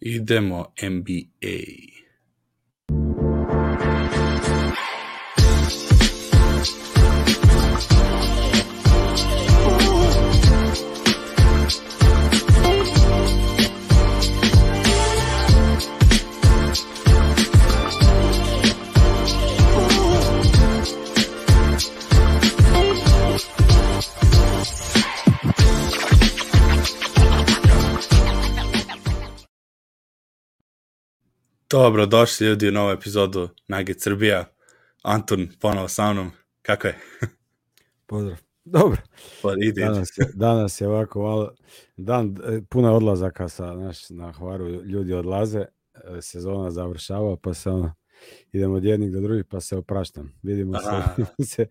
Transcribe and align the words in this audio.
Idemo 0.00 0.72
NBA. 0.76 1.89
Dobro, 31.70 32.06
došli 32.06 32.46
ljudi 32.46 32.68
u 32.68 32.72
novu 32.72 32.90
epizodu 32.90 33.48
Nugget 33.68 34.00
Srbija. 34.00 34.44
Anton, 35.02 35.48
ponovo 35.60 35.88
sa 35.88 36.12
mnom. 36.12 36.30
Kako 36.62 36.86
je? 36.86 36.98
Pozdrav. 38.06 38.36
Dobro. 38.64 38.98
Pa 39.42 39.48
ide. 39.58 39.84
Danas 39.84 40.08
je, 40.16 40.26
danas 40.34 40.80
je 40.80 40.88
ovako 40.88 41.22
malo, 41.22 41.54
dan 41.96 42.36
e, 42.44 42.60
puno 42.70 42.94
odlazaka 42.94 43.48
sa, 43.48 43.74
naš, 43.74 44.10
na 44.10 44.32
Hvaru, 44.32 44.68
ljudi 44.68 45.12
odlaze, 45.12 45.58
e, 45.58 46.22
sezona 46.22 46.70
završava, 46.70 47.36
pa 47.36 47.54
se 47.54 47.70
ono, 47.70 47.94
idemo 48.52 48.74
od 48.74 48.84
jednih 48.84 49.12
do 49.12 49.20
drugih, 49.20 49.44
pa 49.44 49.60
se 49.60 49.76
opraštam. 49.76 50.32
Vidimo 50.42 50.78
Aha. 50.78 51.14
se, 51.50 51.66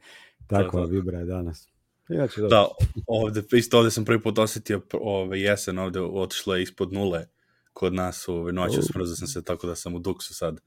takva 0.48 0.86
vibra 0.86 1.20
je 1.20 1.26
danas. 1.26 1.68
Inače, 2.10 2.42
dobro. 2.42 2.50
Da, 2.50 2.68
ovde, 3.08 3.44
isto 3.52 3.78
ovde 3.78 3.92
sam 3.92 4.06
prvi 4.06 4.22
put 4.22 4.38
osetio 4.38 4.82
ove, 4.94 5.42
jesen, 5.42 5.80
ovde 5.80 6.02
otišlo 6.02 6.56
je 6.56 6.64
ispod 6.64 6.94
nule 6.94 7.28
kod 7.80 7.94
nas 7.94 8.28
ove, 8.28 8.52
noću, 8.52 8.80
U. 8.80 8.84
smrzao 8.84 9.16
sam 9.16 9.28
se 9.28 9.44
tako 9.44 9.68
da 9.68 9.76
sam 9.76 9.96
u 9.96 10.00
duksu 10.00 10.34
sad. 10.34 10.60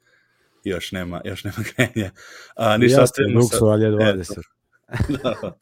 Još 0.65 0.93
nema, 0.93 1.21
još 1.25 1.45
nema 1.45 1.57
grenja. 1.77 2.11
A, 2.57 2.77
ništa, 2.77 3.01
ja 3.01 3.07
sam 3.07 3.37
u. 3.37 3.41
Duksu, 3.41 3.65
ali 3.65 3.85
je 3.85 3.89
Eto. 3.89 3.99
20. 3.99 4.43
da. 5.23 5.59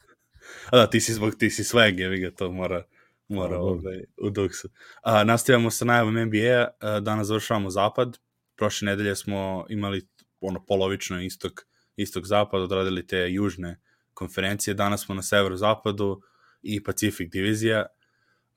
A 0.71 0.77
da, 0.77 0.91
ti 0.91 1.01
si 1.01 1.15
zbog, 1.15 1.35
ti 1.39 1.51
si 1.51 1.63
swag, 1.63 1.99
jevi 1.99 2.21
ga, 2.21 2.31
to 2.31 2.51
mora, 2.53 2.85
mora 3.29 3.59
Bogu. 3.59 3.71
ovaj, 3.71 4.05
u 4.17 4.31
duksu. 4.31 4.69
A, 5.03 5.25
nastavljamo 5.25 5.71
sa 5.71 5.85
najavom 5.85 6.15
NBA, 6.15 6.69
a, 6.81 7.01
danas 7.01 7.27
završavamo 7.27 7.71
zapad, 7.71 8.19
prošle 8.57 8.87
nedelje 8.87 9.17
smo 9.17 9.67
imali 9.69 10.07
ono 10.41 10.65
polovično 10.67 11.23
istok, 11.23 11.53
istok 11.97 12.27
zapad, 12.27 12.63
odradili 12.63 13.07
te 13.07 13.33
južne 13.33 13.81
konferencije, 14.15 14.75
danas 14.75 15.05
smo 15.05 15.15
na 15.15 15.23
severu-zapadu 15.23 16.21
i 16.63 16.83
Pacific 16.85 17.33
divizija, 17.33 17.87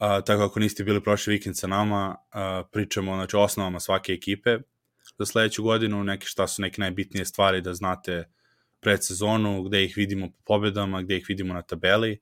a, 0.03 0.21
tako 0.21 0.43
ako 0.43 0.59
niste 0.59 0.83
bili 0.83 1.03
prošli 1.03 1.33
vikend 1.33 1.57
sa 1.57 1.67
nama, 1.67 2.15
a, 2.31 2.63
pričamo 2.71 3.15
znači, 3.15 3.35
osnovama 3.35 3.79
svake 3.79 4.13
ekipe 4.13 4.57
za 5.19 5.25
sledeću 5.25 5.63
godinu, 5.63 6.03
neke 6.03 6.25
šta 6.25 6.47
su 6.47 6.61
neke 6.61 6.81
najbitnije 6.81 7.25
stvari 7.25 7.61
da 7.61 7.73
znate 7.73 8.29
pred 8.79 9.05
sezonu, 9.05 9.63
gde 9.63 9.83
ih 9.83 9.93
vidimo 9.97 10.27
po 10.29 10.37
pobedama, 10.45 11.01
gde 11.01 11.17
ih 11.17 11.25
vidimo 11.27 11.53
na 11.53 11.61
tabeli. 11.61 12.19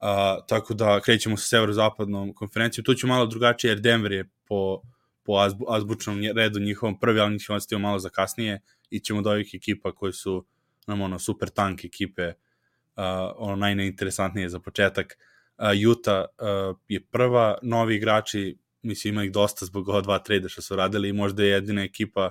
A, 0.00 0.38
tako 0.48 0.74
da 0.74 1.00
krećemo 1.00 1.36
sa 1.36 1.44
severozapadnom 1.44 2.34
konferencijom. 2.34 2.84
Tu 2.84 2.94
ću 2.94 3.06
malo 3.06 3.26
drugačije, 3.26 3.70
jer 3.70 3.80
Denver 3.80 4.12
je 4.12 4.24
po, 4.48 4.82
po 5.22 5.32
azbu, 5.32 5.66
azbučnom 5.68 6.20
redu 6.36 6.60
njihovom 6.60 7.00
prvi, 7.00 7.20
ali 7.20 7.32
njih 7.32 7.42
ćemo 7.42 7.56
ostaviti 7.56 7.82
malo 7.82 7.98
za 7.98 8.08
kasnije 8.08 8.60
i 8.90 9.00
ćemo 9.00 9.22
do 9.22 9.30
ovih 9.30 9.50
ekipa 9.54 9.92
koji 9.92 10.12
su 10.12 10.44
nam 10.86 11.00
ono 11.00 11.18
super 11.18 11.48
tank 11.48 11.84
ekipe, 11.84 12.28
uh, 12.28 13.04
ono 13.36 13.56
najneinteresantnije 13.56 14.48
za 14.48 14.60
početak. 14.60 15.06
Uh, 15.18 15.31
Uh, 15.62 16.76
je 16.88 17.00
prva, 17.00 17.58
novi 17.62 17.94
igrači, 17.94 18.58
mislim 18.82 19.14
ima 19.14 19.24
ih 19.24 19.32
dosta 19.32 19.66
zbog 19.66 19.88
ova 19.88 20.00
dva 20.00 20.18
trade 20.18 20.48
što 20.48 20.62
su 20.62 20.76
radili 20.76 21.08
i 21.08 21.12
možda 21.12 21.42
je 21.42 21.48
jedina 21.48 21.82
ekipa, 21.82 22.30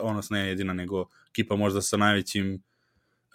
odnosno 0.00 0.36
ne 0.36 0.48
jedina, 0.48 0.72
nego 0.72 1.08
ekipa 1.30 1.56
možda 1.56 1.82
sa 1.82 1.96
najvećim 1.96 2.62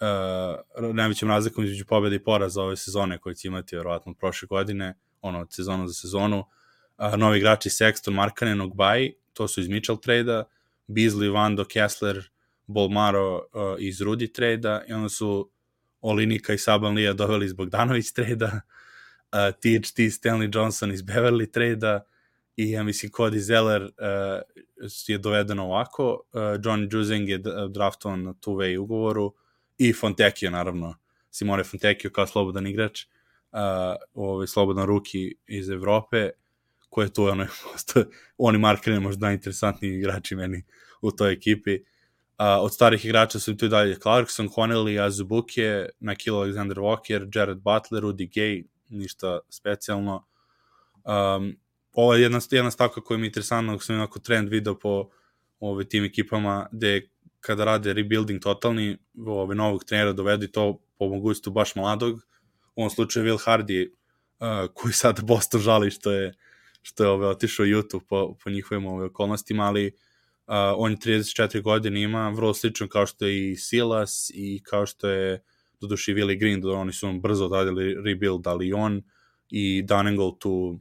uh, 0.00 0.94
najvećim 0.94 1.28
razlikom 1.28 1.64
između 1.64 1.84
pobjede 1.86 2.16
i 2.16 2.24
poraza 2.24 2.62
ove 2.62 2.76
sezone 2.76 3.18
koje 3.18 3.34
će 3.34 3.48
imati 3.48 3.76
verovatno 3.76 4.14
prošle 4.14 4.46
godine, 4.46 4.98
ono 5.20 5.40
od 5.40 5.52
sezonu 5.52 5.86
za 5.88 5.94
sezonu. 5.94 6.38
Uh, 6.98 7.18
novi 7.18 7.38
igrači 7.38 7.68
Sexton, 7.68 8.14
Markanen, 8.14 8.60
Ogbaj, 8.60 9.12
to 9.32 9.48
su 9.48 9.60
iz 9.60 9.68
Mitchell 9.68 10.00
trade-a, 10.00 10.44
Beasley, 10.88 11.32
Vando, 11.32 11.64
Kessler, 11.64 12.30
Bolmaro 12.66 13.36
uh, 13.36 13.42
iz 13.78 14.00
Rudi 14.00 14.32
trade-a 14.32 14.82
i 14.88 14.92
onda 14.92 15.08
su 15.08 15.50
Olinika 16.00 16.52
i 16.52 16.58
Saban 16.58 16.94
Lija 16.94 17.12
doveli 17.12 17.46
iz 17.46 17.52
Bogdanović 17.52 18.12
trade-a, 18.12 18.60
uh, 19.34 19.54
THT 19.54 19.98
Stanley 20.10 20.50
Johnson 20.54 20.92
iz 20.92 21.02
Beverly 21.02 21.50
trade-a 21.50 22.00
i 22.56 22.70
ja 22.70 22.82
mislim 22.82 23.12
Cody 23.12 23.38
Zeller 23.38 23.82
uh, 23.82 23.88
je 25.06 25.18
dovedeno 25.18 25.64
ovako, 25.64 26.22
uh, 26.32 26.42
John 26.64 26.88
Juzing 26.92 27.28
je 27.28 27.38
draftovan 27.68 28.22
na 28.22 28.32
two-way 28.32 28.78
ugovoru 28.78 29.34
i 29.78 29.92
Fontecchio 29.92 30.50
naravno, 30.50 30.94
Simone 31.30 31.64
Fontecchio 31.64 32.10
kao 32.10 32.26
slobodan 32.26 32.66
igrač, 32.66 33.04
uh, 33.52 33.58
ovaj, 34.14 34.46
slobodan 34.46 34.86
ruki 34.86 35.34
iz 35.46 35.70
Evrope, 35.70 36.30
koji 36.88 37.06
je 37.06 37.12
tu 37.12 37.24
ono, 37.24 37.46
posto, 37.72 38.04
oni 38.38 38.58
markeri 38.58 39.00
možda 39.00 39.26
najinteresantniji 39.26 39.98
igrači 39.98 40.36
meni 40.36 40.62
u 41.02 41.10
toj 41.10 41.32
ekipi. 41.32 41.74
Uh, 42.38 42.46
od 42.60 42.74
starih 42.74 43.04
igrača 43.04 43.38
su 43.38 43.56
tu 43.56 43.68
dalje 43.68 43.94
Clarkson, 43.94 44.48
Connelly, 44.48 45.06
Azubuke, 45.06 45.88
Nakil 46.00 46.34
Alexander 46.34 46.76
Walker, 46.76 47.38
Jared 47.38 47.58
Butler, 47.58 48.02
Rudy 48.02 48.28
Gay, 48.34 48.64
ništa 48.94 49.38
specijalno. 49.48 50.26
Um, 51.04 51.56
ovo 51.92 52.14
je 52.14 52.22
jedna, 52.22 52.40
jedna 52.50 52.70
stavka 52.70 53.00
koja 53.00 53.18
mi 53.18 53.24
je 53.24 53.28
interesantna, 53.28 53.74
ako 53.74 53.84
sam 53.84 53.96
onako 53.96 54.18
trend 54.18 54.48
video 54.48 54.78
po 54.78 55.10
ove, 55.60 55.84
tim 55.84 56.04
ekipama, 56.04 56.66
gde 56.72 57.08
kada 57.40 57.64
rade 57.64 57.92
rebuilding 57.92 58.42
totalni, 58.42 58.98
ove, 59.26 59.54
novog 59.54 59.84
trenera 59.84 60.12
dovedu 60.12 60.44
i 60.44 60.52
to 60.52 60.80
po 60.98 61.08
mogućstvu 61.08 61.52
baš 61.52 61.74
mladog, 61.74 62.20
u 62.76 62.80
ovom 62.80 62.90
slučaju 62.90 63.26
Will 63.26 63.46
Hardy, 63.46 63.88
uh, 63.88 64.70
koji 64.74 64.92
sad 64.92 65.24
Boston 65.24 65.60
žali 65.60 65.90
što 65.90 66.12
je 66.12 66.34
što 66.84 67.04
je 67.04 67.10
ove, 67.10 67.26
otišao 67.26 67.66
YouTube 67.66 68.04
po, 68.08 68.36
po 68.44 68.50
njihovim 68.50 68.86
ove, 68.86 69.06
okolnostima, 69.06 69.64
ali 69.64 69.86
uh, 69.86 70.54
on 70.76 70.90
je 70.90 70.96
34 70.96 71.62
godine 71.62 72.02
ima, 72.02 72.28
vrlo 72.28 72.54
slično 72.54 72.88
kao 72.88 73.06
što 73.06 73.26
je 73.26 73.50
i 73.50 73.56
Silas 73.56 74.30
i 74.34 74.62
kao 74.62 74.86
što 74.86 75.08
je 75.08 75.42
doduše 75.84 76.12
i 76.12 76.14
Willie 76.14 76.38
Green, 76.38 76.60
da 76.60 76.70
oni 76.70 76.92
su 76.92 77.12
brzo 77.12 77.44
odradili 77.44 77.94
rebuild, 78.04 78.46
ali 78.46 78.72
on 78.72 79.02
i 79.50 79.82
Dunningle 79.82 80.30
tu 80.38 80.80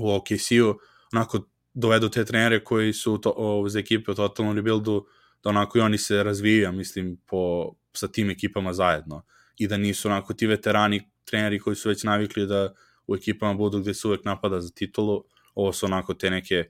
u 0.00 0.10
OKC-u, 0.10 0.78
onako 1.12 1.48
dovedu 1.74 2.08
te 2.08 2.24
trenere 2.24 2.64
koji 2.64 2.92
su 2.92 3.18
to, 3.18 3.34
o, 3.36 3.68
za 3.68 3.78
ekipe 3.78 4.10
u 4.10 4.14
totalnom 4.14 4.56
rebuildu, 4.56 5.06
da 5.44 5.50
onako 5.50 5.78
i 5.78 5.80
oni 5.80 5.98
se 5.98 6.22
razvijaju, 6.22 6.72
mislim, 6.72 7.16
po, 7.26 7.72
sa 7.92 8.08
tim 8.08 8.30
ekipama 8.30 8.72
zajedno. 8.72 9.22
I 9.58 9.68
da 9.68 9.76
nisu 9.76 10.08
onako 10.08 10.34
ti 10.34 10.46
veterani 10.46 11.10
treneri 11.24 11.58
koji 11.58 11.76
su 11.76 11.88
već 11.88 12.04
navikli 12.04 12.46
da 12.46 12.74
u 13.06 13.16
ekipama 13.16 13.54
budu 13.54 13.80
gde 13.80 13.94
se 13.94 14.08
uvek 14.08 14.24
napada 14.24 14.60
za 14.60 14.70
titulu. 14.70 15.24
Ovo 15.54 15.72
su 15.72 15.86
onako 15.86 16.14
te 16.14 16.30
neke, 16.30 16.64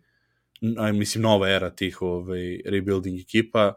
mislim, 0.95 1.23
nova 1.23 1.49
era 1.49 1.71
tih 1.71 2.03
ovaj, 2.03 2.61
rebuilding 2.65 3.21
ekipa. 3.21 3.75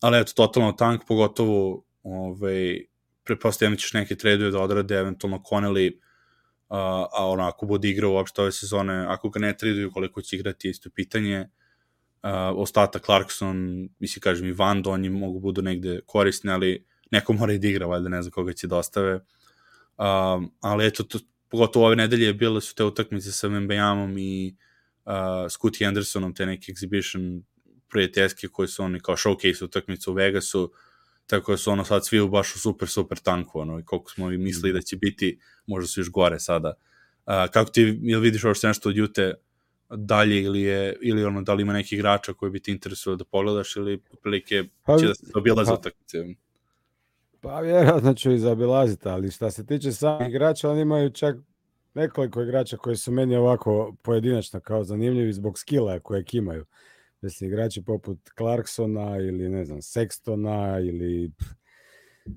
Ali 0.00 0.18
eto, 0.18 0.32
totalno 0.36 0.72
tank, 0.72 1.02
pogotovo 1.08 1.84
ovaj, 2.02 2.78
prepostavljam 3.24 3.72
da 3.72 3.78
ćeš 3.78 3.92
neke 3.92 4.16
traduje 4.16 4.50
da 4.50 4.60
odrade, 4.60 4.94
eventualno 4.94 5.42
Connelly, 5.50 5.92
uh, 5.94 6.76
a 7.12 7.28
ono, 7.28 7.44
ako 7.44 7.66
bude 7.66 7.88
igrao 7.88 8.12
uopšte 8.12 8.42
ove 8.42 8.52
sezone, 8.52 9.06
ako 9.08 9.30
ga 9.30 9.40
ne 9.40 9.56
traduju, 9.56 9.90
koliko 9.92 10.22
će 10.22 10.36
igrati, 10.36 10.70
isto 10.70 10.90
pitanje. 10.90 11.40
Uh, 12.22 12.30
ostatak 12.54 13.04
Clarkson, 13.04 13.88
mislim, 13.98 14.20
kažem, 14.20 14.48
i 14.48 14.52
Van 14.52 14.82
oni 14.86 15.10
mogu 15.10 15.40
budu 15.40 15.62
negde 15.62 16.00
korisni, 16.06 16.50
ali 16.50 16.86
neko 17.10 17.32
mora 17.32 17.52
i 17.52 17.58
da 17.58 17.68
igra, 17.68 17.86
valjda 17.86 18.08
ne 18.08 18.22
znam 18.22 18.32
koga 18.32 18.52
će 18.52 18.66
dostave. 18.66 19.14
Um, 19.98 20.52
ali 20.60 20.86
eto, 20.86 21.02
to, 21.02 21.18
pogotovo 21.48 21.86
ove 21.86 21.96
nedelje 21.96 22.32
bile 22.34 22.60
su 22.60 22.74
te 22.74 22.84
utakmice 22.84 23.32
sa 23.32 23.48
Mbajamom 23.48 24.18
i 24.18 24.56
uh, 25.04 25.12
Scottie 25.50 25.86
Andersonom, 25.86 26.34
te 26.34 26.46
neke 26.46 26.72
exhibition 26.72 27.42
prijateljske 27.90 28.48
koje 28.48 28.68
su 28.68 28.82
oni 28.82 29.00
kao 29.00 29.16
showcase 29.16 29.64
utakmice 29.64 30.10
u 30.10 30.12
Vegasu, 30.12 30.72
tako 31.28 31.52
da 31.52 31.56
su 31.56 31.70
ono 31.70 31.84
sad 31.84 32.06
svi 32.06 32.20
u 32.20 32.28
baš 32.28 32.54
u 32.54 32.58
super, 32.58 32.88
super 32.88 33.18
tanku, 33.18 33.60
ono, 33.60 33.78
i 33.78 33.84
koliko 33.84 34.10
smo 34.10 34.32
i 34.32 34.38
mislili 34.38 34.72
da 34.72 34.80
će 34.80 34.96
biti, 34.96 35.38
možda 35.66 35.88
su 35.88 36.00
još 36.00 36.10
gore 36.10 36.40
sada. 36.40 36.74
Uh, 37.26 37.32
kako 37.52 37.70
ti, 37.70 37.98
jel 38.02 38.20
vidiš 38.20 38.44
ovo 38.44 38.54
nešto 38.62 38.88
od 38.88 38.96
Jute 38.96 39.34
dalje 39.90 40.42
ili 40.42 40.60
je, 40.60 40.96
ili 41.02 41.24
ono, 41.24 41.42
da 41.42 41.54
li 41.54 41.62
ima 41.62 41.72
neki 41.72 41.94
igrača 41.94 42.32
koji 42.32 42.50
bi 42.50 42.60
ti 42.60 42.70
interesuo 42.72 43.16
da 43.16 43.24
pogledaš 43.24 43.76
ili 43.76 44.02
prilike 44.22 44.64
Pa, 44.84 44.98
će 44.98 45.06
da 45.06 45.14
se 45.14 45.32
obilaze 45.34 45.68
pa- 45.68 45.74
utakmice? 45.74 46.18
Pa 47.40 47.60
vjerojatno 47.60 48.14
ću 48.14 48.32
i 48.32 48.38
zabilaziti, 48.38 49.08
ali 49.08 49.30
šta 49.30 49.50
se 49.50 49.66
tiče 49.66 49.92
samih 49.92 50.28
igrača, 50.28 50.70
oni 50.70 50.80
imaju 50.80 51.10
čak 51.10 51.36
nekoliko 51.94 52.42
igrača 52.42 52.76
koji 52.76 52.96
su 52.96 53.12
meni 53.12 53.36
ovako 53.36 53.96
pojedinačno 54.02 54.60
kao 54.60 54.84
zanimljivi 54.84 55.32
zbog 55.32 55.58
skilla 55.58 56.00
kojeg 56.00 56.34
imaju. 56.34 56.64
Mislim, 57.20 57.50
igrači 57.50 57.82
poput 57.82 58.18
Clarksona 58.38 59.18
ili 59.18 59.48
ne 59.48 59.64
znam, 59.64 59.78
Sextona 59.78 60.88
ili 60.88 61.30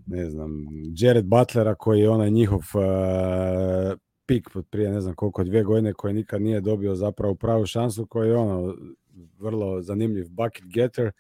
ne 0.06 0.30
znam, 0.30 0.66
Jared 0.98 1.26
Butlera 1.26 1.76
koji 1.76 2.00
je 2.00 2.10
onaj 2.10 2.30
njihov 2.30 2.60
uh, 2.60 3.98
pik 4.26 4.56
od 4.56 4.66
prije 4.70 4.90
ne 4.90 5.02
znam 5.02 5.16
koliko 5.16 5.44
dvije 5.44 5.64
godine 5.64 5.94
koji 5.94 6.14
nikad 6.14 6.42
nije 6.42 6.62
dobio 6.62 6.96
zapravo 6.96 7.36
pravu 7.36 7.66
šansu 7.66 8.06
koji 8.06 8.30
je 8.30 8.38
ono 8.38 8.76
vrlo 9.40 9.82
zanimljiv 9.82 10.26
bucket 10.30 10.66
getter. 10.66 11.12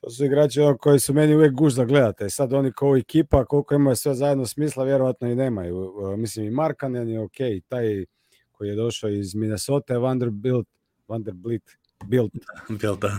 To 0.00 0.10
su 0.10 0.24
igrači 0.24 0.60
ono, 0.60 0.78
koji 0.78 0.98
su 0.98 1.14
meni 1.14 1.34
uvijek 1.34 1.52
guž 1.52 1.74
da 1.74 1.84
gledate. 1.84 2.30
Sad 2.30 2.52
oni 2.52 2.72
kao 2.72 2.96
ekipa, 2.96 3.44
koliko 3.44 3.74
imaju 3.74 3.96
sve 3.96 4.14
zajedno 4.14 4.46
smisla, 4.46 4.84
vjerojatno 4.84 5.28
i 5.28 5.34
nemaju. 5.34 5.92
Mislim 6.16 6.46
i 6.46 6.50
Markanen 6.50 7.08
je 7.08 7.20
ok, 7.20 7.36
taj 7.68 8.04
koji 8.52 8.68
je 8.68 8.74
došao 8.74 9.10
iz 9.10 9.34
Minnesota, 9.34 9.98
Vanderbilt, 9.98 10.68
Vanderbilt, 11.08 11.62
Bilt, 12.04 12.32
Bilt, 12.68 13.00
da. 13.00 13.18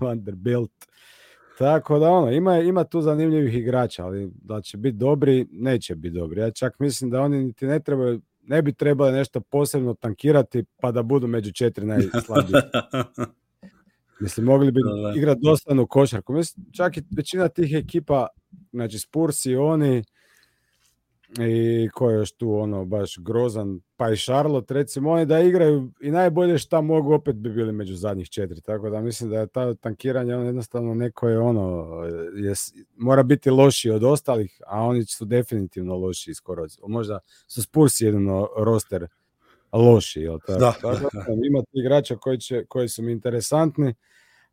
Vanderbilt. 0.00 0.72
Tako 1.58 1.98
da 1.98 2.10
ono, 2.10 2.32
ima, 2.32 2.58
ima 2.58 2.84
tu 2.84 3.00
zanimljivih 3.00 3.54
igrača, 3.54 4.04
ali 4.04 4.30
da 4.42 4.60
će 4.60 4.76
biti 4.76 4.96
dobri, 4.96 5.46
neće 5.50 5.94
biti 5.94 6.14
dobri. 6.14 6.40
Ja 6.40 6.50
čak 6.50 6.78
mislim 6.78 7.10
da 7.10 7.20
oni 7.20 7.44
niti 7.44 7.66
ne 7.66 7.80
trebaju, 7.80 8.20
ne 8.42 8.62
bi 8.62 8.72
trebali 8.72 9.12
nešto 9.12 9.40
posebno 9.40 9.94
tankirati 9.94 10.64
pa 10.80 10.92
da 10.92 11.02
budu 11.02 11.26
među 11.26 11.52
četiri 11.52 11.86
najslabiji. 11.86 12.54
Mislim, 14.20 14.46
mogli 14.46 14.72
bi 14.72 14.80
igrati 15.16 15.40
dostanu 15.42 15.86
košarku. 15.86 16.32
Mislim, 16.32 16.66
čak 16.72 16.96
i 16.96 17.02
većina 17.16 17.48
tih 17.48 17.74
ekipa, 17.74 18.26
znači 18.72 18.98
Spurs 18.98 19.46
i 19.46 19.56
oni, 19.56 20.04
i 21.40 21.88
ko 21.94 22.10
je 22.10 22.16
još 22.16 22.32
tu 22.32 22.54
ono 22.54 22.84
baš 22.84 23.18
grozan, 23.18 23.80
pa 23.96 24.10
i 24.10 24.16
Charlotte 24.16 24.74
recimo, 24.74 25.10
oni 25.10 25.26
da 25.26 25.40
igraju 25.40 25.90
i 26.00 26.10
najbolje 26.10 26.58
šta 26.58 26.80
mogu 26.80 27.12
opet 27.12 27.36
bi 27.36 27.50
bili 27.50 27.72
među 27.72 27.94
zadnjih 27.94 28.28
četiri, 28.28 28.60
tako 28.60 28.90
da 28.90 29.00
mislim 29.00 29.30
da 29.30 29.40
je 29.40 29.46
ta 29.46 29.74
tankiranje 29.74 30.34
ono 30.34 30.44
jednostavno 30.44 30.94
neko 30.94 31.28
je 31.28 31.38
ono, 31.38 31.86
je, 32.36 32.52
mora 32.96 33.22
biti 33.22 33.50
lošiji 33.50 33.92
od 33.92 34.04
ostalih, 34.04 34.60
a 34.66 34.82
oni 34.82 35.04
su 35.04 35.24
definitivno 35.24 35.96
lošiji 35.96 36.34
skoro, 36.34 36.66
možda 36.86 37.18
su 37.46 37.62
Spursi 37.62 38.04
jedino 38.04 38.48
roster 38.56 39.06
loši, 39.72 40.20
jel 40.20 40.38
tako? 40.46 40.60
Da. 40.60 40.72
tako 40.72 41.08
da, 41.12 41.46
ima 41.46 41.62
igrača 41.72 42.16
koji, 42.16 42.38
će, 42.38 42.64
koji 42.64 42.88
su 42.88 43.02
mi 43.02 43.12
interesantni, 43.12 43.94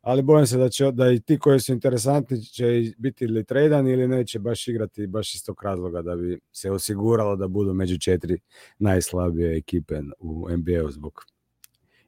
ali 0.02 0.22
bojim 0.22 0.46
se 0.46 0.58
da 0.58 0.68
će 0.68 0.90
da 0.92 1.10
i 1.10 1.20
ti 1.20 1.38
koji 1.38 1.60
su 1.60 1.72
interesantni 1.72 2.44
će 2.44 2.92
biti 2.98 3.24
ili 3.24 3.44
tradani 3.44 3.92
ili 3.92 4.08
neće 4.08 4.38
baš 4.38 4.68
igrati 4.68 5.06
baš 5.06 5.34
iz 5.34 5.44
tog 5.44 5.62
razloga 5.62 6.02
da 6.02 6.16
bi 6.16 6.40
se 6.52 6.70
osiguralo 6.70 7.36
da 7.36 7.48
budu 7.48 7.74
među 7.74 7.98
četiri 7.98 8.38
najslabije 8.78 9.56
ekipe 9.56 10.00
u 10.18 10.48
NBA-u 10.50 10.90
zbog 10.90 11.24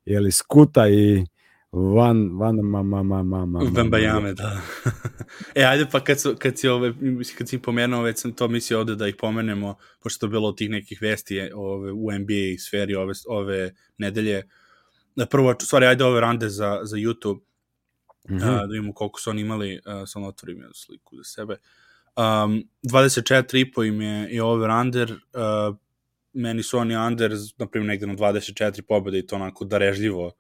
je 0.05 0.31
Skuta 0.31 0.89
i 0.89 1.27
Van, 1.73 2.39
van, 2.39 2.57
ma, 2.57 2.83
ma, 2.83 3.03
ma, 3.03 3.23
ma, 3.23 3.47
ma, 3.47 3.61
Vembajame, 3.75 4.35
da. 4.35 4.61
e, 5.55 5.65
ajde 5.65 5.87
pa 5.93 6.01
kad, 6.01 6.21
su, 6.21 6.35
kad 6.39 6.59
si, 6.59 6.69
ove, 6.69 6.93
kad 7.39 7.49
si 7.49 7.59
pomenuo, 7.59 8.03
već 8.03 8.19
sam 8.19 8.33
to 8.33 8.49
mislio 8.49 8.79
ovde 8.79 8.95
da 8.95 9.09
ih 9.09 9.17
pomenemo, 9.19 9.75
pošto 10.03 10.27
je 10.27 10.31
bilo 10.31 10.53
tih 10.53 10.71
nekih 10.71 10.99
vesti 11.03 11.51
ove, 11.55 11.93
u 11.93 12.13
NBA 12.13 12.59
sferi 12.59 12.95
ove, 12.95 13.13
ove 13.29 13.75
nedelje. 13.99 14.43
Prvo, 15.31 15.55
stvari, 15.61 15.87
ajde 15.87 16.05
ove 16.05 16.21
rande 16.21 16.49
za, 16.49 16.81
za 16.83 16.97
YouTube 16.97 17.41
Mm 18.29 18.35
-hmm. 18.35 18.55
uh, 18.55 18.61
da 18.61 18.65
vidimo 18.65 18.93
koliko 18.93 19.21
su 19.21 19.31
oni 19.31 19.41
imali, 19.41 19.81
uh, 19.87 20.03
sam 20.07 20.25
otvorim 20.25 20.59
jednu 20.59 20.75
sliku 20.75 21.17
za 21.17 21.25
sebe. 21.25 21.57
Um, 22.17 22.69
24,5 22.83 23.89
im 23.89 24.01
je 24.01 24.31
i 24.31 24.41
over-under, 24.41 25.13
uh, 25.13 25.77
meni 26.33 26.63
su 26.63 26.79
oni 26.79 26.97
under, 26.97 27.33
na 27.59 27.67
primjer, 27.67 27.89
negde 27.89 28.07
na 28.07 28.15
24 28.15 28.83
pobjede 28.83 29.19
i 29.19 29.27
to 29.27 29.37
onako 29.37 29.65
darežljivo, 29.65 30.33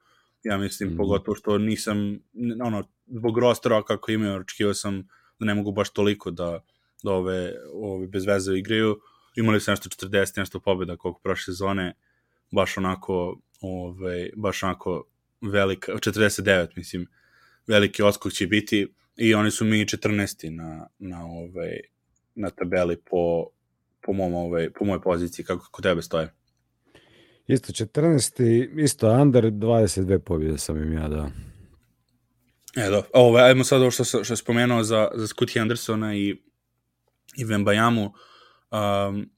ja 0.43 0.59
mislim, 0.59 0.89
mm 0.89 0.93
-hmm. 0.93 0.97
pogotovo 0.97 1.35
što 1.35 1.59
nisam, 1.59 2.19
ono, 2.65 2.85
zbog 3.07 3.39
rostera 3.39 3.83
kako 3.83 4.13
imaju, 4.13 4.41
očekivao 4.41 4.75
sam 4.75 5.09
da 5.39 5.47
ne 5.47 5.55
mogu 5.55 5.73
baš 5.73 5.91
toliko 5.91 6.31
da, 6.31 6.61
da 7.03 7.13
ove, 7.13 7.53
ove 7.73 8.07
bez 8.07 8.27
veze 8.27 8.53
igraju. 8.53 9.01
Imali 9.37 9.61
su 9.61 9.71
nešto 9.71 9.89
40, 9.89 10.39
nešto 10.39 10.61
pobjeda 10.61 10.97
koliko 10.97 11.21
prošle 11.21 11.45
sezone, 11.45 11.95
baš 12.51 12.79
onako, 12.79 13.41
ove, 13.61 14.31
baš 14.37 14.63
onako 14.63 15.05
velika, 15.41 15.93
49, 15.93 16.69
mislim, 16.77 17.07
veliki 17.67 18.03
oskok 18.03 18.33
će 18.33 18.47
biti 18.47 18.87
i 19.17 19.35
oni 19.35 19.51
su 19.51 19.65
mi 19.65 19.85
14. 19.85 20.51
na, 20.51 20.87
na, 20.99 21.27
ovaj, 21.27 21.81
na 22.35 22.51
tabeli 22.51 22.97
po, 22.97 23.47
po, 24.07 24.13
mom, 24.13 24.35
ovaj, 24.35 24.71
po 24.71 24.85
mojoj 24.85 25.01
poziciji, 25.01 25.45
kako 25.45 25.69
kod 25.71 25.83
tebe 25.83 26.03
stoje. 26.03 26.35
Isto 27.47 27.73
14. 27.73 28.83
Isto 28.85 29.11
under, 29.11 29.45
22 29.45 30.19
pobjede 30.19 30.59
sam 30.59 30.83
im 30.83 30.93
ja 30.93 31.09
da. 31.09 31.31
E, 32.77 32.91
da. 32.91 33.03
Ovo, 33.13 33.39
ajmo 33.39 33.65
sad 33.65 33.81
ovo 33.81 33.91
što, 33.91 34.05
što 34.05 34.33
je 34.33 34.37
spomenuo 34.37 34.83
za, 34.83 35.09
za 35.15 35.27
Scottie 35.27 35.61
Hendersona 35.61 36.15
i, 36.15 36.37
i 37.37 37.45
Vembajamu. 37.45 38.13
Um, 38.71 39.31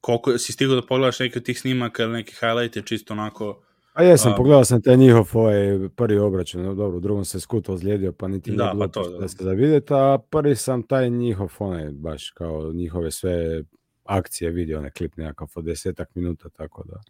koliko, 0.00 0.38
si 0.38 0.52
stigao 0.52 0.74
da 0.76 0.86
pogledaš 0.86 1.18
neke 1.18 1.38
od 1.38 1.44
tih 1.44 1.60
snimaka 1.60 2.02
ili 2.02 2.12
neke 2.12 2.32
highlighte, 2.32 2.82
čisto 2.82 3.14
onako 3.14 3.65
a 3.96 4.02
jesam, 4.02 4.32
um, 4.32 4.36
pogledao 4.36 4.64
sam 4.64 4.82
taj 4.82 4.96
njihov 4.96 5.28
ovaj 5.34 5.88
prvi 5.96 6.18
obračun, 6.18 6.62
no, 6.62 6.74
dobro, 6.74 6.96
u 6.96 7.00
drugom 7.00 7.24
se 7.24 7.40
skuto 7.40 7.72
ozlijedio, 7.72 8.12
pa 8.12 8.28
niti 8.28 8.52
da, 8.52 8.74
pa 8.78 8.88
to, 8.88 9.10
da. 9.10 9.18
da 9.18 9.28
se 9.28 9.44
da 9.44 9.52
vidite, 9.52 9.94
a 9.94 10.18
prvi 10.30 10.56
sam 10.56 10.82
taj 10.82 11.10
njihov 11.10 11.52
onaj, 11.58 11.90
baš 11.90 12.30
kao 12.30 12.72
njihove 12.72 13.10
sve 13.10 13.62
akcije 14.04 14.50
vidio, 14.50 14.78
onaj 14.78 14.90
klip 14.90 15.16
nekakav 15.16 15.48
od 15.54 15.64
desetak 15.64 16.14
minuta, 16.14 16.48
tako 16.48 16.84
da, 16.84 17.00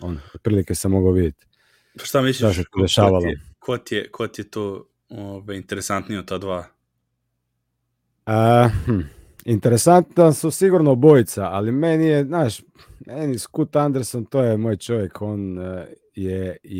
on, 0.00 0.18
otprilike 0.34 0.74
sam 0.74 0.90
mogao 0.90 1.12
vidjeti. 1.12 1.46
Pa 1.98 2.04
šta 2.04 2.22
misliš, 2.22 2.54
šta 2.86 3.08
ko, 3.08 3.18
ko, 3.18 3.18
ti 3.18 3.26
je, 3.28 3.38
ko, 3.58 3.78
ti 3.78 3.94
je, 3.94 4.10
ko 4.10 4.26
ti 4.28 4.40
je 4.40 4.50
to 4.50 4.86
ove, 5.08 5.56
interesantnije 5.56 6.18
od 6.18 6.28
ta 6.28 6.38
dva? 6.38 6.64
A, 8.26 8.68
hm. 8.86 9.00
Interesantna 9.44 10.32
su 10.32 10.50
sigurno 10.50 10.90
obojica, 10.90 11.44
ali 11.44 11.72
meni 11.72 12.06
je, 12.06 12.24
znaš, 12.24 12.60
meni 13.06 13.38
Scott 13.38 13.76
Anderson, 13.76 14.24
to 14.24 14.42
je 14.42 14.56
moj 14.56 14.76
čovjek, 14.76 15.22
on 15.22 15.58
uh, 15.58 15.64
je 16.14 16.56
i, 16.62 16.78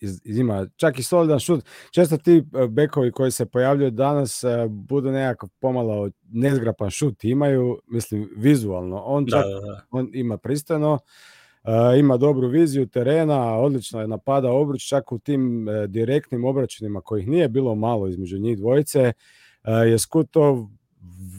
i, 0.00 0.06
i 0.24 0.38
ima 0.38 0.66
čak 0.76 0.98
i 0.98 1.02
solidan 1.02 1.38
šut. 1.38 1.64
Često 1.90 2.16
ti 2.16 2.36
e, 2.36 2.66
bekovi 2.68 3.12
koji 3.12 3.30
se 3.30 3.46
pojavljuju 3.46 3.90
danas 3.90 4.44
uh, 4.44 4.50
budu 4.68 5.10
nekako 5.10 5.48
pomalo 5.60 6.10
nezgrapan 6.32 6.90
šut 6.90 7.24
imaju, 7.24 7.78
mislim, 7.86 8.28
vizualno. 8.36 9.02
On 9.04 9.26
čak, 9.26 9.44
da, 9.44 9.48
da, 9.48 9.60
da. 9.60 9.86
on 9.90 10.10
ima 10.12 10.36
pristojno, 10.36 10.92
uh, 10.92 11.98
ima 11.98 12.16
dobru 12.16 12.48
viziju 12.48 12.86
terena, 12.86 13.58
odlično 13.58 14.00
je 14.00 14.08
napada 14.08 14.50
obruč, 14.50 14.88
čak 14.88 15.12
u 15.12 15.18
tim 15.18 15.68
uh, 15.68 15.74
direktnim 15.88 16.44
obračunima 16.44 17.00
kojih 17.00 17.28
nije 17.28 17.48
bilo 17.48 17.74
malo 17.74 18.08
između 18.08 18.38
njih 18.38 18.58
dvojice, 18.58 19.12
je 19.86 19.98
Skutov 19.98 20.66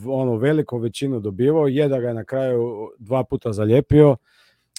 ono 0.08 0.36
veliku 0.36 0.78
većinu 0.78 1.20
dobivao, 1.20 1.68
je 1.68 1.88
da 1.88 2.00
ga 2.00 2.08
je 2.08 2.14
na 2.14 2.24
kraju 2.24 2.90
dva 3.00 3.24
puta 3.24 3.54
zalijepio, 3.54 4.16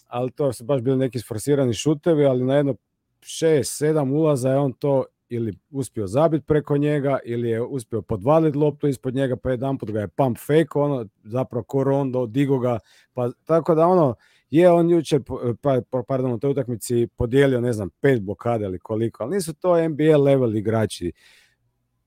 ali 0.07 0.31
to 0.31 0.53
su 0.53 0.65
baš 0.65 0.81
bili 0.81 0.97
neki 0.97 1.19
sforsirani 1.19 1.75
šutevi, 1.75 2.25
ali 2.25 2.45
na 2.45 2.55
jedno 2.55 2.75
6-7 3.21 4.13
ulaza 4.13 4.51
je 4.51 4.59
on 4.59 4.73
to 4.73 5.05
ili 5.29 5.59
uspio 5.71 6.07
zabiti 6.07 6.47
preko 6.47 6.77
njega 6.77 7.19
ili 7.25 7.49
je 7.49 7.63
uspio 7.63 8.03
podvaliti 8.03 8.59
loptu 8.59 8.89
ispod 8.89 9.15
njega 9.15 9.37
pa 9.37 9.51
jedan 9.51 9.79
put 9.79 9.91
ga 9.91 10.01
je 10.01 10.09
pump 10.09 10.39
fake 10.39 10.69
ono 10.75 11.07
zapravo 11.25 11.65
ko 11.65 11.85
rondo 11.85 12.27
digo 12.27 12.59
ga 12.59 12.79
pa 13.15 13.31
tako 13.45 13.75
da 13.75 13.87
ono 13.87 14.15
je 14.51 14.71
on 14.71 14.91
jučer 14.91 15.23
pa, 15.63 15.81
pa, 15.91 16.03
pardon 16.09 16.33
u 16.33 16.39
toj 16.39 16.51
utakmici 16.51 17.09
podijelio 17.17 17.61
ne 17.61 17.73
znam 17.73 17.91
pet 18.01 18.23
blokade 18.23 18.65
ili 18.65 18.79
koliko 18.79 19.25
ali 19.25 19.35
nisu 19.35 19.55
to 19.55 19.89
NBA 19.89 20.17
level 20.19 20.57
igrači. 20.57 21.13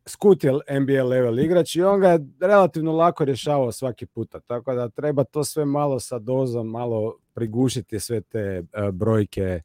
Skut 0.05 0.43
je 0.43 0.51
NBA 0.79 1.03
level 1.03 1.39
igrač 1.39 1.75
i 1.75 1.83
on 1.83 1.99
ga 1.99 2.09
je 2.09 2.19
relativno 2.39 2.91
lako 2.91 3.25
rješavao 3.25 3.71
svaki 3.71 4.05
puta, 4.05 4.39
tako 4.39 4.73
da 4.73 4.89
treba 4.89 5.23
to 5.23 5.43
sve 5.43 5.65
malo 5.65 5.99
sa 5.99 6.19
dozom, 6.19 6.67
malo 6.67 7.17
prigušiti 7.37 7.99
sve 7.99 8.21
te 8.21 8.59
uh, 8.61 8.91
brojke 8.91 9.61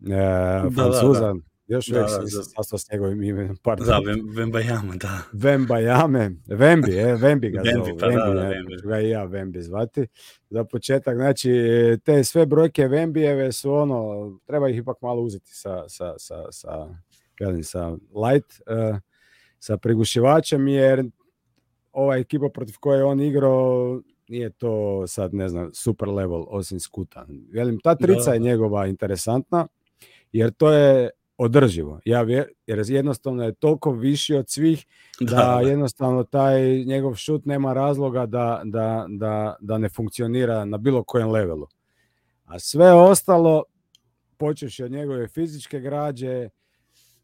uh, 0.00 0.74
Francuza. 0.74 1.20
Da, 1.20 1.26
da, 1.26 1.32
da. 1.32 1.40
Još 1.66 1.88
uvijek 1.88 2.04
da, 2.04 2.08
sam 2.08 2.44
sastao 2.44 2.78
s 2.78 2.90
njegovim 2.92 3.22
imenom. 3.22 3.56
Pardon. 3.56 3.86
Da, 3.86 4.00
Vembajama, 4.36 4.94
da. 4.96 5.18
Vembajame, 5.32 6.30
Vembi, 6.46 6.96
e, 6.96 7.14
Vembi 7.14 7.50
ga 7.50 7.60
Vembi, 7.60 7.86
zovu. 7.86 7.98
Pa, 7.98 8.06
Vembi, 8.06 8.20
da, 8.20 8.34
da, 8.34 8.48
Vembi. 8.48 8.76
ga 8.84 9.00
i 9.00 9.08
ja 9.08 9.24
Vembi 9.24 9.62
zvati. 9.62 10.06
Za 10.50 10.64
početak, 10.64 11.16
znači, 11.16 11.50
te 12.04 12.24
sve 12.24 12.46
brojke 12.46 12.88
Vembijeve 12.88 13.52
su 13.52 13.72
ono, 13.72 14.30
treba 14.46 14.68
ih 14.68 14.78
ipak 14.78 14.96
malo 15.02 15.22
uzeti 15.22 15.54
sa, 15.54 15.84
sa, 15.88 16.14
sa, 16.18 16.44
sa, 16.50 16.88
sa 17.62 17.90
light, 18.26 18.52
uh, 18.66 18.98
sa 19.58 19.76
prigušivačem, 19.76 20.68
jer 20.68 21.04
ova 21.92 22.16
ekipa 22.16 22.48
protiv 22.48 22.74
koje 22.80 23.04
on 23.04 23.20
igrao 23.20 24.00
nije 24.32 24.50
to 24.50 25.04
sad, 25.06 25.34
ne 25.34 25.48
znam, 25.48 25.70
super 25.74 26.08
level 26.08 26.44
osim 26.48 26.80
skuta. 26.80 27.26
Velim, 27.52 27.78
ta 27.82 27.94
trica 27.94 28.30
da. 28.30 28.34
je 28.34 28.40
njegova 28.40 28.86
interesantna, 28.86 29.66
jer 30.32 30.50
to 30.50 30.72
je 30.72 31.10
održivo. 31.36 32.00
Ja 32.04 32.22
vjer, 32.22 32.48
jer 32.66 32.82
jednostavno 32.88 33.44
je 33.44 33.54
toliko 33.54 33.92
viši 33.92 34.34
od 34.34 34.50
svih 34.50 34.86
da, 35.20 35.36
da 35.36 35.60
jednostavno 35.68 36.24
taj 36.24 36.84
njegov 36.84 37.14
šut 37.14 37.46
nema 37.46 37.72
razloga 37.72 38.26
da, 38.26 38.62
da, 38.64 39.06
da, 39.08 39.56
da 39.60 39.78
ne 39.78 39.88
funkcionira 39.88 40.64
na 40.64 40.78
bilo 40.78 41.04
kojem 41.04 41.30
levelu. 41.30 41.66
A 42.44 42.58
sve 42.58 42.92
ostalo, 42.92 43.64
počeši 44.36 44.84
od 44.84 44.90
njegove 44.90 45.28
fizičke 45.28 45.80
građe, 45.80 46.48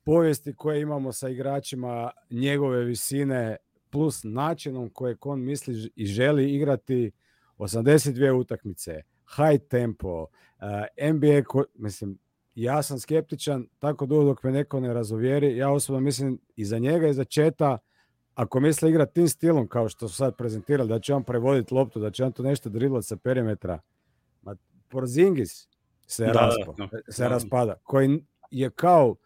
povijesti 0.04 0.54
koje 0.54 0.80
imamo 0.80 1.12
sa 1.12 1.28
igračima 1.28 2.10
njegove 2.30 2.84
visine 2.84 3.56
plus 3.90 4.20
načinom 4.24 4.90
kojeg 4.90 5.26
on 5.26 5.40
misli 5.40 5.92
i 5.96 6.06
želi 6.06 6.54
igrati 6.54 7.10
82 7.58 8.32
utakmice, 8.32 9.02
high 9.36 9.62
tempo, 9.68 10.22
uh, 10.22 11.12
NBA, 11.14 11.42
ko, 11.44 11.64
mislim, 11.74 12.18
ja 12.54 12.82
sam 12.82 12.98
skeptičan 12.98 13.66
tako 13.78 14.06
dugo 14.06 14.24
dok 14.24 14.42
me 14.42 14.50
neko 14.50 14.80
ne 14.80 14.92
razuvjeri. 14.92 15.56
Ja 15.56 15.70
osobno 15.70 16.00
mislim 16.00 16.40
i 16.56 16.64
za 16.64 16.78
njega 16.78 17.08
i 17.08 17.14
za 17.14 17.24
Četa, 17.24 17.78
ako 18.34 18.60
misle 18.60 18.90
igrati 18.90 19.14
tim 19.14 19.28
stilom 19.28 19.68
kao 19.68 19.88
što 19.88 20.08
su 20.08 20.14
sad 20.14 20.36
prezentirali, 20.36 20.88
da 20.88 21.00
će 21.00 21.14
on 21.14 21.24
prevoditi 21.24 21.74
loptu, 21.74 22.00
da 22.00 22.10
će 22.10 22.24
on 22.24 22.32
to 22.32 22.42
nešto 22.42 22.68
driblati 22.68 23.06
sa 23.06 23.16
perimetra, 23.16 23.80
ma 24.42 24.56
Porzingis 24.88 25.68
se, 26.06 26.26
da, 26.26 26.32
raspo, 26.32 26.74
da, 26.78 26.86
da. 26.86 27.12
se 27.12 27.22
da. 27.22 27.28
raspada, 27.28 27.74
koji 27.82 28.24
je 28.50 28.70
kao 28.70 29.16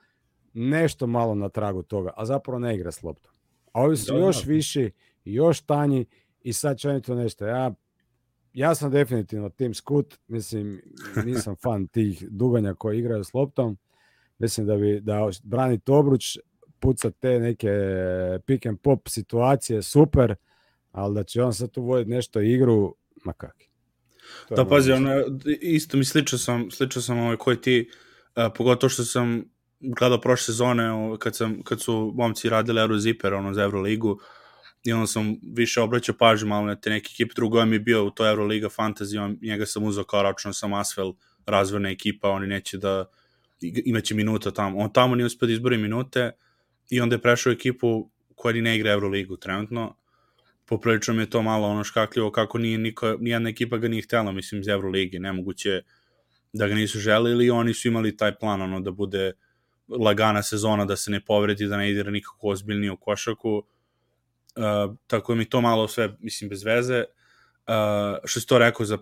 nešto 0.55 1.07
malo 1.07 1.35
na 1.35 1.49
tragu 1.49 1.83
toga, 1.83 2.11
a 2.17 2.25
zapravo 2.25 2.59
ne 2.59 2.75
igra 2.75 2.93
s 2.93 3.03
loptom. 3.03 3.32
A 3.73 3.83
ovi 3.83 3.97
su 3.97 4.13
da, 4.13 4.19
još 4.19 4.45
da. 4.45 4.53
viši, 4.53 4.91
još 5.25 5.61
tanji 5.61 6.07
i 6.41 6.53
sad 6.53 6.79
će 6.79 6.89
oni 6.89 7.03
to 7.03 7.15
nešto. 7.15 7.47
Ja, 7.47 7.75
ja 8.53 8.75
sam 8.75 8.91
definitivno 8.91 9.49
Tim 9.49 9.75
Scoot, 9.75 10.19
mislim, 10.29 10.83
nisam 11.27 11.57
fan 11.57 11.87
tih 11.87 12.25
duganja 12.31 12.75
koji 12.75 12.99
igraju 12.99 13.25
s 13.25 13.35
loptom. 13.35 13.79
Mislim 14.39 14.67
da 14.67 14.77
bi 14.77 15.01
da 15.01 15.29
braniti 15.43 15.91
obruč, 15.91 16.39
pucat 16.81 17.15
te 17.21 17.41
neke 17.41 17.71
pick 18.47 18.67
and 18.67 18.79
pop 18.81 19.09
situacije, 19.09 19.83
super, 19.83 20.35
ali 20.93 21.15
da 21.15 21.25
će 21.25 21.43
on 21.43 21.55
sad 21.55 21.71
tu 21.71 21.83
voditi 21.83 22.11
nešto 22.11 22.41
igru, 22.41 22.97
ma 23.25 23.33
kakvi. 23.33 23.67
Da, 24.51 24.65
pazi, 24.65 24.93
ono, 24.93 25.11
isto 25.61 25.97
mi 25.97 26.05
sličao 26.05 26.39
sam, 26.39 26.71
sličao 26.71 27.03
sam 27.03 27.19
ovaj, 27.19 27.37
koji 27.37 27.61
ti, 27.61 27.91
uh, 28.37 28.43
pogotovo 28.57 28.91
što 28.91 29.05
sam 29.05 29.45
gledao 29.83 30.21
prošle 30.21 30.45
sezone 30.45 31.17
kad, 31.19 31.37
sam, 31.37 31.63
kad 31.63 31.81
su 31.81 32.13
momci 32.17 32.49
radili 32.49 32.81
Eurozipper 32.81 33.35
ono, 33.35 33.55
za 33.55 33.63
Euroligu 33.63 34.21
i 34.85 34.93
onda 34.93 35.07
sam 35.07 35.37
više 35.43 35.81
obraćao 35.81 36.15
pažnju 36.19 36.49
malo 36.49 36.67
na 36.67 36.77
te 36.77 36.91
neke 36.91 37.11
ekipe. 37.13 37.33
Drugo 37.37 37.65
mi 37.65 37.77
je 37.77 37.81
bio 37.81 38.05
u 38.05 38.11
toj 38.11 38.31
Euroliga 38.31 38.69
Fantasy, 38.69 39.25
on, 39.25 39.39
njega 39.43 39.67
sam 39.67 39.85
uzao 39.85 40.05
kao 40.05 40.23
račun 40.23 40.55
sam 40.55 40.75
Asfel 40.75 41.13
razvojna 41.47 41.91
ekipa, 41.91 42.29
oni 42.29 42.47
neće 42.47 42.79
da 42.79 43.05
imaće 43.61 44.15
minuta 44.15 44.51
tamo. 44.51 44.79
On 44.79 44.93
tamo 44.93 45.15
nije 45.15 45.27
uspio 45.27 45.47
da 45.47 45.53
izbori 45.53 45.79
minute 45.79 46.31
i 46.91 47.01
onda 47.01 47.15
je 47.15 47.23
prešao 47.23 47.53
ekipu 47.53 48.11
koja 48.35 48.53
ni 48.53 48.63
ne 48.63 48.77
igra 48.77 48.93
Euroligu 48.93 49.37
trenutno. 49.37 49.97
Poprilično 50.67 51.15
mi 51.15 51.23
je 51.23 51.31
to 51.31 51.43
malo 51.43 51.69
ono 51.69 51.85
škakljivo 51.85 52.31
kako 52.31 52.59
nije 52.59 52.79
niko, 52.79 53.17
nijedna 53.21 53.49
ekipa 53.49 53.77
ga 53.77 53.89
nije 53.89 54.03
htjela, 54.03 54.33
mislim, 54.33 54.61
iz 54.61 54.69
Euroligi. 54.69 55.19
Nemoguće 55.19 55.83
da 56.53 56.69
ga 56.69 56.75
nisu 56.75 56.99
želili 56.99 57.51
oni 57.51 57.75
su 57.75 57.89
imali 57.89 58.17
taj 58.17 58.35
plan, 58.39 58.63
ono, 58.63 58.81
da 58.81 58.91
bude 58.91 59.27
uh, 59.27 59.52
lagana 60.01 60.43
sezona 60.43 60.85
da 60.85 60.97
se 60.97 61.11
ne 61.11 61.21
povredi, 61.21 61.67
da 61.67 61.77
ne 61.77 61.91
ide 61.91 62.05
nikako 62.05 62.49
ozbiljnije 62.49 62.93
u 62.93 62.97
košaku. 62.97 63.63
Uh, 64.57 64.97
tako 65.07 65.33
je 65.33 65.37
mi 65.37 65.45
to 65.45 65.61
malo 65.61 65.89
sve, 65.89 66.17
mislim, 66.21 66.51
bez 66.51 66.65
veze. 66.65 67.05
Uh, 67.67 68.19
što 68.25 68.41
si 68.41 68.47
to 68.47 68.59
rekao 68.59 68.87
za, 68.87 68.99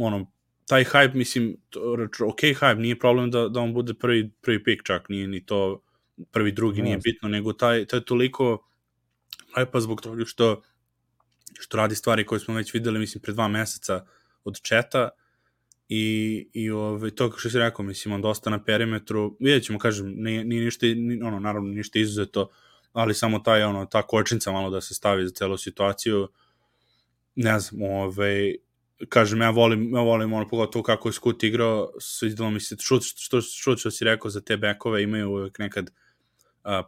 ono, 0.00 0.26
taj 0.66 0.84
hype, 0.84 1.14
mislim, 1.14 1.56
to, 1.70 2.08
ok 2.26 2.40
hype, 2.40 2.78
nije 2.78 2.98
problem 2.98 3.30
da, 3.30 3.48
da 3.48 3.60
on 3.60 3.74
bude 3.74 3.94
prvi, 3.94 4.30
prvi 4.40 4.64
pik 4.64 4.82
čak, 4.82 5.08
nije 5.08 5.28
ni 5.28 5.46
to 5.46 5.82
prvi, 6.30 6.52
drugi, 6.52 6.80
yes. 6.80 6.84
nije 6.84 6.98
bitno, 6.98 7.28
nego 7.28 7.52
taj, 7.52 7.84
taj 7.84 8.00
toliko 8.00 8.68
hype 9.56 9.80
zbog 9.80 10.00
toga 10.00 10.24
što 10.24 10.62
što 11.60 11.76
radi 11.76 11.94
stvari 11.94 12.26
koje 12.26 12.40
smo 12.40 12.54
već 12.54 12.74
videli, 12.74 12.98
mislim, 12.98 13.22
pre 13.22 13.32
dva 13.32 13.48
meseca 13.48 14.06
od 14.44 14.60
četa, 14.60 15.08
i, 15.94 16.48
i 16.52 16.70
ove, 16.70 17.10
to 17.10 17.32
što 17.36 17.50
si 17.50 17.58
rekao, 17.58 17.84
mislim, 17.84 18.14
on 18.14 18.22
dosta 18.22 18.50
na 18.50 18.64
perimetru, 18.64 19.36
vidjet 19.40 19.64
ćemo, 19.64 19.78
kažem, 19.78 20.14
nije, 20.16 20.44
nije 20.44 20.64
ništa, 20.64 20.86
ni, 20.86 21.22
ono, 21.22 21.40
naravno, 21.40 21.68
ništa 21.68 21.98
izuzeto, 21.98 22.48
ali 22.92 23.14
samo 23.14 23.38
taj, 23.38 23.62
ono, 23.62 23.86
ta 23.86 24.02
kočnica 24.02 24.52
malo 24.52 24.70
da 24.70 24.80
se 24.80 24.94
stavi 24.94 25.26
za 25.26 25.30
celu 25.30 25.56
situaciju, 25.56 26.28
ne 27.34 27.58
znam, 27.60 27.82
ove, 27.82 28.54
kažem, 29.08 29.40
ja 29.40 29.50
volim, 29.50 29.94
ja 29.94 30.00
volim 30.00 30.32
ono, 30.32 30.48
pogotovo 30.48 30.82
kako 30.82 31.08
je 31.08 31.12
Skut 31.12 31.42
igrao, 31.42 31.92
svidilo 32.00 32.50
mi 32.50 32.60
se, 32.60 32.76
šut, 32.80 33.02
što, 33.16 33.40
šut 33.40 33.78
što 33.78 33.90
si 33.90 34.04
rekao 34.04 34.30
za 34.30 34.40
te 34.40 34.56
bekove, 34.56 35.02
imaju 35.02 35.30
uvek 35.30 35.58
nekad 35.58 35.90
a, 36.64 36.82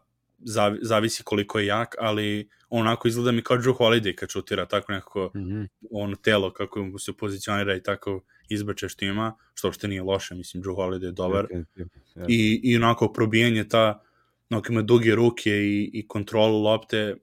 zavisi 0.83 1.23
koliko 1.23 1.59
je 1.59 1.67
jak, 1.67 1.95
ali 1.99 2.49
onako 2.69 3.09
izgleda 3.09 3.33
mi 3.33 3.43
kao 3.43 3.57
Drew 3.57 3.77
Holiday 3.79 4.15
kad 4.15 4.31
šutira, 4.31 4.67
tako 4.67 4.93
nekako 4.93 5.31
mm 5.35 5.39
-hmm. 5.39 5.69
ono 5.91 6.17
telo 6.17 6.53
kako 6.53 6.83
mu 6.85 6.99
se 6.99 7.13
pozicionira 7.13 7.77
i 7.77 7.83
tako 7.83 8.21
izbače 8.49 8.89
što 8.89 9.05
ima, 9.05 9.35
što 9.55 9.69
uopšte 9.69 9.89
nije 9.89 10.03
loše, 10.03 10.35
mislim 10.35 10.63
Drew 10.63 10.77
Holiday 10.77 11.05
je 11.05 11.13
dobar. 11.13 11.47
Okay, 11.47 11.65
yeah. 11.77 12.25
I, 12.29 12.61
I 12.65 12.77
onako 12.77 13.13
probijanje 13.13 13.69
ta, 13.69 14.03
onako 14.51 14.73
ima 14.73 14.83
duge 14.83 15.15
ruke 15.15 15.51
i, 15.51 15.91
i 15.93 16.09
kontrolu 16.09 16.63
lopte, 16.63 17.17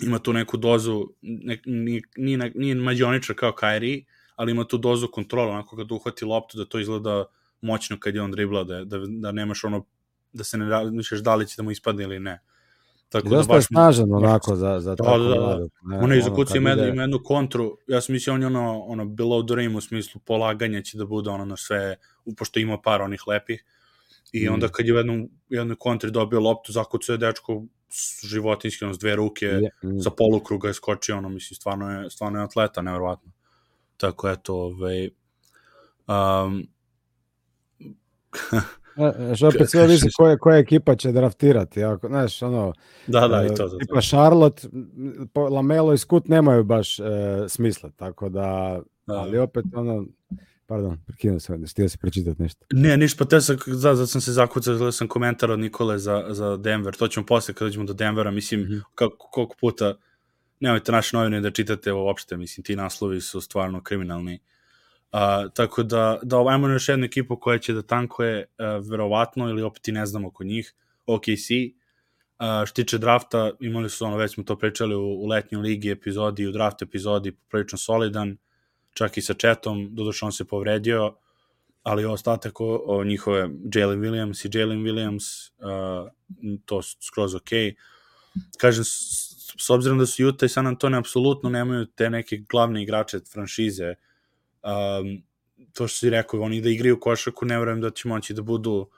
ima 0.00 0.18
tu 0.18 0.32
neku 0.32 0.56
dozu, 0.56 1.08
ne, 1.22 1.62
nije, 1.66 2.02
nije, 2.16 2.52
nije 2.54 2.74
mađioničar 2.74 3.36
kao 3.36 3.52
Kyrie, 3.52 4.04
ali 4.36 4.52
ima 4.52 4.64
tu 4.64 4.78
dozu 4.78 5.08
kontrola, 5.08 5.52
onako 5.52 5.76
kad 5.76 5.92
uhvati 5.92 6.24
loptu 6.24 6.58
da 6.58 6.64
to 6.64 6.80
izgleda 6.80 7.24
moćno 7.60 7.98
kad 7.98 8.14
je 8.14 8.22
on 8.22 8.30
dribla, 8.30 8.64
da, 8.64 8.84
da, 8.84 8.98
da 9.06 9.32
nemaš 9.32 9.64
ono 9.64 9.84
da 10.32 10.44
se 10.44 10.58
ne 10.58 10.68
razmišljaš 10.68 11.20
da 11.20 11.34
li 11.34 11.48
će 11.48 11.54
da 11.56 11.62
mu 11.62 11.70
ispadne 11.70 12.04
ili 12.04 12.20
ne. 12.20 12.40
Tako 13.10 13.28
I 13.28 13.30
da 13.30 13.42
baš 13.48 13.56
je 13.56 13.62
snažan 13.62 14.12
onako 14.14 14.56
za, 14.56 14.80
za 14.80 14.90
da, 14.90 14.96
tako 14.96 15.18
da, 15.18 15.34
da. 15.34 15.58
Ne, 15.82 15.98
ono 15.98 16.14
je 16.14 16.22
ima, 16.56 16.72
ide... 16.72 16.88
ima 16.88 17.02
jednu 17.02 17.20
kontru, 17.24 17.78
ja 17.86 18.00
sam 18.00 18.12
mislio 18.12 18.34
on 18.34 18.40
je 18.40 18.46
ono, 18.46 18.80
ono 18.80 19.04
below 19.04 19.46
the 19.46 19.54
rim 19.54 19.76
u 19.76 19.80
smislu 19.80 20.20
polaganja 20.26 20.82
će 20.82 20.98
da 20.98 21.06
bude 21.06 21.30
ono 21.30 21.44
na 21.44 21.56
sve, 21.56 21.96
pošto 22.36 22.60
ima 22.60 22.80
par 22.80 23.02
onih 23.02 23.22
lepih. 23.26 23.64
I 24.32 24.48
mm. 24.48 24.52
onda 24.52 24.68
kad 24.68 24.86
je 24.86 24.94
u 24.94 24.96
jednom, 24.96 25.28
jednoj 25.48 25.76
kontri 25.76 26.10
dobio 26.10 26.40
loptu, 26.40 26.72
zakucio 26.72 27.12
je 27.12 27.18
dečko 27.18 27.62
životinski, 28.22 28.84
ono, 28.84 28.94
s 28.94 28.98
dve 28.98 29.16
ruke, 29.16 29.60
mm. 29.84 30.00
sa 30.00 30.10
polukruga 30.10 30.68
je 30.68 30.74
skočio, 30.74 31.16
ono, 31.16 31.28
mislim, 31.28 31.56
stvarno 31.56 31.90
je, 31.90 32.10
stvarno 32.10 32.38
je 32.38 32.44
atleta, 32.44 32.82
nevjerovatno. 32.82 33.32
Tako, 33.96 34.28
eto, 34.28 34.54
ovaj, 34.54 35.10
um, 36.06 36.66
Znaš, 38.94 39.42
opet 39.42 39.70
sve 39.70 39.86
visi 39.86 40.08
koja, 40.16 40.38
koja 40.38 40.58
ekipa 40.58 40.96
će 40.96 41.12
draftirati. 41.12 41.84
Ako, 41.84 42.08
znaš, 42.08 42.42
ono, 42.42 42.72
da, 43.06 43.28
da, 43.28 43.44
i 43.44 43.48
to, 43.48 43.68
to, 43.68 43.78
tipa 43.78 44.00
Charlotte, 44.00 44.68
Lamelo 45.50 45.92
i 45.92 45.98
Skut 45.98 46.28
nemaju 46.28 46.64
baš 46.64 46.98
e, 46.98 47.02
smisla, 47.48 47.90
tako 47.96 48.28
da, 48.28 48.80
da, 49.06 49.14
ali 49.14 49.38
opet, 49.38 49.64
ono, 49.74 50.06
pardon, 50.66 50.98
prekinuo 51.06 51.40
sam, 51.40 51.66
htio 51.66 51.88
si 51.88 51.98
pročitati 51.98 52.42
nešto. 52.42 52.66
Ne, 52.72 52.96
ništa, 52.96 53.24
pa 53.24 53.28
te 53.28 53.40
sam, 53.40 53.56
da, 53.66 53.94
da 53.94 54.06
sam 54.06 54.20
se 54.20 54.32
zakucao, 54.32 54.74
gledao 54.74 54.92
sam 54.92 55.08
komentar 55.08 55.50
od 55.50 55.58
Nikole 55.58 55.98
za, 55.98 56.26
za 56.28 56.56
Denver, 56.56 56.96
to 56.96 57.08
ćemo 57.08 57.26
posle 57.26 57.54
kad 57.54 57.66
dođemo 57.66 57.84
do 57.84 57.92
Denvera, 57.92 58.30
mislim, 58.30 58.60
mm 58.60 58.64
-hmm. 58.64 58.82
kako, 58.94 59.28
koliko 59.30 59.54
puta, 59.60 59.94
nemojte 60.60 60.92
naše 60.92 61.16
novine 61.16 61.40
da 61.40 61.50
čitate 61.50 61.92
uopšte, 61.92 62.36
mislim, 62.36 62.64
ti 62.64 62.76
naslovi 62.76 63.20
su 63.20 63.40
stvarno 63.40 63.82
kriminalni. 63.82 64.38
Uh, 65.12 65.12
Uh, 65.12 65.52
tako 65.54 65.82
da, 65.82 66.18
da 66.22 66.48
ajmo 66.48 66.68
još 66.68 66.88
jednu 66.88 67.04
ekipu 67.04 67.36
koja 67.36 67.58
će 67.58 67.72
da 67.72 67.82
tankuje 67.82 68.38
uh, 68.38 68.88
verovatno 68.90 69.48
ili 69.48 69.62
opet 69.62 69.88
i 69.88 69.92
ne 69.92 70.06
znamo 70.06 70.28
oko 70.28 70.44
njih, 70.44 70.74
OKC. 71.06 71.50
Uh, 72.38 72.66
što 72.66 72.74
tiče 72.74 72.98
drafta, 72.98 73.50
imali 73.60 73.90
su 73.90 74.04
ono, 74.04 74.16
već 74.16 74.34
smo 74.34 74.44
to 74.44 74.56
pričali 74.58 74.94
u, 74.94 75.00
u 75.00 75.26
letnjoj 75.26 75.62
ligi 75.62 75.90
epizodi, 75.90 76.46
u 76.46 76.52
draft 76.52 76.82
epizodi 76.82 77.32
prilično 77.48 77.78
solidan, 77.78 78.36
čak 78.94 79.16
i 79.16 79.22
sa 79.22 79.34
Četom, 79.34 79.88
doduše 79.94 80.24
on 80.24 80.32
se 80.32 80.44
povredio, 80.44 81.14
ali 81.82 82.04
ostatak 82.04 82.60
o, 82.60 82.82
o 82.86 83.04
njihove 83.04 83.48
Jalen 83.74 84.00
Williams 84.00 84.46
i 84.46 84.58
Jalen 84.58 84.78
Williams, 84.78 85.50
uh, 85.58 86.10
to 86.64 86.82
skroz 86.82 87.34
ok. 87.34 87.50
Kažem, 88.58 88.84
s, 88.84 88.90
s 89.58 89.70
obzirom 89.70 89.98
da 89.98 90.06
su 90.06 90.26
Utah 90.26 90.46
i 90.46 90.48
San 90.48 90.66
Antonio 90.66 90.98
apsolutno 90.98 91.50
nemaju 91.50 91.86
te 91.86 92.10
neke 92.10 92.36
glavne 92.48 92.82
igrače 92.82 93.20
franšize, 93.32 93.88
uh, 93.88 94.09
um, 94.62 95.22
to 95.72 95.88
što 95.88 95.98
si 95.98 96.10
rekao, 96.10 96.40
oni 96.40 96.60
da 96.60 96.68
igraju 96.68 97.00
košaku, 97.00 97.44
ne 97.44 97.58
verujem 97.58 97.80
da 97.80 97.90
će 97.90 98.08
moći 98.08 98.34
da 98.34 98.42
budu 98.42 98.88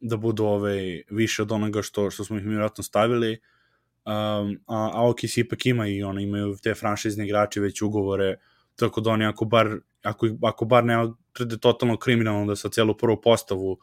da 0.00 0.16
budu 0.16 0.44
ovaj, 0.44 1.02
više 1.10 1.42
od 1.42 1.52
onoga 1.52 1.82
što, 1.82 2.10
što 2.10 2.24
smo 2.24 2.38
ih 2.38 2.44
vjerojatno 2.44 2.84
stavili, 2.84 3.32
um, 3.32 4.60
a, 4.66 4.90
a 4.94 5.08
OKC 5.08 5.36
ipak 5.36 5.66
ima 5.66 5.88
i 5.88 6.02
oni 6.02 6.22
imaju 6.22 6.56
te 6.62 6.74
franšizne 6.74 7.24
igrače 7.24 7.60
već 7.60 7.82
ugovore, 7.82 8.36
tako 8.76 9.00
da 9.00 9.10
oni 9.10 9.24
ako 9.24 9.44
bar, 9.44 9.76
ako, 10.02 10.26
ako 10.42 10.64
bar 10.64 10.84
ne 10.84 10.98
odrede 10.98 11.58
totalno 11.58 11.96
kriminalno 11.96 12.46
da 12.46 12.56
sa 12.56 12.68
celu 12.68 12.96
prvu 12.96 13.20
postavu 13.20 13.78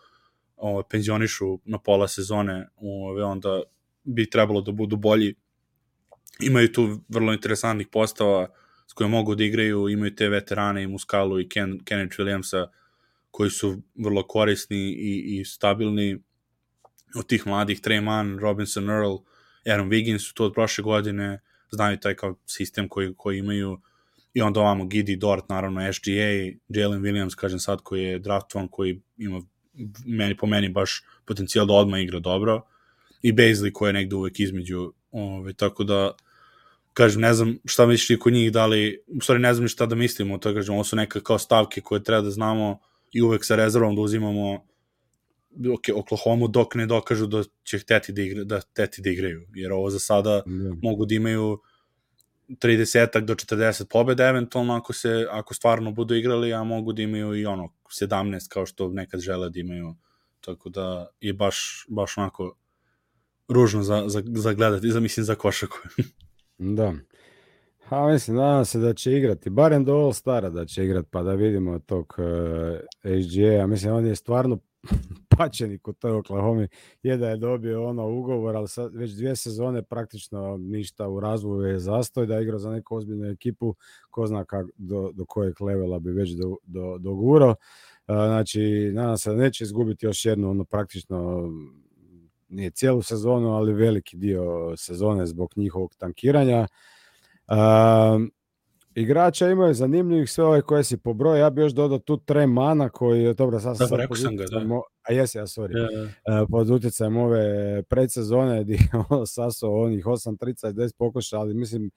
ovaj, 0.58 0.84
penzionišu 0.90 1.60
na 1.66 1.80
pola 1.80 2.08
sezone, 2.08 2.68
ovaj, 2.76 3.24
onda 3.24 3.62
bi 4.04 4.30
trebalo 4.30 4.62
da 4.62 4.72
budu 4.72 4.96
bolji. 4.96 5.36
Imaju 6.40 6.72
tu 6.72 7.00
vrlo 7.10 7.34
interesantnih 7.34 7.88
postava, 7.92 8.48
s 8.88 8.94
kojom 8.94 9.12
mogu 9.12 9.36
da 9.36 9.44
igraju, 9.44 9.90
imaju 9.90 10.16
te 10.16 10.30
veterane 10.30 10.84
i 10.84 10.88
Muskalu 10.88 11.40
i 11.40 11.50
Ken, 11.50 11.80
Kenneth 11.86 12.20
Williamsa 12.20 12.68
koji 13.32 13.50
su 13.50 13.82
vrlo 13.96 14.24
korisni 14.28 14.78
i, 14.78 15.40
i 15.40 15.46
stabilni. 15.46 16.18
Od 17.16 17.28
tih 17.28 17.48
mladih, 17.48 17.82
Trey 17.82 18.02
Mann, 18.02 18.40
Robinson 18.40 18.90
Earl, 18.90 19.16
Aaron 19.66 19.90
Wiggins 19.90 20.28
su 20.28 20.34
to 20.34 20.46
od 20.46 20.54
prošle 20.54 20.84
godine, 20.84 21.40
znaju 21.72 21.98
taj 21.98 22.16
kao 22.16 22.36
sistem 22.46 22.90
koji, 22.90 23.14
koji 23.18 23.40
imaju. 23.40 23.82
I 24.34 24.42
onda 24.42 24.60
ovamo 24.60 24.86
Gidi 24.86 25.16
Dort, 25.16 25.50
naravno 25.50 25.94
SGA, 25.94 26.56
Jalen 26.68 27.02
Williams, 27.02 27.36
kažem 27.36 27.60
sad, 27.60 27.82
koji 27.82 28.04
je 28.04 28.20
draftovan, 28.20 28.68
koji 28.68 29.02
ima 29.18 29.42
meni, 30.06 30.38
po 30.38 30.48
meni 30.48 30.70
baš 30.70 31.04
potencijal 31.26 31.66
da 31.66 31.74
odmah 31.74 32.02
igra 32.02 32.20
dobro. 32.20 32.62
I 33.22 33.34
Bazley 33.34 33.72
koji 33.72 33.90
je 33.90 33.94
negde 33.94 34.16
uvek 34.16 34.40
između 34.40 34.94
ove, 35.12 35.54
tako 35.54 35.84
da 35.84 36.12
kažem, 36.96 37.22
ne 37.22 37.34
znam 37.34 37.58
šta 37.66 37.86
misliš 37.86 38.10
i 38.10 38.20
kod 38.20 38.34
njih, 38.34 38.52
da 38.52 38.66
li, 38.66 39.04
u 39.08 39.22
stvari 39.22 39.42
ne 39.42 39.54
znam 39.54 39.64
ni 39.64 39.70
šta 39.70 39.86
da 39.86 39.96
mislimo, 39.96 40.38
to 40.38 40.54
kažem, 40.54 40.76
ovo 40.76 40.84
su 40.84 40.96
neke 40.96 41.20
kao 41.20 41.40
stavke 41.40 41.82
koje 41.82 42.04
treba 42.04 42.22
da 42.22 42.32
znamo 42.32 42.80
i 43.12 43.22
uvek 43.22 43.46
sa 43.46 43.56
rezervom 43.56 43.96
da 43.96 44.02
uzimamo 44.02 44.54
ok, 45.74 45.90
Oklahoma 45.96 46.48
dok 46.48 46.76
ne 46.76 46.86
dokažu 46.86 47.28
da 47.28 47.44
će 47.64 47.80
hteti 47.80 48.14
da, 48.14 48.22
igra, 48.22 48.44
da, 48.44 48.60
hteti 48.60 49.02
da 49.02 49.10
igraju, 49.10 49.48
jer 49.54 49.72
ovo 49.72 49.90
za 49.90 50.00
sada 50.00 50.42
Da. 50.46 50.76
mogu 50.82 51.06
da 51.06 51.16
imaju 51.16 51.60
30 52.50 53.20
do 53.20 53.36
40 53.36 53.86
pobjeda 53.90 54.28
eventualno 54.28 54.76
ako 54.76 54.94
se 54.94 55.28
ako 55.32 55.54
stvarno 55.54 55.92
budu 55.92 56.16
igrali, 56.16 56.54
a 56.54 56.64
mogu 56.64 56.94
da 56.94 57.02
imaju 57.02 57.36
i 57.36 57.46
ono 57.46 57.74
17 58.02 58.48
kao 58.50 58.66
što 58.66 58.90
nekad 58.90 59.20
žele 59.20 59.50
da 59.50 59.60
imaju. 59.60 59.96
Tako 60.42 60.70
da 60.70 61.08
je 61.22 61.34
baš 61.34 61.86
baš 61.90 62.18
onako 62.18 62.58
ružno 63.48 63.84
za, 63.84 64.04
za, 64.08 64.24
za 64.26 64.54
gledati, 64.54 64.92
za, 64.92 65.00
mislim 65.00 65.24
za 65.24 65.36
košaku. 65.36 65.78
Da. 66.58 66.94
A 67.90 68.08
mislim, 68.08 68.38
nadam 68.38 68.66
se 68.66 68.80
da 68.80 68.94
će 68.94 69.18
igrati, 69.18 69.50
barem 69.50 69.86
do 69.86 69.94
All 69.94 70.14
Stara 70.14 70.50
da 70.50 70.66
će 70.66 70.86
igrati, 70.86 71.08
pa 71.12 71.24
da 71.24 71.34
vidimo 71.34 71.80
tog 71.80 72.16
uh, 72.18 72.80
HGA. 73.02 73.68
Mislim, 73.68 73.94
on 73.94 74.06
je 74.06 74.16
stvarno 74.16 74.60
pačenik 75.38 75.88
u 75.88 75.94
toj 75.94 76.12
Oklahoma. 76.12 76.68
Je 77.04 77.18
da 77.18 77.30
je 77.30 77.38
dobio 77.38 77.88
ono 77.88 78.10
ugovor, 78.10 78.56
ali 78.56 78.68
sad 78.68 78.96
već 78.96 79.12
dvije 79.12 79.36
sezone 79.36 79.84
praktično 79.84 80.58
ništa 80.58 81.10
u 81.10 81.20
razvoju 81.20 81.70
je 81.70 81.80
zastoj, 81.80 82.26
da 82.26 82.40
igra 82.40 82.58
za 82.58 82.72
neku 82.72 82.96
ozbiljnu 82.96 83.26
ekipu, 83.26 83.76
ko 84.10 84.28
zna 84.28 84.46
kak, 84.46 84.66
do, 84.78 85.12
do 85.14 85.26
kojeg 85.26 85.62
levela 85.62 86.00
bi 86.00 86.12
već 86.12 86.32
do, 86.32 86.56
do, 86.64 86.98
dogurao. 86.98 87.50
Uh, 87.50 88.16
znači, 88.16 88.92
nadam 88.94 89.18
se 89.18 89.30
da 89.30 89.36
neće 89.36 89.64
izgubiti 89.64 90.06
još 90.06 90.26
jednu, 90.26 90.50
ono 90.50 90.64
praktično 90.64 91.50
nije 92.56 92.70
cijelu 92.70 93.02
sezonu, 93.02 93.50
ali 93.50 93.74
veliki 93.74 94.18
dio 94.18 94.44
sezone 94.78 95.26
zbog 95.26 95.54
njihovog 95.56 95.96
tankiranja. 95.96 96.68
Um, 97.48 98.32
igrača 98.96 99.50
imaju 99.50 99.74
zanimljivih 99.74 100.32
sve 100.32 100.44
ove 100.44 100.62
koje 100.62 100.84
si 100.84 100.98
pobrojao. 100.98 101.38
Ja 101.38 101.50
bi 101.50 101.62
još 101.62 101.74
dodao 101.74 102.00
tu 102.00 102.18
Tremana 102.18 102.90
koji 102.90 103.24
je, 103.24 103.34
dobro, 103.34 103.60
sad 103.60 103.72
Da, 103.72 103.76
sam 103.78 103.98
sam 104.18 104.36
ga, 104.38 104.44
da. 104.44 104.60
a 105.04 105.14
jesi, 105.14 105.38
ja, 105.38 105.44
sorry. 105.44 105.78
Ja, 105.78 106.04
Uh, 106.04 106.48
pod 106.52 106.70
utjecajem 106.70 107.18
ove 107.18 107.46
predsezone 107.84 108.60
gdje 108.64 108.74
je 108.74 108.80
ono 109.10 109.26
sasao 109.26 109.82
onih 109.82 110.06
8 110.06 110.38
30 110.38 110.74
10 110.74 110.92
pokušaja, 110.98 111.40
ali 111.40 111.54
mislim 111.54 111.92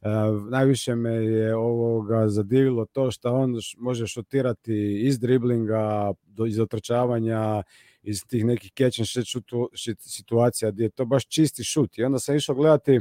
uh, 0.00 0.08
najviše 0.50 0.94
me 0.94 1.10
je 1.14 1.56
ovoga 1.56 2.28
zadivilo 2.28 2.84
to 2.84 3.10
što 3.10 3.34
on 3.34 3.56
š- 3.56 3.76
može 3.78 4.06
šutirati 4.06 5.00
iz 5.02 5.18
driblinga, 5.18 6.12
do, 6.24 6.46
iz 6.46 6.58
otrčavanja, 6.60 7.62
iz 8.06 8.22
tih 8.28 8.44
nekih 8.44 8.72
catch 8.78 9.00
and 9.00 9.08
shoot 9.08 9.44
šit- 9.72 10.00
situacija 10.00 10.70
gdje 10.70 10.84
je 10.84 10.90
to 10.90 11.04
baš 11.04 11.26
čisti 11.26 11.64
šut. 11.64 11.98
I 11.98 12.04
onda 12.04 12.18
sam 12.18 12.36
išao 12.36 12.54
gledati 12.54 13.00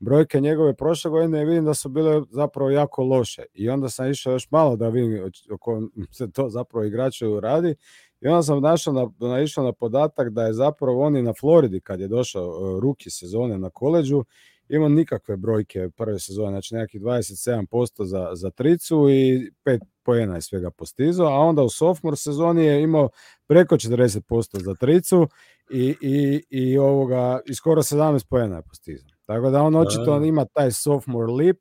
brojke 0.00 0.40
njegove 0.40 0.76
prošle 0.76 1.10
godine 1.10 1.42
i 1.42 1.44
vidim 1.44 1.64
da 1.64 1.74
su 1.74 1.88
bile 1.88 2.22
zapravo 2.30 2.70
jako 2.70 3.02
loše. 3.02 3.42
I 3.54 3.68
onda 3.68 3.88
sam 3.88 4.10
išao 4.10 4.32
još 4.32 4.50
malo 4.50 4.76
da 4.76 4.88
vidim 4.88 5.30
o 5.50 5.58
kom 5.58 5.90
se 6.18 6.30
to 6.32 6.48
zapravo 6.48 6.84
igraču 6.84 7.40
radi. 7.40 7.74
I 8.20 8.28
onda 8.28 8.42
sam 8.42 8.60
našao 8.60 8.92
na, 8.94 9.28
naišao 9.28 9.64
na 9.64 9.72
podatak 9.72 10.30
da 10.30 10.42
je 10.42 10.52
zapravo 10.52 11.02
on 11.06 11.16
i 11.16 11.22
na 11.22 11.32
Floridi 11.40 11.80
kad 11.80 12.00
je 12.00 12.08
došao 12.08 12.48
uh, 12.48 12.80
ruki 12.82 13.10
sezone 13.10 13.58
na 13.58 13.70
koleđu 13.70 14.24
imao 14.68 14.88
nikakve 14.88 15.36
brojke 15.36 15.88
prve 15.96 16.18
sezone, 16.18 16.50
znači 16.50 16.74
nekakvih 16.74 17.02
27% 17.02 18.04
za, 18.04 18.30
za 18.34 18.50
tricu 18.50 19.10
i 19.10 19.50
5 19.64 19.80
poena 20.02 20.34
je 20.34 20.42
svega 20.42 20.70
postizao, 20.70 21.26
a 21.26 21.38
onda 21.38 21.62
u 21.62 21.68
sophomore 21.68 22.16
sezoni 22.16 22.64
je 22.64 22.82
imao 22.82 23.08
preko 23.46 23.74
40% 23.76 24.64
za 24.64 24.74
tricu 24.74 25.28
i, 25.70 25.96
i, 26.00 26.42
i, 26.50 26.78
ovoga, 26.78 27.40
i 27.46 27.54
skoro 27.54 27.82
17 27.82 28.26
poena 28.28 28.56
je 28.56 28.62
postizao. 28.62 29.10
Tako 29.26 29.50
da 29.50 29.62
on 29.62 29.76
očito 29.76 30.18
Da. 30.18 30.26
ima 30.26 30.44
taj 30.44 30.70
sophomore 30.70 31.32
lip 31.32 31.58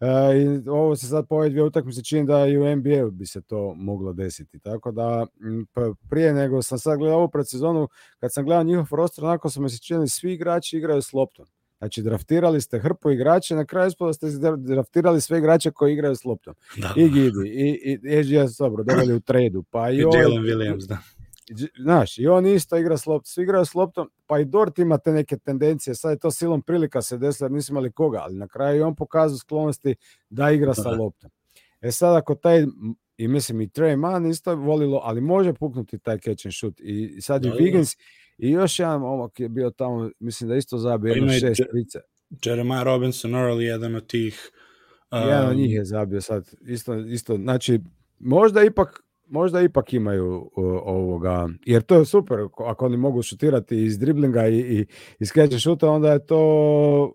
e, 0.00 0.06
i 0.38 0.68
ovo 0.68 0.96
se 0.96 1.06
sad 1.06 1.28
po 1.28 1.34
ove 1.34 1.48
dvije 1.48 1.64
utakmice 1.64 2.04
čini 2.04 2.26
da 2.26 2.46
i 2.46 2.58
u 2.58 2.76
NBA 2.76 3.10
bi 3.10 3.26
se 3.26 3.42
to 3.42 3.74
moglo 3.76 4.12
desiti. 4.12 4.58
Tako 4.58 4.92
da 4.92 5.26
prije 6.10 6.32
nego 6.34 6.62
sam 6.62 6.78
sad 6.78 6.98
gledao 6.98 7.18
ovu 7.18 7.28
predsezonu, 7.28 7.88
kad 8.20 8.32
sam 8.32 8.44
gledao 8.44 8.62
njihov 8.62 8.96
roster, 8.96 9.24
onako 9.24 9.50
su 9.50 9.62
mi 9.62 9.70
se 9.70 9.78
činili 9.78 10.08
svi 10.08 10.32
igrači 10.32 10.76
igraju 10.76 11.02
s 11.02 11.12
loptom. 11.12 11.46
Znači, 11.78 12.02
draftirali 12.02 12.60
ste 12.60 12.78
hrpu 12.78 13.10
igrača, 13.10 13.54
na 13.56 13.64
kraju 13.64 13.88
ispada 13.88 14.12
ste 14.12 14.26
draftirali 14.58 15.20
sve 15.20 15.38
igrače 15.38 15.70
koji 15.70 15.92
igraju 15.92 16.16
s 16.16 16.24
loptom. 16.24 16.54
da. 16.76 16.92
I 16.96 17.08
Gidi, 17.08 17.48
i, 17.48 17.98
i 18.02 18.24
SGS, 18.24 18.56
dobro, 18.58 18.84
doveli 18.84 19.14
u 19.14 19.20
tradu, 19.20 19.62
pa 19.70 19.90
i, 19.90 19.96
I 19.96 20.00
Jalen 20.00 20.42
Williams, 20.42 20.86
da. 20.88 20.98
Znaš, 21.82 22.18
i 22.18 22.26
on 22.26 22.46
isto 22.46 22.76
igra 22.76 22.96
s 22.96 23.06
loptom, 23.06 23.24
svi 23.26 23.42
igraju 23.42 23.64
s 23.64 23.74
loptom, 23.74 24.10
pa 24.26 24.38
i 24.38 24.44
Dort 24.44 24.78
ima 24.78 24.98
te 24.98 25.12
neke 25.12 25.36
tendencije, 25.36 25.94
sad 25.94 26.10
je 26.10 26.18
to 26.18 26.30
silom 26.30 26.62
prilika 26.62 27.02
se 27.02 27.18
desilo 27.18 27.44
jer 27.46 27.52
nisu 27.52 27.72
imali 27.72 27.92
koga, 27.92 28.18
ali 28.22 28.34
na 28.36 28.48
kraju 28.48 28.76
je 28.76 28.84
on 28.84 28.94
pokazao 28.96 29.38
sklonosti 29.38 29.94
da 30.30 30.50
igra 30.50 30.74
sa 30.74 30.82
Da. 30.82 30.96
loptom. 30.96 31.30
E 31.80 31.90
sad 31.92 32.16
ako 32.16 32.34
taj, 32.34 32.66
i 33.16 33.28
mislim 33.28 33.60
i 33.60 33.68
Trey 33.68 33.96
Mann 33.96 34.26
isto 34.26 34.54
volilo, 34.54 35.00
ali 35.04 35.20
može 35.20 35.52
puknuti 35.52 35.98
taj 35.98 36.18
catch 36.18 36.46
and 36.46 36.54
shoot. 36.54 36.80
I 36.80 37.14
i 37.16 37.20
sad 37.20 37.44
i 37.44 37.48
Da, 37.48 37.54
da. 37.54 37.60
Wiggins 37.60 37.98
i 38.38 38.50
još 38.50 38.78
jedan 38.78 39.00
momak 39.00 39.40
je 39.40 39.48
bio 39.48 39.70
tamo, 39.70 40.10
mislim 40.18 40.48
da 40.50 40.56
isto 40.56 40.78
zabio 40.78 41.12
Pa 41.12 41.16
jedno 41.16 41.32
šest 41.32 41.62
trica. 41.70 42.00
Jeremiah 42.44 42.82
Robinson 42.82 43.34
Earl 43.34 43.60
je 43.60 43.66
jedan 43.66 43.94
od 43.94 44.06
tih 44.06 44.50
Jedan 45.12 45.46
od 45.46 45.52
um, 45.52 45.60
njih 45.60 45.72
je 45.72 45.84
zabio 45.84 46.20
sad, 46.20 46.50
isto, 46.66 46.94
isto, 46.94 47.36
znači 47.36 47.80
možda 48.18 48.62
ipak 48.62 49.02
možda 49.30 49.60
ipak 49.60 49.92
imaju 49.92 50.50
o, 50.56 50.62
ovoga, 50.84 51.48
jer 51.66 51.82
to 51.82 51.94
je 51.94 52.04
super, 52.04 52.38
ako- 52.66 52.86
oni 52.86 52.96
mogu 52.96 53.22
šutirati 53.22 53.84
iz 53.84 53.98
driblinga 53.98 54.48
i, 54.48 54.58
i 54.58 54.86
iz 55.18 55.28
catch 55.28 55.60
shoota, 55.60 55.90
onda 55.90 56.12
je 56.12 56.26
to 56.26 56.38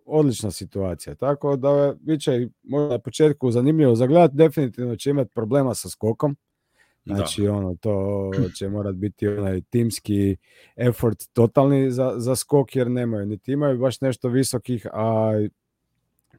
odlična 0.05 0.51
situacija. 0.51 1.15
Tako 1.15 1.55
da 1.55 1.95
bit 1.99 2.21
će 2.21 2.47
možda 2.63 2.89
na 2.89 2.99
početku 2.99 3.51
zanimljivo 3.51 3.95
za 3.95 4.07
gledat, 4.07 4.31
definitivno 4.31 4.95
će 4.95 5.09
imati 5.09 5.31
problema 5.33 5.75
sa 5.75 5.89
skokom, 5.89 6.36
da. 7.06 7.16
Znači, 7.16 7.48
ono, 7.48 7.76
to 7.76 8.32
će 8.56 8.70
morat 8.70 8.96
biti 8.96 9.28
onaj 9.28 9.62
timski 9.62 10.38
effort 10.76 11.30
totalni 11.34 11.92
za, 11.92 12.13
za 12.18 12.36
skok, 12.36 12.76
jer 12.76 12.92
nemaju, 12.92 13.26
niti 13.26 13.52
imaju 13.52 13.80
baš 13.80 14.02
nešto 14.02 14.30
visokih, 14.30 14.88
a 14.94 15.32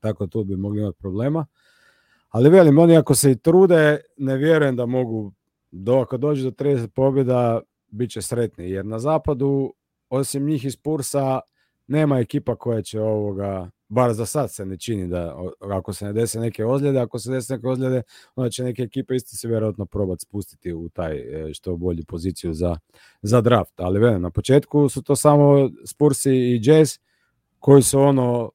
tako 0.00 0.26
tu 0.26 0.44
bi 0.44 0.56
mogli 0.56 0.80
imati 0.80 0.98
problema. 0.98 1.46
Ali 2.28 2.50
velim, 2.50 2.78
oni 2.78 2.96
ako 2.96 3.14
se 3.14 3.30
i 3.30 3.36
trude, 3.36 4.00
ne 4.16 4.36
vjerujem 4.36 4.76
da 4.76 4.86
mogu, 4.86 5.32
do, 5.70 5.94
ako 5.94 6.16
dođe 6.16 6.44
do 6.44 6.50
30 6.50 6.86
pobjeda, 6.86 7.60
bit 7.88 8.10
će 8.10 8.22
sretni, 8.22 8.70
jer 8.70 8.86
na 8.86 8.98
zapadu, 8.98 9.74
osim 10.10 10.46
njih 10.46 10.64
iz 10.64 10.76
Pursa, 10.76 11.40
nema 11.86 12.18
ekipa 12.18 12.56
koja 12.56 12.82
će 12.82 13.00
ovoga, 13.00 13.70
bar 13.88 14.12
za 14.12 14.26
sad 14.26 14.52
se 14.52 14.66
ne 14.66 14.76
čini 14.76 15.08
da, 15.08 15.36
ako 15.60 15.92
se 15.92 16.04
ne 16.04 16.12
dese 16.12 16.40
neke 16.40 16.64
ozljede, 16.64 17.00
ako 17.00 17.18
se 17.18 17.30
dese 17.30 17.54
neke 17.54 17.66
ozljede, 17.66 18.02
onda 18.34 18.50
će 18.50 18.64
neke 18.64 18.82
ekipe 18.82 19.16
isto 19.16 19.36
se 19.36 19.48
vjerojatno 19.48 19.86
probati 19.86 20.22
spustiti 20.22 20.72
u 20.72 20.88
taj 20.88 21.16
e, 21.16 21.54
što 21.54 21.76
bolju 21.76 22.04
poziciju 22.04 22.54
za, 22.54 22.76
za 23.22 23.40
draft. 23.40 23.80
Ali 23.80 24.00
velim, 24.00 24.22
na 24.22 24.30
početku 24.30 24.88
su 24.88 25.02
to 25.02 25.16
samo 25.16 25.70
Spursi 25.86 26.32
i 26.32 26.60
Jazz 26.62 26.98
koji 27.58 27.82
su 27.82 28.00
ono 28.00 28.50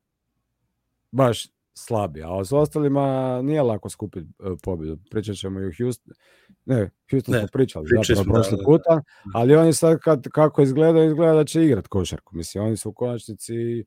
baš 1.11 1.47
slabi, 1.73 2.23
a 2.23 2.45
s 2.45 2.51
ostalima 2.51 3.39
nije 3.41 3.61
lako 3.61 3.89
skupiti 3.89 4.27
e, 4.39 4.43
pobjedu. 4.63 4.97
Pričat 5.09 5.35
ćemo 5.35 5.59
i 5.59 5.67
u 5.67 5.71
Houston, 5.77 6.13
ne, 6.65 6.89
Houston 7.11 7.33
Ne, 7.33 7.39
smo 7.39 7.47
pričali 7.51 7.85
pričali 7.85 8.17
zapravo 8.17 8.37
da, 8.37 8.41
prošli 8.41 8.57
da, 8.57 8.61
da. 8.61 8.65
puta, 8.65 9.01
ali 9.33 9.55
oni 9.55 9.73
sad 9.73 9.99
kad, 9.99 10.27
kako 10.27 10.61
izgledaju, 10.61 11.07
izgleda 11.07 11.33
da 11.33 11.45
će 11.45 11.65
igrat 11.65 11.87
košarku. 11.87 12.35
Mislim, 12.35 12.63
oni 12.63 12.77
su 12.77 12.89
u 12.89 12.93
konačnici 12.93 13.83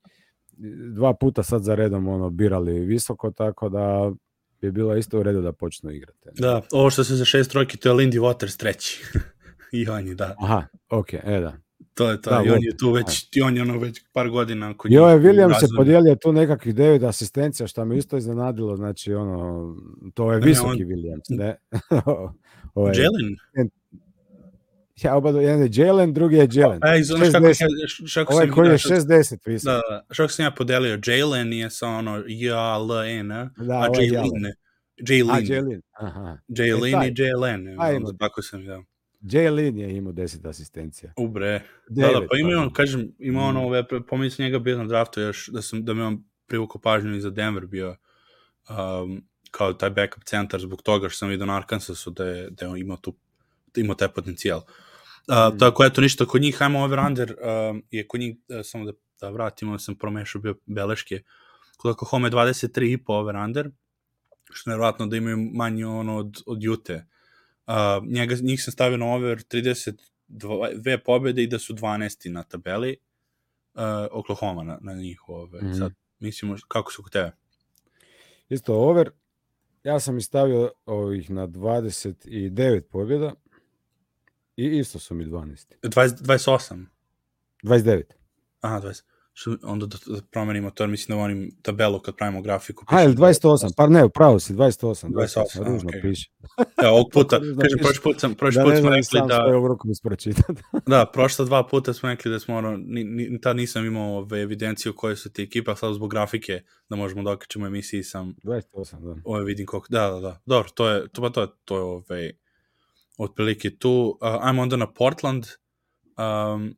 dva 0.95 1.15
puta 1.15 1.43
sad 1.43 1.63
za 1.63 1.75
redom 1.75 2.09
ono, 2.09 2.31
birali 2.31 2.81
visoko, 2.81 3.31
tako 3.31 3.69
da 3.69 4.13
bi 4.61 4.73
bilo 4.73 4.97
isto 4.97 5.19
u 5.19 5.23
redu 5.23 5.43
da 5.43 5.53
počnu 5.53 5.91
igrati. 5.91 6.19
Da, 6.35 6.63
ovo 6.73 6.91
što 6.91 7.05
se 7.05 7.17
za 7.17 7.25
šest 7.25 7.51
trojki, 7.51 7.77
to 7.77 7.89
je 7.89 7.95
Lindy 7.95 8.21
Waters 8.21 8.57
treći. 8.59 9.05
I 9.73 9.89
on 9.89 10.07
je, 10.07 10.15
da. 10.15 10.35
Aha, 10.39 10.67
ok, 10.91 11.13
e 11.15 11.41
da. 11.41 11.57
To 11.95 12.11
je 12.11 12.23
to. 12.23 12.31
Da, 12.31 12.43
I 12.47 12.51
on 12.51 12.63
je 12.63 12.77
tu 12.77 12.91
već, 12.93 13.29
i 13.37 13.43
on 13.43 13.57
je 13.57 13.63
ono 13.63 13.79
već 13.79 14.03
par 14.13 14.29
godina 14.31 14.75
I 14.89 14.99
ovaj 14.99 15.19
Williams 15.19 15.61
se 15.61 15.67
podijelio 15.77 16.15
tu 16.15 16.33
nekakvih 16.33 16.75
devet 16.75 17.03
asistencija, 17.03 17.67
što 17.67 17.85
me 17.85 17.97
isto 17.99 18.17
iznenadilo, 18.17 18.77
znači 18.77 19.15
ono, 19.15 19.75
to 20.15 20.33
je 20.33 20.41
Ne, 20.41 20.47
visoki 20.47 20.85
on- 20.85 20.91
Williams, 20.91 21.37
ne? 21.39 21.57
ovaj, 22.75 22.95
Jalen? 22.97 23.37
Ja, 25.03 25.17
oba, 25.17 25.31
jedan 25.31 25.63
je 25.63 25.69
Jalen, 25.73 26.13
drugi 26.13 26.37
je 26.37 26.49
Jalen. 26.53 26.81
E, 26.85 26.99
iz 27.01 27.11
ono 27.11 27.25
kako, 27.33 27.47
6'10. 27.47 28.15
kako 28.15 28.35
Ovaj 28.35 28.49
koji 28.49 28.67
je 28.69 28.73
vidio, 28.73 28.97
6'10 28.97 29.39
visok. 29.47 29.67
Da, 29.67 29.81
da, 29.91 30.05
što 30.11 30.29
sam 30.29 30.45
ja 30.45 30.51
podelio, 30.51 30.99
Jalen 31.07 31.53
je 31.53 31.71
sa 31.71 31.89
ono 31.89 32.23
J-A-L-N, 32.27 33.33
a 33.33 33.51
Da, 33.57 33.75
a 33.75 33.89
ovaj 33.89 34.07
Jalen, 34.07 34.31
Jalen. 35.09 35.31
A, 35.31 35.39
Jalen, 35.39 35.47
Jalen, 35.51 35.83
aha. 35.93 36.39
Jalen 36.49 36.95
E, 36.95 36.97
taj. 36.97 37.09
i 37.09 37.15
Jalen, 37.19 37.67
tako 38.19 38.43
sam 38.43 38.65
ja. 38.65 38.83
Jalen 39.21 39.79
je 39.79 39.97
imao 39.97 40.13
10 40.13 40.49
asistencija. 40.49 41.13
U 41.17 41.29
bre. 41.29 41.63
Da, 41.89 42.07
da, 42.07 42.27
pa 42.31 42.37
ima 42.39 42.63
on, 42.63 42.73
kažem, 42.73 43.13
ima 43.19 43.43
on 43.43 43.55
Mm. 43.55 43.59
ove, 43.59 43.85
sam 44.31 44.45
njega 44.45 44.59
bio 44.59 44.79
na 44.79 44.85
draftu 44.85 45.21
još, 45.21 45.49
da 45.49 45.63
sam, 45.63 45.85
da 45.85 45.95
me 45.95 46.05
on 46.05 46.25
privukao 46.47 46.81
pažnju 46.81 47.17
i 47.17 47.21
za 47.21 47.31
Denver 47.31 47.67
bio 47.67 47.97
um, 48.71 49.23
kao 49.51 49.73
taj 49.73 49.91
backup 49.91 50.25
centar 50.25 50.61
zbog 50.61 50.83
toga 50.83 51.09
što 51.09 51.19
sam 51.19 51.29
vidio 51.29 51.47
na 51.47 51.57
Arkansasu 51.57 52.11
da 52.11 52.25
je, 52.25 52.51
da 52.51 52.65
je 52.65 52.71
on 52.71 52.79
imao 52.79 52.97
tu 52.97 53.11
da 53.13 53.19
imao 53.81 53.95
taj 53.95 54.09
potencijal. 54.09 54.59
Uh, 54.59 54.65
Mm. 55.29 55.59
Tako 55.59 55.85
eto 55.85 56.01
ništa 56.01 56.27
kod 56.27 56.43
njih, 56.43 56.63
ajmo 56.63 56.85
over 56.85 56.99
under, 56.99 57.37
um, 57.71 57.83
je 57.91 58.09
kod 58.09 58.21
njih, 58.21 58.37
uh, 58.49 58.57
samo 58.65 58.85
da, 58.85 58.93
da 59.21 59.31
vratimo, 59.31 59.79
sam 59.79 59.95
promešao 59.95 60.41
bio 60.41 60.55
beleške, 60.67 61.23
kod 61.77 61.91
Oklahoma 61.91 62.27
je 62.27 62.33
23,5 62.33 62.99
over-under, 63.07 63.71
što 64.51 64.71
je 64.71 64.73
nevjerojatno 64.73 65.07
da 65.07 65.17
imaju 65.17 65.37
manje 65.39 65.87
ono 65.87 66.17
od, 66.17 66.43
od 66.47 66.63
Jute. 66.63 67.07
Uh, 67.67 67.75
njega, 68.07 68.35
njih 68.43 68.63
sam 68.63 68.73
stavio 68.73 68.97
na 68.97 69.07
over 69.07 69.39
32 69.39 70.99
pobjede 71.05 71.43
i 71.43 71.47
da 71.47 71.59
su 71.59 71.75
12. 71.75 72.31
na 72.31 72.43
tabeli, 72.43 72.97
uh, 73.75 73.83
Oklahoma 74.11 74.63
na, 74.63 74.79
na 74.81 74.95
njih. 74.95 75.29
Ove. 75.29 75.63
Mm. 75.63 75.75
Sad, 75.75 75.93
mislimo, 76.19 76.57
kako 76.69 76.93
su 76.93 77.03
kod 77.03 77.13
tebe? 77.13 77.33
Isto 78.49 78.75
over. 78.75 79.11
Ja 79.85 80.01
sam 80.01 80.19
ih 80.19 80.25
stavio 80.25 80.71
ovih 80.87 81.31
na 81.31 81.49
29 81.49 82.81
pobjeda 82.81 83.35
i 84.57 84.79
isto 84.79 84.99
su 84.99 85.15
mi 85.15 85.25
12. 85.25 85.73
20, 85.83 86.23
28. 86.23 86.85
29. 87.63 88.03
Aha, 88.61 88.81
20. 88.81 89.03
Što, 89.35 89.57
onda 89.63 89.87
da, 89.87 89.97
da 90.07 90.21
promenimo 90.31 90.71
to, 90.71 90.83
jer 90.83 90.91
mislim 90.91 91.17
da 91.17 91.23
volim 91.23 91.51
tabelu 91.63 92.01
kad 92.01 92.17
pravimo 92.17 92.43
grafiku. 92.43 92.85
A, 92.89 93.03
ili 93.03 93.15
pišem 93.15 93.25
28, 93.25 93.73
pa 93.77 93.87
ne, 93.87 94.05
upravo 94.05 94.41
si, 94.41 94.55
28. 94.55 95.09
28, 95.09 95.09
28, 95.09 95.65
ružno 95.65 95.89
okej. 95.89 96.03
piše. 96.03 96.31
Evo, 96.83 96.95
ovog 96.95 97.07
puta, 97.15 97.39
kažem, 97.39 97.57
piše. 97.57 97.77
prošli 97.83 98.03
put, 98.03 98.21
sam, 98.21 98.35
prošli 98.35 98.59
Da 98.59 98.65
put 98.65 98.73
ne 98.73 98.77
smo 98.77 98.83
znam 98.83 98.95
rekli 98.95 99.19
sam 99.19 99.29
da, 99.29 99.35
svojom 99.35 99.67
rukom 99.67 99.91
ispročitati. 99.91 100.63
da, 100.87 101.07
prošla 101.13 101.45
dva 101.45 101.67
puta 101.67 101.93
smo 101.93 102.09
rekli 102.09 102.31
da 102.31 102.39
smo, 102.39 102.57
ono, 102.57 102.77
ni, 102.77 103.05
ni, 103.05 103.41
tad 103.41 103.57
nisam 103.57 103.87
imao 103.87 104.19
ove, 104.19 104.43
evidenciju 104.43 104.95
koje 104.97 105.17
su 105.17 105.33
ti 105.33 105.43
ekipe, 105.43 105.71
a 105.71 105.77
sad 105.77 105.95
zbog 105.95 106.11
grafike 106.11 106.63
da 106.89 106.97
možemo 106.97 107.23
da 107.23 107.31
okačimo 107.31 107.67
emisiji 107.67 108.03
sam 108.03 108.35
28, 108.45 109.15
da. 109.15 109.21
ove 109.25 109.45
vidim 109.45 109.67
koliko, 109.67 109.87
da, 109.91 110.11
da, 110.11 110.21
da, 110.21 110.41
dobro, 110.47 110.71
to 110.71 110.89
je, 110.89 111.09
to, 111.09 111.23
pa 111.23 111.31
to 111.31 111.41
je, 111.41 111.49
to 111.65 111.77
je 111.77 111.83
ove, 111.83 112.31
otprilike 113.19 113.77
tu. 113.79 114.19
Uh, 114.21 114.29
ajmo 114.41 114.63
onda 114.63 114.77
na 114.77 114.93
Portland, 114.93 115.47
um, 116.19 116.77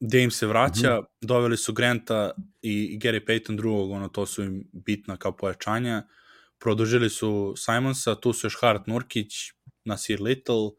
gde 0.00 0.22
im 0.22 0.30
se 0.30 0.46
vraća, 0.46 0.96
mm 0.96 1.02
-hmm. 1.02 1.26
doveli 1.26 1.56
su 1.56 1.72
Granta 1.72 2.30
i, 2.62 2.98
Gary 3.02 3.26
Payton 3.26 3.56
drugog, 3.56 3.90
ono, 3.90 4.08
to 4.08 4.26
su 4.26 4.42
im 4.42 4.68
bitna 4.72 5.16
kao 5.16 5.36
pojačanja, 5.36 6.06
produžili 6.58 7.10
su 7.10 7.54
Simonsa, 7.56 8.14
tu 8.14 8.32
su 8.32 8.46
još 8.46 8.60
Hart 8.60 8.86
Nurkić, 8.86 9.32
Nasir 9.84 10.22
Little, 10.22 10.70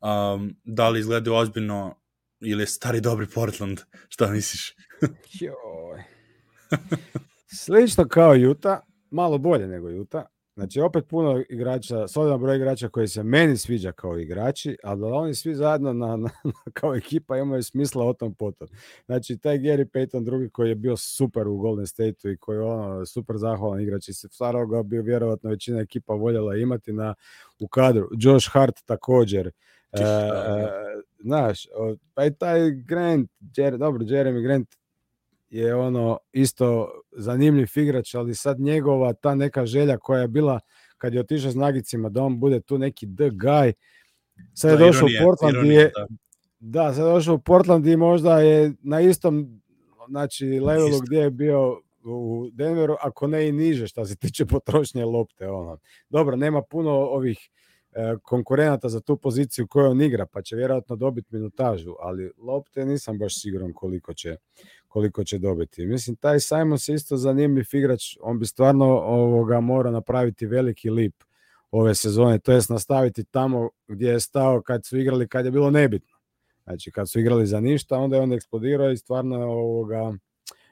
um, 0.00 0.56
da 0.64 0.88
li 0.88 1.00
izgledaju 1.00 1.34
ozbiljno 1.34 2.00
ili 2.40 2.62
je 2.62 2.66
stari 2.66 3.00
dobri 3.00 3.26
Portland, 3.34 3.80
šta 4.08 4.30
misliš? 4.30 4.74
Joj. 5.40 6.04
Slično 7.64 8.08
kao 8.08 8.34
Juta, 8.34 8.80
malo 9.10 9.38
bolje 9.38 9.66
nego 9.66 9.88
Juta. 9.88 10.26
Znači, 10.56 10.80
opet 10.80 11.08
puno 11.08 11.42
igrača, 11.48 12.08
solidan 12.08 12.40
broj 12.40 12.56
igrača 12.56 12.88
koji 12.88 13.08
se 13.08 13.22
meni 13.22 13.56
sviđa 13.56 13.92
kao 13.92 14.18
igrači, 14.18 14.76
ali 14.82 15.00
da 15.00 15.06
oni 15.06 15.34
svi 15.34 15.54
zajedno 15.54 15.92
na, 15.92 16.16
na, 16.16 16.30
kao 16.78 16.94
ekipa 16.94 17.36
imaju 17.36 17.62
smisla 17.62 18.04
o 18.04 18.12
tom 18.12 18.34
potom. 18.34 18.68
Znači, 19.06 19.38
taj 19.38 19.58
Gary 19.58 19.84
Payton 19.84 20.24
drugi 20.24 20.50
koji 20.50 20.68
je 20.68 20.74
bio 20.74 20.96
super 20.96 21.48
u 21.48 21.56
Golden 21.56 21.86
State-u 21.86 22.30
i 22.30 22.36
koji 22.36 22.56
je 22.56 22.62
ono, 22.62 23.06
super 23.06 23.36
zahvalan 23.36 23.80
igrač 23.80 24.08
i 24.08 24.12
se 24.12 24.28
stvarno 24.28 24.66
ga 24.66 24.82
bi 24.82 25.02
vjerovatno 25.02 25.50
većina 25.50 25.80
ekipa 25.80 26.14
voljela 26.14 26.56
imati 26.56 26.92
na, 26.92 27.14
u 27.60 27.68
kadru. 27.68 28.08
Josh 28.18 28.50
Hart 28.52 28.76
također. 28.84 29.46
E, 29.92 30.02
e, 30.02 30.68
znaš, 31.20 31.66
o, 31.74 31.96
pa 32.14 32.26
i 32.26 32.34
taj 32.34 32.70
Grant, 32.70 33.30
Jer, 33.56 33.78
dobro, 33.78 34.04
Jeremy 34.04 34.42
Grant 34.42 34.68
je 35.48 35.74
ono 35.74 36.18
isto 36.32 36.90
zanimljiv 37.12 37.68
igrač, 37.76 38.14
ali 38.14 38.34
sad 38.34 38.60
njegova 38.60 39.12
ta 39.12 39.34
neka 39.34 39.66
želja 39.66 39.98
koja 39.98 40.20
je 40.20 40.28
bila 40.28 40.60
kad 40.98 41.14
je 41.14 41.20
otišao 41.20 41.50
s 41.50 41.54
Nagicima 41.54 42.08
da 42.08 42.22
on 42.22 42.40
bude 42.40 42.60
tu 42.60 42.78
neki 42.78 43.06
the 43.06 43.30
guy. 43.30 43.72
Sad 44.54 44.70
je 44.70 44.76
Da, 44.76 44.86
došao 44.86 45.08
ironija, 45.08 45.22
u 45.22 45.26
Portland 45.26 45.54
ironija, 45.54 45.80
je, 45.80 45.92
da. 45.96 46.06
da, 46.58 46.94
sad 46.94 47.06
je 47.06 47.12
došao 47.12 47.34
u 47.34 47.38
Portland 47.38 47.86
i 47.86 47.96
možda 47.96 48.40
je 48.40 48.72
na 48.82 49.00
istom 49.00 49.60
znači 50.08 50.60
levelu 50.60 50.88
Isto. 50.88 51.04
gdje 51.06 51.18
je 51.18 51.30
bio 51.30 51.80
u 52.04 52.48
Denveru, 52.52 52.96
ako 53.00 53.26
ne 53.26 53.48
i 53.48 53.52
niže 53.52 53.86
što 53.86 54.04
se 54.04 54.16
tiče 54.16 54.46
potrošnje 54.46 55.04
lopte. 55.04 55.48
Ono. 55.48 55.78
Dobro, 56.10 56.36
nema 56.36 56.62
puno 56.62 56.90
ovih 56.90 57.38
e, 57.92 58.16
konkurenata 58.22 58.88
za 58.88 59.00
tu 59.00 59.16
poziciju 59.16 59.66
koju 59.66 59.90
on 59.90 60.02
igra, 60.02 60.26
pa 60.26 60.42
će 60.42 60.56
vjerojatno 60.56 60.96
dobiti 60.96 61.28
minutažu, 61.30 61.94
ali 62.00 62.30
lopte 62.38 62.84
nisam 62.84 63.18
baš 63.18 63.42
siguran 63.42 63.72
koliko 63.72 64.14
će, 64.14 64.36
koliko 64.96 65.24
će 65.24 65.38
dobiti. 65.38 65.86
Mislim, 65.86 66.16
taj 66.16 66.40
Simons 66.40 66.88
je 66.88 66.94
isto 66.94 67.16
zanimljiv 67.16 67.66
igrač, 67.72 68.16
on 68.20 68.38
bi 68.38 68.46
stvarno 68.46 68.84
ovoga 68.86 69.60
mora 69.60 69.90
napraviti 69.90 70.46
veliki 70.46 70.90
lip 70.90 71.14
ove 71.70 71.94
sezone, 71.94 72.38
to 72.38 72.52
jest 72.52 72.70
nastaviti 72.70 73.24
tamo 73.24 73.70
gdje 73.88 74.08
je 74.08 74.20
stao 74.20 74.62
kad 74.62 74.86
su 74.86 74.98
igrali, 74.98 75.28
kad 75.28 75.44
je 75.44 75.50
bilo 75.50 75.70
nebitno. 75.70 76.16
Znači, 76.64 76.90
kad 76.90 77.10
su 77.10 77.20
igrali 77.20 77.46
za 77.46 77.60
ništa, 77.60 77.98
onda 77.98 78.16
je 78.16 78.22
on 78.22 78.32
eksplodirao 78.32 78.90
i 78.90 78.96
stvarno 78.96 79.38
je 79.38 79.44
ovoga 79.44 80.12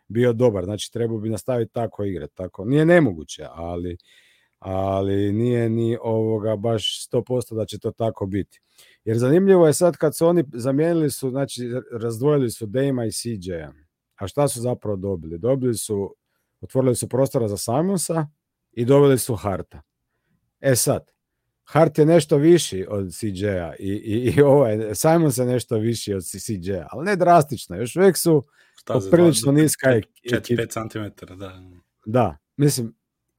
bio 0.09 0.33
dobar. 0.33 0.65
Znači, 0.65 0.93
trebao 0.93 1.19
bi 1.19 1.29
nastaviti 1.29 1.73
tako 1.73 2.05
igrati. 2.05 2.35
Tako. 2.35 2.65
Nije 2.65 2.85
nemoguće, 2.85 3.47
ali, 3.51 3.97
ali 4.59 5.33
nije 5.33 5.69
ni 5.69 5.99
ovoga 6.03 6.57
baš 6.57 7.09
100% 7.11 7.55
da 7.55 7.65
će 7.65 7.79
to 7.79 7.91
tako 7.91 8.27
biti. 8.27 8.61
Jer 9.05 9.19
zanimljivo 9.19 9.67
je 9.67 9.73
sad 9.73 9.97
kad 9.97 10.17
su 10.17 10.27
oni 10.27 10.45
zamijenili 10.53 11.11
su, 11.11 11.31
znači 11.31 11.63
razdvojili 11.93 12.51
su 12.51 12.67
Dejma 12.67 13.05
i 13.05 13.13
CJ-a. 13.13 13.84
A 14.17 14.29
šta 14.29 14.49
su 14.49 14.61
zapravo 14.61 14.97
dobili? 14.97 15.39
Dobili 15.39 15.75
su, 15.75 16.15
otvorili 16.61 16.95
su 16.95 17.09
prostora 17.09 17.49
za 17.49 17.57
Simonsa 17.57 18.27
i 18.73 18.85
dobili 18.85 19.19
su 19.19 19.35
Harta. 19.35 19.83
E 20.61 20.77
sad, 20.77 21.11
Hart 21.65 21.99
je 21.99 22.07
nešto 22.07 22.37
viši 22.37 22.87
od 22.89 23.15
CJ-a 23.15 23.75
i, 23.79 23.89
i, 23.89 24.33
i 24.37 24.43
ovaj, 24.43 24.95
Simons 24.95 25.39
je 25.39 25.47
nešto 25.47 25.77
viši 25.79 26.15
od 26.15 26.23
CJ-a, 26.25 26.87
ali 26.91 27.05
ne 27.05 27.17
drastično, 27.17 27.77
još 27.77 27.97
uvijek 27.97 28.17
su 28.17 28.43
Šta 28.77 28.95
poprilično 28.95 29.53
niska 29.53 29.89
ek- 29.91 30.05
4-5 30.31 31.17
cm, 31.17 31.35
da. 31.35 31.63
Da, 32.07 32.37
mislim, 32.57 32.95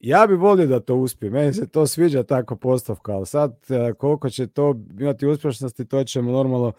ja 0.08 0.26
bi 0.26 0.34
volio 0.34 0.66
da 0.66 0.80
to 0.80 0.94
uspije, 0.94 1.30
meni 1.30 1.52
se 1.52 1.68
to 1.68 1.86
sviđa 1.86 2.22
tako 2.22 2.56
postavka, 2.56 3.12
ali 3.12 3.26
sad 3.26 3.56
e, 3.68 3.92
koliko 3.94 4.30
će 4.30 4.46
to 4.46 4.74
imati 5.00 5.26
uspješnosti, 5.26 5.84
to 5.84 6.04
ćemo 6.04 6.32
normalno 6.32 6.72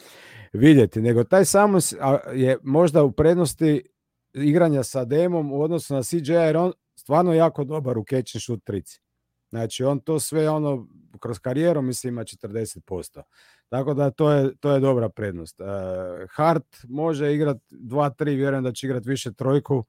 vidjeti. 0.53 1.01
Nego 1.01 1.23
taj 1.23 1.45
Samos 1.45 1.93
a, 1.93 2.17
je 2.33 2.57
možda 2.63 3.03
u 3.03 3.11
prednosti 3.11 3.83
igranja 4.33 4.83
sa 4.83 5.05
Demom 5.05 5.51
u 5.51 5.61
odnosu 5.61 5.93
na 5.93 6.03
CJ, 6.03 6.31
jer 6.31 6.57
on 6.57 6.73
stvarno 6.95 7.33
jako 7.33 7.63
dobar 7.63 7.97
u 7.97 8.03
catch 8.09 8.35
and 8.35 8.41
shoot 8.41 8.63
trici. 8.63 9.01
Znači, 9.49 9.83
on 9.83 9.99
to 9.99 10.19
sve 10.19 10.49
ono, 10.49 10.87
kroz 11.19 11.39
karijeru 11.39 11.81
mislim 11.81 12.13
ima 12.13 12.21
40%. 12.21 13.21
Tako 13.69 13.93
da 13.93 14.11
to 14.11 14.31
je, 14.31 14.55
to 14.55 14.71
je 14.71 14.79
dobra 14.79 15.09
prednost. 15.09 15.59
Uh, 15.59 15.67
Hart 16.29 16.77
može 16.89 17.33
igrati 17.33 17.59
2-3, 17.71 18.35
vjerujem 18.35 18.63
da 18.63 18.71
će 18.71 18.87
igrati 18.87 19.09
više 19.09 19.33
trojku, 19.33 19.85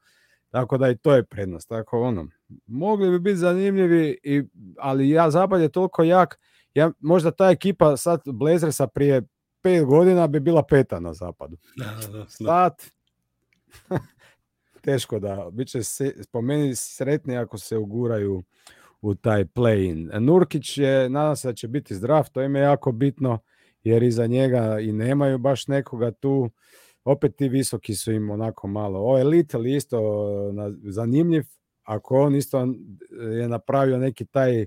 tako 0.50 0.78
da 0.78 0.90
i 0.90 0.96
to 0.96 1.14
je 1.14 1.24
prednost. 1.24 1.68
Tako 1.68 2.02
ono, 2.02 2.26
mogli 2.66 3.10
bi 3.10 3.18
biti 3.18 3.36
zanimljivi, 3.36 4.18
i, 4.22 4.42
ali 4.78 5.10
ja 5.10 5.30
zapad 5.30 5.60
je 5.60 5.68
toliko 5.68 6.02
jak, 6.02 6.38
ja, 6.74 6.90
možda 7.00 7.30
ta 7.30 7.50
ekipa 7.50 7.96
sad 7.96 8.20
Blazersa 8.26 8.86
prije 8.86 9.22
pet 9.62 9.84
godina 9.84 10.26
bi 10.26 10.40
bila 10.40 10.62
peta 10.62 11.00
na 11.00 11.14
zapadu. 11.14 11.56
Da, 11.76 11.84
da, 12.06 12.18
da. 12.18 12.26
Sad, 12.28 12.74
teško 14.84 15.18
da, 15.18 15.48
bit 15.52 15.68
će 15.68 15.82
se, 15.82 16.14
po 16.32 16.40
meni 16.40 16.74
sretni 16.74 17.36
ako 17.36 17.58
se 17.58 17.76
uguraju 17.76 18.42
u 19.00 19.14
taj 19.14 19.44
play-in. 19.44 20.10
Nurkić 20.20 20.78
je, 20.78 21.08
nadam 21.08 21.36
se 21.36 21.48
da 21.48 21.54
će 21.54 21.68
biti 21.68 21.94
zdrav, 21.94 22.30
to 22.32 22.42
im 22.42 22.56
je 22.56 22.62
jako 22.62 22.92
bitno, 22.92 23.38
jer 23.82 24.02
iza 24.02 24.26
njega 24.26 24.78
i 24.80 24.92
nemaju 24.92 25.38
baš 25.38 25.66
nekoga 25.66 26.10
tu, 26.10 26.50
opet 27.08 27.36
ti 27.36 27.48
visoki 27.48 27.94
su 27.94 28.12
im 28.12 28.30
onako 28.30 28.66
malo. 28.66 29.18
Je 29.18 29.24
Little 29.24 29.70
isto 29.70 30.00
na, 30.52 30.72
zanimljiv, 30.84 31.42
ako 31.84 32.16
on 32.16 32.34
isto 32.34 32.68
je 33.32 33.48
napravio 33.48 33.98
neki 33.98 34.24
taj 34.24 34.66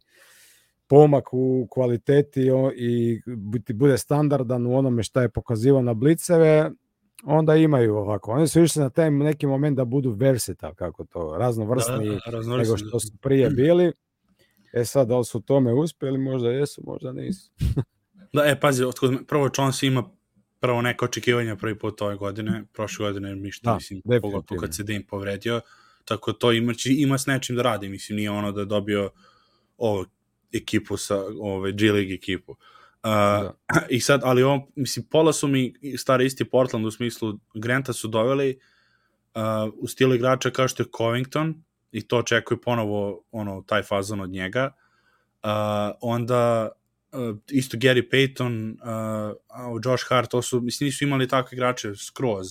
pomak 0.87 1.27
u 1.31 1.67
kvaliteti 1.69 2.51
o- 2.51 2.71
i 2.75 3.21
biti 3.25 3.73
bude 3.73 3.97
standardan 3.97 4.65
u 4.67 4.77
onome 4.77 5.03
šta 5.03 5.21
je 5.21 5.29
pokazivao 5.29 5.81
na 5.81 5.93
bliceve, 5.93 6.71
onda 7.23 7.55
imaju 7.55 7.95
ovako. 7.95 8.31
Oni 8.31 8.47
su 8.47 8.61
išli 8.61 8.81
na 8.81 8.89
taj 8.89 9.11
neki 9.11 9.47
moment 9.47 9.77
da 9.77 9.85
budu 9.85 10.09
versatile, 10.11 10.75
kako 10.75 11.05
to, 11.05 11.37
raznovrsni 11.37 12.09
Da, 12.09 12.15
da, 12.15 12.31
raznovrsni, 12.31 12.57
nego 12.63 12.77
što 12.77 12.99
su 12.99 13.11
prije 13.21 13.49
bili. 13.49 13.91
E 14.73 14.85
sad, 14.85 15.07
da 15.07 15.17
li 15.17 15.25
su 15.25 15.41
tome 15.41 15.73
uspjeli, 15.73 16.17
možda 16.17 16.49
jesu, 16.49 16.81
možda 16.85 17.11
nisu. 17.11 17.51
Da, 18.33 18.45
e, 18.45 18.59
pazi, 18.59 18.83
prvo 19.27 19.49
Chauncey 19.49 19.87
ima 19.87 20.09
prvo 20.61 20.81
neka 20.81 21.05
očekivanja 21.05 21.55
prvi 21.55 21.79
put 21.79 22.01
ove 22.01 22.15
godine, 22.15 22.63
prošle 22.73 23.05
godine 23.05 23.35
ništa, 23.35 23.69
Da, 23.69 23.75
mislim, 23.75 24.01
pogotovo 24.21 24.61
kad 24.61 24.75
se 24.75 24.83
Dame 24.83 25.05
povredio, 25.07 25.61
tako 26.05 26.33
to 26.33 26.51
ima, 26.51 26.73
ima 26.85 27.17
s 27.17 27.25
nečim 27.25 27.55
da 27.55 27.61
radi, 27.61 27.89
mislim, 27.89 28.15
nije 28.15 28.31
ono 28.31 28.51
da 28.51 28.61
je 28.61 28.65
dobio 28.65 29.11
ovo 29.77 30.05
ekipu 30.53 30.97
sa, 30.97 31.17
ove, 31.39 31.71
G 31.71 31.91
League 31.91 32.13
ekipu. 32.13 32.51
Uh, 32.51 32.57
Da. 33.03 33.53
I 33.89 33.99
sad, 33.99 34.21
ali 34.23 34.43
on, 34.43 34.61
mislim, 34.75 35.05
pola 35.05 35.33
su 35.33 35.47
mi 35.47 35.73
stari 35.97 36.25
isti 36.25 36.45
Portland 36.45 36.85
u 36.85 36.91
smislu 36.91 37.39
Granta 37.53 37.93
su 37.93 38.07
doveli 38.07 38.59
uh, 39.35 39.41
u 39.77 39.87
stilu 39.87 40.15
igrača 40.15 40.49
kao 40.49 40.67
što 40.67 40.83
je 40.83 40.87
Covington 40.97 41.63
i 41.91 42.07
to 42.07 42.17
očekuje 42.17 42.61
ponovo 42.61 43.23
ono, 43.31 43.63
taj 43.67 43.83
fazon 43.83 44.21
od 44.21 44.29
njega. 44.29 44.73
Uh, 45.43 45.49
onda 46.01 46.71
uh, 47.11 47.37
isto 47.49 47.77
Gary 47.77 48.09
Payton, 48.11 48.71
uh, 48.71 49.81
Josh 49.85 50.05
Hart, 50.09 50.31
to 50.31 50.41
su, 50.41 50.61
mislim, 50.61 50.87
nisu 50.87 51.03
imali 51.03 51.27
takve 51.27 51.55
igrače 51.55 51.95
skroz, 51.95 52.47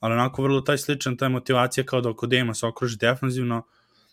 ali 0.00 0.14
onako 0.14 0.42
vrlo 0.42 0.60
taj 0.60 0.78
sličan, 0.78 1.16
ta 1.16 1.28
motivacija 1.28 1.84
kao 1.84 2.00
da 2.00 2.10
oko 2.10 2.26
Dejma 2.26 2.54
se 2.54 2.66
okruži 2.66 2.96
defanzivno, 2.96 3.66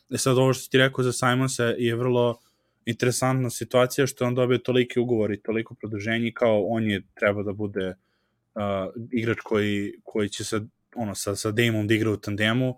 E 0.10 0.17
sad 0.17 0.38
ovo 0.38 0.54
što 0.54 0.69
ti 0.71 0.78
rekao 0.78 1.04
za 1.04 1.12
Simonsa 1.12 1.63
je 1.65 1.95
vrlo 1.95 2.39
interesantna 2.86 3.50
situacija 3.50 4.08
što 4.08 4.26
on 4.26 4.36
dobio 4.36 4.58
toliki 4.58 5.00
ugovor 5.00 5.32
i 5.32 5.41
toliko 5.41 5.76
produženje 5.76 6.32
kao 6.36 6.63
on 6.67 6.89
je 6.89 7.02
treba 7.13 7.43
da 7.43 7.54
bude 7.54 7.88
uh, 7.88 8.62
igrač 9.12 9.38
koji, 9.43 9.93
koji 10.04 10.30
će 10.30 10.43
se 10.43 10.62
ono, 10.95 11.15
sa, 11.15 11.36
sa 11.36 11.52
Damom 11.52 11.88
da 11.88 11.93
igra 11.93 12.12
u 12.12 12.17
tandemu. 12.17 12.78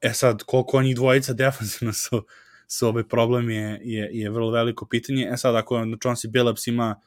E 0.00 0.12
sad, 0.12 0.42
koliko 0.42 0.82
njih 0.82 0.96
dvojica 0.96 1.32
defanzivno 1.42 1.92
su, 1.92 2.26
su 2.68 2.88
ovaj 2.88 3.08
problem 3.08 3.50
je, 3.50 3.80
je, 3.84 4.10
je 4.12 4.30
vrlo 4.30 4.50
veliko 4.50 4.86
pitanje. 4.86 5.28
E 5.32 5.36
sad, 5.36 5.56
ako 5.56 5.74
Chauncey 5.74 6.30
Billups 6.30 6.66
ima 6.66 7.00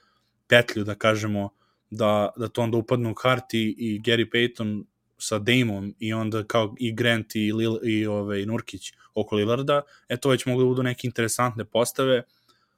petlju, 0.48 0.84
da 0.84 0.96
kažemo, 0.96 1.50
da, 1.90 2.30
da 2.38 2.48
to 2.48 2.62
onda 2.62 2.78
upadnu 2.78 3.12
u 3.12 3.14
karti 3.14 3.76
i 3.78 4.02
Gary 4.02 4.26
Payton 4.34 4.84
sa 5.18 5.40
Damom 5.40 5.96
i 6.00 6.14
onda 6.14 6.44
kao 6.44 6.76
i 6.80 6.92
Grant 6.96 7.36
i, 7.36 7.54
Lil, 7.54 7.78
i 7.84 8.06
ovaj, 8.06 8.46
Nurkić 8.46 8.94
oko 9.14 9.36
Lillarda, 9.36 9.82
e 10.10 10.18
to 10.18 10.30
već 10.30 10.46
mogu 10.46 10.62
da 10.62 10.66
budu 10.66 10.84
neke 10.84 11.08
interesantne 11.08 11.66
postave, 11.66 12.24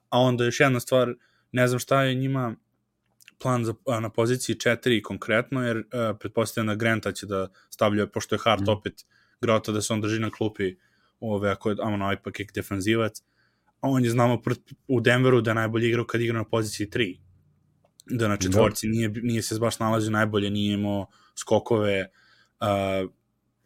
a 0.09 0.19
onda 0.19 0.45
još 0.45 0.59
jedna 0.59 0.79
stvar, 0.79 1.13
ne 1.51 1.67
znam 1.67 1.79
šta 1.79 2.03
je 2.03 2.15
njima 2.15 2.55
plan 3.39 3.65
za, 3.65 3.73
na 4.01 4.09
poziciji 4.09 4.55
4 4.55 5.01
konkretno, 5.01 5.67
jer 5.67 5.77
uh, 5.77 5.83
pretpostavljam 6.19 6.67
da 6.67 6.75
Granta 6.75 7.11
će 7.11 7.25
da 7.25 7.47
stavlja, 7.69 8.07
pošto 8.07 8.35
je 8.35 8.39
Hart 8.43 8.61
mm. 8.61 8.69
opet 8.69 9.05
grota 9.41 9.71
da 9.71 9.81
se 9.81 9.93
on 9.93 10.01
drži 10.01 10.19
na 10.19 10.29
klupi 10.29 10.75
ove, 11.19 11.49
ako 11.49 11.69
je, 11.69 11.75
ono, 11.82 12.13
ipak 12.13 12.39
je 12.39 12.47
defanzivac, 12.55 13.21
a 13.82 13.89
on 13.89 14.03
je 14.03 14.10
znamo 14.10 14.41
u 14.88 15.01
Denveru 15.01 15.41
da 15.41 15.51
je 15.51 15.55
najbolji 15.55 15.88
igrao 15.88 16.05
kad 16.05 16.21
igra 16.21 16.38
na 16.38 16.43
poziciji 16.43 16.88
3 16.88 17.19
da 18.05 18.27
na 18.27 18.38
četvorci 18.38 18.88
da. 18.88 18.91
nije, 18.91 19.10
nije 19.10 19.41
se 19.41 19.60
baš 19.60 19.79
nalazio 19.79 20.12
najbolje, 20.12 20.49
nije 20.49 20.73
imao 20.73 21.08
skokove, 21.36 22.10
uh, 22.60 23.12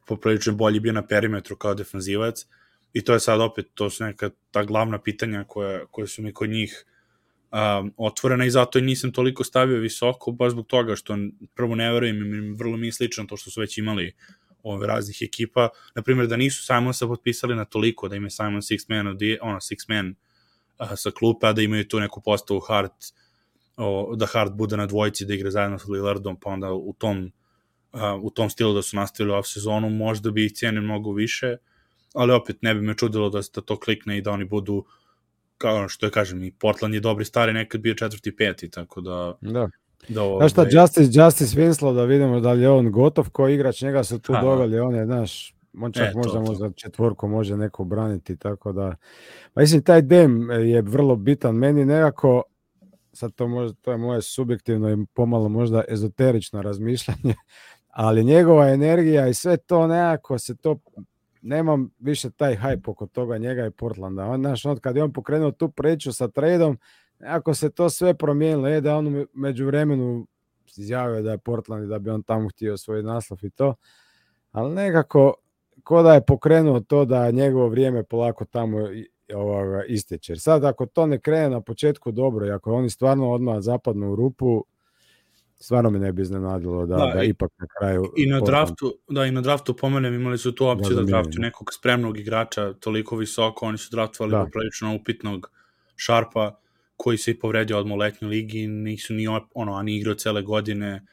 poprilično 0.07 0.53
bolji 0.53 0.79
bio 0.79 0.93
na 0.93 1.07
perimetru 1.07 1.55
kao 1.55 1.73
defanzivac 1.73 2.45
i 2.93 3.01
to 3.01 3.13
je 3.13 3.19
sad 3.19 3.41
opet, 3.41 3.67
to 3.73 3.89
su 3.89 4.03
neka 4.03 4.29
ta 4.51 4.63
glavna 4.63 5.01
pitanja 5.01 5.43
koja, 5.47 5.85
koje 5.85 6.07
su 6.07 6.21
mi 6.21 6.33
kod 6.33 6.49
njih 6.49 6.85
um, 7.51 7.93
otvorena 7.97 8.45
i 8.45 8.49
zato 8.49 8.79
i 8.79 8.81
nisam 8.81 9.11
toliko 9.11 9.43
stavio 9.43 9.79
visoko, 9.79 10.31
baš 10.31 10.51
zbog 10.51 10.67
toga 10.67 10.95
što 10.95 11.17
prvo 11.55 11.75
ne 11.75 11.93
verujem 11.93 12.33
im 12.33 12.55
vrlo 12.57 12.77
mi 12.77 12.87
je 12.87 12.91
slično 12.91 13.25
to 13.25 13.37
što 13.37 13.51
su 13.51 13.61
već 13.61 13.77
imali 13.77 14.15
ove 14.63 14.87
raznih 14.87 15.21
ekipa, 15.21 15.69
na 15.95 16.01
primjer 16.01 16.27
da 16.27 16.37
nisu 16.37 16.65
Simonsa 16.65 17.07
potpisali 17.07 17.55
na 17.55 17.65
toliko, 17.65 18.07
da 18.07 18.15
im 18.15 18.23
je 18.23 18.29
Simon 18.29 18.61
six 18.61 18.85
man, 18.89 19.07
ono 19.41 19.59
six 19.59 19.89
man 19.89 20.15
uh, 20.79 20.87
sa 20.95 21.11
klupa, 21.11 21.53
da 21.53 21.61
imaju 21.61 21.87
tu 21.87 21.99
neku 21.99 22.21
postavu 22.21 22.59
Hart, 22.59 23.13
o, 23.77 24.15
da 24.15 24.25
Hart 24.25 24.53
bude 24.53 24.77
na 24.77 24.85
dvojici, 24.85 25.25
da 25.25 25.33
igra 25.33 25.51
zajedno 25.51 25.79
sa 25.79 25.91
Lillardom, 25.91 26.39
pa 26.39 26.49
onda 26.49 26.73
u 26.73 26.93
tom 26.97 27.31
uh, 27.93 28.23
u 28.23 28.29
tom 28.29 28.49
stilu 28.49 28.73
da 28.73 28.81
su 28.81 28.95
nastavili 28.95 29.35
off 29.35 29.47
sezonu, 29.47 29.89
možda 29.89 30.31
bi 30.31 30.45
ih 30.45 30.53
cijene 30.53 30.81
mnogo 30.81 31.11
više, 31.11 31.57
ali 32.13 32.33
opet 32.33 32.61
ne 32.61 32.75
bi 32.75 32.81
me 32.81 32.97
čudilo 32.97 33.29
da, 33.29 33.41
da 33.55 33.61
to 33.61 33.79
klikne 33.79 34.17
i 34.17 34.21
da 34.21 34.31
oni 34.31 34.45
budu 34.45 34.85
kao 35.57 35.89
što 35.89 36.05
je 36.05 36.11
kažem, 36.11 36.43
i 36.43 36.51
Portland 36.51 36.93
je 36.93 36.99
dobri 36.99 37.25
stari 37.25 37.53
nekad 37.53 37.81
bio 37.81 37.93
četvrti, 37.93 38.35
peti, 38.35 38.69
tako 38.69 39.01
da... 39.01 39.37
Da. 39.41 39.69
Da, 40.09 40.21
znaš 40.37 40.51
šta, 40.51 40.65
Justice, 40.71 41.19
Justice 41.19 41.61
Winslow, 41.61 41.95
da 41.95 42.03
vidimo 42.03 42.39
da 42.39 42.51
li 42.51 42.61
je 42.61 42.69
on 42.69 42.91
gotov 42.91 43.29
ko 43.29 43.47
igrač, 43.47 43.81
njega 43.81 44.03
su 44.03 44.19
tu 44.19 44.33
doveli, 44.41 44.79
on 44.79 44.95
je, 44.95 45.05
znaš, 45.05 45.55
on 45.81 45.91
čak 45.91 46.07
e, 46.07 46.11
možda, 46.15 46.31
to, 46.31 46.41
možda 46.41 46.71
četvorku 46.71 47.27
može 47.27 47.57
neko 47.57 47.83
braniti, 47.83 48.37
tako 48.37 48.71
da... 48.71 48.95
Pa 49.53 49.61
mislim, 49.61 49.83
taj 49.83 50.01
dem 50.01 50.51
je 50.51 50.81
vrlo 50.81 51.15
bitan. 51.15 51.55
Meni 51.55 51.85
nekako, 51.85 52.43
sad 53.13 53.33
to, 53.33 53.47
možda, 53.47 53.77
to 53.81 53.91
je 53.91 53.97
moje 53.97 54.21
subjektivno 54.21 54.91
i 54.91 55.05
pomalo 55.13 55.49
možda 55.49 55.83
ezoterično 55.87 56.61
razmišljanje, 56.61 57.35
ali 57.89 58.23
njegova 58.23 58.69
energija 58.69 59.27
i 59.27 59.33
sve 59.33 59.57
to 59.57 59.87
nekako 59.87 60.39
se 60.39 60.55
to 60.57 60.79
nemam 61.41 61.89
više 61.99 62.29
taj 62.29 62.55
hype 62.55 62.89
oko 62.89 63.07
toga 63.07 63.37
njega 63.37 63.65
i 63.65 63.71
Portlanda. 63.71 64.25
On, 64.25 64.39
znaš, 64.39 64.65
on, 64.65 64.79
kad 64.79 64.95
je 64.95 65.03
on 65.03 65.13
pokrenuo 65.13 65.51
tu 65.51 65.69
priču 65.69 66.13
sa 66.13 66.27
tradom, 66.27 66.77
ako 67.25 67.53
se 67.53 67.69
to 67.69 67.89
sve 67.89 68.13
promijenilo, 68.13 68.67
je 68.67 68.81
da 68.81 68.95
on 68.95 69.25
među 69.33 69.65
vremenu 69.65 70.27
izjavio 70.77 71.21
da 71.21 71.31
je 71.31 71.37
Portland 71.37 71.83
i 71.83 71.87
da 71.87 71.99
bi 71.99 72.09
on 72.09 72.23
tamo 72.23 72.49
htio 72.49 72.77
svoj 72.77 73.03
naslov 73.03 73.39
i 73.41 73.49
to, 73.49 73.75
ali 74.51 74.75
nekako 74.75 75.33
ko 75.83 76.03
da 76.03 76.13
je 76.13 76.25
pokrenuo 76.25 76.79
to 76.79 77.05
da 77.05 77.31
njegovo 77.31 77.67
vrijeme 77.67 78.03
polako 78.03 78.45
tamo 78.45 78.77
ovoga, 79.35 79.83
isteče. 79.87 80.35
Sad 80.35 80.63
ako 80.63 80.85
to 80.85 81.05
ne 81.05 81.19
krene 81.19 81.49
na 81.49 81.61
početku 81.61 82.11
dobro 82.11 82.45
i 82.47 82.51
ako 82.51 82.73
oni 82.73 82.89
stvarno 82.89 83.31
odmah 83.31 83.59
zapadnu 83.59 84.11
u 84.11 84.15
rupu, 84.15 84.65
stvarno 85.55 85.89
me 85.89 85.99
ne 85.99 86.11
bi 86.11 86.21
iznenadilo 86.21 86.85
da, 86.85 86.95
da, 86.95 87.11
da 87.15 87.23
ipak 87.23 87.51
na 87.57 87.67
kraju... 87.77 88.13
I 88.17 88.25
na 88.25 88.39
draftu, 88.39 88.93
da, 89.09 89.25
i 89.25 89.31
na 89.31 89.41
draftu 89.41 89.75
pomenem, 89.75 90.13
imali 90.13 90.37
su 90.37 90.55
tu 90.55 90.67
opciju 90.67 90.95
da, 90.95 91.01
da 91.01 91.07
draftu 91.07 91.41
nekog 91.41 91.73
spremnog 91.73 92.19
igrača 92.19 92.73
toliko 92.73 93.15
visoko, 93.15 93.65
oni 93.65 93.77
su 93.77 93.89
draftovali 93.91 94.31
da. 94.31 94.43
poprilično 94.45 94.95
upitnog 94.95 95.51
šarpa 95.95 96.59
koji 97.03 97.17
se 97.17 97.31
i 97.31 97.39
povredio 97.39 97.79
od 97.79 97.87
letnjoj 97.87 98.29
ligi, 98.29 98.67
nisu 98.67 99.13
ni 99.13 99.27
ono, 99.53 99.73
ani 99.75 99.97
igrao 99.97 100.15
cele 100.15 100.41
godine, 100.41 101.05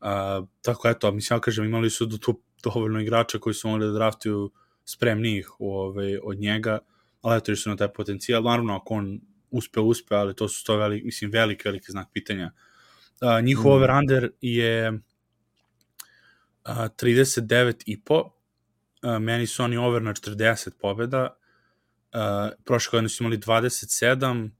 uh, 0.00 0.48
tako 0.62 0.88
eto, 0.88 1.12
mislim, 1.12 1.36
ja 1.36 1.40
kažem, 1.40 1.64
imali 1.64 1.90
su 1.90 2.06
do 2.06 2.18
tu 2.18 2.40
dovoljno 2.62 3.00
igrača 3.00 3.38
koji 3.38 3.54
su 3.54 3.68
mogli 3.68 3.86
da 3.86 3.92
draftuju 3.92 4.50
spremnijih 4.84 5.50
ove, 5.58 6.18
od 6.22 6.38
njega, 6.38 6.78
ali 7.22 7.38
eto, 7.38 7.56
su 7.56 7.70
na 7.70 7.76
taj 7.76 7.92
potencijal, 7.92 8.42
naravno, 8.42 8.76
ako 8.76 8.94
on 8.94 9.20
uspe, 9.50 9.80
uspe, 9.80 10.14
ali 10.14 10.34
to 10.36 10.48
su 10.48 10.64
to 10.64 10.76
velik, 10.76 11.04
mislim, 11.04 11.30
veliki, 11.30 11.68
veliki 11.68 11.92
znak 11.92 12.08
pitanja 12.12 12.50
Uh, 13.20 13.44
njihov 13.44 13.66
mm. 13.66 13.74
over-under 13.74 14.30
je 14.40 14.90
uh, 14.90 14.98
39,5. 16.66 18.20
Uh, 18.20 19.18
meni 19.18 19.46
su 19.46 19.62
oni 19.62 19.76
over 19.76 20.02
na 20.02 20.14
40 20.14 20.70
pobjeda. 20.80 21.36
Uh, 22.14 22.20
prošle 22.64 22.90
godine 22.90 23.08
su 23.08 23.22
imali 23.22 23.38
27 23.38 24.50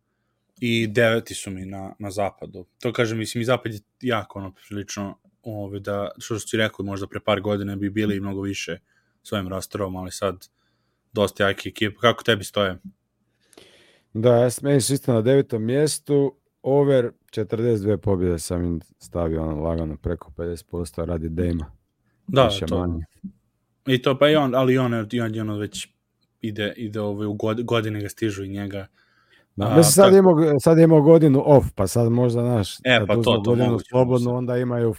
i 0.60 0.86
deveti 0.86 1.34
su 1.34 1.50
mi 1.50 1.66
na, 1.66 1.94
na 1.98 2.10
zapadu. 2.10 2.66
To 2.80 2.92
kažem, 2.92 3.18
mislim, 3.18 3.42
i 3.42 3.44
zapad 3.44 3.74
je 3.74 3.80
jako 4.00 4.38
ono, 4.38 4.54
prilično 4.68 5.18
ove, 5.42 5.80
da, 5.80 6.10
što 6.18 6.38
što 6.38 6.50
ti 6.50 6.56
rekao, 6.56 6.86
možda 6.86 7.06
pre 7.06 7.20
par 7.20 7.40
godina 7.40 7.76
bi 7.76 7.90
bili 7.90 8.20
mnogo 8.20 8.40
više 8.40 8.78
svojim 9.22 9.48
rastorom, 9.48 9.96
ali 9.96 10.12
sad 10.12 10.48
dosta 11.12 11.48
jaki 11.48 11.68
ekipa. 11.68 12.00
Kako 12.00 12.22
tebi 12.22 12.44
stoje? 12.44 12.78
Da, 14.12 14.36
ja 14.36 14.48
meni 14.62 14.80
su 14.80 14.94
isto 14.94 15.12
na 15.12 15.22
devetom 15.22 15.64
mjestu, 15.64 16.36
over 16.62 17.10
42 17.32 17.96
pobjede 17.96 18.38
sam 18.38 18.64
im 18.64 18.80
stavio 18.98 19.42
ono 19.42 19.62
lagano 19.62 19.96
preko 19.96 20.32
50% 20.36 21.04
radi 21.04 21.28
Dejma. 21.28 21.72
Da, 22.26 22.44
Više 22.44 22.66
to. 22.66 22.78
Manje. 22.78 23.04
I 23.86 24.02
to 24.02 24.18
pa 24.18 24.28
i 24.28 24.36
on, 24.36 24.54
ali 24.54 24.78
on, 24.78 25.06
i 25.12 25.20
on, 25.20 25.34
i 25.34 25.40
on 25.40 25.58
već 25.58 25.88
ide, 26.40 26.74
ide 26.76 27.00
ovaj, 27.00 27.26
u 27.26 27.34
godine 27.64 28.00
ga 28.00 28.08
stižu 28.08 28.44
i 28.44 28.48
njega. 28.48 28.86
Da, 29.56 29.66
A, 29.66 29.82
sad, 29.82 30.04
tako... 30.04 30.16
imao, 30.16 30.60
sad 30.60 30.78
imao 30.78 31.00
godinu 31.00 31.42
off, 31.46 31.66
pa 31.74 31.86
sad 31.86 32.12
možda, 32.12 32.42
naš, 32.42 32.76
e, 32.84 33.06
pa 33.06 33.14
to, 33.14 33.22
to 33.22 33.42
godinu 33.46 33.70
moguće, 33.70 33.88
slobodno, 33.88 34.34
onda 34.34 34.56
imaju 34.56 34.94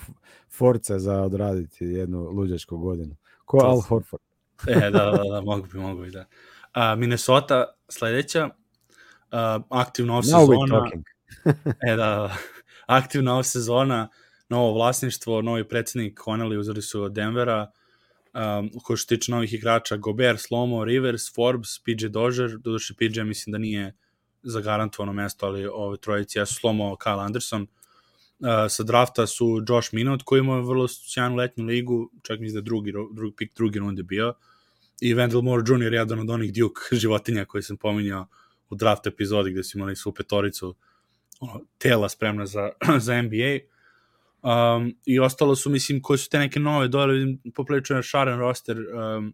force 0.50 1.00
za 1.00 1.22
odraditi 1.22 1.86
jednu 1.86 2.30
luđačku 2.30 2.78
godinu. 2.78 3.16
Ko 3.46 3.60
to 3.60 3.66
Al 3.66 3.82
Horford. 3.82 4.24
e, 4.68 4.80
da, 4.80 4.90
da, 4.90 5.24
da, 5.32 5.42
mogu 5.42 5.68
bi, 5.74 5.80
mogu 5.80 6.02
bi, 6.02 6.12
da. 6.12 6.26
A, 6.74 6.96
Minnesota, 6.96 7.66
sledeća, 7.90 8.46
uh, 8.46 9.64
aktivna 9.70 10.18
off 10.18 10.26
sezona. 10.26 10.92
e 11.92 11.96
da, 11.96 12.36
aktivna 12.86 13.34
ova 13.34 13.44
sezona, 13.44 14.10
novo 14.50 14.74
vlasništvo, 14.74 15.42
novi 15.42 15.68
predsednik 15.68 16.20
Connelly 16.20 16.60
uzeli 16.60 16.82
su 16.82 17.04
od 17.04 17.14
Denvera, 17.14 17.72
um, 18.34 18.72
koji 18.84 18.98
što 18.98 19.16
tiče 19.16 19.32
novih 19.32 19.54
igrača, 19.54 19.98
Gobert, 19.98 20.40
Slomo, 20.40 20.86
Rivers, 20.86 21.36
Forbes, 21.36 21.80
PJ 21.80 22.08
Dozier, 22.08 22.58
doduše 22.58 22.94
PJ 22.94 23.22
mislim 23.22 23.52
da 23.52 23.58
nije 23.58 23.94
zagarantovano 24.44 25.14
mesto, 25.14 25.46
ali 25.46 25.68
ove 25.68 25.98
trojici 25.98 26.38
ja 26.40 26.46
su 26.46 26.54
Slomo, 26.54 26.96
Kyle 26.96 27.26
Anderson, 27.26 27.68
Uh, 28.42 28.48
sa 28.70 28.84
drafta 28.84 29.28
su 29.28 29.64
Josh 29.70 29.94
Minot 29.94 30.24
koji 30.24 30.40
ima 30.40 30.60
vrlo 30.60 30.88
sjajnu 30.88 31.36
letnju 31.36 31.66
ligu, 31.66 32.12
čak 32.24 32.40
mislim 32.40 32.56
da 32.56 32.66
drugi, 32.66 32.94
drugi 33.14 33.36
pik 33.36 33.52
drugi 33.56 33.80
runde 33.80 34.04
bio, 34.04 34.34
i 35.02 35.16
Wendell 35.16 35.42
Moore 35.42 35.64
Jr. 35.68 35.94
jedan 35.94 36.20
od 36.20 36.30
onih 36.30 36.54
Duke 36.54 36.82
životinja 37.02 37.46
koje 37.46 37.62
sam 37.62 37.78
pominjao 37.78 38.28
u 38.70 38.76
draft 38.76 39.08
epizodi 39.08 39.52
gde 39.52 39.64
su 39.64 39.78
imali 39.78 39.96
svu 39.96 40.14
petoricu 40.14 40.76
ono, 41.40 41.62
tela 41.78 42.10
spremna 42.10 42.46
za, 42.46 42.70
za 43.06 43.22
NBA. 43.22 43.60
Um, 44.42 44.96
I 45.06 45.20
ostalo 45.20 45.56
su, 45.56 45.70
mislim, 45.70 46.02
koji 46.02 46.18
su 46.18 46.30
te 46.30 46.40
neke 46.40 46.60
nove 46.60 46.88
dole, 46.88 47.14
poprilično 47.56 47.96
je 47.96 48.04
šaren 48.04 48.40
roster 48.40 48.78
um, 48.78 49.34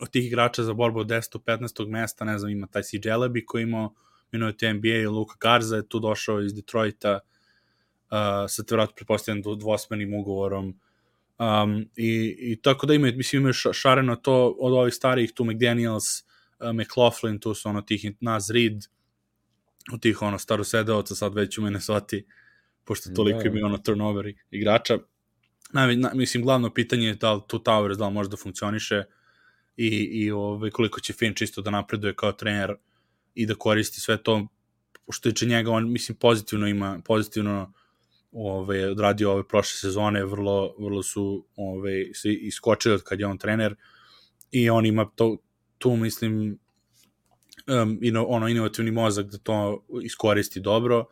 od 0.00 0.10
tih 0.10 0.26
igrača 0.26 0.62
za 0.62 0.74
borbu 0.74 1.00
od 1.00 1.06
10. 1.06 1.38
15. 1.38 1.88
mesta, 1.88 2.24
ne 2.24 2.38
znam, 2.38 2.50
ima 2.50 2.66
taj 2.66 2.82
CJ 2.82 3.10
Lebi 3.10 3.46
koji 3.46 3.62
imao 3.62 3.94
minute 4.32 4.72
NBA, 4.72 5.10
Luka 5.10 5.34
Garza 5.40 5.76
je 5.76 5.88
tu 5.88 5.98
došao 5.98 6.40
iz 6.40 6.54
Detroita 6.54 7.18
uh, 8.10 8.18
sa 8.48 8.62
te 8.62 8.74
vratno 8.74 8.94
pretpostavljam 8.94 9.42
dvosmenim 9.58 10.14
ugovorom 10.14 10.80
um, 11.38 11.88
i, 11.96 12.36
i 12.38 12.58
tako 12.62 12.86
da 12.86 12.94
imaju, 12.94 13.16
mislim, 13.16 13.40
imaju 13.42 13.54
šareno 13.72 14.16
to 14.16 14.56
od 14.58 14.72
ovih 14.72 14.94
starijih, 14.94 15.32
tu 15.32 15.44
McDaniels, 15.44 16.04
uh, 16.22 16.72
McLaughlin, 16.72 17.38
tu 17.38 17.54
su 17.54 17.68
ono 17.68 17.82
tih 17.82 18.12
Naz 18.20 18.50
Reed, 18.50 18.84
u 19.92 19.98
tih 19.98 20.22
ono 20.22 20.38
starosedeoca 20.38 21.14
sad 21.14 21.34
već 21.34 21.58
u 21.58 21.62
Minnesota 21.62 22.16
pošto 22.84 23.10
toliko 23.10 23.38
da. 23.38 23.48
imaju 23.48 23.66
ono 23.66 23.78
turnover 23.78 24.34
igrača. 24.50 24.98
Na, 25.72 25.86
na, 25.86 26.10
mislim, 26.14 26.42
glavno 26.42 26.74
pitanje 26.74 27.06
je 27.06 27.14
da 27.14 27.32
li 27.32 27.40
tu 27.48 27.58
Towers, 27.58 27.96
da 27.96 28.06
li 28.06 28.14
može 28.14 28.30
da 28.30 28.36
funkcioniše. 28.36 29.04
i, 29.76 29.88
i 29.88 30.30
ovaj, 30.30 30.70
koliko 30.70 31.00
će 31.00 31.12
Finch 31.12 31.42
isto 31.42 31.62
da 31.62 31.70
napreduje 31.70 32.14
kao 32.14 32.32
trener 32.32 32.74
i 33.34 33.46
da 33.46 33.54
koristi 33.54 34.00
sve 34.00 34.22
to 34.22 34.46
što 35.10 35.30
tiče 35.30 35.46
njega, 35.46 35.70
on 35.70 35.92
mislim 35.92 36.18
pozitivno 36.18 36.66
ima, 36.66 37.00
pozitivno 37.04 37.72
ovaj, 38.32 38.84
odradio 38.84 39.32
ove 39.32 39.48
prošle 39.48 39.78
sezone, 39.78 40.24
vrlo, 40.24 40.74
vrlo 40.78 41.02
su 41.02 41.46
ovaj, 41.56 42.10
se 42.14 42.32
iskočili 42.32 42.94
od 42.94 43.02
kad 43.02 43.20
je 43.20 43.26
on 43.26 43.38
trener 43.38 43.74
i 44.50 44.70
on 44.70 44.86
ima 44.86 45.10
to, 45.14 45.36
tu 45.78 45.96
mislim 45.96 46.58
um, 47.66 47.98
ino, 48.02 48.24
ono 48.24 48.48
inovativni 48.48 48.90
mozak 48.90 49.26
da 49.26 49.38
to 49.38 49.86
iskoristi 50.02 50.60
dobro. 50.60 51.04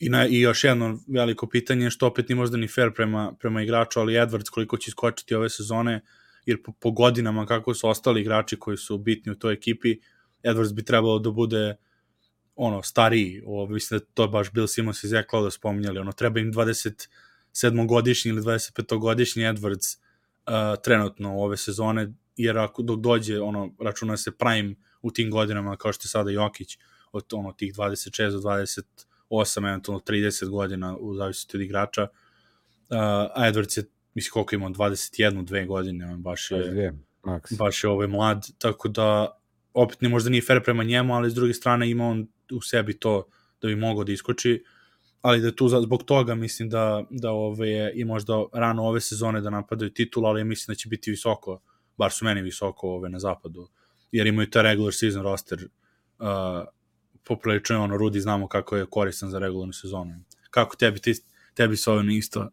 I, 0.00 0.08
na, 0.08 0.26
i 0.26 0.40
još 0.40 0.64
jedno 0.64 0.98
veliko 1.08 1.48
pitanje 1.48 1.90
što 1.90 2.06
opet 2.06 2.28
nije 2.28 2.36
možda 2.36 2.56
ni 2.56 2.68
fair 2.68 2.92
prema, 2.94 3.32
prema 3.40 3.62
igraču, 3.62 4.00
ali 4.00 4.12
Edwards 4.12 4.50
koliko 4.50 4.76
će 4.76 4.88
iskočiti 4.88 5.34
ove 5.34 5.50
sezone 5.50 6.00
jer 6.46 6.62
po, 6.62 6.72
po 6.72 6.90
godinama 6.90 7.46
kako 7.46 7.74
su 7.74 7.88
ostali 7.88 8.20
igrači 8.20 8.56
koji 8.56 8.76
su 8.76 8.98
bitni 8.98 9.32
u 9.32 9.38
toj 9.38 9.54
ekipi 9.54 9.96
Edwards 10.46 10.74
bi 10.74 10.84
trebalo 10.84 11.18
da 11.18 11.30
bude 11.30 11.76
ono, 12.56 12.82
stariji, 12.82 13.42
ovo, 13.46 13.66
mislim 13.66 14.00
da 14.00 14.06
to 14.14 14.22
je 14.22 14.28
baš 14.28 14.52
Bill 14.52 14.66
Simmons 14.66 15.04
iz 15.04 15.12
Eklao 15.12 15.42
da 15.42 15.50
spominjali, 15.50 15.98
ono, 15.98 16.12
treba 16.12 16.40
im 16.40 16.52
27-godišnji 16.52 18.28
ili 18.28 18.42
25-godišnji 18.42 19.42
Edwards 19.42 19.98
uh, 20.46 20.82
trenutno 20.82 21.36
u 21.36 21.42
ove 21.42 21.56
sezone, 21.56 22.12
jer 22.36 22.58
ako 22.58 22.82
dok 22.82 23.00
dođe, 23.00 23.40
ono, 23.40 23.70
računa 23.80 24.16
se 24.16 24.30
prime 24.30 24.74
u 25.02 25.10
tim 25.10 25.30
godinama, 25.30 25.76
kao 25.76 25.92
što 25.92 26.06
je 26.06 26.08
sada 26.08 26.30
Jokić, 26.30 26.78
od 27.12 27.24
ono, 27.32 27.52
tih 27.52 27.74
26 27.74 28.30
do 28.30 28.38
28, 29.30 29.68
eventualno 29.68 30.02
30 30.06 30.48
godina 30.48 30.96
u 30.96 31.14
zavisnosti 31.14 31.56
od 31.56 31.62
igrača, 31.62 32.02
uh, 32.02 32.08
a 33.34 33.50
Edwards 33.52 33.78
je, 33.78 33.84
mislim, 34.14 34.32
koliko 34.32 34.54
ima, 34.54 34.70
21, 34.70 35.44
dve 35.44 35.66
godine, 35.66 36.06
on 36.06 36.22
baš 36.22 36.50
je, 36.50 36.92
baš 37.58 37.84
je 37.84 37.90
ovaj 37.90 38.06
mlad, 38.06 38.46
tako 38.58 38.88
da 38.88 39.38
opet 39.76 40.00
ne 40.00 40.08
možda 40.08 40.30
nije 40.30 40.42
fair 40.42 40.62
prema 40.62 40.84
njemu, 40.84 41.14
ali 41.14 41.30
s 41.30 41.34
druge 41.34 41.54
strane 41.54 41.90
ima 41.90 42.04
on 42.04 42.26
u 42.52 42.60
sebi 42.60 42.98
to 42.98 43.28
da 43.62 43.68
bi 43.68 43.76
mogao 43.76 44.04
da 44.04 44.12
iskoči, 44.12 44.64
ali 45.22 45.40
da 45.40 45.52
tu 45.52 45.68
zbog 45.68 46.02
toga 46.02 46.34
mislim 46.34 46.68
da, 46.68 47.04
da 47.10 47.30
ove 47.30 47.68
je 47.70 47.92
i 47.94 48.04
možda 48.04 48.44
rano 48.52 48.84
ove 48.84 49.00
sezone 49.00 49.40
da 49.40 49.50
napadaju 49.50 49.90
titul, 49.90 50.26
ali 50.26 50.44
mislim 50.44 50.74
da 50.74 50.78
će 50.78 50.88
biti 50.88 51.10
visoko, 51.10 51.60
bar 51.96 52.12
su 52.12 52.24
meni 52.24 52.42
visoko 52.42 52.88
ove 52.88 53.08
na 53.08 53.18
zapadu, 53.18 53.68
jer 54.12 54.26
imaju 54.26 54.50
ta 54.50 54.62
regular 54.62 54.94
season 54.94 55.22
roster 55.22 55.68
uh, 56.18 56.26
poprilično 57.24 57.84
ono, 57.84 57.96
Rudi 57.96 58.20
znamo 58.20 58.48
kako 58.48 58.76
je 58.76 58.86
koristan 58.86 59.30
za 59.30 59.38
regularnu 59.38 59.72
sezonu. 59.72 60.14
Kako 60.50 60.76
tebi, 60.76 60.98
ti, 60.98 61.14
tebi 61.54 61.76
su 61.76 61.92
ove 61.92 62.14
isto 62.14 62.48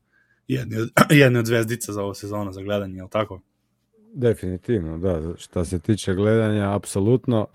jedni 0.48 0.78
od, 0.78 0.90
jedni 1.22 1.40
od 1.40 1.46
zvezdica 1.46 1.94
za 1.94 2.04
ovu 2.04 2.14
sezonu 2.14 2.52
za 2.52 2.62
gledanje, 2.62 2.96
je 2.96 3.04
li 3.04 3.10
tako? 3.10 3.42
Definitivno, 4.16 4.98
da. 4.98 5.38
Šta 5.38 5.66
se 5.66 5.80
tiče 5.80 6.14
gledanja, 6.14 6.76
apsolutno. 6.76 7.48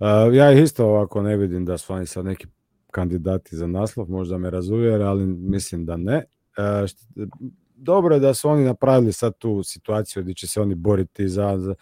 Uh, 0.00 0.34
ja 0.34 0.52
ih 0.52 0.62
isto 0.62 0.86
ovako 0.86 1.22
ne 1.22 1.36
vidim 1.36 1.64
da 1.64 1.78
su 1.78 1.92
oni 1.92 2.06
sad 2.06 2.24
neki 2.24 2.46
kandidati 2.90 3.56
za 3.56 3.66
naslov, 3.66 4.10
možda 4.10 4.38
me 4.38 4.50
razuvjere, 4.50 5.04
ali 5.04 5.26
mislim 5.26 5.84
da 5.86 5.96
ne. 5.96 6.24
Uh, 6.58 6.86
št, 6.88 6.98
dobro 7.76 8.14
je 8.14 8.20
da 8.20 8.34
su 8.34 8.48
oni 8.48 8.64
napravili 8.64 9.12
sad 9.12 9.38
tu 9.38 9.62
situaciju 9.62 10.22
gdje 10.22 10.34
će 10.34 10.46
se 10.46 10.60
oni 10.60 10.74
boriti 10.74 11.28
za, 11.28 11.58
za 11.58 11.74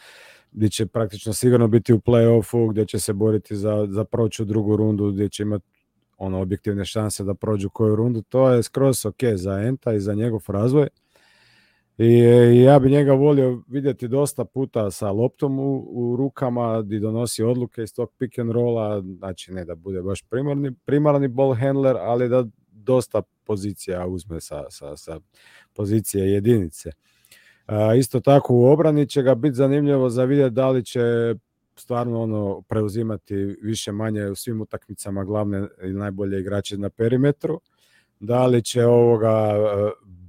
gdje 0.52 0.68
će 0.68 0.86
praktično 0.86 1.32
sigurno 1.32 1.68
biti 1.68 1.92
u 1.92 1.98
play-offu, 1.98 2.70
gdje 2.70 2.86
će 2.86 2.98
se 2.98 3.12
boriti 3.12 3.56
za, 3.56 3.86
za 3.90 4.04
proći 4.04 4.42
u 4.42 4.44
drugu 4.44 4.76
rundu, 4.76 5.12
gdje 5.12 5.28
će 5.28 5.42
imati 5.42 5.64
ono 6.18 6.40
objektivne 6.40 6.84
šanse 6.84 7.24
da 7.24 7.34
prođu 7.34 7.70
koju 7.70 7.96
rundu, 7.96 8.22
to 8.22 8.50
je 8.50 8.62
skroz 8.62 9.06
ok 9.06 9.24
za 9.34 9.60
Enta 9.60 9.92
i 9.92 10.00
za 10.00 10.14
njegov 10.14 10.40
razvoj. 10.48 10.88
I 12.02 12.18
ja 12.62 12.78
bi 12.78 12.90
njega 12.90 13.12
volio 13.12 13.62
vidjeti 13.68 14.08
dosta 14.08 14.44
puta 14.44 14.90
sa 14.90 15.10
loptom 15.10 15.58
u, 15.58 15.88
u 15.90 16.16
rukama, 16.16 16.82
di 16.82 16.98
donosi 16.98 17.42
odluke 17.42 17.82
iz 17.82 17.94
tog 17.94 18.12
pick 18.18 18.38
and 18.38 18.50
rolla, 18.50 19.02
znači 19.18 19.52
ne 19.52 19.64
da 19.64 19.74
bude 19.74 20.02
baš 20.02 20.22
primarni, 20.22 20.72
primarni 20.84 21.28
ball 21.28 21.54
handler, 21.54 21.96
ali 21.96 22.28
da 22.28 22.44
dosta 22.72 23.22
pozicija 23.44 24.06
uzme 24.06 24.40
sa, 24.40 24.64
sa, 24.70 24.96
sa 24.96 25.20
pozicije 25.74 26.32
jedinice. 26.32 26.90
A, 27.66 27.94
isto 27.94 28.20
tako 28.20 28.54
u 28.54 28.64
obrani 28.64 29.06
će 29.06 29.22
ga 29.22 29.34
biti 29.34 29.54
zanimljivo 29.54 30.10
za 30.10 30.24
vidjeti 30.24 30.54
da 30.54 30.70
li 30.70 30.84
će 30.84 31.34
stvarno 31.76 32.22
ono 32.22 32.62
preuzimati 32.62 33.34
više 33.62 33.92
manje 33.92 34.26
u 34.26 34.34
svim 34.34 34.60
utakmicama 34.60 35.24
glavne 35.24 35.68
i 35.82 35.92
najbolje 35.92 36.40
igrače 36.40 36.78
na 36.78 36.90
perimetru. 36.90 37.60
Da 38.20 38.46
li 38.46 38.62
će 38.62 38.86
ovoga 38.86 39.54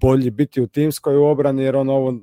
bolji 0.02 0.30
biti 0.30 0.62
u 0.62 0.68
timskoj 0.68 1.16
obrani 1.16 1.64
jer 1.64 1.76
on 1.76 1.90
ovo 1.90 2.14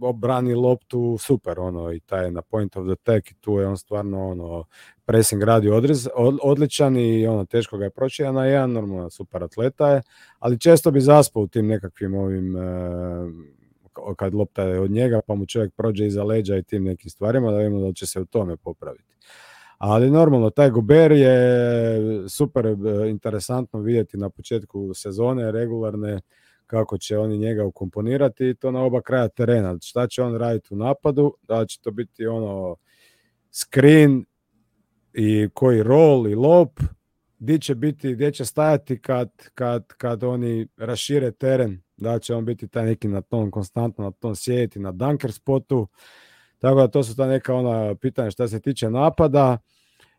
obrani 0.00 0.54
loptu 0.54 1.18
super 1.20 1.60
ono 1.60 1.92
i 1.92 2.00
taj 2.00 2.30
na 2.30 2.42
point 2.42 2.76
of 2.76 2.86
the 3.04 3.16
i 3.16 3.34
tu 3.40 3.58
je 3.58 3.66
on 3.66 3.76
stvarno 3.76 4.28
ono 4.28 4.64
pressing 5.04 5.42
radi 5.42 5.70
odrez, 5.70 6.08
od, 6.14 6.38
odličan 6.42 6.96
i 6.96 7.26
ono 7.26 7.44
teško 7.44 7.78
ga 7.78 7.84
je 7.84 7.90
proći 7.90 8.22
na 8.22 8.46
jedan 8.46 8.72
normalno 8.72 9.10
super 9.10 9.44
atleta 9.44 9.90
je 9.90 10.02
ali 10.38 10.60
često 10.60 10.90
bi 10.90 11.00
zaspao 11.00 11.42
u 11.42 11.46
tim 11.46 11.66
nekakvim 11.66 12.14
ovim 12.14 12.56
e, 12.56 12.60
kad 14.16 14.34
lopta 14.34 14.62
je 14.62 14.80
od 14.80 14.90
njega 14.90 15.20
pa 15.26 15.34
mu 15.34 15.46
čovjek 15.46 15.74
prođe 15.74 16.06
iza 16.06 16.24
leđa 16.24 16.56
i 16.56 16.62
tim 16.62 16.84
nekim 16.84 17.10
stvarima 17.10 17.50
da 17.50 17.58
vidimo 17.58 17.80
da 17.80 17.92
će 17.92 18.06
se 18.06 18.20
u 18.20 18.24
tome 18.24 18.56
popraviti 18.56 19.14
ali 19.78 20.10
normalno 20.10 20.50
taj 20.50 20.70
Gober 20.70 21.12
je 21.12 22.28
super 22.28 22.66
e, 22.66 22.74
interesantno 23.08 23.80
vidjeti 23.80 24.16
na 24.16 24.30
početku 24.30 24.94
sezone 24.94 25.52
regularne 25.52 26.20
kako 26.66 26.98
će 26.98 27.18
oni 27.18 27.38
njega 27.38 27.64
ukomponirati 27.64 28.48
i 28.48 28.54
to 28.54 28.70
na 28.70 28.80
oba 28.80 29.00
kraja 29.00 29.28
terena. 29.28 29.78
Šta 29.82 30.06
će 30.06 30.22
on 30.22 30.36
raditi 30.36 30.74
u 30.74 30.76
napadu, 30.76 31.34
da 31.42 31.66
će 31.66 31.80
to 31.80 31.90
biti 31.90 32.26
ono 32.26 32.76
screen 33.52 34.24
i 35.12 35.48
koji 35.54 35.82
roll 35.82 36.28
i 36.28 36.34
lop, 36.34 36.80
gdje 37.38 37.58
će 37.58 37.74
biti, 37.74 38.14
gdje 38.14 38.32
će 38.32 38.44
stajati 38.44 39.00
kad, 39.00 39.30
kad, 39.54 39.86
kad 39.86 40.24
oni 40.24 40.68
rašire 40.76 41.30
teren, 41.30 41.82
da 41.96 42.18
će 42.18 42.34
on 42.34 42.44
biti 42.44 42.68
taj 42.68 42.84
neki 42.84 43.08
na 43.08 43.20
tom 43.20 43.50
konstantno 43.50 44.04
na 44.04 44.10
tom 44.10 44.36
sjediti 44.36 44.78
na 44.78 44.92
dunker 44.92 45.32
spotu. 45.32 45.88
Tako 46.64 46.80
da 46.80 46.88
to 46.88 47.02
su 47.02 47.16
ta 47.16 47.26
neka 47.26 47.54
ona 47.54 47.94
pitanja 47.94 48.30
šta 48.30 48.48
se 48.48 48.60
tiče 48.60 48.90
napada. 48.90 49.58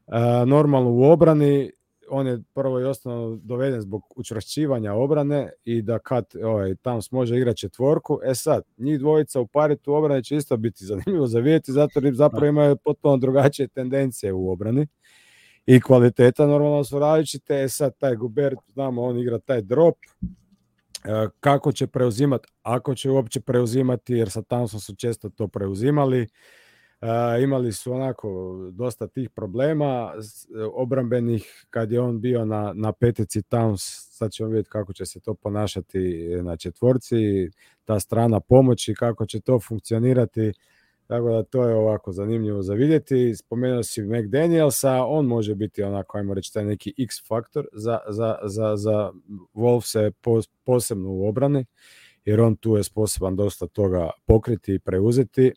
E, 0.08 0.45
normalno 0.45 0.91
u 0.91 1.03
obrani 1.03 1.71
on 2.10 2.27
je 2.27 2.41
prvo 2.53 2.79
i 2.79 2.84
osnovno 2.84 3.39
doveden 3.43 3.81
zbog 3.81 4.01
učvršćivanja 4.15 4.93
obrane 4.93 5.49
i 5.63 5.81
da 5.81 5.99
kad 5.99 6.25
ovaj, 6.43 6.75
Towns 6.75 7.13
može 7.13 7.38
igrati 7.38 7.60
četvorku, 7.60 8.19
e 8.23 8.36
sad, 8.36 8.63
njih 8.77 8.99
dvojica 8.99 9.39
u 9.39 9.47
paritu 9.47 9.93
obrane 9.93 10.23
će 10.23 10.36
isto 10.36 10.58
biti 10.58 10.86
zanimljivo 10.86 11.27
za 11.27 11.39
vidjeti, 11.39 11.71
zato 11.71 11.99
jer 12.03 12.15
zapravo 12.15 12.45
imaju 12.45 12.77
potpuno 12.77 13.17
drugačije 13.17 13.67
tendencije 13.67 14.34
u 14.34 14.51
obrani 14.51 14.88
i 15.65 15.81
kvaliteta 15.81 16.47
normalno 16.47 16.84
su 16.84 16.99
različite, 16.99 17.63
e 17.63 17.69
sad 17.69 17.97
taj 17.97 18.15
Gubert, 18.15 18.60
znamo, 18.73 19.03
on 19.03 19.19
igra 19.19 19.39
taj 19.39 19.62
drop, 19.62 19.95
kako 21.39 21.71
će 21.71 21.87
preuzimati, 21.87 22.47
ako 22.63 22.95
će 22.95 23.09
uopće 23.09 23.39
preuzimati, 23.39 24.13
jer 24.13 24.29
sa 24.29 24.41
Townsom 24.41 24.79
su 24.79 24.95
često 24.95 25.29
to 25.29 25.47
preuzimali, 25.47 26.27
Uh, 27.01 27.43
imali 27.43 27.71
su 27.71 27.93
onako 27.93 28.57
dosta 28.71 29.07
tih 29.07 29.29
problema 29.29 30.13
obrambenih 30.73 31.65
kad 31.69 31.91
je 31.91 31.99
on 31.99 32.21
bio 32.21 32.45
na, 32.45 32.73
na 32.75 32.91
petici 32.91 33.41
Towns, 33.41 34.07
sad 34.11 34.31
ćemo 34.31 34.49
vidjeti 34.49 34.69
kako 34.69 34.93
će 34.93 35.05
se 35.05 35.19
to 35.19 35.33
ponašati 35.33 36.27
na 36.43 36.57
četvorci, 36.57 37.15
ta 37.85 37.99
strana 37.99 38.39
pomoći, 38.39 38.93
kako 38.93 39.25
će 39.25 39.39
to 39.39 39.59
funkcionirati, 39.59 40.53
tako 41.07 41.29
da 41.29 41.43
to 41.43 41.63
je 41.63 41.75
ovako 41.75 42.11
zanimljivo 42.11 42.61
za 42.61 42.73
vidjeti. 42.73 43.35
Spomenuo 43.35 43.83
si 43.83 44.01
McDanielsa, 44.01 45.05
on 45.05 45.25
može 45.25 45.55
biti 45.55 45.83
onako, 45.83 46.17
ajmo 46.17 46.33
reći, 46.33 46.53
taj 46.53 46.65
neki 46.65 46.93
X 46.97 47.27
faktor 47.27 47.67
za, 47.73 47.99
za, 48.09 48.37
za, 48.43 48.75
za 48.77 49.11
Wolvese 49.53 50.11
posebno 50.63 51.09
u 51.09 51.27
obrani, 51.27 51.65
jer 52.25 52.41
on 52.41 52.55
tu 52.55 52.75
je 52.75 52.83
sposoban 52.83 53.35
dosta 53.35 53.67
toga 53.67 54.09
pokriti 54.25 54.73
i 54.73 54.79
preuzeti 54.79 55.53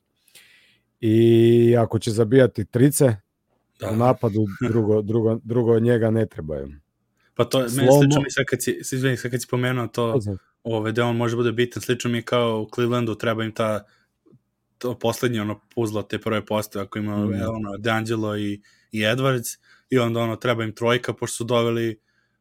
i 1.00 1.76
ako 1.78 1.98
će 1.98 2.10
zabijati 2.10 2.64
trice 2.64 3.14
da. 3.80 3.90
u 3.90 3.96
napadu, 3.96 4.46
drugo, 4.70 5.02
drugo, 5.02 5.40
drugo 5.44 5.78
njega 5.78 6.10
ne 6.10 6.26
trebaju. 6.26 6.68
Pa 7.34 7.44
to 7.44 7.60
je, 7.60 7.68
meni 7.76 7.88
slično 8.00 8.20
mi 8.20 8.30
sad 8.30 8.44
kad 8.44 8.62
si, 8.62 8.78
izvini, 8.92 9.16
sad 9.16 9.30
kad 9.30 9.42
si 9.42 9.48
pomenuo 9.50 9.86
to, 9.86 10.20
ove, 10.62 10.92
da 10.92 11.04
on 11.04 11.16
može 11.16 11.36
bude 11.36 11.52
bitan, 11.52 11.82
slično 11.82 12.10
mi 12.10 12.22
kao 12.22 12.60
u 12.60 12.68
Clevelandu, 12.74 13.14
treba 13.14 13.44
im 13.44 13.52
ta 13.52 13.84
to 14.78 14.98
poslednje 14.98 15.40
ono 15.40 15.60
puzlo 15.74 16.02
te 16.02 16.18
prve 16.18 16.46
postave, 16.46 16.84
ako 16.84 16.98
ima 16.98 17.16
mm. 17.16 17.32
ono, 17.32 17.70
D'Angelo 17.78 18.38
i, 18.38 18.62
i 18.92 19.00
Edwards, 19.00 19.58
i 19.90 19.98
onda 19.98 20.20
ono, 20.20 20.36
treba 20.36 20.64
im 20.64 20.74
trojka, 20.74 21.12
pošto 21.12 21.36
su 21.36 21.44
doveli 21.44 22.00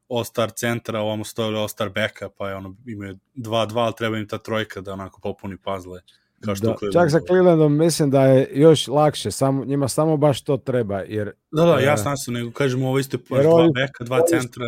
All-Star 0.10 0.52
centra, 0.52 1.00
ovamo 1.00 1.24
su 1.24 1.34
doveli 1.38 1.58
All-Star 1.58 1.90
backa, 1.90 2.30
pa 2.30 2.50
je 2.50 2.56
ono, 2.56 2.76
imaju 2.86 3.18
2-2, 3.36 3.78
ali 3.78 3.94
treba 3.98 4.18
im 4.18 4.28
ta 4.28 4.38
trojka 4.38 4.82
da 4.82 4.94
onako 4.94 5.20
popuni 5.22 5.58
puzzle 5.58 6.02
Kao 6.46 6.56
što 6.56 6.68
da, 6.68 6.92
čak 6.94 7.12
sa 7.12 7.20
Clevelandom 7.28 7.78
mislim 7.78 8.10
da 8.10 8.26
je 8.26 8.50
još 8.54 8.88
lakše, 8.88 9.32
samo, 9.32 9.66
njima 9.66 9.88
samo 9.88 10.18
baš 10.18 10.42
to 10.42 10.58
treba. 10.58 11.00
Jer, 11.00 11.32
da, 11.52 11.66
da, 11.66 11.80
jasno 11.80 12.18
sam, 12.18 12.34
nego 12.34 12.52
kažemo 12.52 12.88
ovo 12.88 13.00
isto 13.00 13.18
dva 13.30 13.54
ovi, 13.54 13.70
beka, 13.74 14.04
dva 14.04 14.22
centra. 14.30 14.66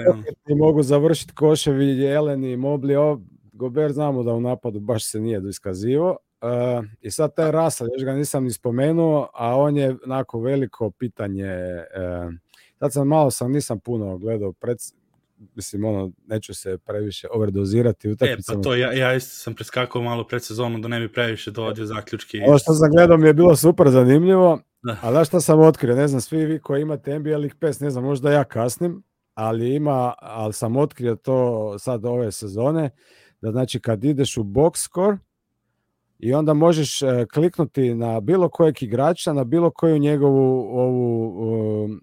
I 0.47 0.55
mogu 0.55 0.83
završiti 0.83 1.33
koševi, 1.33 1.85
Jeleni, 1.85 2.57
Mobli, 2.57 2.95
o, 2.95 3.21
Gober 3.53 3.91
znamo 3.91 4.23
da 4.23 4.33
u 4.33 4.41
napadu 4.41 4.79
baš 4.79 5.11
se 5.11 5.19
nije 5.19 5.41
iskazivo, 5.49 6.17
Uh, 6.41 6.85
I 7.01 7.11
sad 7.11 7.35
taj 7.35 7.51
Rasa, 7.51 7.85
još 7.93 8.03
ga 8.03 8.13
nisam 8.13 8.43
ni 8.43 8.51
spomenuo, 8.51 9.29
a 9.33 9.55
on 9.55 9.77
je 9.77 9.95
onako 10.05 10.39
veliko 10.39 10.91
pitanje. 10.91 11.53
Uh, 12.27 12.33
sad 12.79 12.93
sam 12.93 13.07
malo 13.07 13.31
sam, 13.31 13.51
nisam 13.51 13.79
puno 13.79 14.17
gledao 14.17 14.51
pred, 14.53 14.77
mislim, 15.55 15.85
ono, 15.85 16.11
neću 16.27 16.53
se 16.53 16.77
previše 16.77 17.27
overdozirati 17.31 18.09
utakmicama. 18.09 18.59
E, 18.59 18.63
pa 18.63 18.63
to, 18.63 18.75
ja, 18.75 18.93
ja 18.93 19.15
isto 19.15 19.35
sam 19.35 19.55
preskakao 19.55 20.01
malo 20.01 20.27
pred 20.27 20.43
sezonu 20.43 20.79
da 20.79 20.87
ne 20.87 20.99
bi 20.99 21.13
previše 21.13 21.51
dovodio 21.51 21.85
zaključke. 21.85 22.37
Ovo 22.47 22.57
što 22.57 22.73
sam 22.73 22.91
gledao 22.91 23.17
mi 23.17 23.27
je 23.27 23.33
bilo 23.33 23.55
super 23.55 23.89
zanimljivo, 23.89 24.59
da. 24.83 24.97
a 25.01 25.11
da 25.11 25.25
šta 25.25 25.41
sam 25.41 25.59
otkrio, 25.59 25.95
ne 25.95 26.07
znam, 26.07 26.21
svi 26.21 26.45
vi 26.45 26.59
koji 26.59 26.81
imate 26.81 27.19
NBA 27.19 27.37
League 27.37 27.55
Pass, 27.59 27.79
ne 27.79 27.89
znam, 27.89 28.03
možda 28.03 28.31
ja 28.31 28.43
kasnim, 28.43 29.03
ali 29.33 29.75
ima, 29.75 30.13
ali 30.19 30.53
sam 30.53 30.77
otkrio 30.77 31.15
to 31.15 31.75
sad 31.79 32.05
ove 32.05 32.31
sezone, 32.31 32.89
da 33.41 33.51
znači 33.51 33.79
kad 33.79 34.03
ideš 34.03 34.37
u 34.37 34.43
box 34.43 34.77
score 34.77 35.17
i 36.19 36.33
onda 36.33 36.53
možeš 36.53 37.01
uh, 37.01 37.09
kliknuti 37.33 37.93
na 37.93 38.19
bilo 38.19 38.49
kojeg 38.49 38.83
igrača, 38.83 39.33
na 39.33 39.43
bilo 39.43 39.71
koju 39.71 39.97
njegovu 39.97 40.79
ovu 40.79 41.27
um, 41.83 42.01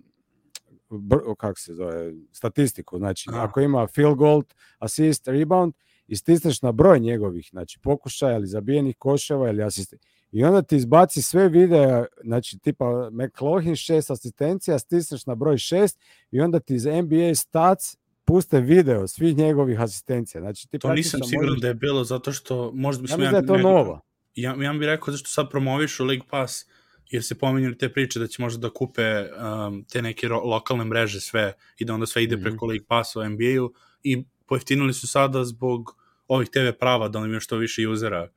kako 1.39 1.61
se 1.61 1.75
zove, 1.75 2.13
statistiku. 2.33 2.99
Znači, 2.99 3.31
Aha. 3.33 3.45
ako 3.45 3.61
ima 3.61 3.87
field 3.87 4.17
goal, 4.17 4.43
assist, 4.79 5.29
rebound, 5.29 5.75
i 6.09 6.17
stisneš 6.17 6.63
na 6.63 6.73
broj 6.73 7.01
njegovih, 7.01 7.49
znači 7.51 7.79
pokušaja 7.83 8.37
ili 8.37 8.47
zabijenih 8.47 8.97
koševa 8.99 9.49
ili 9.49 9.63
asisti. 9.63 9.97
I 10.33 10.45
onda 10.45 10.63
ti 10.63 10.77
izbaci 10.77 11.23
sve 11.23 11.49
videa, 11.49 12.05
znači 12.25 12.59
tipa 12.59 13.11
McLaughlin 13.11 13.77
šest 13.77 14.11
asistencija, 14.11 14.79
stisneš 14.79 15.27
na 15.27 15.35
broj 15.35 15.59
šest 15.59 16.01
i 16.31 16.41
onda 16.41 16.61
ti 16.61 16.75
iz 16.75 16.87
NBA 16.87 17.35
stats 17.35 17.97
puste 18.25 18.61
video 18.61 19.07
svih 19.09 19.37
njegovih 19.37 19.81
asistencija. 19.81 20.41
Znači, 20.41 20.69
ti 20.69 20.79
to 20.79 20.95
nisam 20.95 21.21
siguran 21.23 21.49
možeš... 21.49 21.61
da 21.61 21.69
je 21.69 21.75
bilo 21.75 22.05
zato 22.05 22.33
što 22.33 22.71
možda 22.75 23.03
bi 23.03 23.11
ja 23.11 23.17
mislim 23.17 23.31
da 23.31 23.39
je 23.39 23.47
to 23.47 23.59
novo. 23.59 24.01
Ja, 24.37 24.57
ja 24.61 24.73
bih 24.73 24.87
rekao 24.87 25.13
zašto 25.13 25.29
sad 25.29 25.51
promoviš 25.51 26.01
u 26.01 26.05
League 26.05 26.27
Pass 26.31 26.65
jer 27.11 27.25
se 27.25 27.39
pominju 27.39 27.75
te 27.75 27.93
priče 27.93 28.19
da 28.19 28.27
će 28.27 28.43
možda 28.43 28.61
da 28.61 28.75
kupe 28.75 29.21
um, 29.21 29.85
te 29.93 30.03
neke 30.03 30.29
lokalne 30.29 30.85
mreže 30.85 31.21
sve 31.21 31.53
i 31.79 31.85
da 31.85 31.95
onda 31.95 32.07
sve 32.07 32.25
ide 32.25 32.37
preko 32.37 32.55
mm 32.55 32.59
-hmm. 32.59 32.69
League 32.69 32.87
Passa 32.89 33.21
u 33.21 33.25
NBA-u 33.25 33.73
i 34.03 34.25
pojeftinili 34.47 34.93
su 34.93 35.09
sada 35.09 35.45
zbog 35.45 35.97
ovih 36.29 36.49
TV 36.49 36.79
prava 36.81 37.09
da 37.09 37.19
oni 37.19 37.27
imaju 37.27 37.41
što 37.41 37.57
više 37.57 37.89
usera. 37.89 38.29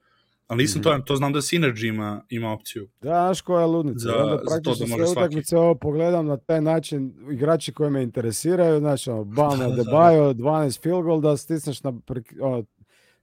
Ali 0.47 0.61
nisam 0.61 0.81
mm 0.81 0.83
-hmm. 0.83 0.97
to, 0.97 1.03
to 1.05 1.15
znam 1.15 1.33
da 1.33 1.41
Synergy 1.41 1.87
ima, 1.87 2.21
ima 2.29 2.51
opciju. 2.51 2.89
Da, 3.01 3.09
znaš 3.09 3.41
koja 3.41 3.61
je 3.61 3.67
ludnica. 3.67 3.99
Za, 3.99 4.17
onda 4.17 4.41
praktično 4.47 4.73
za 4.73 4.95
to 4.95 5.01
da 5.01 5.07
sve 5.07 5.21
utakmice 5.21 5.57
ovo 5.57 5.75
pogledam 5.75 6.25
na 6.25 6.37
taj 6.37 6.61
način, 6.61 7.13
igrači 7.31 7.73
koji 7.73 7.91
me 7.91 8.03
interesiraju, 8.03 8.79
znači 8.79 9.09
ono, 9.09 9.23
Bam 9.23 9.59
na 9.59 9.69
Debajo, 9.69 10.33
12 10.33 10.81
field 10.81 11.03
goal, 11.03 11.21
da 11.21 11.37
stisneš 11.37 11.83
na, 11.83 11.93
ono, 12.41 12.63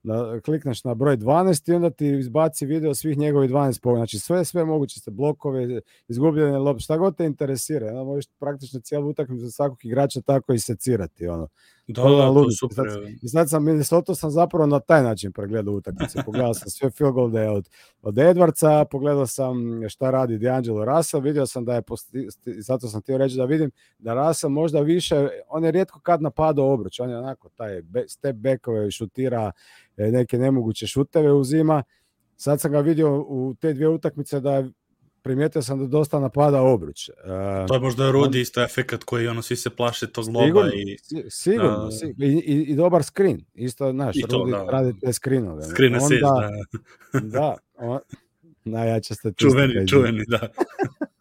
da 0.07 0.41
klikneš 0.41 0.85
na 0.85 0.95
broj 0.95 1.17
12 1.17 1.71
i 1.71 1.75
onda 1.75 1.91
ti 1.91 2.07
izbaci 2.07 2.67
video 2.67 2.95
svih 2.95 3.19
njegovih 3.19 3.51
12 3.51 3.81
pogleda. 3.81 4.01
Znači 4.01 4.19
sve, 4.19 4.45
sve 4.45 4.65
moguće 4.65 5.01
se 5.01 5.11
blokove, 5.11 5.81
izgubljene 6.09 6.59
lopte, 6.59 6.83
šta 6.83 6.97
god 6.97 7.17
te 7.17 7.25
interesira. 7.25 7.87
Onda 7.87 8.05
možeš 8.05 8.27
praktično 8.39 8.81
cijelu 8.81 9.09
utakmicu 9.09 9.51
svakog 9.51 9.79
igrača 9.85 10.21
tako 10.21 10.53
i 10.53 10.59
secirati. 10.59 11.29
Ono. 11.29 11.49
Da, 11.89 12.03
da, 12.03 12.09
da 12.09 12.35
to 12.35 12.51
super. 12.51 12.87
I 12.87 12.91
sad, 12.91 13.03
i 13.23 13.29
sad 13.29 13.51
sam 13.51 13.65
Minnesota 13.65 14.15
sam 14.15 14.31
zapravo 14.31 14.67
na 14.67 14.81
taj 14.81 15.03
način 15.03 15.33
pregledao 15.33 15.75
utakmice. 15.75 16.19
Pogledao 16.27 16.55
sam 16.55 16.71
sve 16.71 16.91
field 16.91 17.15
golde 17.15 17.49
od, 17.49 17.69
od 18.03 18.15
Edwardsa, 18.15 18.85
pogledao 18.85 19.27
sam 19.27 19.57
šta 19.89 20.11
radi 20.11 20.39
D'Angelo 20.39 20.97
Russell, 20.97 21.23
vidio 21.23 21.47
sam 21.47 21.65
da 21.65 21.75
je, 21.75 21.83
posti, 21.83 22.29
zato 22.59 22.89
sam 22.89 23.01
htio 23.01 23.19
reći 23.19 23.37
da 23.37 23.45
vidim 23.45 23.71
da 23.99 24.15
Russell 24.15 24.51
možda 24.53 24.81
više, 24.81 25.29
on 25.49 25.65
je 25.65 25.71
rijetko 25.71 26.01
kad 26.01 26.23
napadao 26.23 26.73
obruč, 26.73 27.01
on 27.01 27.11
je 27.11 27.19
onako 27.19 27.49
taj 27.49 27.83
step 28.09 28.37
backove 28.37 28.91
šutira, 28.91 29.53
e, 29.97 30.11
neke 30.11 30.39
nemoguće 30.39 30.87
šuteve 30.87 31.33
uzima. 31.33 31.83
Sad 32.37 32.61
sam 32.61 32.73
ga 32.73 32.81
vidio 32.81 33.21
u 33.21 33.55
te 33.61 33.73
dvije 33.73 33.89
utakmice 33.89 34.41
da 34.41 34.53
je 34.53 34.71
primijetio 35.27 35.63
sam 35.63 35.79
da 35.79 35.87
dosta 35.87 36.21
napada 36.21 36.63
obruč. 36.63 37.09
Uh, 37.09 37.15
to 37.69 37.75
je 37.75 37.81
možda 37.81 38.11
Rudi 38.11 38.41
isto 38.41 38.63
efekat 38.63 39.05
koji 39.05 39.29
ono 39.29 39.43
svi 39.43 39.57
se 39.57 39.71
plaše 39.71 40.07
tog 40.07 40.27
loba 40.29 40.47
sigurno, 40.47 40.71
i 40.75 40.97
sigurno, 41.31 41.85
da, 41.85 41.91
sigurno. 41.91 42.27
I, 42.27 42.33
i, 42.33 42.63
i, 42.63 42.75
dobar 42.75 43.03
screen. 43.05 43.41
Isto 43.55 43.91
znaš, 43.93 44.17
Rudi 44.31 44.51
da. 44.51 44.65
radi 44.65 45.01
te 45.01 45.13
screenove. 45.13 45.63
Screen 45.63 45.95
assist, 45.95 46.21
da. 46.21 46.51
da, 47.39 47.57
on, 47.77 48.01
najjača 48.65 49.15
statistika. 49.15 49.51
Čuveni, 49.51 49.89
čuveni, 49.89 50.25
da. 50.29 50.49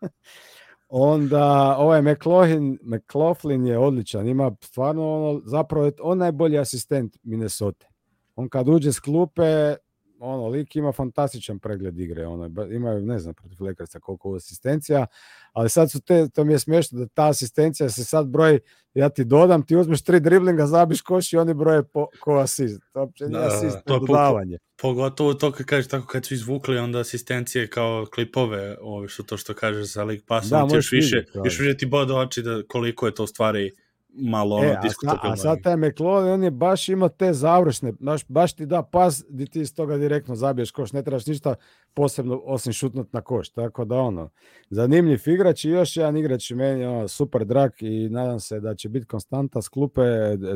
Onda 0.89 1.75
ovaj 1.77 2.01
McLaughlin, 2.01 2.79
McLaughlin 2.83 3.65
je 3.65 3.77
odličan, 3.77 4.27
ima 4.27 4.51
stvarno 4.61 5.15
ono, 5.15 5.41
zapravo 5.45 5.85
je 5.85 5.91
on 5.99 6.17
najbolji 6.17 6.57
asistent 6.57 7.17
Minnesota. 7.23 7.87
On 8.35 8.49
kad 8.49 8.69
uđe 8.69 8.93
s 8.93 8.99
klupe, 8.99 9.75
ono, 10.19 10.47
lik 10.47 10.75
ima 10.75 10.91
fantastičan 10.91 11.59
pregled 11.59 11.99
igre, 11.99 12.27
ono, 12.27 12.65
imaju, 12.71 13.05
ne 13.05 13.19
znam, 13.19 13.33
protiv 13.33 13.63
Lakersa 13.63 13.99
koliko 13.99 14.35
asistencija, 14.35 15.05
ali 15.53 15.69
sad 15.69 15.91
su 15.91 16.01
te, 16.01 16.29
to 16.29 16.43
mi 16.43 16.53
je 16.53 16.59
smiješno 16.59 16.99
da 16.99 17.07
ta 17.07 17.29
asistencija 17.29 17.89
se 17.89 18.03
sad 18.03 18.27
broji, 18.27 18.59
ja 18.93 19.09
ti 19.09 19.23
dodam, 19.23 19.65
ti 19.65 19.75
uzmeš 19.75 20.03
tri 20.03 20.19
driblinga, 20.19 20.67
zabiš 20.67 21.01
koš 21.01 21.33
i 21.33 21.37
oni 21.37 21.53
broje 21.53 21.83
po, 21.83 22.07
ko 22.19 22.37
asist. 22.37 22.81
To 22.93 22.99
uopće 22.99 23.25
nije 23.25 23.39
da, 23.39 23.47
asist, 23.47 23.77
to 23.85 23.93
je 23.93 23.99
dodavanje. 23.99 24.57
Po, 24.57 24.87
pogotovo 24.87 25.33
to 25.33 25.51
kad 25.51 25.65
kažeš 25.65 25.87
tako, 25.87 26.07
kad 26.07 26.25
su 26.25 26.33
izvukli 26.33 26.77
onda 26.77 26.99
asistencije 26.99 27.69
kao 27.69 28.05
klipove, 28.13 28.77
ovo 28.81 29.07
što 29.07 29.23
to 29.23 29.37
što 29.37 29.53
kažeš 29.53 29.93
za 29.93 30.03
League 30.03 30.25
Pass, 30.27 30.49
da, 30.49 30.67
ti 30.67 30.75
još 30.75 30.91
više, 30.91 31.25
još 31.45 31.59
više 31.59 31.77
ti 31.77 31.85
bode 31.85 32.13
oči 32.13 32.41
da 32.41 32.61
koliko 32.67 33.05
je 33.05 33.15
to 33.15 33.27
stvari 33.27 33.71
malo 34.17 34.55
ono 34.55 34.65
e, 34.65 34.79
diskutabilno. 34.83 35.33
A, 35.33 35.37
sad 35.37 35.61
taj 35.63 35.77
McLaughlin, 35.77 36.33
on 36.33 36.43
je 36.43 36.51
baš 36.51 36.89
ima 36.89 37.09
te 37.09 37.33
završne, 37.33 37.93
baš, 37.99 38.25
baš 38.27 38.53
ti 38.53 38.65
da 38.65 38.83
pas 38.83 39.23
di 39.29 39.45
ti 39.45 39.61
iz 39.61 39.75
toga 39.75 39.97
direktno 39.97 40.35
zabiješ 40.35 40.71
koš, 40.71 40.93
ne 40.93 41.03
trebaš 41.03 41.25
ništa 41.25 41.55
posebno 41.93 42.41
osim 42.45 42.73
šutnut 42.73 43.13
na 43.13 43.21
koš, 43.21 43.49
tako 43.49 43.85
da 43.85 43.95
ono, 43.95 44.29
zanimljiv 44.69 45.21
igrač 45.25 45.65
i 45.65 45.69
još 45.69 45.97
jedan 45.97 46.17
igrač 46.17 46.51
meni 46.51 46.85
ono, 46.85 47.07
super 47.07 47.45
drag 47.45 47.71
i 47.79 48.09
nadam 48.09 48.39
se 48.39 48.59
da 48.59 48.75
će 48.75 48.89
biti 48.89 49.05
konstanta 49.05 49.61
s 49.61 49.69
klupe 49.69 50.01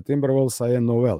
Timberwolvesa 0.05 0.65
je 0.65 0.81
Novel, 0.81 1.19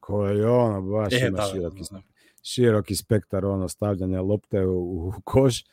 koji 0.00 0.44
ono 0.44 0.82
baš 0.82 1.12
e, 1.12 1.26
ima 1.28 1.36
da, 1.36 1.42
široki, 1.42 1.82
da, 1.90 1.96
da. 1.96 2.02
široki 2.42 2.96
spektar 2.96 3.44
ono, 3.44 3.68
stavljanja 3.68 4.22
lopte 4.22 4.66
u, 4.66 5.08
u 5.08 5.12
koš 5.24 5.64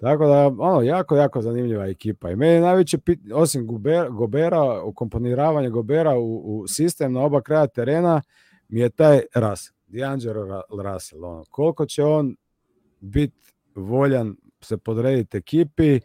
Tako 0.00 0.26
da, 0.26 0.46
ono, 0.58 0.82
jako, 0.82 1.16
jako 1.16 1.42
zanimljiva 1.42 1.86
ekipa. 1.86 2.30
I 2.30 2.36
meni 2.36 2.60
najveće, 2.60 2.98
pit, 2.98 3.20
osim 3.34 3.66
Gobera, 3.66 4.08
Gobera 4.08 4.82
ukomponiravanje 4.82 5.70
Gobera 5.70 6.18
u, 6.18 6.36
u 6.36 6.68
sistem 6.68 7.12
na 7.12 7.20
oba 7.20 7.40
kraja 7.40 7.66
terena, 7.66 8.22
mi 8.68 8.80
je 8.80 8.90
taj 8.90 9.20
Russell, 9.34 9.76
D'Angelo 9.88 10.62
Russell. 10.82 11.24
Ono, 11.24 11.44
koliko 11.50 11.86
će 11.86 12.04
on 12.04 12.36
biti 13.00 13.52
voljan 13.74 14.36
se 14.60 14.76
podrediti 14.76 15.36
ekipi, 15.36 16.00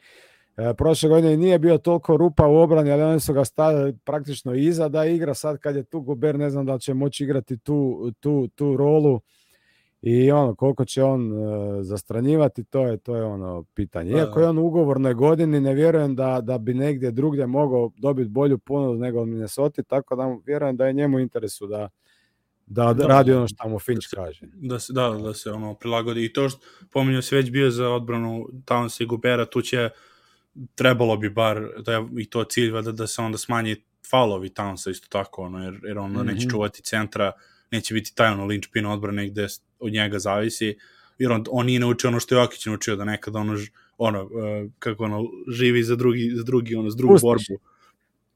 E, 0.57 0.73
prošle 0.73 1.09
godine 1.09 1.37
nije 1.37 1.59
bio 1.59 1.77
toliko 1.77 2.17
rupa 2.17 2.47
u 2.47 2.55
obrani, 2.55 2.91
ali 2.91 3.03
oni 3.03 3.19
su 3.19 3.33
ga 3.33 3.45
stavili 3.45 3.97
praktično 3.97 4.53
iza 4.53 4.89
da 4.89 5.05
igra. 5.05 5.33
Sad 5.33 5.57
kad 5.57 5.75
je 5.75 5.83
tu 5.83 6.01
Gober, 6.01 6.39
ne 6.39 6.49
znam 6.49 6.65
da 6.65 6.79
će 6.79 6.93
moći 6.93 7.23
igrati 7.23 7.57
tu, 7.57 8.11
tu, 8.19 8.47
tu 8.47 8.77
rolu 8.77 9.19
i 10.05 10.31
ono 10.31 10.55
koliko 10.55 10.85
će 10.85 11.03
on 11.03 11.31
uh, 11.31 11.77
zastranjivati 11.81 12.63
to 12.63 12.87
je 12.87 12.97
to 12.97 13.15
je 13.15 13.23
ono 13.23 13.63
pitanje. 13.73 14.11
Da, 14.11 14.17
Iako 14.17 14.39
je 14.39 14.43
da. 14.43 14.49
on 14.49 14.57
u 14.57 14.65
ugovornoj 14.65 15.13
godini 15.13 15.59
ne 15.59 15.73
vjerujem 15.73 16.15
da 16.15 16.41
da 16.41 16.57
bi 16.57 16.73
negdje 16.73 17.11
drugdje 17.11 17.47
mogao 17.47 17.91
dobiti 17.97 18.29
bolju 18.29 18.57
ponudu 18.57 18.99
nego 18.99 19.21
od 19.21 19.27
Minnesota, 19.27 19.83
tako 19.83 20.15
da 20.15 20.37
vjerujem 20.45 20.77
da 20.77 20.85
je 20.85 20.93
njemu 20.93 21.19
interesu 21.19 21.67
da 21.67 21.89
da, 22.65 22.93
da 22.93 23.07
radi 23.07 23.33
ono 23.33 23.47
što 23.47 23.69
mu 23.69 23.79
Finch 23.79 24.07
da 24.11 24.23
kaže. 24.23 24.45
Da 24.53 24.79
se, 24.79 24.93
da, 24.93 25.09
da 25.09 25.33
se 25.33 25.51
ono 25.51 25.73
prilagodi. 25.73 26.25
I 26.25 26.33
to 26.33 26.49
što 26.49 26.59
pominjao 26.91 27.21
se 27.21 27.35
već 27.35 27.51
bio 27.51 27.71
za 27.71 27.89
odbranu 27.89 28.49
Towns 28.65 29.03
i 29.03 29.05
Gubera, 29.05 29.45
tu 29.45 29.61
će 29.61 29.89
trebalo 30.75 31.17
bi 31.17 31.29
bar, 31.29 31.67
da 31.85 31.93
je 31.93 32.07
i 32.17 32.29
to 32.29 32.43
cilj 32.43 32.71
da, 32.71 32.91
da 32.91 33.07
se 33.07 33.21
onda 33.21 33.37
smanji 33.37 33.75
faulovi 34.09 34.49
Townsa 34.49 34.91
isto 34.91 35.07
tako, 35.09 35.41
ono, 35.41 35.63
jer, 35.63 35.79
jer 35.83 35.97
on 35.97 36.11
mm 36.11 36.15
-hmm. 36.15 36.25
neće 36.25 36.49
čuvati 36.49 36.81
centra, 36.81 37.31
neće 37.71 37.93
biti 37.93 38.15
taj 38.15 38.31
ono 38.31 38.45
linčpin 38.45 38.85
odbrane 38.85 39.29
gde 39.29 39.47
od 39.79 39.91
njega 39.91 40.19
zavisi, 40.19 40.77
jer 41.17 41.31
on, 41.31 41.43
on 41.51 41.65
nije 41.65 41.79
naučio 41.79 42.07
ono 42.07 42.19
što 42.19 42.35
je 42.35 42.41
Jokić 42.41 42.65
naučio, 42.65 42.95
da 42.95 43.05
nekada 43.05 43.39
ono, 43.39 43.57
ono 43.97 44.23
uh, 44.23 44.31
kako 44.79 45.03
ono, 45.03 45.23
živi 45.47 45.83
za 45.83 45.95
drugi, 45.95 46.31
za 46.35 46.43
drugi, 46.43 46.75
ono, 46.75 46.89
za 46.89 46.97
drugu 46.97 47.13
Pustiš. 47.13 47.25
borbu. 47.25 47.63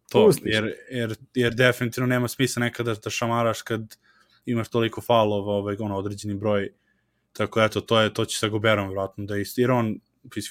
To, 0.09 0.25
Pustiš. 0.25 0.53
jer, 0.53 0.73
jer, 0.91 1.15
jer 1.35 1.53
definitivno 1.53 2.07
nema 2.07 2.27
smisla 2.27 2.59
nekada 2.59 2.95
da 3.03 3.09
šamaraš 3.09 3.61
kad 3.61 3.95
imaš 4.45 4.69
toliko 4.69 5.01
faulova, 5.01 5.53
ovaj, 5.53 5.75
ono, 5.79 5.97
određeni 5.97 6.35
broj, 6.35 6.69
tako 7.33 7.61
eto, 7.61 7.81
to 7.81 8.01
je, 8.01 8.13
to 8.13 8.25
će 8.25 8.37
sa 8.37 8.47
Goberom 8.47 8.89
vratno 8.89 9.25
da 9.25 9.37
isti, 9.37 9.61
jer 9.61 9.71
on, 9.71 9.99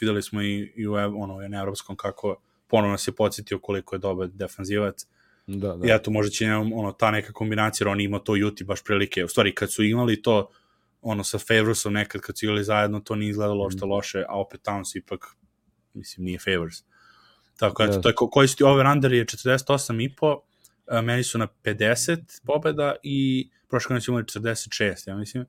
videli 0.00 0.22
smo 0.22 0.42
i, 0.42 0.72
i 0.76 0.86
u, 0.86 0.94
ono, 0.94 1.48
na 1.48 1.58
evropskom 1.60 1.96
kako 1.96 2.36
ponovno 2.66 2.98
se 2.98 3.12
podsjetio 3.12 3.58
koliko 3.58 3.94
je 3.94 3.98
dobar 3.98 4.28
defanzivac, 4.28 5.06
Da, 5.48 5.76
da. 5.76 5.86
I 5.86 5.90
eto, 5.94 6.10
možda 6.10 6.30
će 6.30 6.52
ono, 6.54 6.92
ta 6.92 7.10
neka 7.10 7.32
kombinacija, 7.32 7.84
jer 7.84 7.92
on 7.92 8.00
ima 8.00 8.18
to 8.18 8.36
Juti 8.36 8.64
baš 8.64 8.84
prilike. 8.84 9.24
U 9.24 9.28
stvari, 9.28 9.54
kad 9.54 9.72
su 9.72 9.82
imali 9.82 10.22
to, 10.22 10.50
ono, 11.02 11.24
sa 11.24 11.38
Favorsom 11.38 11.92
nekad, 11.92 12.20
kad 12.20 12.38
su 12.38 12.46
igrali 12.46 12.64
zajedno, 12.64 13.00
to 13.00 13.14
nije 13.14 13.30
izgledalo 13.30 13.70
što 13.70 13.86
mm. 13.86 13.90
loše, 13.90 14.24
a 14.28 14.40
opet 14.40 14.60
Towns 14.64 14.96
ipak, 14.98 15.26
mislim, 15.94 16.24
nije 16.24 16.38
Favors. 16.38 16.76
Tako, 17.56 17.82
eto, 17.82 17.92
da. 17.92 18.00
to 18.00 18.08
je, 18.08 18.14
ko, 18.14 18.30
koji 18.30 18.48
su 18.48 18.56
ti 18.56 18.64
over-under 18.64 19.12
je 19.12 19.24
48,5, 19.24 20.38
a, 20.86 21.00
meni 21.00 21.22
su 21.22 21.38
na 21.38 21.46
50 21.64 22.40
pobeda 22.46 22.94
i 23.02 23.48
prošle 23.68 23.88
godine 23.88 24.00
su 24.00 24.10
imali 24.10 24.24
46, 24.24 25.08
ja 25.08 25.16
mislim. 25.16 25.44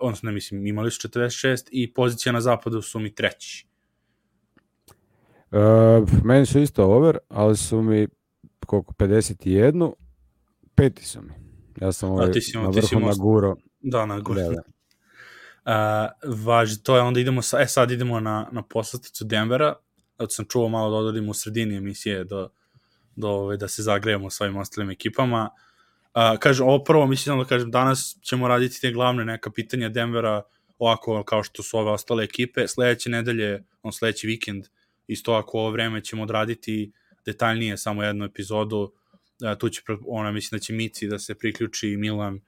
odnosno 0.00 0.26
ne 0.26 0.32
mislim, 0.32 0.66
imali 0.66 0.90
su 0.90 1.08
46 1.08 1.68
i 1.70 1.94
pozicija 1.94 2.32
na 2.32 2.40
zapadu 2.40 2.82
su 2.82 2.98
mi 2.98 3.14
treći. 3.14 3.66
Uh, 5.50 6.24
meni 6.24 6.46
su 6.46 6.60
isto 6.60 6.84
over, 6.84 7.18
ali 7.28 7.56
su 7.56 7.82
mi 7.82 8.08
koliko, 8.66 8.92
51, 8.92 9.92
peti 10.74 11.04
su 11.04 11.22
mi. 11.22 11.32
Ja 11.80 11.92
sam 11.92 12.10
ovaj, 12.10 12.32
ti 12.32 12.40
si, 12.40 12.58
na 12.58 12.70
ti 12.70 12.82
si 12.82 12.94
vrhu 12.94 13.06
na 13.06 13.14
guro. 13.18 13.56
Da, 13.80 14.06
na 14.06 14.20
gore. 14.20 14.42
Da, 14.42 14.48
da. 14.50 14.62
Uh, 15.64 16.10
važi, 16.44 16.82
to 16.82 16.96
je 16.96 17.02
onda 17.02 17.20
idemo, 17.20 17.42
sa, 17.42 17.60
e 17.60 17.66
sad 17.66 17.90
idemo 17.90 18.20
na, 18.20 18.48
na 18.52 18.62
poslasticu 18.62 19.24
Denvera, 19.24 19.74
zato 20.18 20.30
sam 20.30 20.44
čuo 20.44 20.68
malo 20.68 20.90
da 20.90 20.96
odradimo 20.96 21.30
u 21.30 21.34
sredini 21.34 21.76
emisije 21.76 22.24
do, 22.24 22.48
do 23.16 23.28
ove, 23.28 23.56
da 23.56 23.68
se 23.68 23.82
zagrejemo 23.82 24.30
s 24.30 24.40
ovim 24.40 24.56
ostalim 24.56 24.90
ekipama. 24.90 25.50
Uh, 26.14 26.38
kažem, 26.38 26.66
ovo 26.66 26.84
prvo, 26.84 27.06
mislim 27.06 27.38
da 27.38 27.44
kažem, 27.44 27.70
danas 27.70 28.16
ćemo 28.22 28.48
raditi 28.48 28.80
te 28.80 28.92
glavne 28.92 29.24
neka 29.24 29.50
pitanja 29.50 29.88
Denvera, 29.88 30.42
ovako 30.78 31.22
kao 31.24 31.42
što 31.42 31.62
su 31.62 31.78
ove 31.78 31.90
ostale 31.90 32.24
ekipe. 32.24 32.68
Sledeće 32.68 33.10
nedelje, 33.10 33.64
on 33.82 33.92
sledeći 33.92 34.26
vikend, 34.26 34.66
isto 35.06 35.32
ako 35.32 35.58
ovo 35.58 35.70
vreme 35.70 36.04
ćemo 36.04 36.22
odraditi 36.22 36.92
detaljnije 37.26 37.76
samo 37.76 38.02
jednu 38.02 38.24
epizodu. 38.24 38.92
Uh, 39.42 39.58
tu 39.58 39.68
će, 39.68 39.82
ona, 40.06 40.32
mislim 40.32 40.58
da 40.58 40.62
će 40.62 40.72
Mici 40.72 41.08
da 41.08 41.18
se 41.18 41.34
priključi 41.34 41.96
Milan, 41.96 42.40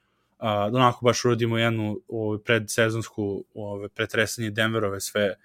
uh, 0.43 0.71
da 0.71 0.77
onako 0.77 1.05
baš 1.05 1.25
uradimo 1.25 1.57
jednu 1.57 1.99
ovaj, 2.07 2.39
predsezonsku 2.45 3.45
ovaj, 3.53 3.89
pretresanje 3.89 4.49
Denverove 4.49 4.99
sve, 5.01 5.35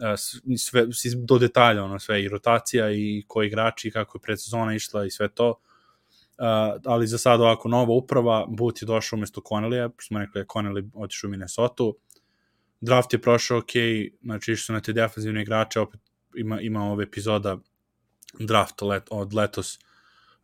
a, 0.00 0.16
sve, 0.56 0.86
do 1.16 1.38
detalja, 1.38 1.84
ono, 1.84 1.98
sve 1.98 2.22
i 2.22 2.28
rotacija 2.28 2.90
i 2.92 3.24
koji 3.26 3.46
igrači, 3.46 3.90
kako 3.90 4.18
je 4.18 4.22
predsezona 4.22 4.74
išla 4.74 5.04
i 5.04 5.10
sve 5.10 5.28
to. 5.28 5.48
Uh, 5.48 6.80
ali 6.84 7.06
za 7.06 7.18
sad 7.18 7.40
ovako 7.40 7.68
nova 7.68 7.94
uprava, 7.94 8.46
Boot 8.48 8.82
je 8.82 8.86
došao 8.86 9.16
umesto 9.16 9.40
Connellija, 9.48 9.88
pošto 9.88 10.08
smo 10.08 10.18
rekli 10.18 10.32
da 10.34 10.40
je 10.40 10.46
Connelly 10.46 10.90
otišao 10.94 11.28
u 11.28 11.30
Minnesota. 11.30 11.84
Draft 12.80 13.12
je 13.12 13.22
prošao 13.22 13.58
ok, 13.58 13.70
znači 14.22 14.52
išli 14.52 14.64
su 14.64 14.72
na 14.72 14.80
te 14.80 14.92
defensivne 14.92 15.42
igrače, 15.42 15.80
opet 15.80 16.00
ima, 16.34 16.60
ima 16.60 16.92
ove 16.92 17.04
epizoda 17.04 17.56
draft 18.38 18.82
let, 18.82 19.08
od 19.10 19.34
letos 19.34 19.78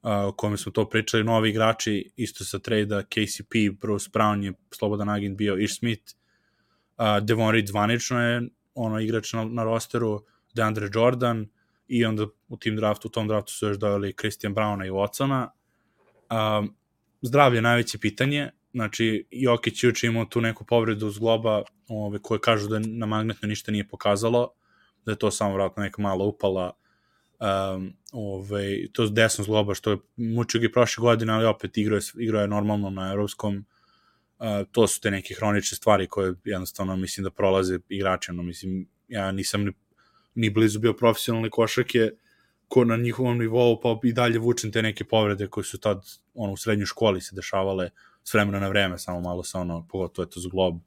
o 0.03 0.32
kome 0.32 0.57
smo 0.57 0.72
to 0.72 0.88
pričali, 0.88 1.24
novi 1.24 1.50
igrači, 1.50 2.12
isto 2.16 2.44
sa 2.44 2.59
trejda, 2.59 3.03
KCP, 3.03 3.80
Bruce 3.80 4.11
Brown 4.12 4.42
je 4.42 4.53
slobodan 4.70 5.09
agent 5.09 5.36
bio, 5.38 5.57
Ish 5.57 5.78
Smith, 5.78 6.03
uh, 6.98 7.24
Devon 7.24 7.50
Reed 7.50 7.66
zvanično 7.66 8.20
je 8.20 8.42
ono 8.74 9.00
igrač 9.00 9.32
na, 9.32 9.44
na 9.44 9.64
rosteru, 9.64 10.24
DeAndre 10.55 10.88
Jordan 10.94 11.46
i 11.88 12.05
onda 12.05 12.26
u 12.48 12.57
tim 12.57 12.76
draftu, 12.76 13.09
u 13.09 13.11
tom 13.11 13.28
draftu 13.28 13.53
su 13.53 13.66
još 13.66 13.78
doveli 13.78 14.14
Christian 14.20 14.55
Browna 14.55 14.86
i 14.86 14.90
Watsona. 14.90 15.48
Um, 16.30 16.76
zdravlje 17.22 17.59
je 17.59 17.62
najveće 17.62 17.98
pitanje, 17.98 18.50
znači 18.72 19.26
Jokić 19.30 19.84
juče 19.84 20.07
imao 20.07 20.24
tu 20.24 20.40
neku 20.40 20.64
povredu 20.64 21.11
zgloba 21.11 21.62
ove, 21.88 22.18
koje 22.18 22.40
kažu 22.40 22.68
da 22.68 22.78
na 22.78 23.07
magnetno 23.07 23.48
ništa 23.48 23.72
nije 23.72 23.88
pokazalo, 23.88 24.53
da 25.05 25.12
je 25.12 25.18
to 25.18 25.30
samo 25.30 25.55
vratno 25.55 25.82
neka 25.82 26.03
mala 26.03 26.24
upala 26.24 26.72
um, 27.43 27.93
ovaj, 28.12 28.86
to 28.93 29.07
desno 29.07 29.45
zgloba 29.45 29.74
što 29.74 29.90
je 29.90 29.99
mučio 30.16 30.64
i 30.64 30.72
prošle 30.72 31.03
godine, 31.03 31.32
ali 31.32 31.45
opet 31.45 31.78
igrao 31.78 31.97
je, 31.97 32.03
igrao 32.18 32.43
je 32.43 32.49
normalno 32.49 32.90
na 32.90 33.12
evropskom 33.12 33.57
uh, 34.38 34.47
to 34.72 34.86
su 34.86 35.01
te 35.01 35.11
neke 35.11 35.34
hronične 35.34 35.76
stvari 35.76 36.07
koje 36.07 36.34
jednostavno 36.45 36.97
mislim 36.97 37.24
da 37.24 37.30
prolaze 37.30 37.78
igrači, 37.88 38.30
ono, 38.30 38.43
mislim, 38.43 38.88
ja 39.09 39.32
nisam 39.32 39.64
ni, 39.64 39.72
ni 40.34 40.51
blizu 40.51 40.78
bio 40.78 40.93
profesionalni 40.93 41.51
košarke 41.51 42.11
ko 42.68 42.84
na 42.84 42.97
njihovom 42.97 43.38
nivou, 43.38 43.80
pa 43.80 43.99
i 44.05 44.12
dalje 44.12 44.38
vučem 44.38 44.72
te 44.72 44.82
neke 44.82 45.05
povrede 45.05 45.47
koje 45.47 45.64
su 45.64 45.78
tad 45.78 46.07
ono, 46.34 46.53
u 46.53 46.57
srednjoj 46.57 46.86
školi 46.86 47.20
se 47.20 47.34
dešavale 47.36 47.90
s 48.24 48.34
vremena 48.34 48.61
na 48.61 48.68
vreme, 48.68 48.99
samo 48.99 49.20
malo 49.20 49.43
sa 49.43 49.61
ono, 49.61 49.86
pogotovo 49.88 50.24
je 50.24 50.30
to 50.30 50.40
zglob 50.40 50.78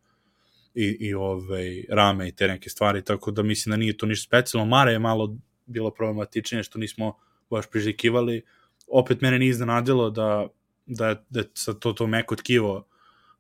i, 0.74 0.98
i 1.00 1.14
ovaj, 1.14 1.84
rame 1.90 2.28
i 2.28 2.32
te 2.32 2.48
neke 2.48 2.70
stvari, 2.70 3.04
tako 3.04 3.32
da 3.32 3.44
mislim 3.44 3.72
da 3.72 3.78
nije 3.78 3.98
to 3.98 4.06
ništa 4.06 4.28
specijalno. 4.28 4.70
Mare 4.70 4.92
je 4.92 5.00
malo 5.00 5.38
bilo 5.66 5.92
problematičnije 5.92 6.64
što 6.64 6.80
nismo 6.80 7.14
baš 7.50 7.66
priželjkivali. 7.68 8.42
Opet 8.88 9.22
mene 9.22 9.40
nije 9.40 9.50
iznenadilo 9.50 10.10
da, 10.10 10.48
da, 10.86 11.24
da 11.30 11.44
sad 11.54 11.80
to, 11.80 11.94
to 11.94 12.08
meko 12.08 12.36
tkivo 12.36 12.88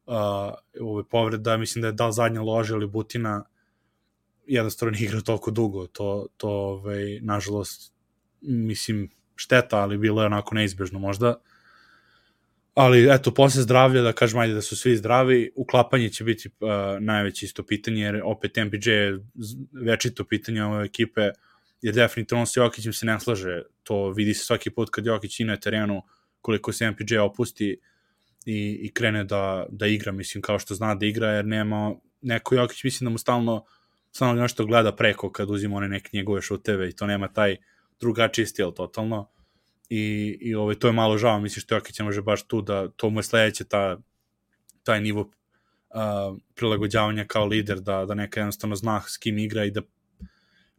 uh, 0.06 0.16
ove 0.82 1.04
povreda, 1.04 1.58
mislim 1.58 1.82
da 1.82 1.88
je 1.88 1.94
dal 1.94 2.12
zadnja 2.12 2.42
loža 2.42 2.76
ili 2.76 2.88
butina 2.88 3.44
jednostavno 4.48 4.92
nije 4.92 5.06
igrao 5.06 5.22
toliko 5.22 5.52
dugo. 5.52 5.88
To, 5.88 6.28
to 6.38 6.50
ovaj, 6.50 7.20
nažalost, 7.22 7.94
mislim, 8.42 9.10
šteta, 9.36 9.78
ali 9.78 9.98
bilo 9.98 10.22
je 10.22 10.26
onako 10.26 10.56
neizbežno 10.56 11.00
možda. 11.00 11.36
Ali, 12.74 13.08
eto, 13.12 13.34
posle 13.34 13.62
zdravlja, 13.62 14.02
da 14.02 14.14
kažem, 14.14 14.40
ajde 14.40 14.54
da 14.54 14.62
su 14.62 14.76
svi 14.78 14.98
zdravi, 14.98 15.52
uklapanje 15.56 16.10
će 16.10 16.24
biti 16.24 16.50
uh, 16.50 16.70
najveće 17.00 17.46
isto 17.46 17.64
pitanje, 17.64 18.02
jer 18.02 18.22
opet 18.26 18.58
MPJ 18.66 18.92
je 18.92 19.20
večito 19.72 20.24
pitanje 20.24 20.64
ove 20.64 20.86
ekipe, 20.86 21.30
jer 21.82 21.94
definitivno 21.94 22.40
on 22.42 22.48
s 22.48 22.58
Jokićem 22.58 22.94
se 22.94 23.06
ne 23.06 23.20
slaže, 23.20 23.62
to 23.84 24.10
vidi 24.10 24.34
se 24.34 24.46
svaki 24.46 24.70
put 24.70 24.90
kad 24.90 25.06
Jokić 25.06 25.40
ide 25.40 25.48
na 25.48 25.58
terenu, 25.58 26.02
koliko 26.42 26.74
se 26.74 26.92
MPJ 26.92 27.18
opusti 27.18 27.80
i, 28.46 28.80
i 28.82 28.92
krene 28.94 29.24
da, 29.24 29.66
da 29.70 29.88
igra, 29.88 30.12
mislim, 30.12 30.42
kao 30.42 30.60
što 30.60 30.76
zna 30.76 30.96
da 30.96 31.06
igra, 31.06 31.30
jer 31.30 31.46
nema, 31.46 31.96
neko 32.22 32.56
Jokić 32.56 32.84
mislim 32.84 33.06
da 33.06 33.12
mu 33.12 33.18
stalno, 33.18 33.66
stalno 34.12 34.42
nešto 34.42 34.66
gleda 34.66 34.96
preko 34.96 35.32
kad 35.32 35.50
uzima 35.50 35.76
one 35.76 35.88
neke 35.88 36.10
njegove 36.14 36.42
šuteve 36.42 36.90
i 36.90 36.96
to 36.96 37.08
nema 37.08 37.28
taj 37.28 37.58
drugačiji 38.00 38.46
stil 38.46 38.72
totalno. 38.72 39.30
I, 39.90 40.38
i 40.42 40.56
ovaj, 40.56 40.76
to 40.76 40.88
je 40.88 40.94
malo 40.94 41.18
žao, 41.18 41.40
mislim 41.40 41.62
što 41.62 41.76
Jokić 41.76 42.00
može 42.00 42.22
baš 42.22 42.48
tu 42.48 42.62
da, 42.62 42.88
to 42.88 43.10
mu 43.10 43.20
je 43.20 43.24
sledeće 43.24 43.64
ta, 43.64 43.98
taj 44.84 45.02
nivo 45.02 45.22
uh, 45.22 46.38
prilagođavanja 46.56 47.26
kao 47.26 47.46
lider, 47.46 47.80
da, 47.80 48.06
da 48.06 48.14
neka 48.14 48.40
jednostavno 48.40 48.76
zna 48.76 49.02
s 49.02 49.18
kim 49.18 49.38
igra 49.38 49.66
i 49.66 49.72
da 49.72 49.82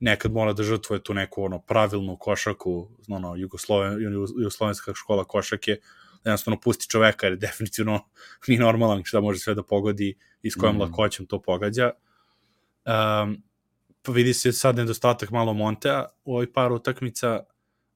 nekad 0.00 0.32
mora 0.32 0.52
da 0.52 0.62
žrtvuje 0.62 1.02
tu 1.02 1.14
neku 1.14 1.42
ono 1.44 1.58
pravilnu 1.58 2.16
košaku, 2.16 2.90
ono 3.08 3.34
Jugosloven, 3.36 4.02
jugoslovenska 4.38 4.92
škola 4.94 5.24
košake, 5.24 5.76
da 6.24 6.30
jednostavno 6.30 6.60
pusti 6.60 6.88
čoveka 6.88 7.26
jer 7.26 7.36
definitivno 7.36 8.00
nije 8.48 8.60
normalan 8.60 9.04
šta 9.04 9.20
može 9.20 9.38
sve 9.38 9.54
da 9.54 9.62
pogodi 9.62 10.14
i 10.42 10.50
s 10.50 10.54
kojom 10.54 10.76
Mm. 10.76 10.80
lakoćem 10.80 11.26
to 11.26 11.42
pogađa. 11.42 11.90
Um, 12.84 13.42
pa 14.02 14.12
vidi 14.12 14.34
se 14.34 14.52
sad 14.52 14.76
nedostatak 14.76 15.30
malo 15.30 15.52
Montea 15.52 16.06
u 16.24 16.32
ovoj 16.32 16.52
par 16.52 16.72
utakmica, 16.72 17.40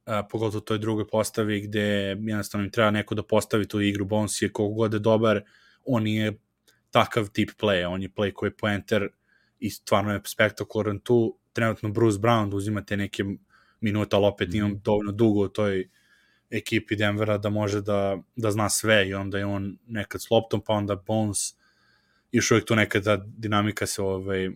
a, 0.06 0.22
pogotovo 0.22 0.58
u 0.58 0.60
toj 0.60 0.78
drugoj 0.78 1.08
postavi 1.08 1.60
gde 1.60 1.80
jednostavno 2.20 2.64
im 2.64 2.70
treba 2.70 2.90
neko 2.90 3.14
da 3.14 3.22
postavi 3.22 3.68
tu 3.68 3.80
igru, 3.80 4.04
Bones 4.04 4.42
je 4.42 4.52
koliko 4.52 4.74
god 4.74 4.92
je 4.92 4.98
dobar, 4.98 5.42
on 5.84 6.06
je 6.06 6.38
takav 6.90 7.28
tip 7.28 7.50
playa, 7.60 7.88
on 7.88 8.02
je 8.02 8.08
play 8.08 8.32
koji 8.32 8.48
je 8.48 8.56
poenter 8.56 9.08
i 9.58 9.70
stvarno 9.70 10.12
je 10.12 10.20
spektakularan 10.24 10.98
tu, 10.98 11.38
trenutno 11.52 11.88
Bruce 11.88 12.18
Brown 12.18 12.50
da 12.50 12.56
uzima 12.56 12.84
te 12.84 12.96
neke 12.96 13.24
minute, 13.80 14.16
ali 14.16 14.26
opet 14.26 14.48
Mhm. 14.48 14.56
imam 14.56 14.80
dovoljno 14.84 15.12
dugo 15.12 15.40
u 15.40 15.48
toj 15.48 15.88
ekipi 16.50 16.96
Denvera 16.96 17.38
da 17.38 17.50
može 17.50 17.80
da, 17.80 18.18
da 18.36 18.50
zna 18.50 18.68
sve 18.68 19.08
i 19.08 19.14
onda 19.14 19.38
je 19.38 19.46
on 19.46 19.78
nekad 19.86 20.22
s 20.22 20.30
loptom, 20.30 20.60
pa 20.66 20.72
onda 20.72 20.94
Bones 20.96 21.38
još 22.32 22.50
uvijek 22.50 22.64
tu 22.66 22.76
neka 22.76 23.00
ta 23.02 23.16
dinamika 23.16 23.86
se 23.86 24.02
ovaj, 24.02 24.50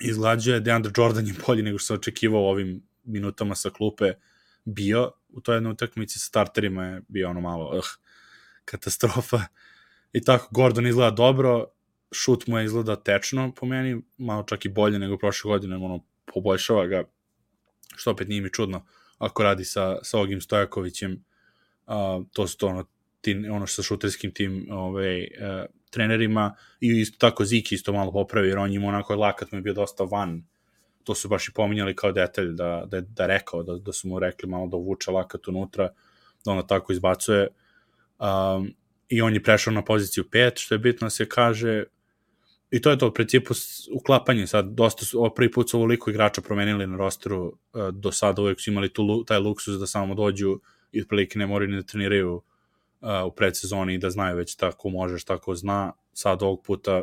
izglađuje. 0.00 0.60
DeAndre 0.60 0.92
Jordan 0.96 1.26
je 1.26 1.34
bolji 1.46 1.62
nego 1.62 1.78
što 1.78 1.86
se 1.86 1.94
očekivao 1.94 2.48
ovim 2.50 2.82
minutama 3.04 3.54
sa 3.54 3.70
klupe 3.70 4.12
bio. 4.64 5.10
U 5.28 5.40
toj 5.40 5.56
jednoj 5.56 5.72
utakmici 5.72 6.18
sa 6.18 6.26
starterima 6.26 6.84
je 6.86 7.02
bio 7.08 7.30
ono 7.30 7.40
malo 7.40 7.78
uh, 7.78 7.84
katastrofa. 8.64 9.40
I 10.12 10.24
tako, 10.24 10.48
Gordon 10.50 10.86
izgleda 10.86 11.10
dobro, 11.10 11.66
šut 12.14 12.46
mu 12.46 12.58
je 12.58 12.64
izgleda 12.64 12.96
tečno 12.96 13.52
po 13.56 13.66
meni, 13.66 14.02
malo 14.18 14.42
čak 14.42 14.64
i 14.64 14.68
bolje 14.68 14.98
nego 14.98 15.18
prošle 15.18 15.48
godine, 15.48 15.76
ono, 15.76 16.04
poboljšava 16.34 16.86
ga, 16.86 17.04
što 17.96 18.10
opet 18.10 18.28
nije 18.28 18.42
mi 18.42 18.52
čudno, 18.52 18.86
ako 19.18 19.42
radi 19.42 19.64
sa, 19.64 19.98
sa 20.02 20.18
Ogim 20.18 20.40
Stojakovićem, 20.40 21.24
a, 21.86 22.20
to 22.32 22.46
su 22.46 22.58
to 22.58 22.66
ono, 22.66 22.84
ti, 23.20 23.48
ono 23.50 23.66
sa 23.66 23.82
šuterskim 23.82 24.32
tim 24.34 24.66
ovaj, 24.70 25.20
uh, 25.20 25.64
trenerima 25.90 26.54
i 26.80 27.00
isto 27.00 27.18
tako 27.18 27.44
Ziki 27.44 27.74
isto 27.74 27.92
malo 27.92 28.12
popravi, 28.12 28.48
jer 28.48 28.58
on 28.58 28.72
ima 28.72 28.88
onako 28.88 29.16
lakat 29.16 29.52
mu 29.52 29.58
je 29.58 29.62
bio 29.62 29.74
dosta 29.74 30.04
van, 30.04 30.42
to 31.04 31.14
su 31.14 31.28
baš 31.28 31.48
i 31.48 31.52
pominjali 31.52 31.96
kao 31.96 32.12
detalj, 32.12 32.52
da, 32.52 32.84
da, 32.86 33.00
da 33.00 33.26
rekao, 33.26 33.62
da, 33.62 33.76
da 33.76 33.92
su 33.92 34.08
mu 34.08 34.18
rekli 34.18 34.48
malo 34.48 34.66
da 34.66 34.76
uvuče 34.76 35.10
lakat 35.10 35.48
unutra, 35.48 35.92
da 36.44 36.52
ona 36.52 36.66
tako 36.66 36.92
izbacuje. 36.92 37.48
Um, 38.18 38.74
I 39.08 39.20
on 39.22 39.34
je 39.34 39.42
prešao 39.42 39.72
na 39.72 39.84
poziciju 39.84 40.24
5, 40.32 40.58
što 40.58 40.74
je 40.74 40.78
bitno 40.78 41.06
da 41.06 41.10
se 41.10 41.28
kaže, 41.28 41.84
i 42.74 42.80
to 42.80 42.90
je 42.90 42.98
to, 42.98 43.08
u 43.08 43.12
principu 43.14 43.54
uklapanje 43.92 44.46
sad, 44.46 44.66
dosta 44.66 45.04
su, 45.04 45.32
prvi 45.36 45.50
put 45.50 45.70
su 45.70 45.76
ovoliko 45.76 46.10
igrača 46.10 46.40
promenili 46.40 46.86
na 46.86 46.96
rosteru, 46.96 47.46
uh, 47.46 47.88
do 47.88 48.12
sada 48.12 48.42
uvek 48.42 48.60
su 48.60 48.70
imali 48.70 48.92
tu, 48.92 49.24
taj 49.24 49.38
luksus 49.38 49.78
da 49.78 49.86
samo 49.86 50.14
dođu 50.14 50.60
i 50.92 51.00
otprilike 51.00 51.38
ne 51.38 51.46
moraju 51.46 51.70
ni 51.70 51.76
da 51.76 51.82
treniraju 51.82 52.34
uh, 52.34 53.08
u 53.26 53.30
predsezoni 53.30 53.94
i 53.94 53.98
da 53.98 54.10
znaju 54.10 54.36
već 54.36 54.56
tako 54.56 54.88
možeš, 54.88 55.24
tako 55.24 55.54
zna, 55.54 55.92
sad 56.12 56.42
ovog 56.42 56.62
puta 56.62 57.02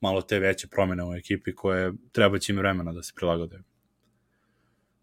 malo 0.00 0.22
te 0.22 0.38
veće 0.38 0.68
promene 0.68 1.04
u 1.04 1.14
ekipi 1.14 1.54
koje 1.54 1.92
treba 2.12 2.38
će 2.38 2.52
im 2.52 2.58
vremena 2.58 2.92
da 2.92 3.02
se 3.02 3.12
prilagode. 3.16 3.62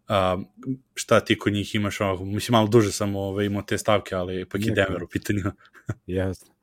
Um, 0.08 0.46
šta 0.94 1.20
ti 1.20 1.38
kod 1.38 1.52
njih 1.52 1.74
imaš, 1.74 2.00
ovako, 2.00 2.24
mislim 2.24 2.52
malo 2.52 2.68
duže 2.68 2.92
sam 2.92 3.16
ove, 3.16 3.46
imao 3.46 3.62
te 3.62 3.78
stavke, 3.78 4.14
ali 4.14 4.40
ipak 4.40 4.60
i 4.60 4.70
Neka. 4.70 4.84
Denver 4.84 5.02
u 5.02 5.08
pitanju. 5.08 5.42
Jasno. 6.06 6.54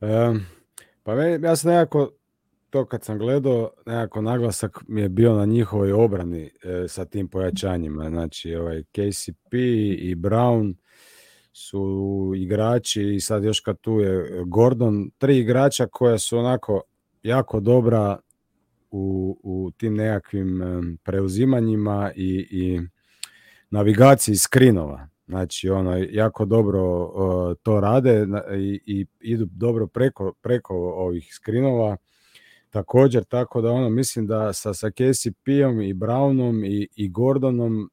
Um, 0.00 0.46
pa 1.02 1.14
me, 1.14 1.38
ja 1.42 1.56
sam 1.56 1.70
nekako 1.70 2.10
to 2.72 2.84
kad 2.84 3.04
sam 3.04 3.18
gledao, 3.18 3.70
nekako 3.86 4.20
naglasak 4.22 4.78
mi 4.88 5.00
je 5.00 5.08
bio 5.08 5.34
na 5.34 5.44
njihovoj 5.44 5.92
obrani 5.92 6.42
e, 6.44 6.88
sa 6.88 7.04
tim 7.04 7.28
pojačanjima. 7.28 8.08
Znači, 8.08 8.54
ovaj 8.54 8.82
KCP 8.82 9.54
i 9.98 10.14
Brown 10.14 10.74
su 11.52 12.32
igrači 12.36 13.14
i 13.14 13.20
sad 13.20 13.44
još 13.44 13.60
kad 13.60 13.80
tu 13.80 14.00
je 14.00 14.42
Gordon, 14.46 15.10
tri 15.18 15.38
igrača 15.38 15.86
koja 15.86 16.18
su 16.18 16.38
onako 16.38 16.82
jako 17.22 17.60
dobra 17.60 18.18
u, 18.90 19.36
u 19.42 19.70
tim 19.76 19.94
nekakvim 19.94 20.62
preuzimanjima 21.02 22.12
i, 22.16 22.46
i 22.50 22.80
navigaciji 23.70 24.36
skrinova. 24.36 25.08
Znači, 25.26 25.70
ono, 25.70 25.96
jako 26.10 26.44
dobro 26.44 27.04
uh, 27.04 27.56
to 27.62 27.80
rade 27.80 28.26
i, 28.56 28.80
i 28.86 29.06
idu 29.20 29.44
dobro 29.50 29.86
preko, 29.86 30.32
preko 30.42 30.74
ovih 30.76 31.34
skrinova. 31.34 31.96
Također, 32.72 33.24
tako 33.24 33.60
da 33.60 33.70
ono, 33.70 33.88
mislim 33.90 34.26
da 34.26 34.52
sa, 34.52 34.74
sa 34.74 34.90
KCP-om 34.90 35.80
i 35.80 35.94
Brownom 35.94 36.66
i, 36.66 36.88
i 36.96 37.08
Gordonom 37.08 37.90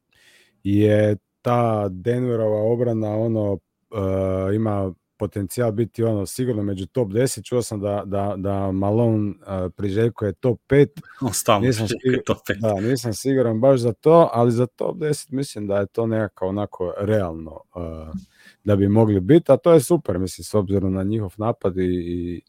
je 0.64 1.18
ta 1.42 1.90
Denverova 1.90 2.62
obrana 2.62 3.18
ono 3.18 3.52
uh, 3.54 4.56
ima 4.56 4.94
potencijal 5.18 5.72
biti 5.72 6.04
ono 6.04 6.26
sigurno 6.26 6.64
među 6.64 6.86
top 6.86 7.08
10. 7.08 7.44
Čuo 7.44 7.62
sam 7.62 7.80
da, 7.80 8.04
da, 8.06 8.34
da 8.38 8.72
Malone 8.72 9.30
uh, 9.30 9.72
priželjkuje 9.78 10.34
top 10.34 10.60
5. 10.70 10.88
On 11.22 11.62
nisam, 11.62 11.88
sigur, 11.88 12.24
top 12.26 12.38
5. 12.38 12.60
Da, 12.60 12.82
nisam 12.88 13.14
siguran 13.14 13.60
baš 13.60 13.80
za 13.80 13.94
to, 13.94 14.30
ali 14.34 14.52
za 14.52 14.66
top 14.66 14.98
10 14.98 15.32
mislim 15.32 15.68
da 15.68 15.78
je 15.78 15.88
to 15.88 16.08
nekako 16.08 16.48
onako 16.48 16.94
realno 16.98 17.52
uh, 17.52 18.16
da 18.64 18.76
bi 18.76 18.88
mogli 18.88 19.20
biti, 19.20 19.52
a 19.52 19.58
to 19.58 19.74
je 19.74 19.80
super, 19.80 20.20
mislim, 20.20 20.46
s 20.46 20.54
obzirom 20.54 20.94
na 20.94 21.04
njihov 21.04 21.34
napad 21.38 21.78
i, 21.78 21.86
i, 21.86 22.42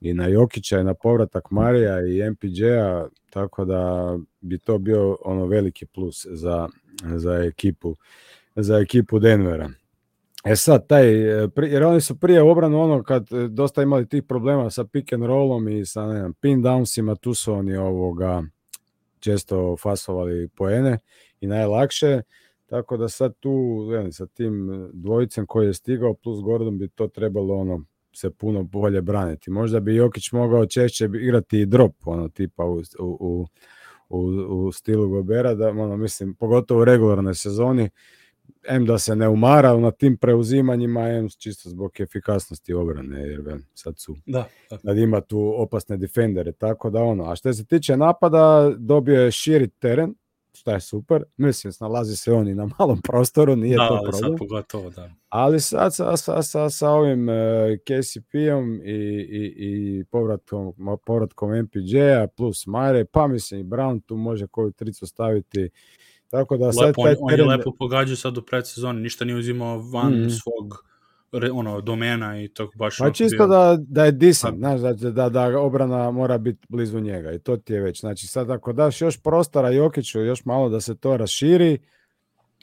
i 0.00 0.14
na 0.14 0.26
Jokića 0.26 0.80
i 0.80 0.84
na 0.84 0.94
povratak 0.94 1.50
Marija 1.50 2.00
i 2.06 2.30
MPJ-a, 2.30 3.08
tako 3.30 3.64
da 3.64 4.14
bi 4.40 4.58
to 4.58 4.78
bio 4.78 5.16
ono 5.24 5.46
veliki 5.46 5.86
plus 5.86 6.26
za, 6.30 6.68
za 7.16 7.34
ekipu 7.34 7.96
za 8.56 8.78
ekipu 8.78 9.18
Denvera. 9.18 9.70
E 10.44 10.56
sad, 10.56 10.86
taj, 10.86 11.06
jer 11.70 11.84
oni 11.84 12.00
su 12.00 12.20
prije 12.20 12.42
obranu 12.42 12.80
ono 12.80 13.02
kad 13.02 13.32
e, 13.32 13.48
dosta 13.48 13.82
imali 13.82 14.08
tih 14.08 14.22
problema 14.22 14.70
sa 14.70 14.84
pick 14.84 15.12
and 15.12 15.24
rollom 15.24 15.68
i 15.68 15.86
sa 15.86 16.06
ne 16.06 16.18
znam, 16.18 16.32
pin 16.34 16.62
downsima, 16.62 17.16
tu 17.16 17.34
su 17.34 17.52
oni 17.52 17.76
ovoga 17.76 18.42
često 19.20 19.76
fasovali 19.76 20.48
poene 20.48 20.98
i 21.40 21.46
najlakše. 21.46 22.22
Tako 22.66 22.96
da 22.96 23.08
sad 23.08 23.34
tu, 23.40 23.86
ne, 23.90 24.12
sa 24.12 24.26
tim 24.26 24.88
dvojicem 24.92 25.46
koji 25.46 25.66
je 25.66 25.74
stigao 25.74 26.14
plus 26.14 26.42
Gordon 26.42 26.78
bi 26.78 26.88
to 26.88 27.08
trebalo 27.08 27.54
ono 27.54 27.84
se 28.18 28.30
puno 28.30 28.62
bolje 28.62 29.02
braniti. 29.02 29.50
Možda 29.50 29.80
bi 29.80 29.94
Jokić 29.94 30.32
mogao 30.32 30.66
češće 30.66 31.08
igrati 31.14 31.60
i 31.60 31.66
drop, 31.66 31.92
ono 32.04 32.28
tipa 32.28 32.64
u, 32.64 32.82
u, 32.98 33.46
u, 34.08 34.18
u 34.48 34.72
stilu 34.72 35.08
Gobera, 35.08 35.54
da 35.54 35.68
ono 35.68 35.96
mislim, 35.96 36.34
pogotovo 36.34 36.80
u 36.80 36.84
regularnoj 36.84 37.34
sezoni, 37.34 37.90
M 38.68 38.86
da 38.86 38.98
se 38.98 39.16
ne 39.16 39.28
umara 39.28 39.76
na 39.76 39.90
tim 39.90 40.16
preuzimanjima, 40.16 41.08
M 41.08 41.28
čisto 41.38 41.70
zbog 41.70 42.00
efikasnosti 42.00 42.74
obrane, 42.74 43.20
jer 43.20 43.40
ven, 43.40 43.64
sad 43.74 43.98
su, 43.98 44.16
da, 44.26 44.48
da. 44.70 44.78
Kad 44.78 44.98
ima 44.98 45.20
tu 45.20 45.54
opasne 45.56 45.96
defendere, 45.96 46.52
tako 46.52 46.90
da 46.90 47.02
ono, 47.02 47.30
a 47.30 47.36
što 47.36 47.52
se 47.52 47.66
tiče 47.66 47.96
napada, 47.96 48.72
dobio 48.78 49.22
je 49.22 49.30
širi 49.30 49.68
teren, 49.68 50.14
što 50.58 50.70
je 50.70 50.80
super, 50.80 51.22
mislim, 51.36 51.72
nalazi 51.80 52.16
se 52.16 52.32
oni 52.32 52.54
na 52.54 52.68
malom 52.78 53.02
prostoru, 53.02 53.56
nije 53.56 53.76
da, 53.76 53.88
to 53.88 54.00
problem. 54.02 54.32
Da, 54.32 54.38
pogotovo, 54.38 54.90
da. 54.90 55.10
Ali 55.28 55.60
sad 55.60 55.94
sa, 55.94 56.16
sa, 56.16 56.42
sa, 56.42 56.70
sa 56.70 56.90
ovim 56.90 57.28
uh, 57.28 57.34
KCP-om 57.84 58.80
i, 58.84 58.90
i, 59.30 59.54
i 59.58 60.04
povratkom, 60.04 60.74
povratkom 61.06 61.50
MPJ-a 61.62 62.26
plus 62.36 62.66
Mare, 62.66 63.04
pa 63.04 63.26
mislim 63.26 63.60
i 63.60 63.64
Brown 63.64 64.00
tu 64.06 64.16
može 64.16 64.46
koju 64.46 64.70
tricu 64.72 65.06
staviti, 65.06 65.70
Tako 66.30 66.56
da 66.56 66.72
sad 66.72 66.86
lepo, 66.86 67.02
taj 67.02 67.14
on, 67.20 67.28
teren... 67.28 67.46
on 67.46 67.50
je 67.52 67.56
lepo 67.56 67.72
pogađao 67.78 68.16
sad 68.16 68.38
u 68.38 68.42
predsezoni, 68.42 69.00
ništa 69.00 69.24
nije 69.24 69.38
uzimao 69.38 69.78
van 69.78 70.12
mm. 70.12 70.30
svog 70.30 70.87
ono 71.52 71.80
domena 71.80 72.42
i 72.42 72.48
to 72.48 72.70
baš 72.74 72.98
pa 72.98 73.10
čisto 73.10 73.36
bio... 73.36 73.46
da, 73.46 73.76
da 73.80 74.04
je 74.04 74.12
decent, 74.12 74.58
znaš, 74.58 74.80
da, 74.80 74.92
da, 74.92 75.28
da 75.28 75.60
obrana 75.60 76.10
mora 76.10 76.38
biti 76.38 76.66
blizu 76.68 77.00
njega 77.00 77.32
i 77.32 77.38
to 77.38 77.56
ti 77.56 77.72
je 77.72 77.80
već, 77.80 78.00
znači 78.00 78.26
sad 78.26 78.50
ako 78.50 78.72
daš 78.72 79.00
još 79.00 79.22
prostora 79.22 79.70
Jokiću, 79.70 80.20
još 80.20 80.44
malo 80.44 80.68
da 80.68 80.80
se 80.80 80.96
to 80.96 81.16
raširi, 81.16 81.78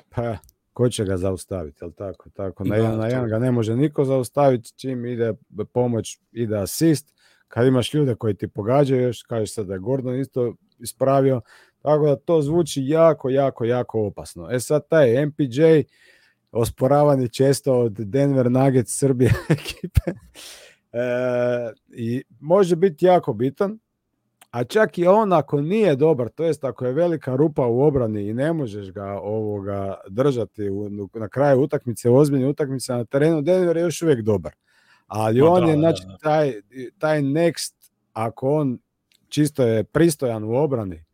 pa 0.10 0.38
ko 0.74 0.90
će 0.90 1.06
ga 1.06 1.18
zaustaviti, 1.18 1.78
jel 1.84 1.92
tako? 1.92 2.30
Tako, 2.30 2.64
na, 2.64 2.70
da, 2.70 2.76
jedan, 2.76 2.98
na 2.98 3.08
jedan 3.08 3.30
ga 3.30 3.40
ne 3.40 3.52
može 3.52 3.76
niko 3.76 4.06
zaustaviti, 4.06 4.74
čim 4.76 5.06
ide 5.06 5.34
pomoć, 5.74 6.20
ide 6.32 6.58
asist, 6.58 7.14
kad 7.48 7.68
imaš 7.68 7.94
ljude 7.94 8.16
koji 8.16 8.34
ti 8.34 8.48
pogađaju, 8.48 9.02
još 9.02 9.24
kažeš 9.24 9.54
sad 9.54 9.68
da 9.68 9.74
je 9.74 9.80
Gordon 9.80 10.20
isto 10.20 10.56
ispravio, 10.80 11.42
Tako 11.86 12.06
da 12.06 12.16
to 12.16 12.42
zvuči 12.42 12.82
jako, 12.88 13.30
jako, 13.30 13.66
jako 13.66 14.06
opasno. 14.06 14.48
E 14.52 14.60
sad 14.60 14.88
taj 14.88 15.26
MPJ 15.26 15.62
osporavan 16.56 17.22
je 17.22 17.28
često 17.28 17.80
od 17.80 17.92
Denver 17.92 18.52
Nuggets 18.52 19.00
Srbije 19.00 19.34
ekipe 19.50 20.12
e, 20.12 21.74
i 21.88 22.24
može 22.40 22.76
biti 22.76 23.06
jako 23.06 23.34
bitan, 23.34 23.80
a 24.52 24.64
čak 24.64 24.98
i 24.98 25.08
on 25.08 25.34
ako 25.34 25.62
nije 25.62 25.96
dobar, 25.96 26.30
to 26.30 26.44
jest 26.44 26.64
ako 26.64 26.86
je 26.86 26.94
velika 26.94 27.36
rupa 27.36 27.66
u 27.66 27.82
obrani 27.82 28.30
i 28.30 28.34
ne 28.34 28.54
možeš 28.54 28.92
ga 28.92 29.06
ovoga 29.06 29.96
držati 30.10 30.70
u, 30.70 30.90
na 31.14 31.28
kraju 31.28 31.62
utakmice, 31.62 32.10
ozbiljne 32.10 32.48
utakmice 32.48 32.94
na 32.94 33.06
terenu, 33.06 33.42
Denver 33.42 33.78
je 33.78 33.82
još 33.82 34.02
uvijek 34.02 34.22
dobar. 34.22 34.56
Ali 35.08 35.42
on 35.42 35.66
da, 35.66 35.72
je, 35.72 35.78
znači, 35.78 36.04
da, 36.06 36.12
da. 36.12 36.18
taj, 36.18 36.54
taj 36.98 37.22
next, 37.22 37.74
ako 38.14 38.50
on 38.50 38.78
čisto 39.30 39.64
je 39.64 39.84
pristojan 39.84 40.44
u 40.44 40.56
obrani, 40.56 41.05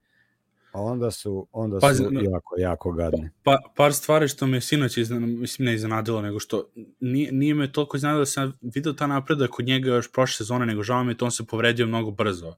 onda 0.73 1.11
su, 1.11 1.47
onda 1.51 1.79
pa, 1.79 1.93
su 1.93 2.03
jako, 2.03 2.55
jako 2.57 2.91
gadni. 2.91 3.29
Pa, 3.43 3.57
par 3.75 3.93
stvari 3.93 4.27
što 4.27 4.47
me 4.47 4.61
sinoć 4.61 4.97
izna, 4.97 5.19
mislim 5.19 5.65
ne 5.65 5.73
iznenadilo, 5.73 6.21
nego 6.21 6.39
što 6.39 6.69
nije, 6.99 7.31
nije 7.31 7.53
me 7.53 7.71
toliko 7.71 7.97
iznenadilo 7.97 8.21
da 8.21 8.25
sam 8.25 8.57
vidio 8.61 8.93
ta 8.93 9.07
napredak 9.07 9.49
kod 9.49 9.65
njega 9.65 9.89
još 9.89 10.11
prošle 10.11 10.33
sezone, 10.33 10.65
nego 10.65 10.83
žao 10.83 11.03
mi 11.03 11.11
je 11.11 11.17
to 11.17 11.25
on 11.25 11.31
se 11.31 11.45
povredio 11.45 11.87
mnogo 11.87 12.11
brzo. 12.11 12.55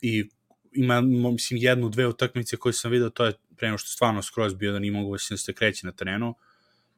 I 0.00 0.30
ima, 0.72 1.00
mislim, 1.00 1.60
jednu, 1.62 1.88
dve 1.88 2.06
utakmice 2.06 2.56
koje 2.56 2.72
sam 2.72 2.90
vidio, 2.90 3.10
to 3.10 3.24
je 3.24 3.32
pre 3.56 3.78
što 3.78 3.88
stvarno 3.88 4.22
skroz 4.22 4.54
bio 4.54 4.72
da 4.72 4.78
nije 4.78 4.92
mogu 4.92 5.16
da 5.30 5.36
se 5.36 5.52
kreće 5.52 5.86
na 5.86 5.92
terenu. 5.92 6.34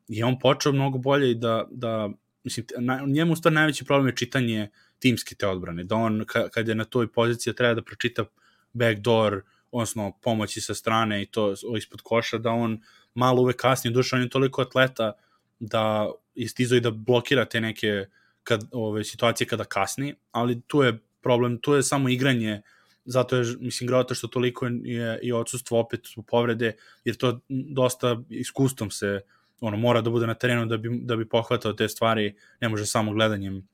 I 0.08 0.22
on 0.22 0.38
počeo 0.38 0.72
mnogo 0.72 0.98
bolje 0.98 1.30
i 1.30 1.34
da, 1.34 1.66
da 1.70 2.10
mislim, 2.44 2.66
na, 2.78 3.02
njemu 3.06 3.36
stvar 3.36 3.52
najveći 3.52 3.84
problem 3.84 4.06
je 4.06 4.16
čitanje 4.16 4.70
timske 4.98 5.34
te 5.34 5.46
odbrane, 5.46 5.84
da 5.84 5.94
on 5.94 6.24
ka, 6.26 6.48
kad 6.48 6.68
je 6.68 6.74
na 6.74 6.84
toj 6.84 7.12
poziciji 7.12 7.54
treba 7.54 7.74
da 7.74 7.82
pročita 7.82 8.24
backdoor, 8.72 9.34
uh, 9.34 9.42
odnosno 9.72 10.12
pomoći 10.22 10.60
sa 10.60 10.74
strane 10.74 11.22
i 11.22 11.26
to 11.26 11.54
ispod 11.76 12.00
koša, 12.02 12.38
da 12.38 12.50
on 12.50 12.80
malo 13.14 13.42
uvek 13.42 13.56
kasnije, 13.56 13.94
duša 13.94 14.16
on 14.16 14.22
je 14.22 14.28
toliko 14.28 14.62
atleta 14.62 15.12
da 15.60 16.10
je 16.34 16.48
stizo 16.48 16.76
i 16.76 16.80
da 16.80 16.90
blokira 16.90 17.44
te 17.44 17.60
neke 17.60 18.06
kad, 18.42 18.64
ove, 18.72 19.04
situacije 19.04 19.46
kada 19.46 19.64
kasni, 19.64 20.14
ali 20.32 20.60
tu 20.60 20.82
je 20.82 20.98
problem, 21.20 21.58
tu 21.58 21.74
je 21.74 21.82
samo 21.82 22.08
igranje, 22.08 22.62
zato 23.04 23.36
je, 23.36 23.56
mislim, 23.60 23.88
grota 23.88 24.14
što 24.14 24.28
toliko 24.28 24.66
je 24.66 25.18
i 25.22 25.32
odsustvo 25.32 25.80
opet 25.80 26.06
u 26.16 26.22
povrede, 26.22 26.76
jer 27.04 27.16
to 27.16 27.40
dosta 27.48 28.16
iskustvom 28.28 28.90
se 28.90 29.20
ono 29.60 29.76
mora 29.76 30.00
da 30.00 30.10
bude 30.10 30.26
na 30.26 30.34
terenu 30.34 30.66
da 30.66 30.76
bi, 30.76 31.00
da 31.02 31.16
bi 31.16 31.28
pohvatao 31.28 31.72
te 31.72 31.88
stvari, 31.88 32.34
ne 32.60 32.68
može 32.68 32.86
samo 32.86 33.12
gledanjem 33.12 33.68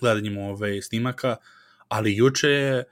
gledanjem 0.00 0.38
ove 0.38 0.82
snimaka, 0.82 1.36
ali 1.88 2.16
juče 2.16 2.48
je 2.48 2.84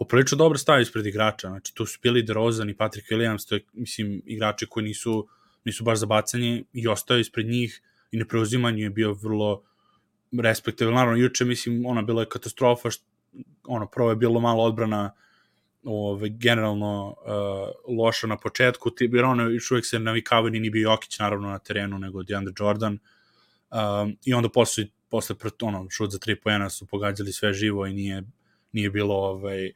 poprilično 0.00 0.36
dobro 0.36 0.58
stavio 0.58 0.82
ispred 0.82 1.06
igrača, 1.06 1.48
znači 1.48 1.74
tu 1.74 1.86
su 1.86 1.98
bili 2.02 2.22
DeRozan 2.22 2.70
i 2.70 2.76
Patrick 2.76 3.10
Williams, 3.10 3.48
to 3.48 3.54
je, 3.54 3.64
mislim, 3.72 4.22
igrači 4.24 4.66
koji 4.66 4.84
nisu, 4.84 5.28
nisu 5.64 5.84
baš 5.84 5.98
za 5.98 6.06
bacanje 6.06 6.64
i 6.72 6.88
ostao 6.88 7.18
ispred 7.18 7.46
njih 7.46 7.82
i 8.10 8.16
na 8.16 8.24
preuzimanju 8.24 8.78
je 8.78 8.90
bio 8.90 9.12
vrlo 9.12 9.62
respektabilan. 10.42 10.94
Naravno, 10.94 11.18
juče, 11.18 11.44
mislim, 11.44 11.86
ona 11.86 12.02
bila 12.02 12.22
je 12.22 12.28
katastrofa, 12.28 12.90
što, 12.90 13.04
ono, 13.64 13.86
prvo 13.86 14.10
je 14.10 14.16
bilo 14.16 14.40
malo 14.40 14.64
odbrana 14.64 15.12
ove, 15.84 16.28
generalno 16.28 17.08
uh, 17.08 17.96
loša 17.96 18.26
na 18.26 18.36
početku, 18.36 18.90
ti, 18.90 19.10
jer 19.12 19.24
ono 19.24 19.48
još 19.48 19.70
uvijek 19.70 19.86
se 19.86 19.98
navikavaju, 19.98 20.60
ni 20.60 20.70
bio 20.70 20.90
Jokić 20.90 21.18
naravno 21.18 21.48
na 21.48 21.58
terenu, 21.58 21.98
nego 21.98 22.22
DeAndre 22.22 22.54
Jordan, 22.58 22.98
um, 23.70 24.16
i 24.24 24.34
onda 24.34 24.48
posle, 24.48 24.86
posle 25.08 25.36
ono, 25.62 25.90
šut 25.90 26.10
za 26.10 26.18
tri 26.18 26.40
pojena 26.40 26.70
su 26.70 26.86
pogađali 26.86 27.32
sve 27.32 27.52
živo 27.52 27.86
i 27.86 27.92
nije, 27.92 28.22
nije 28.72 28.90
bilo 28.90 29.14
ovaj, 29.14 29.72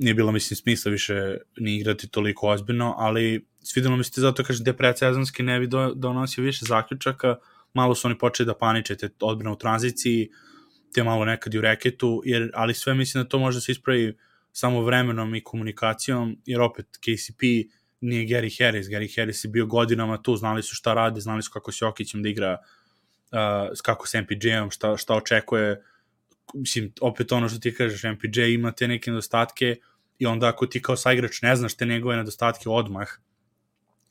nije 0.00 0.14
bilo, 0.14 0.32
mislim, 0.32 0.56
smisla 0.56 0.92
više 0.92 1.36
ni 1.56 1.76
igrati 1.76 2.08
toliko 2.08 2.48
ozbiljno, 2.48 2.94
ali 2.98 3.46
svidelo 3.62 3.96
mi 3.96 4.04
se 4.04 4.20
zato, 4.20 4.44
kažem, 4.44 4.64
te 4.64 4.72
predsezonski 4.72 5.42
ne 5.42 5.60
bi 5.60 5.66
do, 5.66 5.94
donosio 5.94 6.44
više 6.44 6.64
zaključaka, 6.64 7.36
malo 7.74 7.94
su 7.94 8.08
oni 8.08 8.18
počeli 8.18 8.46
da 8.46 8.54
paniče, 8.54 8.96
te 8.96 9.08
odbrane 9.20 9.52
u 9.52 9.58
tranziciji, 9.58 10.30
te 10.94 11.04
malo 11.04 11.24
nekad 11.24 11.54
i 11.54 11.58
u 11.58 11.60
reketu, 11.60 12.22
jer, 12.24 12.50
ali 12.54 12.74
sve 12.74 12.94
mislim 12.94 13.24
da 13.24 13.28
to 13.28 13.38
može 13.38 13.56
da 13.56 13.60
se 13.60 13.72
ispravi 13.72 14.16
samo 14.52 14.82
vremenom 14.82 15.34
i 15.34 15.44
komunikacijom, 15.44 16.36
jer 16.46 16.60
opet 16.60 16.86
KCP 16.86 17.42
nije 18.00 18.26
Gary 18.26 18.64
Harris, 18.64 18.86
Gary 18.86 19.16
Harris 19.16 19.44
je 19.44 19.48
bio 19.48 19.66
godinama 19.66 20.22
tu, 20.22 20.36
znali 20.36 20.62
su 20.62 20.74
šta 20.74 20.94
radi, 20.94 21.20
znali 21.20 21.42
su 21.42 21.50
kako 21.50 21.72
se 21.72 21.84
Jokićem 21.84 22.22
da 22.22 22.28
igra, 22.28 22.58
uh, 23.32 23.78
kako 23.82 24.06
s 24.06 24.14
MPJ-om, 24.14 24.70
šta, 24.70 24.96
šta 24.96 25.14
očekuje, 25.14 25.82
mislim, 26.54 26.92
opet 27.00 27.32
ono 27.32 27.48
što 27.48 27.58
ti 27.58 27.74
kažeš, 27.74 28.02
MPJ 28.02 28.42
ima 28.42 28.72
te 28.72 28.88
neke 28.88 29.10
nedostatke 29.10 29.76
i 30.20 30.26
onda 30.26 30.48
ako 30.48 30.66
ti 30.66 30.82
kao 30.82 30.96
saigrač 30.96 31.42
ne 31.42 31.56
znaš 31.56 31.74
te 31.76 31.86
njegove 31.86 32.16
nedostatke 32.16 32.68
odmah, 32.68 33.08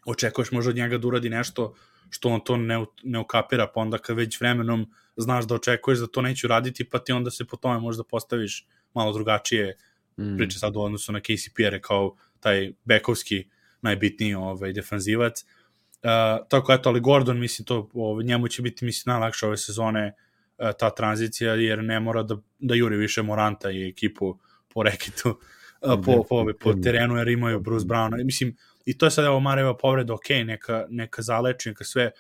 očekuješ 0.06 0.52
možda 0.52 0.70
od 0.70 0.76
njega 0.76 0.98
da 0.98 1.08
uradi 1.08 1.30
nešto 1.30 1.74
što 2.10 2.30
on 2.30 2.42
to 2.44 2.58
ne, 2.58 2.86
ne 3.04 3.20
ukapira, 3.20 3.68
pa 3.74 3.82
onda 3.82 3.98
kad 3.98 4.18
već 4.18 4.40
vremenom 4.42 4.88
znaš 5.18 5.46
da 5.46 5.56
očekuješ 5.56 6.00
da 6.00 6.08
to 6.08 6.22
neću 6.22 6.48
raditi, 6.48 6.90
pa 6.90 7.00
ti 7.00 7.12
onda 7.12 7.32
se 7.32 7.46
po 7.46 7.58
tome 7.58 7.80
možda 7.80 8.04
postaviš 8.04 8.68
malo 8.94 9.14
drugačije 9.14 9.78
mm. 10.18 10.38
priče 10.38 10.60
sad 10.60 10.76
u 10.76 10.82
odnosu 10.82 11.12
na 11.12 11.20
KCP-ere 11.20 11.82
kao 11.82 12.16
taj 12.40 12.72
bekovski 12.86 13.48
najbitniji 13.82 14.34
ovaj, 14.34 14.74
defanzivac. 14.74 15.44
Uh, 15.44 16.48
tako 16.50 16.74
eto, 16.74 16.90
ali 16.90 17.00
Gordon, 17.00 17.40
mislim, 17.40 17.66
to, 17.66 17.90
ovaj, 17.94 18.26
njemu 18.26 18.48
će 18.48 18.62
biti, 18.62 18.86
mislim, 18.86 19.12
najlakše 19.12 19.46
ove 19.46 19.58
sezone 19.58 20.14
uh, 20.58 20.70
ta 20.80 20.90
tranzicija, 20.90 21.54
jer 21.54 21.84
ne 21.84 22.00
mora 22.00 22.24
da, 22.24 22.38
da 22.60 22.76
juri 22.76 22.98
više 22.98 23.22
Moranta 23.22 23.72
i 23.72 23.90
ekipu 23.90 24.40
po 24.74 24.84
rekitu, 24.84 25.30
uh, 25.30 25.38
po, 25.82 25.98
po, 26.06 26.24
po, 26.30 26.46
po 26.60 26.74
terenu, 26.74 27.18
jer 27.18 27.28
imaju 27.28 27.60
Bruce 27.60 27.86
Brown. 27.86 28.24
Mislim, 28.26 28.56
i 28.86 28.98
to 28.98 29.06
je 29.06 29.12
sad, 29.12 29.26
evo, 29.26 29.40
Mareva 29.40 29.78
povreda, 29.78 30.14
ok, 30.14 30.30
neka, 30.46 30.86
neka 30.90 31.22
zaleči, 31.22 31.70
neka 31.70 31.84
sve, 31.84 32.12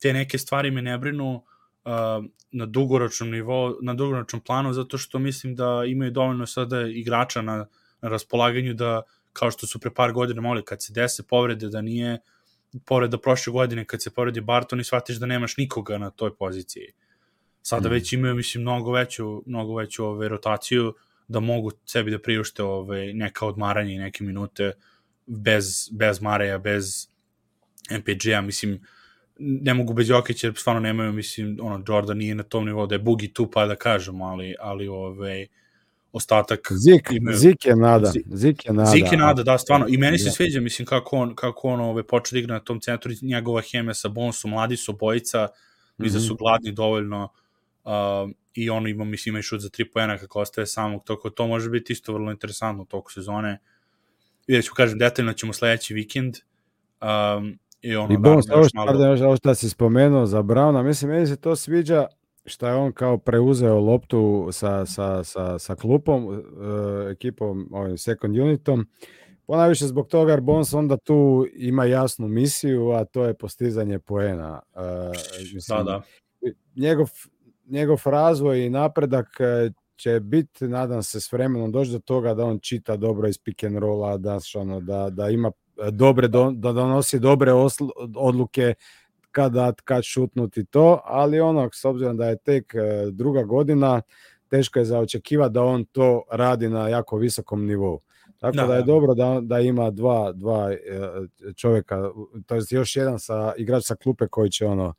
te 0.00 0.12
neke 0.12 0.38
stvari 0.38 0.70
me 0.70 0.82
ne 0.82 0.98
brinu 0.98 1.34
uh, 1.34 2.24
na 2.52 2.66
dugoročnom 2.66 3.30
nivou, 3.30 3.78
na 3.82 3.94
dugoročnom 3.94 4.42
planu, 4.42 4.72
zato 4.72 4.98
što 4.98 5.18
mislim 5.18 5.54
da 5.54 5.84
imaju 5.86 6.10
dovoljno 6.10 6.46
sada 6.46 6.82
igrača 6.82 7.42
na, 7.42 7.66
na 8.02 8.08
raspolaganju 8.08 8.74
da, 8.74 9.02
kao 9.32 9.50
što 9.50 9.66
su 9.66 9.78
pre 9.78 9.90
par 9.90 10.12
godina 10.12 10.40
moli, 10.40 10.64
kad 10.64 10.82
se 10.82 10.92
dese 10.92 11.22
povrede, 11.22 11.68
da 11.68 11.80
nije 11.80 12.18
povreda 12.84 13.18
prošle 13.18 13.52
godine, 13.52 13.84
kad 13.84 14.02
se 14.02 14.10
povredi 14.10 14.40
Barton 14.40 14.80
i 14.80 14.84
shvatiš 14.84 15.16
da 15.16 15.26
nemaš 15.26 15.56
nikoga 15.56 15.98
na 15.98 16.10
toj 16.10 16.36
poziciji. 16.36 16.92
Sada 17.62 17.88
mm. 17.88 17.92
već 17.92 18.12
imaju, 18.12 18.34
mislim, 18.34 18.62
mnogo 18.62 18.92
veću, 18.92 19.42
mnogo 19.46 19.76
veću 19.76 20.04
ove, 20.04 20.28
rotaciju, 20.28 20.94
da 21.32 21.40
mogu 21.40 21.70
sebi 21.84 22.10
da 22.10 22.18
priušte 22.18 22.62
ove, 22.62 23.12
neka 23.14 23.46
odmaranje 23.46 23.94
i 23.94 23.98
neke 23.98 24.24
minute 24.24 24.72
bez, 25.26 25.88
bez 25.92 26.20
Mareja, 26.20 26.58
bez 26.58 27.08
MPG-a, 27.90 28.40
mislim, 28.40 28.80
ne 29.38 29.74
mogu 29.74 29.94
bez 29.94 30.08
Jokića, 30.08 30.46
jer 30.46 30.54
stvarno 30.56 30.80
nemaju, 30.80 31.12
mislim, 31.12 31.58
ono, 31.62 31.84
Jordan 31.88 32.18
nije 32.18 32.34
na 32.34 32.42
tom 32.42 32.64
nivou 32.66 32.86
da 32.86 32.94
je 32.94 32.98
Bugi 32.98 33.32
tu, 33.32 33.50
pa 33.50 33.66
da 33.66 33.76
kažemo, 33.76 34.24
ali, 34.24 34.54
ali 34.60 34.88
ove, 34.88 35.46
ostatak... 36.12 36.60
Zik, 36.70 37.08
imaju... 37.10 37.36
Zik 37.36 37.66
je 37.66 37.76
nada. 37.76 38.12
Zik 38.32 38.66
je 38.66 38.72
nada. 38.72 38.90
Zik 38.90 39.12
je 39.12 39.18
nada, 39.18 39.42
da, 39.42 39.58
stvarno. 39.58 39.86
I 39.88 39.96
meni 39.96 40.18
se 40.18 40.30
sviđa, 40.30 40.60
mislim, 40.60 40.86
kako 40.86 41.16
on, 41.16 41.34
kako 41.34 41.68
on 41.68 41.80
ove, 41.80 42.02
počeo 42.06 42.36
da 42.36 42.38
igra 42.38 42.54
na 42.54 42.60
tom 42.60 42.80
centru, 42.80 43.12
njegova 43.22 43.62
heme 43.72 43.94
sa 43.94 44.08
Bonsu, 44.08 44.48
mladi 44.48 44.76
su 44.76 44.92
bojica, 44.92 45.48
mm 45.98 46.04
-hmm. 46.04 46.12
da 46.12 46.20
su 46.20 46.36
gladni 46.36 46.72
dovoljno 46.72 47.28
uh, 47.84 48.30
i 48.54 48.70
on 48.70 48.88
ima, 48.88 49.04
mislim, 49.04 49.32
ima 49.32 49.38
i 49.38 49.42
šut 49.42 49.60
za 49.60 49.68
tri 49.68 49.90
pojena 49.90 50.18
kako 50.18 50.40
ostaje 50.40 50.66
samog, 50.66 51.04
toko 51.04 51.30
to 51.30 51.46
može 51.46 51.70
biti 51.70 51.92
isto 51.92 52.12
vrlo 52.12 52.30
interesantno 52.30 52.82
u 52.82 52.86
toku 52.86 53.12
sezone. 53.12 53.60
Vidjet 54.46 54.64
ću, 54.64 54.72
kažem, 54.76 54.98
detaljno 54.98 55.32
ćemo 55.32 55.52
sledeći 55.52 55.94
vikend. 55.94 56.34
Um, 57.00 57.58
I, 57.80 57.96
ono, 57.96 58.14
I 58.14 58.16
da, 58.20 58.30
ovo, 58.30 58.42
što, 58.42 58.68
malo... 58.74 59.26
ovo 59.26 59.36
što 59.36 59.54
si 59.54 59.70
spomenuo 59.70 60.26
za 60.26 60.42
Brauna, 60.42 60.82
mislim, 60.82 61.10
meni 61.10 61.26
se 61.26 61.36
to 61.36 61.56
sviđa 61.56 62.06
šta 62.44 62.68
je 62.68 62.74
on 62.74 62.92
kao 62.92 63.18
preuzeo 63.18 63.80
loptu 63.80 64.48
sa, 64.52 64.86
sa, 64.86 65.24
sa, 65.24 65.58
sa 65.58 65.74
klupom, 65.74 66.26
uh, 66.26 66.40
ekipom, 67.12 67.68
ovim 67.72 67.98
second 67.98 68.38
unitom, 68.38 68.86
ponajviše 69.46 69.86
zbog 69.86 70.08
toga 70.08 70.32
jer 70.32 70.40
Bones 70.40 70.74
onda 70.74 70.96
tu 70.96 71.46
ima 71.54 71.84
jasnu 71.84 72.28
misiju, 72.28 72.90
a 72.90 73.04
to 73.04 73.24
je 73.24 73.34
postizanje 73.34 73.98
poena. 73.98 74.60
Uh, 74.74 74.82
mislim, 75.54 75.78
da, 75.78 75.82
da. 75.82 76.02
Njegov, 76.76 77.10
njegov 77.66 78.02
razvoj 78.04 78.66
i 78.66 78.70
napredak 78.70 79.26
e, 79.40 79.70
će 79.96 80.20
biti, 80.20 80.68
nadam 80.68 81.02
se, 81.02 81.20
s 81.20 81.32
vremenom 81.32 81.72
doći 81.72 81.90
do 81.90 81.98
toga 81.98 82.34
da 82.34 82.44
on 82.44 82.58
čita 82.58 82.96
dobro 82.96 83.28
iz 83.28 83.38
pick 83.38 83.64
and 83.64 83.78
rolla, 83.78 84.16
da, 84.16 84.38
ono, 84.54 84.80
da, 84.80 85.10
da 85.10 85.28
ima 85.28 85.52
dobre, 85.90 86.28
da 86.28 86.72
donosi 86.72 87.18
dobre 87.18 87.52
odluke 88.16 88.74
kada 89.30 89.72
kad 89.84 90.04
šutnuti 90.04 90.64
to, 90.64 91.00
ali 91.04 91.40
ono, 91.40 91.68
s 91.72 91.84
obzirom 91.84 92.16
da 92.16 92.28
je 92.28 92.36
tek 92.36 92.74
e, 92.74 93.10
druga 93.10 93.42
godina, 93.42 94.02
teško 94.48 94.78
je 94.78 94.84
zaočekivati 94.84 95.52
da 95.52 95.62
on 95.62 95.84
to 95.84 96.22
radi 96.30 96.68
na 96.68 96.88
jako 96.88 97.16
visokom 97.16 97.66
nivou. 97.66 98.00
Tako 98.38 98.56
da, 98.56 98.66
da 98.66 98.74
je 98.74 98.80
da. 98.80 98.86
dobro 98.86 99.14
da, 99.14 99.40
da 99.42 99.60
ima 99.60 99.90
dva, 99.90 100.32
dva 100.32 100.72
e, 100.72 100.78
čovjeka, 101.56 102.10
to 102.46 102.54
je 102.54 102.62
još 102.70 102.96
jedan 102.96 103.18
sa, 103.18 103.52
igrač 103.56 103.84
sa 103.86 103.94
klupe 103.94 104.26
koji 104.26 104.50
će 104.50 104.66
ono 104.66 104.94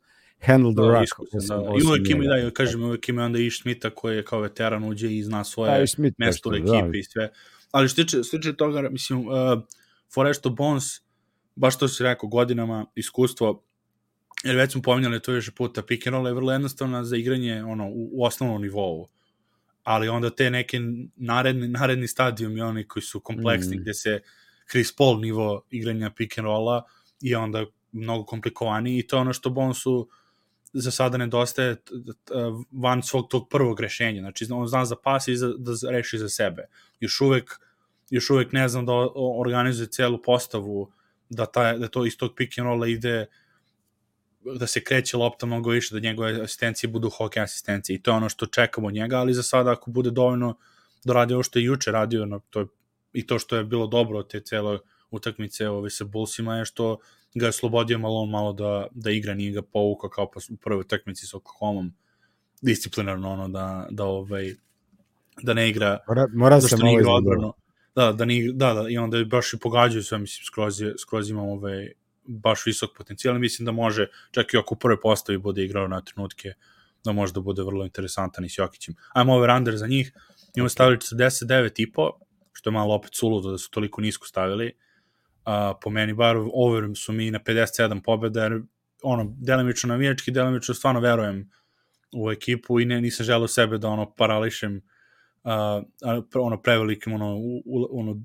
handle 0.46 0.72
the 0.72 0.82
da, 0.82 0.88
rock. 0.88 1.08
da. 1.48 1.54
I 1.54 1.86
uvek 1.86 2.10
ima, 2.10 2.24
da, 2.24 2.50
kažem, 2.50 2.82
uvek 2.82 3.08
ima 3.08 3.24
onda 3.24 3.38
i 3.38 3.50
Šmita 3.50 3.90
koji 3.90 4.16
je 4.16 4.24
kao 4.24 4.40
veteran 4.40 4.84
uđe 4.84 5.16
i 5.16 5.22
zna 5.22 5.44
svoje 5.44 5.80
da, 5.80 5.86
Schmidt 5.86 6.18
mesto 6.18 6.50
u 6.50 6.54
ekipi 6.54 6.92
da. 6.92 6.98
i 6.98 7.02
sve. 7.02 7.30
Ali 7.70 7.88
što 7.88 8.02
tiče, 8.02 8.22
što 8.22 8.36
tiče 8.36 8.56
toga, 8.56 8.88
mislim, 8.90 9.28
uh, 9.28 9.34
Foresto 10.14 10.50
Bones, 10.50 10.84
baš 11.56 11.78
to 11.78 11.88
si 11.88 12.02
rekao, 12.02 12.28
godinama 12.28 12.86
iskustvo, 12.94 13.62
jer 14.44 14.56
već 14.56 14.72
smo 14.72 14.82
pominjali 14.82 15.22
to 15.22 15.32
više 15.32 15.50
puta, 15.50 15.82
pick 15.82 16.06
and 16.06 16.14
roll 16.14 16.26
je 16.26 16.34
vrlo 16.34 16.52
jednostavna 16.52 17.04
za 17.04 17.16
igranje 17.16 17.64
ono, 17.64 17.88
u, 17.88 18.10
u 18.12 18.24
osnovnom 18.24 18.62
nivou, 18.62 19.08
ali 19.82 20.08
onda 20.08 20.30
te 20.30 20.50
neke 20.50 20.80
naredni, 21.16 21.68
naredni 21.68 22.08
stadijumi, 22.08 22.60
oni 22.60 22.88
koji 22.88 23.02
su 23.02 23.20
kompleksni, 23.20 23.76
mm. 23.76 23.80
gde 23.80 23.94
se 23.94 24.20
Chris 24.70 24.96
Paul 24.96 25.20
nivo 25.20 25.62
igranja 25.70 26.10
pick 26.10 26.38
and 26.38 26.46
rolla 26.46 26.84
i 27.20 27.34
onda 27.34 27.64
mnogo 27.92 28.24
komplikovaniji 28.24 28.98
i 28.98 29.06
to 29.06 29.16
je 29.16 29.20
ono 29.20 29.32
što 29.32 29.50
Bonsu 29.50 30.08
za 30.74 30.90
sada 30.90 31.18
nedostaje 31.18 31.76
van 32.72 33.02
svog 33.02 33.28
tog 33.30 33.48
prvog 33.50 33.80
rešenja. 33.80 34.20
Znači, 34.20 34.46
on 34.50 34.66
zna 34.66 34.84
za 34.84 34.96
pas 34.96 35.28
i 35.28 35.36
za, 35.36 35.52
da 35.58 35.72
reši 35.90 36.18
za 36.18 36.28
sebe. 36.28 36.68
Još 37.00 37.20
uvek, 37.20 37.60
još 38.10 38.30
uvek 38.30 38.52
ne 38.52 38.68
znam 38.68 38.86
da 38.86 38.92
organizuje 39.38 39.86
celu 39.86 40.22
postavu, 40.22 40.92
da, 41.28 41.46
ta, 41.46 41.76
da 41.76 41.88
to 41.88 42.06
iz 42.06 42.16
tog 42.16 42.32
pick 42.36 42.58
and 42.58 42.66
rolla 42.66 42.86
ide 42.86 43.26
da 44.44 44.66
se 44.66 44.84
kreće 44.84 45.16
lopta 45.16 45.46
mnogo 45.46 45.70
više, 45.70 45.94
da 45.94 46.00
njegove 46.00 46.40
asistencije 46.42 46.90
budu 46.90 47.10
hokej 47.10 47.42
asistencije 47.42 47.96
i 47.96 48.02
to 48.02 48.10
je 48.10 48.16
ono 48.16 48.28
što 48.28 48.46
čekamo 48.46 48.86
od 48.86 48.94
njega, 48.94 49.18
ali 49.18 49.34
za 49.34 49.42
sada 49.42 49.72
ako 49.72 49.90
bude 49.90 50.10
dovoljno 50.10 50.58
da 51.04 51.12
radi 51.12 51.34
ovo 51.34 51.42
što 51.42 51.58
je 51.58 51.64
juče 51.64 51.90
radio, 51.90 52.26
no, 52.26 52.40
to 52.50 52.60
je, 52.60 52.66
i 53.12 53.26
to 53.26 53.38
što 53.38 53.56
je 53.56 53.64
bilo 53.64 53.86
dobro 53.86 54.18
od 54.18 54.30
te 54.30 54.40
cele 54.40 54.78
utakmice 55.10 55.68
ove, 55.68 55.90
sa 55.90 56.04
Bullsima 56.04 56.58
je 56.58 56.64
što 56.64 56.98
ga 57.34 57.46
je 57.46 57.52
slobodio 57.52 57.98
malo 57.98 58.20
on 58.20 58.30
malo 58.30 58.52
da, 58.52 58.86
da 58.90 59.10
igra, 59.10 59.34
nije 59.34 59.52
ga 59.52 59.62
povukao 59.62 60.10
kao 60.10 60.30
pa 60.30 60.40
u 60.50 60.56
prvoj 60.56 60.80
utakmici 60.80 61.26
sa 61.26 61.36
Oklahomom. 61.36 61.94
Disciplinarno 62.62 63.32
ono 63.32 63.48
da, 63.48 63.86
da 63.90 64.04
ovaj 64.04 64.54
da 65.42 65.54
ne 65.54 65.68
igra. 65.68 65.98
Mora, 66.08 66.26
mora 66.34 66.56
da 66.56 66.68
se 66.68 66.76
malo 66.76 66.98
igra 66.98 67.12
odbranu. 67.12 67.52
Da, 67.94 68.12
da, 68.12 68.24
ne, 68.24 68.34
da, 68.52 68.74
da, 68.74 68.88
i 68.88 68.98
onda 68.98 69.16
je 69.16 69.24
baš 69.24 69.52
i 69.54 69.58
pogađaju 69.58 70.02
sve, 70.02 70.18
mislim, 70.18 70.44
skroz, 70.44 70.80
je, 70.80 70.94
skroz 70.98 71.30
imam 71.30 71.48
ovaj, 71.48 71.92
baš 72.24 72.66
visok 72.66 72.90
potencijal, 72.96 73.38
mislim 73.38 73.66
da 73.66 73.72
može, 73.72 74.06
čak 74.30 74.54
i 74.54 74.58
ako 74.58 74.74
u 74.74 74.78
prvoj 74.78 75.00
postavi 75.00 75.38
bude 75.38 75.64
igrao 75.64 75.88
na 75.88 76.00
trenutke, 76.00 76.52
da 77.04 77.12
može 77.12 77.32
da 77.32 77.40
bude 77.40 77.62
vrlo 77.62 77.84
interesantan 77.84 78.44
i 78.44 78.48
s 78.48 78.58
Jokićem. 78.58 78.94
Ajmo 79.12 79.34
over-under 79.34 79.76
za 79.76 79.86
njih, 79.86 80.12
imamo 80.56 80.68
stavili 80.68 80.96
49,5, 80.96 82.10
što 82.52 82.70
je 82.70 82.74
malo 82.74 82.94
opet 82.94 83.10
suludo 83.14 83.50
da 83.50 83.58
su 83.58 83.70
toliko 83.70 84.00
nisko 84.00 84.26
stavili, 84.26 84.72
uh, 85.46 85.78
po 85.82 85.90
meni 85.90 86.14
bar 86.14 86.36
over 86.52 86.84
su 86.96 87.12
mi 87.12 87.30
na 87.30 87.38
57 87.38 88.02
pobjeda, 88.02 88.42
jer 88.42 88.62
ono, 89.02 89.34
delimično 89.38 89.88
navijački, 89.88 90.30
delimično 90.30 90.74
stvarno 90.74 91.00
verujem 91.00 91.50
u 92.12 92.30
ekipu 92.30 92.80
i 92.80 92.84
ne, 92.84 93.00
nisam 93.00 93.26
želeo 93.26 93.48
sebe 93.48 93.78
da 93.78 93.88
ono 93.88 94.14
parališem 94.14 94.80
uh, 95.44 95.50
ono 96.34 96.62
prevelikim 96.62 97.12
ono, 97.12 97.36
u, 97.36 97.62
u, 97.66 98.00
ono 98.00 98.22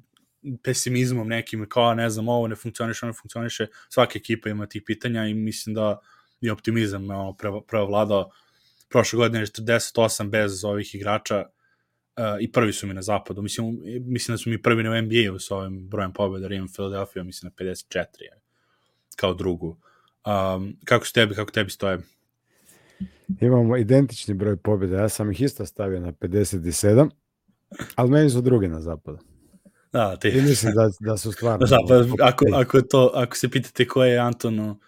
pesimizmom 0.64 1.28
nekim, 1.28 1.66
kao 1.70 1.94
ne 1.94 2.10
znam, 2.10 2.28
ovo 2.28 2.48
ne 2.48 2.56
funkcioniše, 2.56 3.06
ovo 3.06 3.10
ne 3.10 3.18
funkcioniše, 3.22 3.68
svaka 3.90 4.20
ekipa 4.20 4.50
ima 4.50 4.66
tih 4.66 4.82
pitanja 4.86 5.26
i 5.26 5.34
mislim 5.34 5.74
da 5.76 6.00
je 6.42 6.52
optimizam 6.52 7.10
ono, 7.10 7.36
vladao 7.88 8.32
prošle 8.90 9.18
godine 9.18 9.46
48 9.46 10.30
bez 10.30 10.64
ovih 10.64 10.96
igrača 10.96 11.46
uh, 12.20 12.38
i 12.40 12.52
prvi 12.52 12.74
su 12.74 12.88
mi 12.88 12.94
na 12.94 13.02
zapadu. 13.02 13.42
Mislim, 13.42 13.80
mislim 14.02 14.34
da 14.34 14.38
su 14.38 14.50
mi 14.50 14.62
prvi 14.62 14.84
na 14.84 15.02
NBA-u 15.02 15.40
sa 15.40 15.56
ovim 15.56 15.90
brojem 15.90 16.14
pobjeda, 16.14 16.46
jer 16.46 16.52
imam 16.52 16.68
Philadelphia, 16.68 17.24
mislim 17.24 17.52
na 17.58 17.66
54 17.66 18.06
kao 19.16 19.34
drugu. 19.34 19.78
Um, 20.56 20.78
kako 20.86 21.06
su 21.06 21.14
tebi, 21.14 21.36
kako 21.36 21.52
tebi 21.52 21.70
stoje? 21.70 22.00
Imamo 23.42 23.78
identični 23.78 24.34
broj 24.34 24.58
pobjeda, 24.58 24.98
ja 24.98 25.10
sam 25.10 25.32
ih 25.32 25.42
isto 25.42 25.66
stavio 25.66 26.00
na 26.00 26.12
57, 26.12 27.10
ali 27.96 28.10
meni 28.10 28.30
su 28.30 28.42
drugi 28.42 28.68
na 28.68 28.82
zapadu. 28.82 29.18
Da, 29.92 30.16
ti. 30.16 30.30
I 30.30 30.42
mislim 30.42 30.74
da, 30.76 30.90
da 31.00 31.18
su 31.18 31.32
stvarno... 31.32 31.66
Da, 31.70 31.78
pa, 31.88 32.28
ako, 32.28 32.46
ako, 32.54 32.82
to, 32.82 33.12
ako 33.16 33.38
se 33.38 33.50
pitate 33.50 33.88
ko 33.88 34.04
je 34.04 34.18
Antonu 34.20 34.80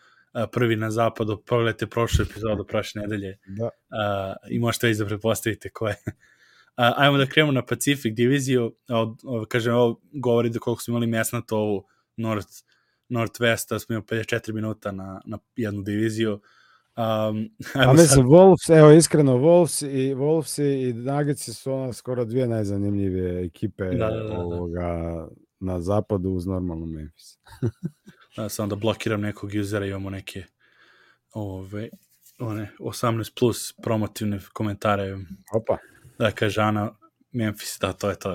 prvi 0.52 0.76
na 0.76 0.92
zapadu, 0.92 1.44
pogledajte 1.46 1.88
prošlu 1.88 2.26
epizodu 2.30 2.66
prošle 2.66 3.02
nedelje 3.02 3.38
da. 3.48 3.70
a, 3.90 4.36
i 4.50 4.60
možete 4.60 4.88
već 4.88 4.98
da 4.98 5.06
prepostavite 5.06 5.70
ko 5.70 5.88
je. 5.88 5.96
A, 6.76 6.94
ajmo 6.98 7.18
da 7.18 7.26
krenemo 7.26 7.52
na 7.52 7.66
Pacific 7.66 8.16
diviziju, 8.16 8.76
od, 8.90 9.20
od, 9.24 9.48
kažem, 9.48 9.74
ovo 9.74 10.02
govori 10.14 10.50
da 10.50 10.60
koliko 10.60 10.82
smo 10.82 10.92
imali 10.92 11.08
mjesna 11.08 11.42
to 11.42 11.58
u 11.58 11.84
North, 12.18 12.50
Northwest, 13.10 13.70
da 13.70 13.80
smo 13.80 13.94
imali 13.94 14.06
54 14.06 14.54
minuta 14.54 14.92
na, 14.92 15.22
na 15.26 15.38
jednu 15.56 15.82
diviziju. 15.82 16.32
Um, 16.98 17.50
A 17.88 17.94
mislim, 17.94 18.26
Wolves, 18.26 18.78
evo 18.80 18.92
iskreno, 18.92 19.38
Wolves 19.38 19.88
i, 19.88 20.16
Wolves 20.16 20.62
i 20.62 20.94
Nuggetsi 20.94 21.54
su 21.54 21.74
ono 21.74 21.94
skoro 21.94 22.26
dvije 22.26 22.48
najzanimljivije 22.48 23.46
ekipe 23.46 23.84
Da, 23.84 24.10
da, 24.10 24.16
da, 24.16 24.24
da. 24.24 24.40
ovoga, 24.40 25.28
na 25.60 25.82
zapadu 25.82 26.30
uz 26.30 26.46
normalno 26.46 26.86
Memphis. 26.86 27.38
Da, 28.36 28.50
sam 28.50 28.70
da 28.70 28.76
blokiram 28.76 29.22
nekog 29.22 29.52
usera, 29.62 29.86
imamo 29.86 30.10
neke 30.10 30.44
ove, 31.34 31.90
one 32.40 32.72
18 32.80 33.40
plus 33.40 33.74
promotivne 33.84 34.40
komentare. 34.54 35.18
Opa. 35.54 35.78
Da, 36.20 36.32
kaže 36.32 36.62
Ana, 36.62 36.92
Memphis, 37.32 37.78
da, 37.82 37.94
to 37.94 38.10
je 38.10 38.16
to. 38.16 38.34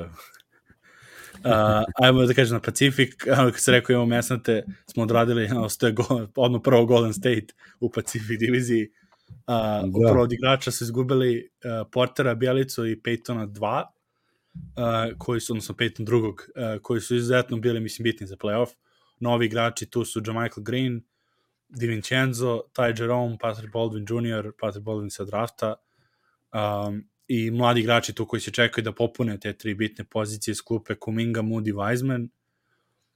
Uh, 1.45 1.85
ajmo 2.03 2.27
da 2.27 2.35
kažem 2.35 2.55
na 2.55 2.61
Pacifik, 2.61 3.27
ano, 3.27 3.51
kad 3.51 3.61
se 3.61 3.73
rekao 3.73 3.93
imamo 3.95 4.07
mesnate, 4.07 4.65
smo 4.87 5.03
odradili, 5.03 5.51
stoje 5.69 5.93
go, 5.93 6.27
odmah 6.37 6.61
prvo 6.65 6.87
Golden 6.87 7.13
State 7.13 7.47
u 7.81 7.91
Pacific 7.91 8.39
diviziji. 8.41 8.89
Uh, 8.91 9.07
Da. 9.47 9.83
Upravo 9.95 10.23
od 10.23 10.33
igrača 10.33 10.71
su 10.71 10.85
izgubili 10.85 11.51
uh, 11.65 11.89
Portera, 11.93 12.35
Bjelicu 12.35 12.87
i 12.87 13.01
Peytona 13.03 13.47
2, 13.47 13.83
uh, 13.83 15.19
koji 15.19 15.41
su, 15.41 15.53
odnosno 15.53 15.75
Peyton 15.75 16.05
drugog, 16.05 16.35
uh, 16.35 16.83
koji 16.83 17.01
su 17.01 17.17
izuzetno 17.17 17.57
bili, 17.57 17.81
mislim, 17.81 18.05
bitni 18.05 18.27
za 18.27 18.37
playoff. 18.37 18.75
Novi 19.21 19.47
igrači 19.47 19.87
tu 19.87 20.05
su 20.05 20.23
Jamichael 20.27 20.65
Green, 20.65 21.03
DiVincenzo, 21.69 22.63
Ty 22.73 23.01
Jerome, 23.01 23.37
Patrick 23.41 23.73
Baldwin 23.73 24.07
Jr., 24.09 24.53
Patrick 24.61 24.85
Baldwin 24.85 25.11
sa 25.11 25.25
drafta, 25.25 25.75
um, 26.53 27.09
i 27.29 27.51
mladi 27.51 27.81
igrači 27.81 28.13
tu 28.13 28.27
koji 28.27 28.41
se 28.41 28.51
čekaju 28.51 28.85
da 28.85 28.93
popune 28.93 29.41
te 29.41 29.53
tri 29.53 29.75
bitne 29.75 30.05
pozicije 30.05 30.53
iz 30.53 30.63
klupe 30.63 30.95
Kuminga, 30.95 31.43
Moody, 31.43 31.75
Wiseman, 31.75 32.29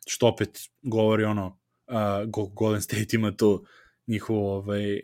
što 0.07 0.27
opet 0.29 0.59
govori 0.83 1.25
ono, 1.25 1.59
uh, 1.87 1.95
Go- 2.27 2.47
Golden 2.55 2.83
State 2.83 3.07
ima 3.13 3.37
tu 3.37 3.65
njihovu, 4.07 4.47
ovaj, 4.47 5.01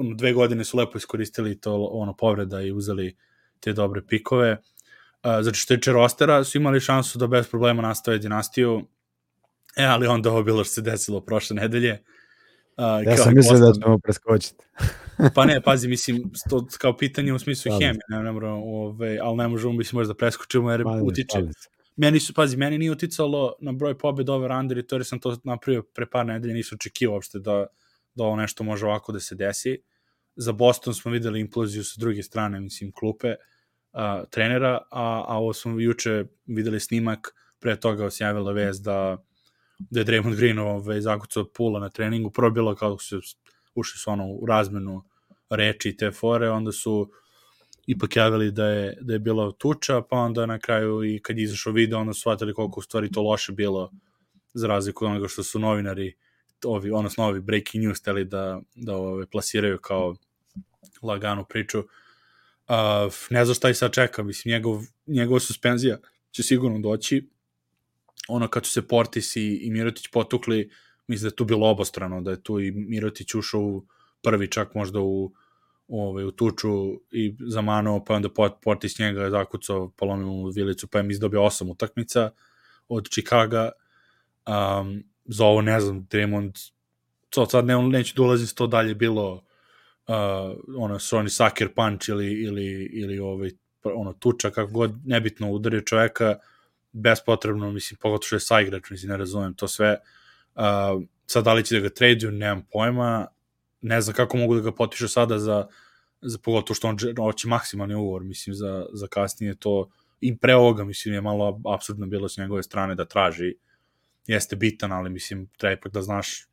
ono, 0.00 0.14
dve 0.14 0.32
godine 0.32 0.64
su 0.64 0.76
lepo 0.76 0.98
iskoristili 0.98 1.60
to 1.60 1.88
ono 1.92 2.16
povreda 2.16 2.62
i 2.62 2.72
uzeli 2.72 3.16
te 3.60 3.72
dobre 3.72 4.02
pikove. 4.06 4.52
Uh, 4.52 5.42
znači 5.42 5.60
što 5.60 5.76
tiče 5.76 5.92
rostera, 5.92 6.44
su 6.44 6.58
imali 6.58 6.80
šansu 6.80 7.18
da 7.18 7.26
bez 7.26 7.48
problema 7.48 7.82
nastave 7.82 8.18
dinastiju, 8.18 8.82
e, 9.76 9.84
ali 9.84 10.06
onda 10.06 10.30
ovo 10.30 10.42
bilo 10.42 10.64
što 10.64 10.74
se 10.74 10.82
desilo 10.82 11.20
prošle 11.20 11.56
nedelje. 11.56 11.92
Uh, 11.92 12.19
Ja 12.78 13.16
kao 13.16 13.24
sam 13.24 13.34
mislio 13.34 13.58
da 13.58 13.72
ćemo 13.72 13.98
preskočiti. 13.98 14.64
Pa 15.34 15.44
ne, 15.44 15.60
pazi, 15.60 15.88
mislim, 15.88 16.30
to 16.50 16.66
kao 16.78 16.96
pitanje 16.96 17.32
u 17.32 17.38
smislu 17.38 17.72
hemije, 17.72 18.00
ne, 18.08 18.22
ne 18.22 18.32
moramo, 18.32 18.64
ove, 18.64 19.18
ali 19.22 19.36
ne 19.36 19.48
možemo, 19.48 19.72
mislim, 19.72 19.98
možda 19.98 20.14
preskočimo 20.14 20.70
jer 20.70 20.80
se, 20.80 21.02
utiče. 21.02 21.38
se. 21.58 21.68
Meni 21.96 22.20
su, 22.20 22.34
pazi, 22.34 22.56
meni 22.56 22.78
nije 22.78 22.90
uticalo 22.90 23.54
na 23.60 23.72
broj 23.72 23.98
pobjeda 23.98 24.32
over 24.32 24.50
under 24.52 24.78
i 24.78 24.86
to 24.86 24.96
jer 24.96 25.04
sam 25.04 25.20
to 25.20 25.36
napravio 25.44 25.82
pre 25.82 26.06
par 26.10 26.26
nedelja, 26.26 26.54
nisam 26.54 26.76
očekivao 26.76 27.14
uopšte 27.14 27.38
da, 27.38 27.66
da 28.14 28.24
ovo 28.24 28.36
nešto 28.36 28.64
može 28.64 28.86
ovako 28.86 29.12
da 29.12 29.20
se 29.20 29.34
desi. 29.34 29.78
Za 30.36 30.52
Boston 30.52 30.94
smo 30.94 31.10
videli 31.10 31.40
imploziju 31.40 31.84
sa 31.84 31.94
druge 32.00 32.22
strane, 32.22 32.60
mislim, 32.60 32.92
klupe 32.92 33.34
a, 33.92 34.24
trenera, 34.30 34.78
a, 34.90 35.24
a 35.28 35.38
ovo 35.38 35.52
smo 35.52 35.80
juče 35.80 36.24
videli 36.46 36.80
snimak, 36.80 37.34
pre 37.58 37.76
toga 37.80 38.10
se 38.10 38.24
javila 38.24 38.52
vez 38.52 38.82
da, 38.82 39.18
da 39.90 40.00
je 40.00 40.06
Draymond 40.06 40.36
Green 40.36 40.58
ove, 40.58 41.00
zakucao 41.00 41.44
pula 41.44 41.80
na 41.80 41.88
treningu, 41.88 42.30
prvo 42.30 42.50
bilo 42.50 42.74
kao 42.74 42.98
su 42.98 43.20
ušli 43.74 43.98
su 43.98 44.10
ono 44.10 44.26
u 44.26 44.46
razmenu 44.46 45.02
reči 45.50 45.88
i 45.88 45.96
te 45.96 46.10
fore, 46.10 46.50
onda 46.50 46.72
su 46.72 47.10
ipak 47.86 48.16
javili 48.16 48.50
da 48.50 48.66
je, 48.66 48.96
da 49.00 49.12
je 49.12 49.18
bila 49.18 49.52
tuča, 49.52 50.02
pa 50.02 50.16
onda 50.16 50.46
na 50.46 50.58
kraju 50.58 51.04
i 51.04 51.18
kad 51.22 51.38
je 51.38 51.44
izašao 51.44 51.72
video, 51.72 51.98
onda 51.98 52.12
su 52.12 52.20
shvatili 52.20 52.54
koliko 52.54 52.80
u 52.80 52.82
stvari 52.82 53.12
to 53.12 53.22
loše 53.22 53.52
bilo 53.52 53.90
za 54.54 54.66
razliku 54.66 55.04
od 55.04 55.10
onoga 55.10 55.28
što 55.28 55.42
su 55.42 55.58
novinari 55.58 56.14
ovi, 56.64 56.90
odnosno 56.90 57.24
ovi 57.24 57.40
breaking 57.40 57.84
news 57.84 58.02
teli 58.02 58.24
da, 58.24 58.60
da 58.74 58.96
ove, 58.96 59.26
plasiraju 59.26 59.78
kao 59.78 60.14
laganu 61.02 61.44
priču. 61.48 61.78
Uh, 61.78 63.12
ne 63.30 63.44
znam 63.44 63.54
šta 63.54 63.70
i 63.70 63.74
sad 63.74 63.92
čeka, 63.92 64.22
mislim, 64.22 64.52
njegov, 64.52 64.82
njegova 65.06 65.40
suspenzija 65.40 65.98
će 66.30 66.42
sigurno 66.42 66.78
doći. 66.78 67.28
Ono 68.30 68.48
kad 68.48 68.66
su 68.66 68.72
se 68.72 68.88
Portis 68.88 69.36
i, 69.36 69.60
i 69.62 69.70
Mirotić 69.70 70.08
potukli, 70.08 70.70
mislim 71.06 71.28
da 71.28 71.32
je 71.32 71.36
tu 71.36 71.44
bilo 71.44 71.70
obostrano, 71.70 72.20
da 72.20 72.30
je 72.30 72.42
tu 72.42 72.60
i 72.60 72.70
Mirotić 72.70 73.34
ušao 73.34 73.60
u 73.60 73.84
prvi 74.22 74.50
čak 74.50 74.74
možda 74.74 75.00
u, 75.00 75.32
ovaj, 75.88 76.24
u 76.24 76.30
tuču 76.30 77.00
i 77.10 77.34
zamanuo, 77.48 78.04
pa 78.04 78.14
onda 78.14 78.28
Port- 78.28 78.60
Portis 78.62 78.98
njega 78.98 79.30
zakucao, 79.30 79.88
polomio 79.96 80.26
mu 80.26 80.48
vilicu, 80.48 80.88
pa 80.88 80.98
je 80.98 81.02
mi 81.02 81.12
izdobio 81.12 81.42
osam 81.44 81.70
utakmica 81.70 82.30
od 82.88 83.08
Chicaga. 83.08 83.70
Um, 84.46 85.04
za 85.24 85.44
ovo 85.44 85.62
ne 85.62 85.80
znam, 85.80 86.06
Draymond, 86.10 86.70
to 87.30 87.46
sad 87.46 87.66
ne, 87.66 87.82
neću 87.82 88.14
da 88.16 88.22
ulazim 88.22 88.48
to 88.54 88.66
dalje 88.66 88.94
bilo 88.94 89.32
uh, 89.32 90.14
ono, 90.76 90.98
su 90.98 91.16
oni 91.16 91.30
sucker 91.30 91.74
punch 91.74 92.08
ili, 92.08 92.32
ili, 92.32 92.90
ili 92.92 93.18
ovaj, 93.18 93.50
ono, 93.82 94.12
tuča, 94.12 94.50
kako 94.50 94.72
god, 94.72 94.94
nebitno 95.06 95.50
udario 95.50 95.80
čoveka, 95.80 96.38
bespotrebno, 96.92 97.72
mislim, 97.72 97.98
pogotovo 98.00 98.26
što 98.26 98.36
je 98.36 98.40
saigrač, 98.40 98.90
mislim, 98.90 99.10
ne 99.10 99.16
razumem 99.16 99.54
to 99.54 99.68
sve. 99.68 99.96
Uh, 100.54 101.02
sad, 101.26 101.44
da 101.44 101.52
li 101.54 101.64
će 101.64 101.74
da 101.74 101.80
ga 101.80 101.94
traduju, 101.94 102.32
nemam 102.32 102.66
pojma, 102.72 103.26
ne 103.80 104.00
znam 104.00 104.16
kako 104.16 104.36
mogu 104.36 104.54
da 104.54 104.60
ga 104.60 104.72
potišu 104.72 105.08
sada 105.08 105.38
za, 105.38 105.66
za 106.20 106.38
pogotovo 106.38 106.74
što 106.74 106.88
on 106.88 106.96
hoće 107.16 107.48
maksimalni 107.48 107.94
ugovor, 107.94 108.22
mislim, 108.24 108.54
za, 108.54 108.86
za 108.92 109.06
kasnije 109.06 109.54
to, 109.54 109.90
i 110.20 110.36
pre 110.36 110.54
ovoga, 110.54 110.84
mislim, 110.84 111.14
je 111.14 111.20
malo 111.20 111.60
absurdno 111.74 112.06
bilo 112.06 112.28
s 112.28 112.36
njegove 112.36 112.62
strane 112.62 112.94
da 112.94 113.04
traži, 113.04 113.54
jeste 114.26 114.56
bitan, 114.56 114.92
ali, 114.92 115.10
mislim, 115.10 115.46
treba 115.56 115.72
ipak 115.72 115.92
da 115.92 116.02
znaš 116.02 116.46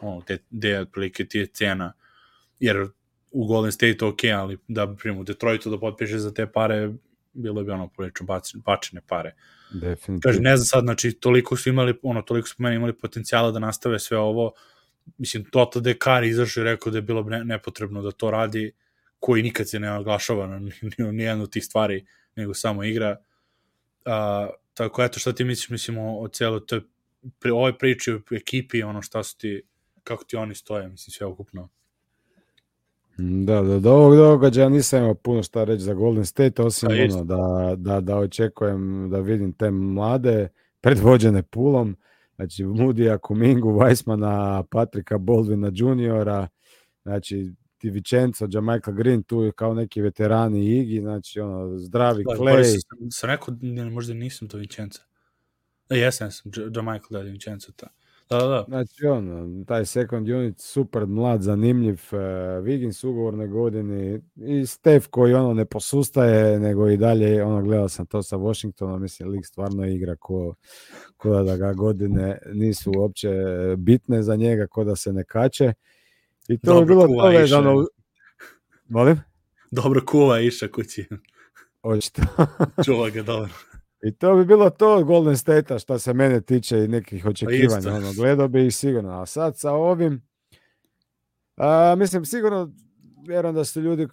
ono, 0.00 0.20
te, 0.20 0.38
gde 0.50 0.80
otprilike 0.80 1.24
ti 1.24 1.38
je 1.38 1.46
cena, 1.46 1.92
jer 2.60 2.88
u 3.30 3.46
Golden 3.46 3.72
State 3.72 4.04
ok, 4.04 4.24
ali 4.34 4.58
da 4.68 4.94
primu 4.94 5.24
Detroitu 5.24 5.70
da 5.70 5.78
potpiše 5.78 6.18
za 6.18 6.34
te 6.34 6.46
pare, 6.52 6.92
bilo 7.32 7.64
bi 7.64 7.70
ono 7.70 7.88
prilično 7.88 8.26
bač- 8.26 8.56
bačene 8.64 9.00
pare. 9.06 9.34
Definitivno. 9.70 10.20
Kažem, 10.20 10.42
ne 10.42 10.56
znam 10.56 10.66
sad, 10.66 10.84
znači, 10.84 11.12
toliko 11.12 11.56
su 11.56 11.68
imali, 11.68 11.98
ono, 12.02 12.22
toliko 12.22 12.48
su 12.48 12.54
meni 12.58 12.76
imali 12.76 12.92
potencijala 12.98 13.50
da 13.50 13.58
nastave 13.58 13.98
sve 13.98 14.18
ovo, 14.18 14.52
mislim, 15.18 15.44
Toto 15.44 15.80
Dekar 15.80 16.24
izašao 16.24 16.60
i 16.60 16.64
rekao 16.64 16.92
da 16.92 16.98
je 16.98 17.02
bilo 17.02 17.22
ne, 17.22 17.44
nepotrebno 17.44 18.02
da 18.02 18.10
to 18.10 18.30
radi, 18.30 18.72
koji 19.20 19.42
nikad 19.42 19.68
se 19.68 19.80
ne 19.80 19.92
oglašava 19.92 20.46
na 20.46 20.58
ni- 20.64 20.72
ni- 20.82 21.12
nijednu 21.12 21.42
od 21.44 21.52
tih 21.52 21.64
stvari, 21.64 22.06
nego 22.36 22.54
samo 22.54 22.84
igra. 22.84 23.16
A, 24.04 24.48
tako, 24.74 25.04
eto, 25.04 25.18
šta 25.18 25.32
ti 25.32 25.44
misliš, 25.44 25.70
mislim, 25.70 25.98
o, 25.98 26.20
o 26.20 26.28
celo 26.28 26.60
toj, 26.60 26.80
pri, 27.38 27.50
ovoj 27.50 27.78
priči 27.78 28.12
o 28.12 28.20
ekipi, 28.30 28.82
ono, 28.82 29.02
šta 29.02 29.22
su 29.22 29.38
ti, 29.38 29.62
kako 30.04 30.24
ti 30.24 30.36
oni 30.36 30.54
stoje, 30.54 30.88
mislim, 30.88 31.12
sve 31.12 31.26
ukupno. 31.26 31.68
Da, 33.18 33.62
da, 33.62 33.78
do 33.78 33.92
ovog 33.92 34.16
događaja 34.16 34.68
nisam 34.68 34.98
imao 34.98 35.14
puno 35.14 35.42
šta 35.42 35.64
reći 35.64 35.82
za 35.82 35.94
Golden 35.94 36.24
State, 36.24 36.62
osim 36.62 36.88
isto. 36.90 37.18
ono, 37.18 37.24
da, 37.24 37.76
da, 37.76 38.00
da 38.00 38.16
očekujem 38.16 39.10
da 39.10 39.20
vidim 39.20 39.52
te 39.52 39.70
mlade, 39.70 40.48
predvođene 40.80 41.42
pulom, 41.42 41.96
znači 42.36 42.64
Moodya, 42.64 43.18
Kumingu, 43.18 43.72
Weissmana, 43.72 44.62
Patrika 44.70 45.18
Baldwina 45.18 45.70
juniora, 45.74 46.48
znači 47.02 47.52
Di 47.82 47.90
Vincenzo, 47.90 48.46
Jamaica 48.50 48.92
Green, 48.92 49.22
tu 49.22 49.42
je 49.42 49.52
kao 49.52 49.74
neki 49.74 50.00
veterani 50.00 50.78
Igi, 50.78 51.00
znači 51.00 51.40
ono, 51.40 51.78
zdravi 51.78 52.24
Da, 52.24 52.30
Clay, 52.30 52.80
sam, 52.88 53.10
sam 53.10 53.30
rekao, 53.30 53.54
ne, 53.60 53.90
možda 53.90 54.14
nisam 54.14 54.48
to 54.48 54.56
Vincenzo. 54.56 55.00
E, 55.90 55.96
jesam, 55.98 56.26
jesam, 56.26 56.52
J- 56.56 56.70
Jamichael 56.74 57.08
da, 57.10 57.20
Vincenzo, 57.20 57.72
ta. 57.76 57.86
Da, 58.30 58.38
da, 58.38 58.46
da. 58.46 58.64
Znači, 58.68 59.06
ono, 59.06 59.64
taj 59.64 59.86
second 59.86 60.28
unit, 60.28 60.60
super 60.60 61.06
mlad, 61.06 61.42
zanimljiv, 61.42 61.92
uh, 62.12 62.18
Wiggins 62.64 63.06
ugovorne 63.06 63.46
godine 63.46 64.20
i 64.36 64.66
Steph 64.66 65.06
koji 65.10 65.34
ono 65.34 65.54
ne 65.54 65.64
posustaje, 65.64 66.60
nego 66.60 66.88
i 66.88 66.96
dalje, 66.96 67.44
ono, 67.44 67.62
gledao 67.62 67.88
sam 67.88 68.06
to 68.06 68.22
sa 68.22 68.36
Washingtonom, 68.36 69.02
mislim, 69.02 69.28
lik 69.28 69.46
stvarno 69.46 69.86
igra 69.86 70.16
ko, 70.16 70.54
ko 71.16 71.42
da 71.42 71.56
ga 71.56 71.72
godine 71.72 72.38
nisu 72.52 72.92
uopće 72.96 73.28
bitne 73.76 74.22
za 74.22 74.36
njega, 74.36 74.66
ko 74.66 74.84
da 74.84 74.96
se 74.96 75.12
ne 75.12 75.24
kače. 75.24 75.72
I 76.48 76.58
to 76.58 76.70
je 76.70 76.74
Dobro 76.74 76.86
bilo 76.86 77.06
kuva 77.06 77.22
to 77.22 77.30
Iša. 77.30 77.40
vezano... 77.40 77.76
u- 77.76 77.86
Molim? 78.88 79.20
Dobro 79.70 80.00
kuva 80.06 80.40
iša 80.40 80.68
kući. 80.68 81.06
Očito. 81.82 82.22
Čuva 82.84 83.10
ga 83.10 83.22
dobro. 83.22 83.50
I 84.02 84.12
to 84.12 84.36
bi 84.36 84.44
bilo 84.44 84.70
to 84.70 85.04
Golden 85.04 85.36
State-a 85.36 85.78
što 85.78 85.98
se 85.98 86.14
mene 86.14 86.40
tiče 86.40 86.84
i 86.84 86.88
nekih 86.88 87.26
očekivanja. 87.26 87.78
isto. 87.78 87.94
Ono, 87.94 88.12
gledao 88.16 88.48
bi 88.48 88.66
ih 88.66 88.74
sigurno. 88.74 89.20
A 89.20 89.26
sad 89.26 89.58
sa 89.58 89.72
ovim, 89.72 90.22
a, 91.56 91.94
mislim, 91.98 92.24
sigurno 92.24 92.72
vjerujem 93.28 93.54
da 93.54 93.64
su 93.64 93.80
ljudi 93.80 94.08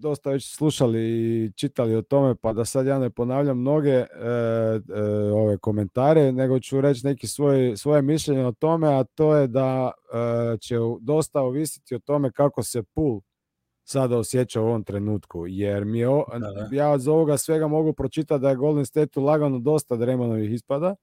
dosta 0.00 0.30
već 0.30 0.56
slušali 0.56 1.00
i 1.00 1.52
čitali 1.56 1.94
o 1.94 2.02
tome, 2.02 2.34
pa 2.34 2.52
da 2.52 2.64
sad 2.64 2.86
ja 2.86 2.98
ne 2.98 3.10
ponavljam 3.10 3.58
mnoge 3.58 3.90
e, 3.90 4.06
e, 4.06 5.02
ove 5.32 5.58
komentare, 5.58 6.32
nego 6.32 6.60
ću 6.60 6.80
reći 6.80 7.06
neki 7.06 7.26
svoj, 7.26 7.76
svoje 7.76 8.02
mišljenje 8.02 8.46
o 8.46 8.52
tome, 8.52 8.88
a 8.88 9.04
to 9.04 9.36
je 9.36 9.46
da 9.46 9.90
e, 10.54 10.58
će 10.58 10.76
dosta 11.00 11.40
ovisiti 11.40 11.94
o 11.94 11.98
tome 11.98 12.32
kako 12.32 12.62
se 12.62 12.82
pool 12.82 13.20
sada 13.88 14.18
osjeća 14.18 14.60
u 14.60 14.64
ovom 14.64 14.84
trenutku, 14.84 15.46
jer 15.46 15.84
mi 15.84 15.98
je, 15.98 16.08
o- 16.08 16.24
Da, 16.32 16.38
da. 16.38 16.68
ja 16.72 16.90
od 16.90 17.08
ovoga 17.08 17.36
svega 17.36 17.66
mogu 17.68 17.92
pročitati 17.92 18.42
da 18.42 18.50
je 18.50 18.56
Golden 18.56 18.86
State 18.86 19.20
lagano 19.20 19.58
dosta 19.58 19.96
Draymonovih 19.96 20.50
ispada, 20.50 20.94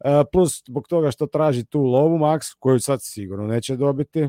E, 0.00 0.24
plus 0.32 0.62
zbog 0.66 0.88
toga 0.88 1.10
što 1.10 1.26
traži 1.26 1.64
tu 1.64 1.80
lovu 1.82 2.18
Max, 2.18 2.56
koju 2.58 2.80
sad 2.80 2.98
sigurno 3.02 3.46
neće 3.46 3.76
dobiti, 3.76 4.28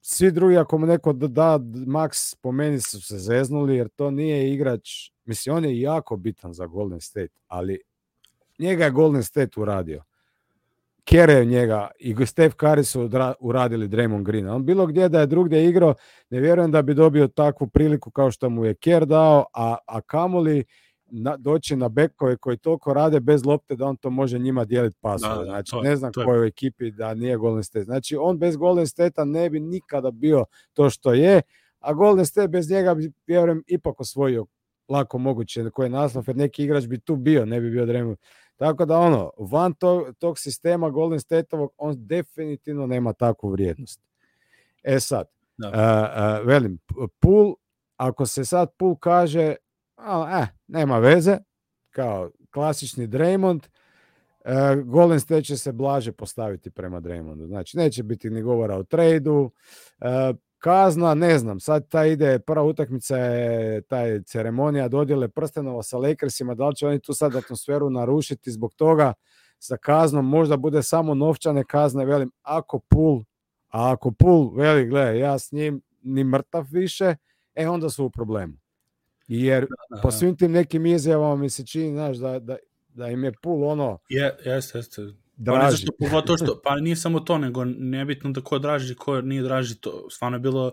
svi 0.00 0.30
drugi, 0.30 0.56
ako 0.56 0.78
mu 0.78 0.86
neko 0.86 1.12
da, 1.12 1.28
da 1.28 1.58
Max, 1.86 2.36
po 2.40 2.52
meni 2.52 2.80
su 2.80 3.02
se 3.02 3.18
zeznuli, 3.18 3.76
jer 3.76 3.88
to 3.88 4.10
nije 4.10 4.54
igrač, 4.54 4.88
mislim, 5.24 5.56
on 5.56 5.64
je 5.64 5.80
jako 5.80 6.16
bitan 6.16 6.52
za 6.52 6.66
Golden 6.66 7.00
State, 7.00 7.38
ali 7.46 7.80
njega 8.58 8.84
je 8.84 8.90
Golden 8.90 9.22
State 9.22 9.60
uradio. 9.60 10.02
Kere 11.08 11.44
njega 11.44 11.88
i 11.98 12.26
Steph 12.26 12.56
Curry 12.56 12.82
su 12.82 13.10
uradili 13.40 13.88
Draymond 13.88 14.22
Green. 14.22 14.48
On 14.48 14.64
bilo 14.64 14.86
gdje 14.86 15.08
da 15.08 15.20
je 15.20 15.26
drugdje 15.26 15.68
igrao, 15.68 15.94
ne 16.30 16.40
vjerujem 16.40 16.70
da 16.70 16.82
bi 16.82 16.94
dobio 16.94 17.28
takvu 17.28 17.66
priliku 17.66 18.10
kao 18.10 18.30
što 18.30 18.50
mu 18.50 18.64
je 18.64 18.74
Kerr 18.74 19.06
dao, 19.06 19.44
a, 19.54 19.76
a 19.86 20.00
kamoli 20.00 20.64
na, 21.10 21.36
doći 21.36 21.76
na 21.76 21.88
bekove 21.88 22.36
koji 22.36 22.56
toliko 22.56 22.94
rade 22.94 23.20
bez 23.20 23.46
lopte 23.46 23.76
da 23.76 23.86
on 23.86 23.96
to 23.96 24.10
može 24.10 24.38
njima 24.38 24.64
dijeliti 24.64 24.96
pasove. 25.00 25.34
Da, 25.34 25.40
da, 25.40 25.44
znači, 25.44 25.76
ne 25.82 25.96
znam 25.96 26.12
to 26.12 26.24
kojoj 26.24 26.48
ekipi 26.48 26.90
da 26.90 27.14
nije 27.14 27.36
Golden 27.36 27.64
State. 27.64 27.84
Znači, 27.84 28.16
on 28.16 28.38
bez 28.38 28.56
Golden 28.56 28.86
State 28.86 29.24
ne 29.24 29.50
bi 29.50 29.60
nikada 29.60 30.10
bio 30.10 30.44
to 30.72 30.90
što 30.90 31.12
je, 31.12 31.42
a 31.80 31.92
Golden 31.92 32.26
State 32.26 32.48
bez 32.48 32.70
njega 32.70 32.94
bi, 32.94 33.12
vjerujem, 33.26 33.62
ipak 33.66 34.00
osvojio 34.00 34.46
lako 34.88 35.18
moguće 35.18 35.70
koji 35.70 35.86
je 35.86 35.90
naslov, 35.90 36.24
jer 36.26 36.36
neki 36.36 36.64
igrač 36.64 36.86
bi 36.86 37.00
tu 37.00 37.16
bio, 37.16 37.46
ne 37.46 37.60
bi 37.60 37.70
bio 37.70 37.86
Draymond. 37.86 38.16
Tako 38.56 38.84
da 38.84 38.98
ono, 38.98 39.30
van 39.38 39.74
tog, 39.74 40.14
tog 40.18 40.38
sistema 40.38 40.90
Golden 40.90 41.20
State-ovog, 41.20 41.70
on 41.76 41.94
definitivno 41.98 42.86
nema 42.86 43.12
takvu 43.12 43.50
vrijednost. 43.50 44.00
E 44.82 45.00
sad, 45.00 45.26
da. 45.56 45.68
Uh, 45.68 46.42
uh, 46.42 46.46
velim, 46.46 46.78
Pool, 47.20 47.54
ako 47.96 48.26
se 48.26 48.44
sad 48.44 48.68
Pool 48.78 48.96
kaže, 48.96 49.54
a, 49.96 50.40
eh, 50.42 50.46
nema 50.66 50.98
veze, 50.98 51.38
kao 51.90 52.30
klasični 52.50 53.06
Draymond, 53.06 53.68
uh, 54.44 54.84
Golden 54.84 55.20
State 55.20 55.42
će 55.42 55.56
se 55.56 55.72
blaže 55.72 56.12
postaviti 56.12 56.70
prema 56.70 57.00
Draymondu. 57.00 57.46
Znači, 57.46 57.76
neće 57.76 58.02
biti 58.02 58.30
ni 58.30 58.42
govora 58.42 58.76
o 58.76 58.82
trejdu, 58.82 59.50
uh, 60.00 60.36
kazna, 60.58 61.14
ne 61.14 61.38
znam, 61.38 61.60
sad 61.60 61.88
ta 61.88 62.06
ide, 62.06 62.38
prva 62.38 62.64
utakmica 62.64 63.16
je 63.16 63.80
taj 63.80 64.22
ceremonija 64.22 64.88
dodjele 64.88 65.28
prstenova 65.28 65.82
sa 65.82 65.98
Lakersima, 65.98 66.54
da 66.54 66.68
li 66.68 66.74
će 66.74 66.86
oni 66.86 67.00
tu 67.00 67.14
sad 67.14 67.36
atmosferu 67.36 67.90
narušiti 67.90 68.50
zbog 68.50 68.74
toga 68.74 69.12
sa 69.58 69.76
kaznom, 69.76 70.28
možda 70.28 70.56
bude 70.56 70.82
samo 70.82 71.14
novčane 71.14 71.64
kazne, 71.64 72.04
velim, 72.04 72.30
ako 72.42 72.78
pul, 72.78 73.22
a 73.68 73.92
ako 73.92 74.10
pul, 74.10 74.54
veli, 74.54 74.86
gledaj, 74.86 75.18
ja 75.18 75.38
s 75.38 75.52
njim 75.52 75.82
ni 76.02 76.24
mrtav 76.24 76.66
više, 76.70 77.14
e 77.54 77.68
onda 77.68 77.90
su 77.90 78.04
u 78.04 78.10
problemu. 78.10 78.54
Jer 79.28 79.66
Aha. 79.90 80.02
po 80.02 80.10
svim 80.10 80.36
tim 80.36 80.52
nekim 80.52 80.86
izjavama 80.86 81.36
mi 81.36 81.50
se 81.50 81.66
čini, 81.66 81.92
znaš, 81.92 82.16
da, 82.16 82.38
da, 82.38 82.56
da 82.88 83.08
im 83.08 83.24
je 83.24 83.32
pul 83.42 83.64
ono... 83.64 83.98
Je, 84.08 84.36
jeste, 84.44 84.78
jeste 84.78 85.02
draži. 85.38 85.58
Pa 85.58 85.64
ne 85.64 85.70
zašto, 85.70 85.92
pogotovo 85.98 86.36
što, 86.36 86.60
pa 86.64 86.76
nije 86.76 86.96
samo 86.96 87.20
to, 87.20 87.38
nego 87.38 87.64
nebitno 87.64 88.30
da 88.30 88.40
ko 88.40 88.58
draži, 88.58 88.94
ko 88.94 89.20
nije 89.20 89.42
draži, 89.42 89.80
to 89.80 90.10
stvarno 90.10 90.36
je 90.36 90.40
bilo 90.40 90.72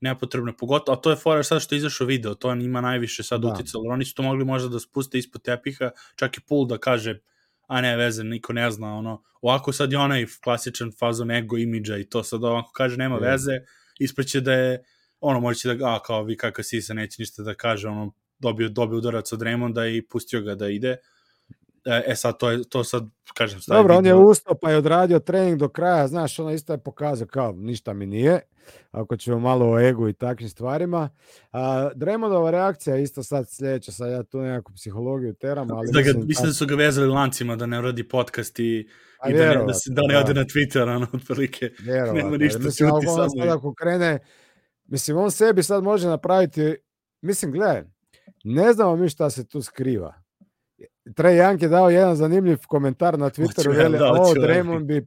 nepotrebno, 0.00 0.56
pogotovo, 0.56 0.98
a 0.98 1.00
to 1.00 1.10
je 1.10 1.16
fora 1.16 1.42
sad 1.42 1.62
što 1.62 1.74
je 1.74 1.76
izašao 1.76 2.06
video, 2.06 2.34
to 2.34 2.52
ima 2.52 2.80
najviše 2.80 3.22
sad 3.22 3.40
da. 3.40 3.48
uticalo, 3.48 3.84
oni 3.88 4.04
su 4.04 4.14
to 4.14 4.22
mogli 4.22 4.44
možda 4.44 4.68
da 4.68 4.80
spuste 4.80 5.18
ispod 5.18 5.42
tepiha, 5.42 5.90
čak 6.16 6.36
i 6.36 6.40
Pul 6.40 6.66
da 6.66 6.78
kaže, 6.78 7.18
a 7.66 7.80
ne 7.80 7.96
veze, 7.96 8.24
niko 8.24 8.52
ne 8.52 8.70
zna, 8.70 8.94
ono, 8.94 9.22
ovako 9.40 9.72
sad 9.72 9.92
je 9.92 9.98
onaj 9.98 10.26
klasičan 10.44 10.92
fazon 10.98 11.30
ego 11.30 11.56
imidža 11.56 11.96
i 11.96 12.04
to 12.04 12.22
sad 12.22 12.44
ovako 12.44 12.72
kaže, 12.72 12.96
nema 12.96 13.16
veze, 13.16 13.52
ispreće 13.98 14.40
da 14.40 14.52
je, 14.52 14.84
ono, 15.20 15.40
možete 15.40 15.74
da, 15.74 15.94
a, 15.94 16.02
kao 16.02 16.22
vi 16.24 16.36
kakav 16.36 16.62
si 16.62 16.82
se 16.82 16.94
neće 16.94 17.22
ništa 17.22 17.42
da 17.42 17.54
kaže, 17.54 17.88
ono, 17.88 18.12
dobio, 18.38 18.68
dobio 18.68 18.98
udarac 18.98 19.32
od 19.32 19.40
Raymonda 19.40 19.96
i 19.96 20.06
pustio 20.08 20.40
ga 20.40 20.54
da 20.54 20.68
ide, 20.68 20.96
E, 21.86 22.02
e 22.06 22.16
sad, 22.16 22.38
to, 22.38 22.50
je, 22.50 22.64
to 22.64 22.84
sad, 22.84 23.04
kažem, 23.34 23.60
stavi 23.60 23.78
Dobro, 23.78 23.96
on 23.96 24.06
je 24.06 24.14
ustao 24.14 24.54
pa 24.62 24.70
je 24.70 24.76
odradio 24.76 25.18
trening 25.18 25.58
do 25.58 25.68
kraja, 25.68 26.08
znaš, 26.08 26.38
ono 26.38 26.52
isto 26.52 26.72
je 26.72 26.78
pokazao 26.78 27.26
kao 27.26 27.52
ništa 27.52 27.92
mi 27.92 28.06
nije, 28.06 28.40
ako 28.90 29.16
ćemo 29.16 29.38
malo 29.38 29.70
o 29.70 29.80
egu 29.80 30.08
i 30.08 30.12
takvim 30.12 30.48
stvarima. 30.48 31.08
A, 31.52 31.90
Dremondova 31.94 32.50
reakcija 32.50 32.96
isto 32.96 33.22
sad 33.22 33.50
sljedeća, 33.50 33.92
sad 33.92 34.10
ja 34.10 34.22
tu 34.22 34.40
nekakvu 34.40 34.74
psihologiju 34.74 35.34
teram, 35.34 35.70
ali... 35.70 35.88
Da 35.92 36.00
ga, 36.00 36.06
mislim, 36.06 36.26
mislim 36.26 36.46
da 36.46 36.52
su 36.52 36.66
ga 36.66 36.74
vezali 36.74 37.08
lancima 37.08 37.56
da 37.56 37.66
ne 37.66 37.82
radi 37.82 38.08
podcast 38.08 38.58
i, 38.58 38.88
i 39.28 39.32
da, 39.32 39.54
ne, 39.54 39.64
da, 39.66 39.74
se, 39.74 39.90
da 39.92 40.02
ne 40.02 40.14
da. 40.14 40.20
ode 40.20 40.34
na 40.34 40.44
Twitter, 40.44 40.96
ono, 40.96 41.06
otprilike. 41.12 41.70
Nema 42.12 42.36
ništa, 42.36 42.58
mislim, 42.58 42.90
čuti 42.90 43.06
samo. 43.06 43.28
Sad 43.28 43.48
ako 43.48 43.74
krene, 43.74 44.18
mislim, 44.84 45.16
on 45.16 45.30
sebi 45.30 45.62
sad 45.62 45.82
može 45.82 46.08
napraviti, 46.08 46.76
mislim, 47.20 47.52
gledaj, 47.52 47.82
ne 48.44 48.72
znamo 48.72 48.96
mi 48.96 49.08
šta 49.08 49.30
se 49.30 49.48
tu 49.48 49.62
skriva 49.62 50.25
Trey 51.14 51.36
Young 51.36 51.62
je 51.62 51.68
dao 51.68 51.90
jedan 51.90 52.16
zanimljiv 52.16 52.58
komentar 52.68 53.18
na 53.18 53.30
Twitteru, 53.30 53.76
veli, 53.76 53.98
da, 53.98 54.12
o, 54.12 54.34
Draymond 54.34 54.84
bi 54.84 55.06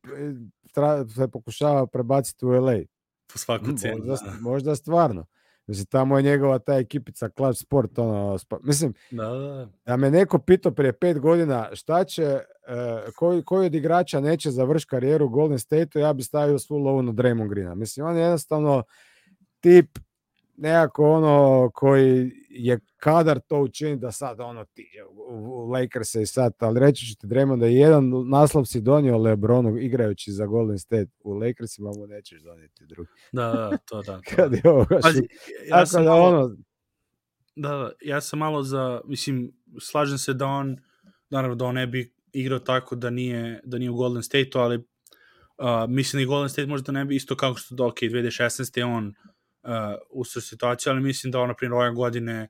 tra, 0.74 1.08
se 1.08 1.28
pokušava 1.28 1.88
prebaciti 1.88 2.45
u 2.45 2.50
LA. 2.50 2.78
Po 3.34 3.38
svaku 3.38 3.66
hm, 3.66 3.76
cenu. 3.76 4.06
Možda, 4.06 4.26
da. 4.26 4.38
možda 4.41 4.76
stvarno. 4.76 5.26
Mislim, 5.68 5.86
tamo 5.86 6.18
je 6.18 6.24
njegova 6.24 6.60
ta 6.60 6.74
ekipica 6.74 7.30
Club 7.30 7.56
Sport, 7.56 8.00
ono, 8.00 8.38
spa, 8.38 8.58
mislim, 8.64 8.93
da, 9.12 9.24
da. 9.24 9.68
da 9.86 9.97
me 9.97 10.12
neko 10.12 10.39
pitao 10.39 10.72
prije 10.72 10.93
pet 10.93 11.20
godina 11.20 11.70
šta 11.74 12.04
će, 12.04 12.26
uh, 12.26 13.14
koji, 13.16 13.43
koji 13.43 13.66
od 13.66 13.76
igrača 13.76 14.20
neće 14.20 14.52
završiti 14.52 14.89
karijeru 14.89 15.26
u 15.26 15.30
Golden 15.30 15.60
State-u, 15.60 16.00
ja 16.00 16.14
bi 16.14 16.24
stavio 16.24 16.60
svu 16.60 16.78
lovu 16.78 17.02
na 17.02 17.12
Draymond 17.12 17.50
Greena. 17.50 17.76
Mislim, 17.76 18.06
on 18.06 18.18
je 18.18 18.22
jednostavno 18.22 18.84
tip 19.60 20.00
nekako 20.60 21.12
ono 21.12 21.70
koji 21.74 22.32
je 22.49 22.80
kadar 22.97 23.39
to 23.39 23.60
učini 23.60 23.97
da 23.97 24.12
sad 24.12 24.39
ono 24.39 24.66
ti 24.66 24.89
Lakers 25.72 26.16
i 26.16 26.26
sad, 26.26 26.53
ali 26.60 26.80
reći 26.80 27.05
ću 27.05 27.16
ti 27.20 27.28
Draymond 27.28 27.60
da 27.60 27.66
je 27.66 27.76
jedan 27.76 28.30
naslov 28.30 28.66
si 28.66 28.82
donio 28.82 29.18
Lebronu 29.18 29.78
igrajući 29.78 30.32
za 30.32 30.45
Golden 30.45 30.80
State 30.80 31.12
u 31.20 31.34
Lakersima 31.34 31.91
mu 31.97 32.07
nećeš 32.07 32.41
donijeti 32.41 32.86
drugi. 32.86 33.10
Da, 33.32 33.51
da, 33.51 33.78
to 33.86 34.01
da. 34.01 34.22
To. 34.30 34.36
Kad 34.36 34.53
je 34.53 34.62
ovo 34.66 34.86
Pazi, 35.01 35.22
ja 35.68 35.86
sam 35.86 36.03
da 36.03 36.10
malo, 36.10 36.28
ono... 36.28 36.55
Da, 37.55 37.70
da, 37.70 37.91
ja 38.01 38.22
sam 38.22 38.39
malo 38.39 38.64
za, 38.64 39.01
mislim, 39.05 39.51
slažem 39.82 40.18
se 40.18 40.34
da 40.34 40.45
on, 40.45 40.78
naravno 41.30 41.55
da 41.55 41.66
on 41.66 41.76
ne 41.76 41.88
bi 41.88 42.14
igrao 42.34 42.60
tako 42.60 42.95
da 42.95 43.10
nije, 43.10 43.62
da 43.64 43.78
nije 43.78 43.89
u 43.89 43.95
Golden 43.95 44.24
State-u, 44.24 44.60
ali 44.60 44.76
uh, 44.78 44.84
mislim 45.89 46.20
da 46.20 46.24
i 46.24 46.26
Golden 46.26 46.49
State 46.49 46.68
možda 46.68 46.91
ne 46.91 47.05
bi 47.05 47.16
isto 47.16 47.36
kao 47.36 47.55
što 47.55 47.76
da, 47.76 47.86
ok, 47.86 47.95
2016. 47.95 48.78
je 48.78 48.86
on 48.86 49.14
uh, 49.64 49.72
u 50.10 50.26
situaciju, 50.26 50.91
ali 50.91 51.01
mislim 51.01 51.32
da 51.32 51.39
ono, 51.39 51.53
primjer, 51.53 51.74
ove 51.74 51.91
godine 51.91 52.47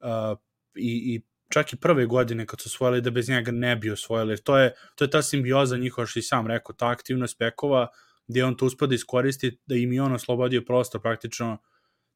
uh, 0.00 0.38
i, 0.74 1.14
i 1.14 1.20
čak 1.48 1.72
i 1.72 1.76
prve 1.76 2.06
godine 2.06 2.46
kad 2.46 2.60
su 2.60 2.66
osvojili 2.66 3.00
da 3.00 3.10
bez 3.10 3.28
njega 3.28 3.50
ne 3.50 3.76
bi 3.76 3.90
osvojili, 3.90 4.42
to 4.42 4.58
je, 4.58 4.72
to 4.94 5.04
je 5.04 5.10
ta 5.10 5.22
simbioza 5.22 5.76
njihova 5.76 6.06
što 6.06 6.18
i 6.18 6.22
sam 6.22 6.46
rekao, 6.46 6.74
ta 6.74 6.88
aktivnost 6.88 7.38
Pekova, 7.38 7.88
gde 8.28 8.44
on 8.44 8.56
to 8.56 8.66
uspada 8.66 8.88
da 8.88 8.94
iskoristi, 8.94 9.58
da 9.66 9.74
im 9.74 9.92
i 9.92 10.00
on 10.00 10.12
oslobodio 10.12 10.62
prostor 10.66 11.00
praktično 11.00 11.58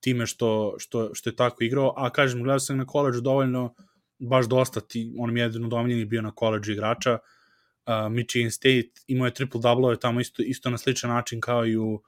time 0.01 0.27
što, 0.27 0.75
što, 0.79 1.11
što 1.15 1.31
je 1.31 1.37
tako 1.37 1.65
igrao, 1.65 1.95
a 1.97 2.11
kažem, 2.11 2.43
gledao 2.43 2.59
sam 2.59 2.77
na 2.77 2.87
koleđu 2.87 3.21
dovoljno, 3.21 3.75
baš 4.19 4.47
dosta, 4.47 4.81
ti, 4.81 5.15
on 5.19 5.33
mi 5.33 5.41
je 5.41 5.45
jedan 5.45 5.65
od 5.65 6.09
bio 6.09 6.23
na 6.23 6.31
koleđu 6.35 6.73
igrača, 6.73 7.19
uh, 7.19 8.13
Michigan 8.13 8.51
State, 8.51 8.91
imao 9.07 9.27
je 9.27 9.35
triple-double, 9.35 10.01
tamo 10.01 10.21
isto, 10.21 10.43
isto 10.43 10.71
na 10.71 10.79
sličan 10.79 11.11
način 11.11 11.41
kao 11.41 11.67
i 11.67 11.77
u 11.77 12.03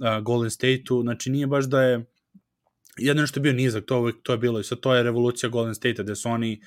uh, 0.00 0.24
Golden 0.24 0.50
State-u, 0.50 1.02
znači 1.02 1.30
nije 1.30 1.46
baš 1.46 1.64
da 1.64 1.82
je 1.82 2.04
jedno 2.96 3.26
što 3.26 3.40
je 3.40 3.42
bio 3.42 3.52
nizak, 3.52 3.84
to, 3.84 4.12
to 4.22 4.32
je 4.32 4.38
bilo 4.38 4.60
i 4.60 4.64
sad 4.64 4.80
to 4.80 4.94
je 4.94 5.02
revolucija 5.02 5.50
Golden 5.50 5.74
State-a, 5.74 6.02
gde 6.02 6.16
su 6.16 6.28
oni 6.28 6.62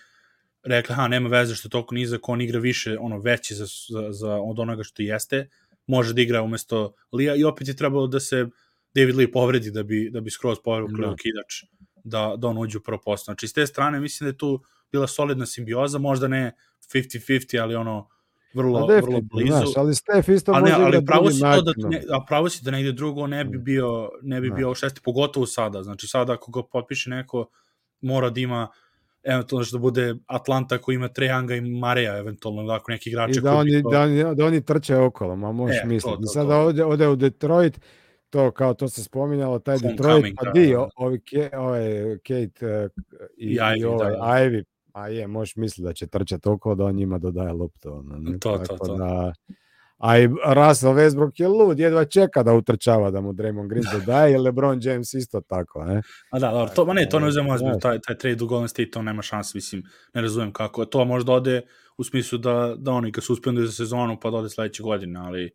rekli, 0.63 0.95
ha, 0.95 1.07
nema 1.07 1.29
veze 1.29 1.55
što 1.55 1.67
je 1.67 1.69
toliko 1.69 1.95
nizak, 1.95 2.29
on 2.29 2.41
igra 2.41 2.59
više, 2.59 2.97
ono, 2.99 3.19
veći 3.19 3.55
za, 3.55 3.65
za, 3.65 4.11
za 4.11 4.33
od 4.35 4.59
onoga 4.59 4.83
što 4.83 5.01
jeste, 5.01 5.49
može 5.87 6.13
da 6.13 6.21
igra 6.21 6.41
umesto 6.41 6.93
Lija 7.11 7.35
i 7.35 7.43
opet 7.43 7.67
je 7.67 7.75
trebalo 7.75 8.07
da 8.07 8.19
se 8.19 8.47
David 8.95 9.15
Lee 9.15 9.31
povredi 9.31 9.71
da 9.71 9.83
bi, 9.83 10.09
da 10.13 10.21
bi 10.21 10.31
skroz 10.31 10.57
povrekli 10.63 11.01
da. 11.01 11.15
kidač 11.15 11.63
da, 12.03 12.35
da 12.37 12.47
on 12.47 12.57
uđe 12.57 12.77
u 12.77 12.81
prvo 12.81 13.01
posto. 13.05 13.25
Znači, 13.25 13.47
s 13.47 13.53
te 13.53 13.67
strane 13.67 13.99
mislim 13.99 14.25
da 14.25 14.29
je 14.29 14.37
tu 14.37 14.63
bila 14.91 15.07
solidna 15.07 15.45
simbioza, 15.45 15.97
možda 15.97 16.27
ne 16.27 16.51
50-50, 16.93 17.61
ali 17.61 17.75
ono, 17.75 18.09
vrlo, 18.53 18.87
vrlo 18.87 19.21
blizu. 19.21 19.51
Znaš, 19.51 19.69
ali 19.75 19.95
Stef 19.95 20.29
isto 20.29 20.51
a 20.51 20.55
ne, 20.55 20.71
može 20.71 20.83
ali 20.83 21.05
pravo 21.05 21.31
si 21.31 21.39
to 21.39 21.61
da, 21.61 21.87
ne, 21.89 22.01
a 22.11 22.25
pravo 22.27 22.49
si 22.49 22.63
da 22.63 22.71
negde 22.71 22.91
drugo 22.91 23.27
ne 23.27 23.45
bi 23.45 23.57
mm. 23.57 23.63
bio, 23.63 24.09
ne 24.21 24.41
bi 24.41 24.51
bio 24.51 24.75
šesti, 24.75 25.01
pogotovo 25.03 25.45
sada. 25.45 25.83
Znači 25.83 26.07
sada 26.07 26.33
ako 26.33 26.51
ga 26.51 26.67
potpiše 26.71 27.09
neko, 27.09 27.45
mora 28.01 28.29
da 28.29 28.39
ima 28.39 28.67
eventualno 29.23 29.65
da 29.71 29.77
bude 29.77 30.15
Atlanta 30.27 30.77
koji 30.77 30.95
ima 30.95 31.07
Trejanga 31.07 31.55
i 31.55 31.61
Mareja, 31.61 32.17
eventualno 32.17 32.67
tako 32.67 32.91
neki 32.91 33.09
igrači 33.09 33.39
I 33.39 33.41
da 33.41 33.53
oni, 33.55 33.83
to... 33.83 33.89
da, 33.89 34.01
oni, 34.01 34.35
da 34.35 34.45
oni 34.45 34.65
trče 34.65 34.97
okolo, 34.97 35.35
ma 35.35 35.51
možeš 35.51 35.77
e, 35.83 35.85
misliti. 35.85 36.15
To, 36.15 36.21
to, 36.21 36.27
Sada 36.27 36.57
ode, 36.57 36.85
ode 36.85 37.07
u 37.07 37.15
Detroit, 37.15 37.79
to 38.29 38.51
kao 38.51 38.73
to 38.73 38.87
se 38.87 39.03
spominjalo, 39.03 39.59
taj 39.59 39.77
Detroit, 39.77 40.35
pa 40.37 40.45
da, 40.45 40.51
di, 40.51 40.71
da. 40.71 40.89
ovi, 40.95 41.19
ovaj 41.57 42.17
Kate 42.17 42.85
uh, 42.85 42.91
i, 43.37 43.45
i, 43.45 43.57
Ivy, 43.57 43.79
i 43.79 43.85
ovaj, 43.85 44.11
da, 44.11 44.17
da. 44.17 44.23
Ivy, 44.23 44.63
A 44.93 45.07
je, 45.07 45.27
možeš 45.27 45.55
misliti 45.55 45.81
da 45.81 45.93
će 45.93 46.07
trčati 46.07 46.49
oko 46.49 46.75
da 46.75 46.85
on 46.85 46.95
njima 46.95 47.17
dodaje 47.17 47.53
loptu. 47.53 47.93
Ono, 47.93 48.17
ne? 48.17 48.39
To, 48.39 48.57
to, 48.57 48.77
to. 48.77 48.95
Da, 48.95 49.33
a 50.03 50.19
i 50.19 50.27
Russell 50.27 50.93
Westbrook 50.93 51.31
je 51.41 51.47
lud, 51.47 51.79
jedva 51.79 52.05
čeka 52.05 52.43
da 52.43 52.53
utrčava 52.53 53.11
da 53.11 53.21
mu 53.21 53.33
Draymond 53.33 53.67
Green 53.67 53.85
dodaje 53.99 54.33
i 54.33 54.37
LeBron 54.37 54.79
James 54.83 55.13
isto 55.13 55.41
tako. 55.41 55.85
Ne? 55.85 56.01
A 56.29 56.39
da, 56.39 56.51
dobro, 56.51 56.73
to, 56.75 56.85
ma 56.85 56.93
ne, 56.93 57.09
to 57.09 57.19
ne 57.19 57.27
uzemo 57.27 57.53
ozbiljno, 57.53 57.79
taj, 57.79 57.99
taj 57.99 58.17
trade 58.17 58.43
u 58.43 58.47
Golden 58.47 58.67
State, 58.67 58.89
to 58.89 59.01
nema 59.01 59.21
šanse, 59.21 59.51
mislim, 59.55 59.83
ne 60.13 60.21
razumem 60.21 60.53
kako. 60.53 60.85
To 60.85 61.05
možda 61.05 61.33
ode 61.33 61.61
u 61.97 62.03
smislu 62.03 62.37
da, 62.37 62.75
da 62.77 62.91
oni 62.91 63.11
ga 63.11 63.21
suspenduju 63.21 63.67
za 63.67 63.73
sezonu 63.73 64.17
pa 64.21 64.29
da 64.29 64.37
ode 64.37 64.49
sledeće 64.49 64.83
godine, 64.83 65.19
ali 65.19 65.51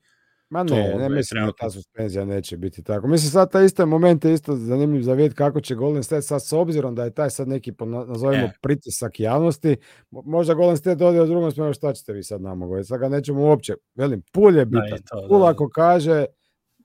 Ma 0.50 0.64
To, 0.64 0.74
ne, 0.74 0.82
ne 0.82 0.94
ovaj, 0.94 1.08
mislim 1.08 1.46
da 1.46 1.52
ta 1.52 1.70
suspenzija 1.70 2.24
neće 2.24 2.56
biti 2.56 2.82
tako. 2.82 3.06
Mislim 3.08 3.30
sad 3.30 3.52
taj 3.52 3.64
isto 3.64 3.86
moment 3.86 4.24
je 4.24 4.32
isto 4.32 4.56
zanimljiv 4.56 5.02
za 5.02 5.12
vidjeti 5.12 5.34
kako 5.34 5.60
će 5.60 5.74
Golden 5.74 6.02
State 6.02 6.22
sad 6.22 6.42
s 6.42 6.52
obzirom 6.52 6.94
da 6.94 7.04
je 7.04 7.10
taj 7.10 7.30
sad 7.30 7.48
neki 7.48 7.72
nazovimo 8.06 8.44
E. 8.44 8.52
pritisak 8.62 9.20
javnosti, 9.20 9.76
mo- 10.10 10.22
možda 10.24 10.54
Golden 10.54 10.76
State 10.76 11.04
ode 11.04 11.20
u 11.22 11.26
drugom 11.26 11.50
smjeru 11.50 11.72
šta 11.72 11.92
ćete 11.92 12.12
vi 12.12 12.22
sad 12.22 12.42
nama 12.42 12.66
govoriti, 12.66 12.88
sad 12.88 13.00
ga 13.00 13.08
nećemo 13.08 13.40
uopće, 13.40 13.74
velim, 13.94 14.22
Pul 14.32 14.56
je 14.56 14.64
Da, 14.64 14.80
bitan, 14.80 14.98
to, 15.02 15.20
da, 15.20 15.28
Pul 15.28 15.40
da. 15.40 15.48
ako 15.48 15.68
kaže, 15.68 16.24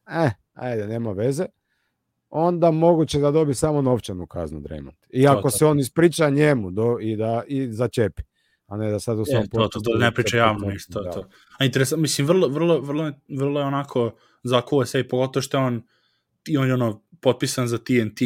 eh, 0.09 0.31
ajde, 0.53 0.87
nema 0.87 1.11
veze, 1.11 1.45
onda 2.29 2.71
moguće 2.71 3.19
da 3.19 3.31
dobi 3.31 3.53
samo 3.53 3.81
novčanu 3.81 4.27
kaznu 4.27 4.59
Draymond. 4.59 4.95
I 5.09 5.23
To, 5.23 5.31
ako 5.31 5.41
to, 5.41 5.49
se 5.49 5.59
to. 5.59 5.69
on 5.69 5.79
ispriča 5.79 6.29
njemu 6.29 6.71
do, 6.71 6.97
i 7.01 7.15
da 7.15 7.43
i 7.47 7.71
začepi, 7.71 8.21
a 8.73 8.77
ne 8.77 8.91
da 8.91 8.99
sad 8.99 9.19
u 9.19 9.25
svom 9.25 9.43
E, 9.43 9.47
to, 9.47 9.67
to, 9.67 9.79
to, 9.79 9.97
ne 9.97 10.11
priča 10.11 10.37
javno 10.37 10.67
ništa, 10.67 10.93
to, 10.93 11.11
to. 11.13 11.29
A 11.59 11.65
interesantno, 11.65 12.01
mislim, 12.01 12.27
vrlo, 12.27 12.47
vrlo, 12.47 12.79
vrlo, 12.79 13.11
vrlo 13.29 13.59
je 13.59 13.65
onako 13.65 14.15
zakuva 14.43 14.85
se 14.85 14.99
i 14.99 15.07
pogotovo 15.07 15.41
što 15.41 15.59
on, 15.59 15.83
i 16.47 16.57
on 16.57 16.67
je 16.67 16.73
ono, 16.73 17.03
potpisan 17.21 17.67
za 17.67 17.77
TNT 17.77 18.21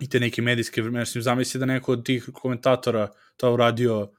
i 0.00 0.08
te 0.10 0.20
neke 0.20 0.42
medijske 0.42 0.82
vremena, 0.82 1.00
mislim, 1.00 1.22
zamisli 1.22 1.60
da 1.60 1.66
neko 1.66 1.92
od 1.92 2.04
tih 2.04 2.30
komentatora 2.32 3.08
to 3.36 3.52
uradio, 3.52 4.12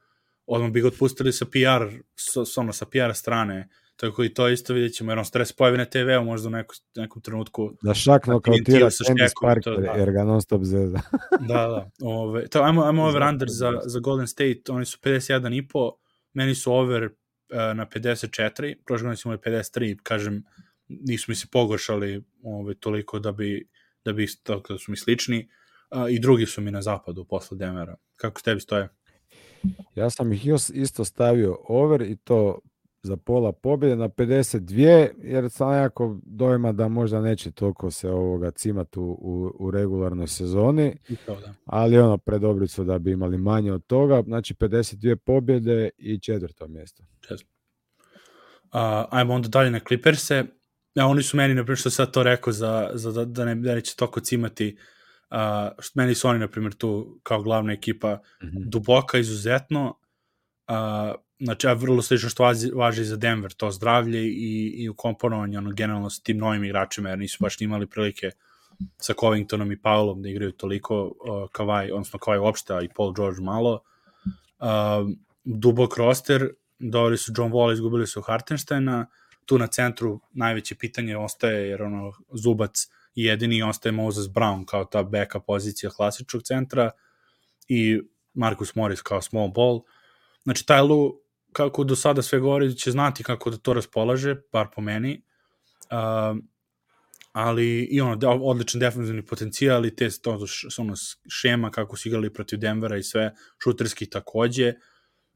odmah 0.46 0.70
bi 0.70 0.80
ga 0.80 0.88
otpustili 0.88 1.32
sa 1.32 1.44
PR, 1.44 2.02
sa, 2.14 2.60
ono, 2.60 2.72
sa 2.72 2.86
PR 2.86 3.14
strane, 3.14 3.68
tako 4.00 4.24
i 4.24 4.34
to 4.34 4.48
isto 4.48 4.74
vidjet 4.74 4.94
ćemo, 4.94 5.12
jer 5.12 5.18
on 5.18 5.24
stres 5.24 5.52
pojavi 5.52 5.78
na 5.78 5.84
TV-u 5.84 6.24
možda 6.24 6.48
u 6.48 6.50
neku, 6.50 6.74
nekom 6.96 7.22
trenutku, 7.22 7.72
Da 7.82 7.94
šak 7.94 8.26
nokautira 8.26 8.90
Candice 8.90 9.24
i 9.26 9.28
to, 9.28 9.46
Parker, 9.46 9.80
da. 9.80 9.90
jer 9.90 10.12
ga 10.12 10.24
non 10.24 10.42
stop 10.42 10.62
zeza. 10.64 11.00
da, 11.48 11.66
da. 11.66 11.90
Ove, 12.02 12.48
to, 12.48 12.62
ajmo, 12.62 12.82
ajmo 12.82 13.04
over 13.04 13.22
under 13.22 13.48
za, 13.50 13.80
za 13.84 14.00
Golden 14.00 14.26
State, 14.26 14.60
oni 14.68 14.84
su 14.84 14.98
51,5, 15.02 15.90
meni 16.32 16.54
su 16.54 16.72
over 16.72 17.04
uh, 17.04 17.10
na 17.76 17.86
54, 17.86 18.74
prošle 18.86 19.02
godine 19.02 19.16
su 19.16 19.28
imali 19.28 19.40
53, 19.46 19.96
kažem, 20.02 20.44
nisu 20.88 21.30
mi 21.30 21.34
se 21.34 21.46
pogoršali 21.52 22.24
ove, 22.42 22.74
toliko 22.74 23.18
da 23.18 23.32
bi, 23.32 23.68
da 24.04 24.12
bi 24.12 24.26
tako 24.42 24.72
da 24.72 24.78
su 24.78 24.90
mi 24.90 24.96
slični, 24.96 25.48
uh, 25.90 26.10
i 26.10 26.18
drugi 26.18 26.46
su 26.46 26.60
mi 26.60 26.70
na 26.70 26.82
zapadu 26.82 27.24
posle 27.24 27.58
Denvera. 27.58 27.96
Kako 28.16 28.40
s 28.40 28.42
tebi 28.42 28.60
stoje? 28.60 28.88
Ja 29.94 30.10
sam 30.10 30.32
ih 30.32 30.46
isto 30.72 31.04
stavio 31.04 31.58
over 31.68 32.02
i 32.02 32.16
to 32.16 32.58
za 33.02 33.16
pola 33.16 33.52
pobjede 33.52 33.96
na 33.96 34.08
52, 34.08 35.08
jer 35.22 35.50
sam 35.50 35.70
nekako 35.70 36.18
dojma 36.22 36.72
da 36.72 36.88
možda 36.88 37.20
neće 37.20 37.50
toliko 37.50 37.90
se 37.90 38.10
ovoga 38.10 38.50
cimat 38.50 38.96
u, 38.96 39.02
u, 39.02 39.52
u 39.58 39.70
regularnoj 39.70 40.26
sezoni, 40.26 40.96
to, 41.26 41.40
da. 41.40 41.54
ali 41.66 41.98
ono 41.98 42.18
predobri 42.18 42.68
su 42.68 42.84
da 42.84 42.98
bi 42.98 43.10
imali 43.12 43.38
manje 43.38 43.72
od 43.72 43.86
toga, 43.86 44.22
znači 44.26 44.54
52 44.54 45.16
pobjede 45.16 45.90
i 45.98 46.18
četvrto 46.18 46.68
mjesto. 46.68 47.02
Uh, 48.72 48.80
ajmo 49.10 49.34
onda 49.34 49.48
dalje 49.48 49.70
na 49.70 49.80
Clippers-e. 49.88 50.44
Ja, 50.94 51.06
oni 51.06 51.22
su 51.22 51.36
meni, 51.36 51.54
na 51.54 51.62
primjer, 51.62 51.78
što 51.78 51.90
sad 51.90 52.12
to 52.12 52.22
rekao, 52.22 52.52
za, 52.52 52.90
za 52.94 53.12
da, 53.12 53.24
da, 53.24 53.44
ne, 53.44 53.54
da 53.54 53.74
neće 53.74 53.96
toliko 53.96 54.20
cimati, 54.20 54.76
uh, 55.30 55.36
što 55.78 56.00
meni 56.00 56.14
su 56.14 56.28
oni, 56.28 56.38
na 56.38 56.48
primjer, 56.48 56.74
tu 56.74 57.20
kao 57.22 57.42
glavna 57.42 57.72
ekipa 57.72 58.18
duboka 58.66 59.18
izuzetno, 59.18 59.94
uh, 60.68 60.74
znači, 61.40 61.68
a 61.68 61.72
vrlo 61.72 62.02
slično 62.02 62.28
što 62.28 62.42
važi, 62.42 62.70
važi 62.74 63.04
za 63.04 63.16
Denver, 63.16 63.52
to 63.52 63.70
zdravlje 63.70 64.24
i, 64.28 64.74
i 64.76 64.88
ukomponovanje, 64.88 65.58
ono, 65.58 65.72
generalno 65.72 66.10
sa 66.10 66.22
tim 66.22 66.38
novim 66.38 66.64
igračima, 66.64 67.08
jer 67.08 67.18
nisu 67.18 67.38
baš 67.40 67.60
imali 67.60 67.86
prilike 67.86 68.30
sa 68.96 69.14
Covingtonom 69.20 69.72
i 69.72 69.82
Paulom 69.82 70.22
da 70.22 70.28
igraju 70.28 70.52
toliko 70.52 71.04
uh, 71.04 71.48
Kavaj, 71.52 71.92
odnosno 71.92 72.18
Kavaj 72.18 72.38
uopšte, 72.38 72.74
a 72.74 72.82
i 72.82 72.88
Paul 72.96 73.14
George 73.14 73.40
malo. 73.40 73.80
Uh, 74.58 74.66
dubok 75.44 75.96
roster, 75.96 76.50
doveli 76.78 77.18
su 77.18 77.32
John 77.36 77.52
Wall, 77.52 77.72
izgubili 77.72 78.06
su 78.06 78.22
Hartensteina, 78.22 79.06
tu 79.46 79.58
na 79.58 79.66
centru 79.66 80.20
najveće 80.30 80.74
pitanje 80.74 81.16
ostaje, 81.16 81.68
jer 81.68 81.82
ono, 81.82 82.12
Zubac 82.32 82.88
je 83.14 83.26
jedini 83.26 83.62
ostaje 83.62 83.92
Moses 83.92 84.26
Brown 84.26 84.64
kao 84.64 84.84
ta 84.84 85.02
beka 85.02 85.40
pozicija 85.40 85.90
klasičnog 85.90 86.42
centra 86.42 86.90
i 87.68 88.00
Marcus 88.34 88.74
Morris 88.74 89.02
kao 89.02 89.22
small 89.22 89.48
ball. 89.48 89.80
Znači, 90.42 90.66
taj 90.66 90.82
Lu, 90.82 91.20
kako 91.52 91.84
do 91.84 91.96
sada 91.96 92.22
sve 92.22 92.38
govori, 92.40 92.76
će 92.76 92.90
znati 92.90 93.22
kako 93.22 93.50
da 93.50 93.56
to 93.56 93.72
raspolaže, 93.72 94.36
bar 94.52 94.66
po 94.74 94.80
meni. 94.80 95.22
Uh, 95.90 96.38
ali 97.32 97.82
i 97.82 98.00
ono, 98.00 98.16
da, 98.16 98.30
odličan 98.30 98.80
defensivni 98.80 99.26
potencijal 99.26 99.86
i 99.86 99.96
te 99.96 100.10
to, 100.22 100.38
ono, 100.78 100.94
šema 101.28 101.70
kako 101.70 101.96
su 101.96 102.08
igrali 102.08 102.32
protiv 102.32 102.58
Denvera 102.58 102.96
i 102.96 103.02
sve, 103.02 103.34
šuterski 103.64 104.10
takođe. 104.10 104.74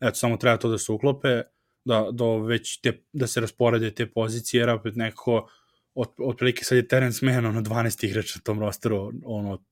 Eto, 0.00 0.14
samo 0.14 0.36
treba 0.36 0.56
to 0.56 0.68
da 0.68 0.78
se 0.78 0.92
uklope, 0.92 1.42
da, 1.84 2.08
da 2.12 2.24
već 2.36 2.80
te, 2.80 3.02
da 3.12 3.26
se 3.26 3.40
rasporede 3.40 3.90
te 3.90 4.06
pozicije, 4.10 4.60
jer 4.60 4.70
opet 4.70 4.96
nekako 4.96 5.48
od, 5.94 6.08
otprilike 6.18 6.64
sad 6.64 6.76
je 6.76 6.88
Terence 6.88 7.26
Mann 7.26 7.46
ono 7.46 7.60
12 7.60 8.06
igrač 8.06 8.34
na 8.34 8.40
tom 8.44 8.60
rosteru 8.60 9.12
ono 9.24 9.64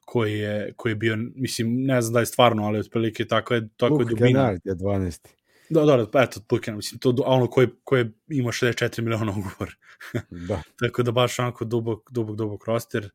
koji 0.00 0.38
je, 0.38 0.72
koji 0.76 0.90
je 0.90 0.96
bio, 0.96 1.16
mislim, 1.34 1.84
ne 1.84 2.02
znam 2.02 2.12
da 2.12 2.20
je 2.20 2.26
stvarno, 2.26 2.64
ali 2.64 2.78
otprilike 2.78 3.24
tako 3.24 3.54
je, 3.54 3.68
tako 3.76 3.94
je 3.94 3.98
Luke 3.98 4.10
dubina. 4.10 4.26
Kennard 4.26 4.60
je 4.64 4.74
12. 4.74 5.28
Da, 5.70 5.84
da, 5.84 6.06
pa 6.12 6.22
eto, 6.22 6.40
Luke, 6.50 6.72
mislim, 6.72 6.98
to, 6.98 7.14
a 7.26 7.30
ono 7.30 7.46
koji, 7.46 7.68
koji 7.84 8.10
ima 8.28 8.52
64 8.52 9.00
miliona 9.00 9.32
ugovor. 9.38 9.76
Da. 10.30 10.62
Tako 10.76 11.02
da 11.02 11.12
baš 11.12 11.38
onako 11.38 11.64
dubok, 11.64 12.10
dubok, 12.10 12.36
dubok 12.36 12.66
roster. 12.66 13.10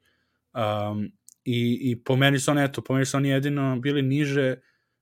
Um, 0.54 1.12
i, 1.46 1.80
I 1.82 2.04
po 2.04 2.16
meni 2.16 2.40
su 2.40 2.52
oni, 2.52 2.64
eto, 2.64 2.82
po 2.82 2.94
meni 2.94 3.06
su 3.06 3.18
oni 3.18 3.30
jedino 3.30 3.80
bili 3.80 4.02
niže, 4.02 4.56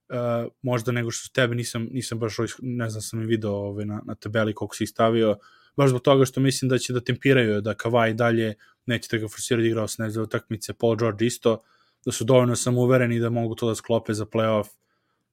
uh, 0.10 0.52
možda 0.62 0.92
nego 0.92 1.12
što 1.12 1.28
su 1.28 1.34
tebe, 1.34 1.56
nisam, 1.56 1.88
nisam 1.92 2.20
baš, 2.20 2.36
ne 2.60 2.90
znam, 2.90 3.02
sam 3.02 3.22
i 3.22 3.26
video 3.26 3.54
ovaj, 3.54 3.86
na, 3.86 4.02
na 4.06 4.16
tabeli 4.16 4.54
koliko 4.54 4.76
si 4.76 4.84
ih 4.84 4.90
stavio, 4.90 5.38
baš 5.76 5.90
zbog 5.90 6.02
toga 6.02 6.26
što 6.26 6.42
mislim 6.42 6.70
da 6.70 6.78
će 6.78 6.94
da 6.94 7.02
tempiraju, 7.02 7.62
da 7.62 7.76
Kawhi 7.76 8.14
dalje 8.14 8.54
neće 8.86 9.08
da 9.12 9.22
ga 9.22 9.28
forsirati 9.28 9.62
da 9.62 9.68
igra 9.68 9.82
18 9.84 10.22
utakmice, 10.22 10.74
Paul 10.74 10.96
George 10.96 11.26
isto, 11.26 11.64
da 12.06 12.12
su 12.12 12.24
dovoljno 12.24 12.56
samouvereni 12.56 13.20
da 13.20 13.30
mogu 13.30 13.56
to 13.56 13.68
da 13.68 13.76
sklope 13.76 14.14
za 14.14 14.26
playoff, 14.26 14.68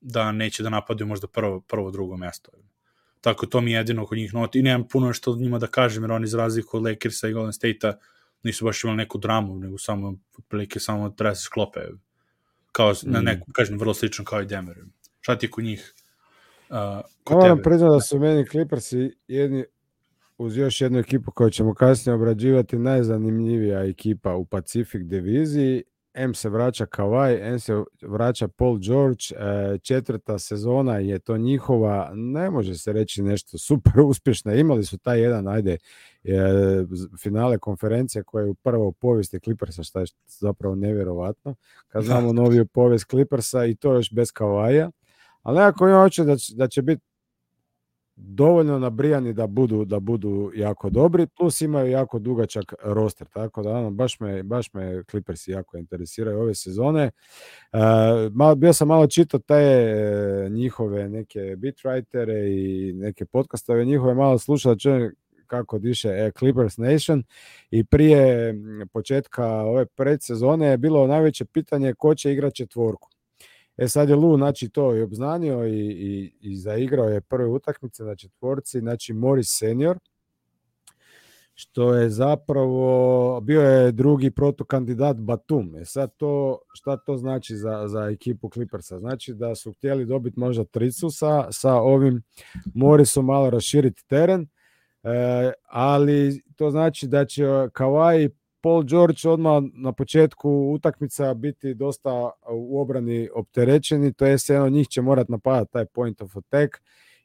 da 0.01 0.32
neće 0.32 0.62
da 0.62 0.68
napadaju 0.68 1.09
možda 1.09 1.26
prvo, 1.26 1.61
prvo 1.61 1.90
drugo 1.90 2.16
mesto. 2.16 2.51
Tako 3.20 3.46
to 3.46 3.61
mi 3.61 3.72
je 3.72 3.76
jedino 3.76 4.07
kod 4.07 4.18
njih 4.18 4.34
not 4.34 4.57
i 4.57 4.62
nemam 4.62 4.88
puno 4.88 5.12
što 5.12 5.36
njima 5.36 5.59
da 5.59 5.66
kažem, 5.66 6.03
jer 6.05 6.12
oni 6.12 6.24
iz 6.24 6.34
razliku 6.34 6.76
od 6.76 6.82
Lakersa 6.82 7.28
i 7.28 7.32
Golden 7.32 7.53
State-a 7.53 7.92
nisu 8.42 8.64
baš 8.64 8.84
imali 8.84 8.96
neku 8.96 9.18
dramu, 9.18 9.57
nego 9.59 9.78
samo, 9.78 10.14
otprilike, 10.38 10.80
samo 10.80 11.11
treba 11.11 11.34
se 11.34 11.42
sklope. 11.42 11.80
Kao, 12.72 12.94
na 13.03 13.20
Mm. 13.20 13.24
neku, 13.24 13.53
kažem, 13.53 13.78
vrlo 13.78 13.94
slično 13.94 14.24
kao 14.24 14.42
i 14.42 14.46
Denver. 14.46 14.76
Šta 15.20 15.38
ti 15.38 15.46
je 15.46 15.51
kod 15.51 15.64
njih? 15.64 15.94
Uh, 16.68 16.76
kod 17.24 17.36
Moram 17.36 17.57
tebe? 17.57 17.62
priznati 17.62 17.92
da 17.94 18.01
su 18.01 18.18
meni 18.18 18.46
Clippersi 18.46 19.16
jedni 19.28 19.64
uz 20.38 20.57
još 20.57 20.80
jednu 20.80 20.98
ekipu 20.98 21.30
koju 21.32 21.51
ćemo 21.51 21.74
kasnije 21.74 22.14
obrađivati 22.14 22.78
najzanimljivija 22.78 23.84
ekipa 23.84 24.34
u 24.34 24.44
Pacific 24.44 25.01
diviziji. 25.05 25.82
M 26.14 26.34
se 26.34 26.48
vraća 26.48 26.86
Kawhi, 26.86 27.52
M 27.52 27.58
se 27.61 27.82
vraća 28.02 28.48
Paul 28.48 28.78
George, 28.78 29.24
e, 29.36 29.78
četvrta 29.78 30.38
sezona 30.38 30.98
je 30.98 31.18
to 31.18 31.36
njihova, 31.36 32.11
ne 32.14 32.50
može 32.50 32.74
se 32.74 32.92
reći 32.92 33.22
nešto 33.22 33.58
super 33.58 33.92
uspješna, 34.00 34.54
imali 34.54 34.84
su 34.84 34.98
taj 34.98 35.20
jedan, 35.20 35.48
ajde, 35.48 35.76
e, 36.24 36.37
finale 37.22 37.58
konferencije 37.58 38.22
koja 38.22 38.45
je 38.46 38.54
prva 38.62 38.84
u 38.84 38.92
povijesti 38.92 39.41
Clippersa, 39.41 39.82
što 39.82 40.00
je 40.00 40.07
zapravo 40.26 40.74
nevjerovatno, 40.74 41.54
kad 41.88 42.03
Da. 42.03 42.07
znamo 42.07 42.32
noviju 42.32 42.66
povijest 42.66 43.07
Clippersa 43.11 43.64
i 43.66 43.74
to 43.74 43.95
još 43.95 44.12
bez 44.12 44.28
Kawhi-a, 44.28 44.91
ali 45.42 45.58
nekako 45.58 45.88
ja 45.88 46.03
hoću 46.03 46.24
da 46.24 46.37
će, 46.37 46.54
da 46.54 46.68
će 46.68 46.82
biti 46.82 47.03
dovoljno 48.22 48.79
nabrijani 48.79 49.33
da 49.33 49.47
budu 49.47 49.84
da 49.84 50.01
budu 50.01 50.53
jako 50.55 50.91
dobri, 50.91 51.26
plus 51.26 51.61
imaju 51.61 51.91
jako 51.91 52.18
dugačak 52.18 52.75
roster, 52.83 53.26
tako 53.26 53.63
da 53.63 53.71
ono, 53.71 53.91
baš 53.91 54.21
me, 54.21 54.42
baš 54.42 54.72
me 54.72 55.03
Clippersi 55.11 55.51
jako 55.51 55.79
interesiraju 55.79 56.41
ove 56.41 56.55
sezone. 56.55 57.03
E, 57.03 57.79
malo, 58.33 58.55
bio 58.55 58.72
sam 58.72 58.88
malo 58.88 59.07
čitao 59.07 59.41
te 59.41 59.55
e, 59.55 60.49
njihove 60.51 61.09
neke 61.09 61.41
beatwritere 61.41 62.47
i 62.49 62.92
neke 62.92 63.25
podcastove 63.25 63.84
njihove, 63.84 64.14
malo 64.14 64.38
slušao 64.38 64.75
da 64.75 64.79
čujem 64.79 65.13
kako 65.47 65.79
diše 65.79 66.09
e, 66.09 66.30
Clippers 66.38 66.76
Nation 66.76 67.22
i 67.71 67.84
prije 67.84 68.55
početka 68.92 69.47
ove 69.47 69.87
predsezone 69.87 70.67
je 70.67 70.79
bilo 70.79 71.07
najveće 71.07 71.45
pitanje 71.45 71.95
ko 71.95 72.14
će 72.14 72.33
igrati 72.33 72.57
četvorku. 72.57 73.09
E 73.80 73.88
sad 73.88 74.08
je 74.08 74.16
Lu 74.16 74.36
znači 74.36 74.68
to 74.68 74.96
i 74.96 75.02
obznanio 75.02 75.66
i, 75.66 75.90
i, 75.90 76.32
i 76.40 76.57
zaigrao 76.57 77.08
je 77.08 77.20
prve 77.20 77.46
utakmice 77.46 78.04
na 78.04 78.16
četvorci, 78.16 78.80
znači 78.80 79.12
Morris 79.12 79.48
senior, 79.58 79.98
što 81.54 81.94
je 81.94 82.11
zapravo 82.11 83.40
bio 83.40 83.62
je 83.62 83.92
drugi 83.92 84.30
protukandidat 84.30 85.16
Batum. 85.16 85.76
E 85.76 85.84
sad 85.84 86.16
to, 86.16 86.58
šta 86.74 86.96
to 86.96 87.16
znači 87.16 87.57
za, 87.57 87.88
za 87.88 88.00
ekipu 88.00 88.50
Clippersa? 88.50 88.98
Znači 88.98 89.34
da 89.34 89.54
su 89.54 89.72
htjeli 89.72 90.07
dobiti 90.07 90.40
možda 90.40 90.64
tricu 90.64 91.11
sa, 91.11 91.52
sa 91.52 91.74
ovim 91.74 92.22
Morrisom 92.74 93.26
malo 93.26 93.50
raširiti 93.50 94.07
teren, 94.07 94.46
e, 95.02 95.52
ali 95.68 96.42
to 96.57 96.70
znači 96.70 97.07
da 97.07 97.24
će 97.24 97.44
Kawhi 97.46 98.30
Paul 98.61 98.82
George 98.84 99.28
odmah 99.28 99.62
na 99.74 99.92
početku 99.92 100.50
utakmica 100.50 101.34
biti 101.34 101.74
dosta 101.74 102.30
u 102.50 102.80
obrani 102.80 103.28
opterećeni, 103.34 104.12
to 104.12 104.26
jest 104.26 104.49
jedan 104.49 104.66
od 104.66 104.72
njih 104.72 104.88
će 104.88 105.03
morat 105.03 105.28
napadati 105.28 105.72
taj 105.72 105.87
point 105.87 106.22
of 106.22 106.37
attack 106.37 106.76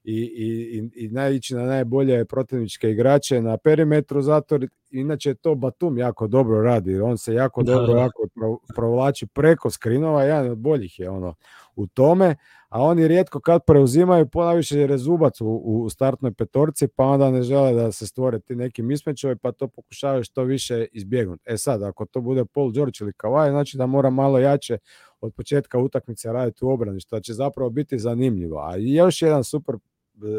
i, 0.03 0.13
i, 0.15 1.05
i 1.05 1.09
naići 1.09 1.55
na 1.55 1.63
najbolje 1.63 2.25
protivničke 2.25 2.91
igrače 2.91 3.41
na 3.41 3.57
perimetru, 3.57 4.21
zato 4.21 4.59
inače 4.91 5.33
to 5.33 5.55
Batum 5.55 5.97
jako 5.97 6.27
dobro 6.27 6.61
radi, 6.61 6.99
on 6.99 7.17
se 7.17 7.33
jako 7.33 7.63
da, 7.63 7.73
dobro 7.73 7.93
da. 7.93 7.99
Jako 7.99 8.27
provlači 8.75 9.27
preko 9.27 9.69
skrinova, 9.69 10.23
jedan 10.23 10.51
od 10.51 10.57
boljih 10.57 10.99
je 10.99 11.09
ono 11.09 11.33
u 11.75 11.87
tome, 11.87 12.35
a 12.75 12.81
oni 12.81 13.07
rijetko 13.07 13.39
kad 13.39 13.61
preuzimaju, 13.67 14.29
ponaviše 14.29 14.79
je 14.79 14.87
rezubac 14.87 15.41
u, 15.41 15.47
u 15.47 15.89
startnoj 15.89 16.33
petorci, 16.33 16.87
pa 16.87 17.03
onda 17.03 17.31
ne 17.31 17.43
žele 17.43 17.73
da 17.73 17.91
se 17.91 18.07
stvore 18.07 18.39
ti 18.39 18.55
neki 18.55 18.83
mismečovi, 18.83 19.35
pa 19.35 19.51
to 19.51 19.67
pokušavaju 19.67 20.23
što 20.23 20.43
više 20.43 20.85
izbjegnuti. 20.91 21.43
E 21.45 21.57
sad, 21.57 21.83
ako 21.83 22.05
to 22.05 22.21
bude 22.21 22.45
Paul 22.45 22.71
George 22.71 22.97
ili 23.01 23.11
Kawhi, 23.11 23.49
znači 23.49 23.77
da 23.77 23.85
mora 23.85 24.09
malo 24.09 24.39
jače 24.39 24.77
od 25.21 25.33
početka 25.33 25.79
utakmice 25.79 26.33
raditi 26.33 26.65
u 26.65 26.69
obrani, 26.69 26.99
što 26.99 27.19
će 27.19 27.33
zapravo 27.33 27.69
biti 27.69 27.99
zanimljivo. 27.99 28.59
A 28.59 28.75
još 28.77 29.21
jedan 29.21 29.43
super 29.43 29.75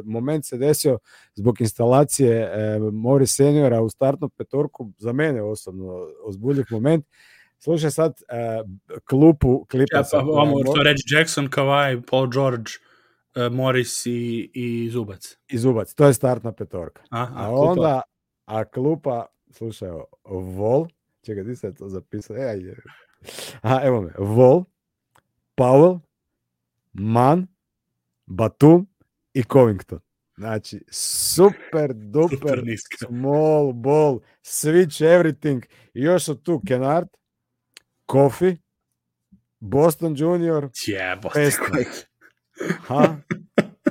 moment 0.05 0.45
se 0.45 0.59
desio 0.59 0.99
zbog 1.35 1.61
instalacije 1.61 2.33
e, 2.33 2.79
Mori 2.93 3.27
seniora 3.27 3.83
u 3.83 3.89
startnu 3.89 4.29
petorku, 4.29 4.91
za 4.99 5.13
mene 5.13 5.43
osobno 5.43 6.07
ozbuljiv 6.25 6.65
moment. 6.71 7.07
Slušaj 7.59 7.91
sad 7.91 8.23
e, 8.29 8.63
klupu 9.09 9.65
klipa. 9.71 9.97
Ja, 9.97 10.05
pa, 10.13 10.19
vamo, 10.19 10.57
što 10.73 10.83
reći 10.83 11.15
Jackson, 11.15 11.49
Kawhi, 11.49 12.03
Paul 12.11 12.31
George, 12.33 12.71
e, 13.35 13.49
Morris 13.49 14.07
i, 14.07 14.51
i 14.55 14.91
Zubac. 14.91 15.37
I 15.49 15.59
Zubac, 15.59 15.95
to 15.95 16.07
je 16.07 16.15
startna 16.15 16.53
petorka. 16.53 17.03
A, 17.11 17.21
a, 17.21 17.31
a 17.35 17.51
onda, 17.51 18.03
a 18.45 18.65
klupa, 18.65 19.27
slušaj, 19.51 19.89
Vol, 20.25 20.87
čekaj, 21.23 21.45
ti 21.45 21.57
se 21.57 21.75
to 21.75 21.89
zapisao? 21.89 22.37
E, 22.37 22.41
je. 22.41 22.77
A, 23.63 23.81
evo 23.87 24.03
me, 24.03 24.13
Vol, 24.19 24.65
Powell, 25.57 25.99
Mann, 26.93 27.47
Batum, 28.27 28.87
i 29.37 29.43
Covington. 29.53 30.01
Znači, 30.37 30.85
super, 30.91 31.95
duper, 31.95 32.63
small 32.99 33.73
ball, 33.73 34.21
switch 34.43 35.05
everything. 35.05 35.63
I 35.95 36.01
još 36.03 36.25
su 36.25 36.35
tu 36.35 36.63
Kennard, 36.67 37.09
Kofi, 38.07 38.57
Boston 39.61 40.15
Junior, 40.19 40.69
Boston 41.23 41.41
ha? 42.81 43.17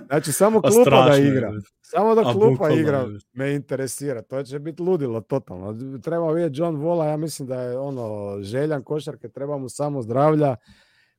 Znači, 0.07 0.31
samo 0.31 0.61
klupa 0.71 0.83
Strašno, 0.83 1.11
da 1.11 1.17
igra. 1.17 1.51
Samo 1.81 2.15
da 2.15 2.31
klupa 2.31 2.69
igra 2.69 3.05
me 3.33 3.53
interesira. 3.53 4.21
To 4.21 4.43
će 4.43 4.59
biti 4.59 4.81
ludilo 4.81 5.21
totalno. 5.21 5.99
Treba 6.03 6.31
vidjeti 6.31 6.59
John 6.59 6.75
Vola, 6.75 7.05
ja 7.05 7.17
mislim 7.17 7.47
da 7.47 7.61
je 7.61 7.77
ono 7.77 8.37
željan 8.41 8.83
košarke, 8.83 9.29
treba 9.29 9.57
mu 9.57 9.69
samo 9.69 10.01
zdravlja 10.01 10.55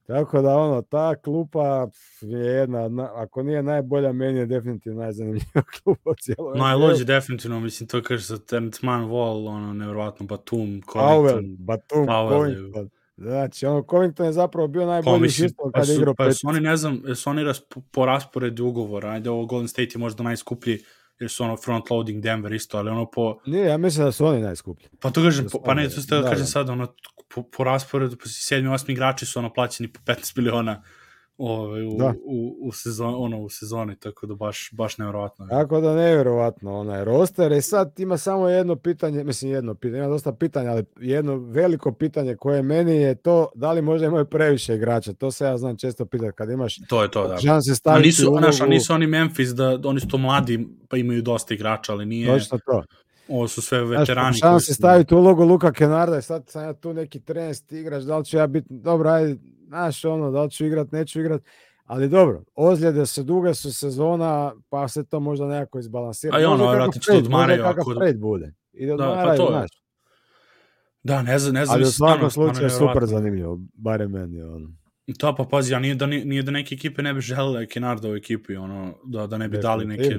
tako 0.07 0.43
da 0.43 0.57
ono, 0.57 0.83
ta 0.83 1.15
klupa 1.17 1.89
je 2.21 2.39
jedna, 2.39 3.11
ako 3.15 3.43
nije 3.43 3.63
najbolja, 3.63 4.13
meni 4.13 4.39
je 4.39 4.47
definitivno 4.47 5.03
najzanimljivija 5.03 5.63
klupa 5.83 6.11
u 6.11 6.15
cijeloj. 6.15 6.59
Najlođi 6.59 7.05
definitivno, 7.05 7.61
mislim, 7.61 7.89
to 7.89 8.03
kaže 8.03 8.25
sa 8.25 8.39
Terence 8.39 8.81
Mann, 8.83 9.05
Wall, 9.05 9.49
ono, 9.49 9.75
nevjerovatno, 9.75 10.27
Batum, 10.27 10.83
Covington. 10.93 11.57
Batum, 11.59 12.07
Covington. 12.07 12.91
Znači, 13.17 13.67
ono, 13.67 13.85
Covington 13.91 14.27
je 14.27 14.33
zapravo 14.33 14.69
bio 14.69 14.87
najbolji 14.87 15.29
pa, 15.29 15.43
Houston 15.43 15.73
kad 15.73 15.87
pa 15.87 15.93
igrao 15.93 16.15
pa 16.15 16.33
su 16.33 16.49
oni, 16.49 16.61
ne 16.61 16.77
znam, 16.77 17.03
su 17.15 17.31
oni 17.31 17.45
ras, 17.45 17.63
po 17.91 18.07
rasporedu 18.07 18.67
ugovora, 18.67 19.11
ajde, 19.11 19.31
ovo 19.31 19.47
Golden 19.47 19.69
State 19.69 19.89
je 19.95 19.99
možda 19.99 20.23
najskuplji, 20.23 20.79
jer 21.21 21.31
su 21.31 21.45
ono 21.45 21.57
front 21.57 21.91
loading 21.91 22.23
Denver 22.23 22.53
isto, 22.53 22.79
ali 22.79 22.91
ono 22.91 23.11
po... 23.11 23.39
Nije, 23.47 23.67
ja 23.67 23.77
mislim 23.77 24.05
da 24.05 24.13
su 24.13 24.27
oni 24.27 24.41
najskuplji. 24.41 24.89
Pa 25.01 25.11
to 25.11 25.23
kažem, 25.23 25.47
pa 25.65 25.75
ne, 25.75 25.89
to 25.89 26.01
ste 26.01 26.17
da, 26.17 26.23
kažem 26.23 26.39
da. 26.39 26.47
sad, 26.47 26.69
ono, 26.69 26.95
po, 27.35 27.43
po 27.43 27.65
rasporedu, 27.65 28.17
pa 28.17 28.25
sedmi, 28.27 28.69
osmi 28.69 28.95
igrači 28.95 29.27
su 29.27 29.39
ono 29.39 29.53
plaćeni 29.53 29.93
po 29.93 30.01
15 30.05 30.37
miliona 30.37 30.83
ovaj, 31.39 31.87
u, 31.87 31.97
da. 31.99 32.15
u, 32.25 32.57
u, 32.61 32.73
sezon, 32.73 33.15
ono, 33.19 33.39
u 33.39 33.49
sezoni, 33.49 33.97
tako 33.97 34.27
da 34.27 34.35
baš, 34.35 34.71
baš 34.73 34.99
nevjerovatno. 34.99 35.47
Tako 35.47 35.81
da 35.81 35.95
nevjerovatno 35.95 36.79
onaj 36.79 37.05
roster. 37.05 37.53
I 37.53 37.63
sad 37.63 38.01
ima 38.01 38.19
samo 38.19 38.49
jedno 38.49 38.77
pitanje, 38.77 39.25
mislim 39.25 39.53
jedno 39.53 39.75
pitanje, 39.75 39.99
ima 39.99 40.09
dosta 40.09 40.33
pitanja, 40.33 40.71
ali 40.71 40.85
jedno 41.01 41.37
veliko 41.37 41.93
pitanje 41.93 42.37
koje 42.37 42.63
meni 42.63 42.97
je 42.97 43.15
to, 43.15 43.49
da 43.55 43.73
li 43.73 43.83
možda 43.83 44.07
imaju 44.07 44.25
previše 44.25 44.75
igrača. 44.75 45.13
To 45.13 45.31
se 45.31 45.45
ja 45.45 45.59
znam 45.59 45.77
često 45.77 46.07
pitati 46.07 46.33
kad 46.37 46.51
imaš 46.51 46.77
to 46.89 47.03
je 47.03 47.11
to, 47.11 47.29
da. 47.29 47.63
se 47.63 47.75
staviti 47.75 48.05
a 48.05 48.07
nisu, 48.07 48.31
ulogu... 48.31 48.47
a 48.63 48.67
nisu 48.67 48.93
oni 48.93 49.07
Memphis, 49.07 49.49
da 49.49 49.81
oni 49.85 50.01
su 50.01 50.09
to 50.09 50.19
mladi, 50.19 50.69
pa 50.89 50.97
imaju 50.97 51.23
dosta 51.23 51.55
igrača, 51.55 51.93
ali 51.93 52.07
nije... 52.07 52.39
Točno 52.39 52.59
to. 52.67 52.83
Ovo 53.29 53.49
su 53.49 53.63
sve 53.63 53.85
veterani. 53.85 54.37
Znaš, 54.39 54.67
se 54.67 54.75
staviti 54.75 55.15
ulogu 55.15 55.45
Luka 55.45 55.73
Kenarda 55.73 56.19
i 56.19 56.23
sad 56.23 56.49
sam 56.49 56.65
ja 56.65 56.73
tu 56.73 56.95
neki 56.95 57.21
13 57.21 57.77
igrač, 57.81 58.03
da 58.05 58.19
li 58.19 58.25
ću 58.25 58.37
ja 58.37 58.47
biti, 58.47 58.67
dobro, 58.71 59.11
ajde, 59.11 59.37
znaš, 59.67 60.05
ono, 60.05 60.31
da 60.31 60.43
li 60.43 60.51
ću 60.51 60.67
igrat, 60.67 60.93
neću 60.93 61.21
igrat, 61.21 61.43
ali 61.85 62.09
dobro, 62.09 62.43
ozljede 62.55 63.07
se 63.07 63.23
duge 63.23 63.55
su 63.55 63.73
sezona, 63.73 64.53
pa 64.69 64.89
se 64.89 65.05
to 65.05 65.21
možda 65.21 65.47
nekako 65.47 65.79
izbalansira. 65.79 66.37
A 66.37 66.41
i 66.41 66.45
ono, 66.45 66.93
će 66.93 67.01
to 67.01 67.17
odmaraju. 67.17 67.63
Možda 67.63 67.75
kakav 67.75 67.95
Fred 67.99 68.19
bude. 68.19 68.55
I 68.73 68.87
da, 68.87 68.97
da 68.97 69.35
pa 69.39 69.47
znaš. 69.47 69.71
Da, 71.03 71.23
ne 71.23 71.39
znam, 71.39 71.55
ne 71.55 71.65
znam. 71.65 71.75
Ali 71.75 71.85
u 71.85 71.91
svakom 71.91 72.31
slučaju 72.31 72.71
super 72.71 73.07
zanimljivo, 73.07 73.61
barem 73.75 74.11
meni, 74.11 74.43
ono. 74.43 74.69
To 75.19 75.35
pa 75.37 75.45
pazi, 75.45 75.75
a 75.75 75.79
nije 75.79 75.95
da, 75.95 76.07
nije 76.07 76.43
da 76.43 76.51
neke 76.51 76.75
ekipe 76.75 77.03
ne 77.03 77.15
bi 77.15 77.21
želele 77.21 77.67
Kenarda 77.67 78.11
u 78.11 78.17
ekipi, 78.17 78.57
ono, 78.57 78.95
da, 79.05 79.27
da 79.27 79.39
ne 79.39 79.49
bi 79.49 79.59
dali 79.59 79.85
neke 79.85 80.19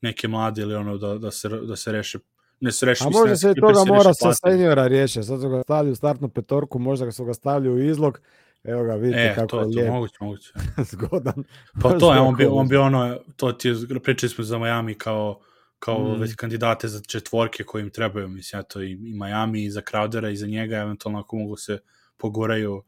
neke 0.00 0.28
mlade 0.28 0.62
ili 0.62 0.74
ono 0.74 0.98
da, 0.98 1.18
da, 1.18 1.30
se, 1.30 1.48
da 1.48 1.76
se 1.76 1.92
reše 1.92 2.18
ne 2.62 2.72
se 2.72 2.86
reši. 2.86 3.04
A 3.06 3.10
možda 3.10 3.36
se 3.36 3.54
toga 3.54 3.84
mora 3.86 4.14
sa 4.14 4.32
seniora 4.34 4.86
riješiti. 4.86 5.26
Sad 5.26 5.40
su 5.40 5.48
ga 5.48 5.62
stavili 5.62 5.92
u 5.92 5.94
startnu 5.94 6.28
petorku, 6.28 6.78
možda 6.78 7.04
ga 7.04 7.12
su 7.12 7.24
ga 7.24 7.34
stavili 7.34 7.74
u 7.74 7.90
izlog. 7.90 8.20
Evo 8.64 8.84
ga, 8.84 8.94
vidite 8.94 9.20
e, 9.20 9.34
kako 9.34 9.46
to, 9.46 9.60
je. 9.60 9.86
To, 9.86 9.92
moguće, 9.92 10.16
moguće. 10.20 10.52
Zgodan. 10.92 11.44
Pa 11.82 11.98
to 11.98 12.14
je, 12.14 12.20
on 12.20 12.36
bi, 12.36 12.46
on 12.46 12.68
bi 12.68 12.76
ono, 12.76 13.18
to 13.36 13.52
ti 13.52 13.68
je, 13.68 13.74
pričali 14.02 14.30
smo 14.30 14.44
za 14.44 14.58
Miami 14.58 14.94
kao, 14.94 15.40
kao 15.78 15.98
mm. 15.98 16.20
već 16.20 16.34
kandidate 16.34 16.88
za 16.88 17.00
četvorke 17.00 17.64
koji 17.64 17.82
im 17.82 17.90
trebaju, 17.90 18.28
mislim, 18.28 18.60
eto, 18.60 18.82
i, 18.82 18.90
i 18.92 19.14
Miami, 19.14 19.64
i 19.64 19.70
za 19.70 19.80
Crowdera, 19.80 20.32
i 20.32 20.36
za 20.36 20.46
njega, 20.46 20.76
eventualno 20.76 21.20
ako 21.20 21.36
mogu 21.36 21.56
se 21.56 21.78
pogoraju 22.16 22.82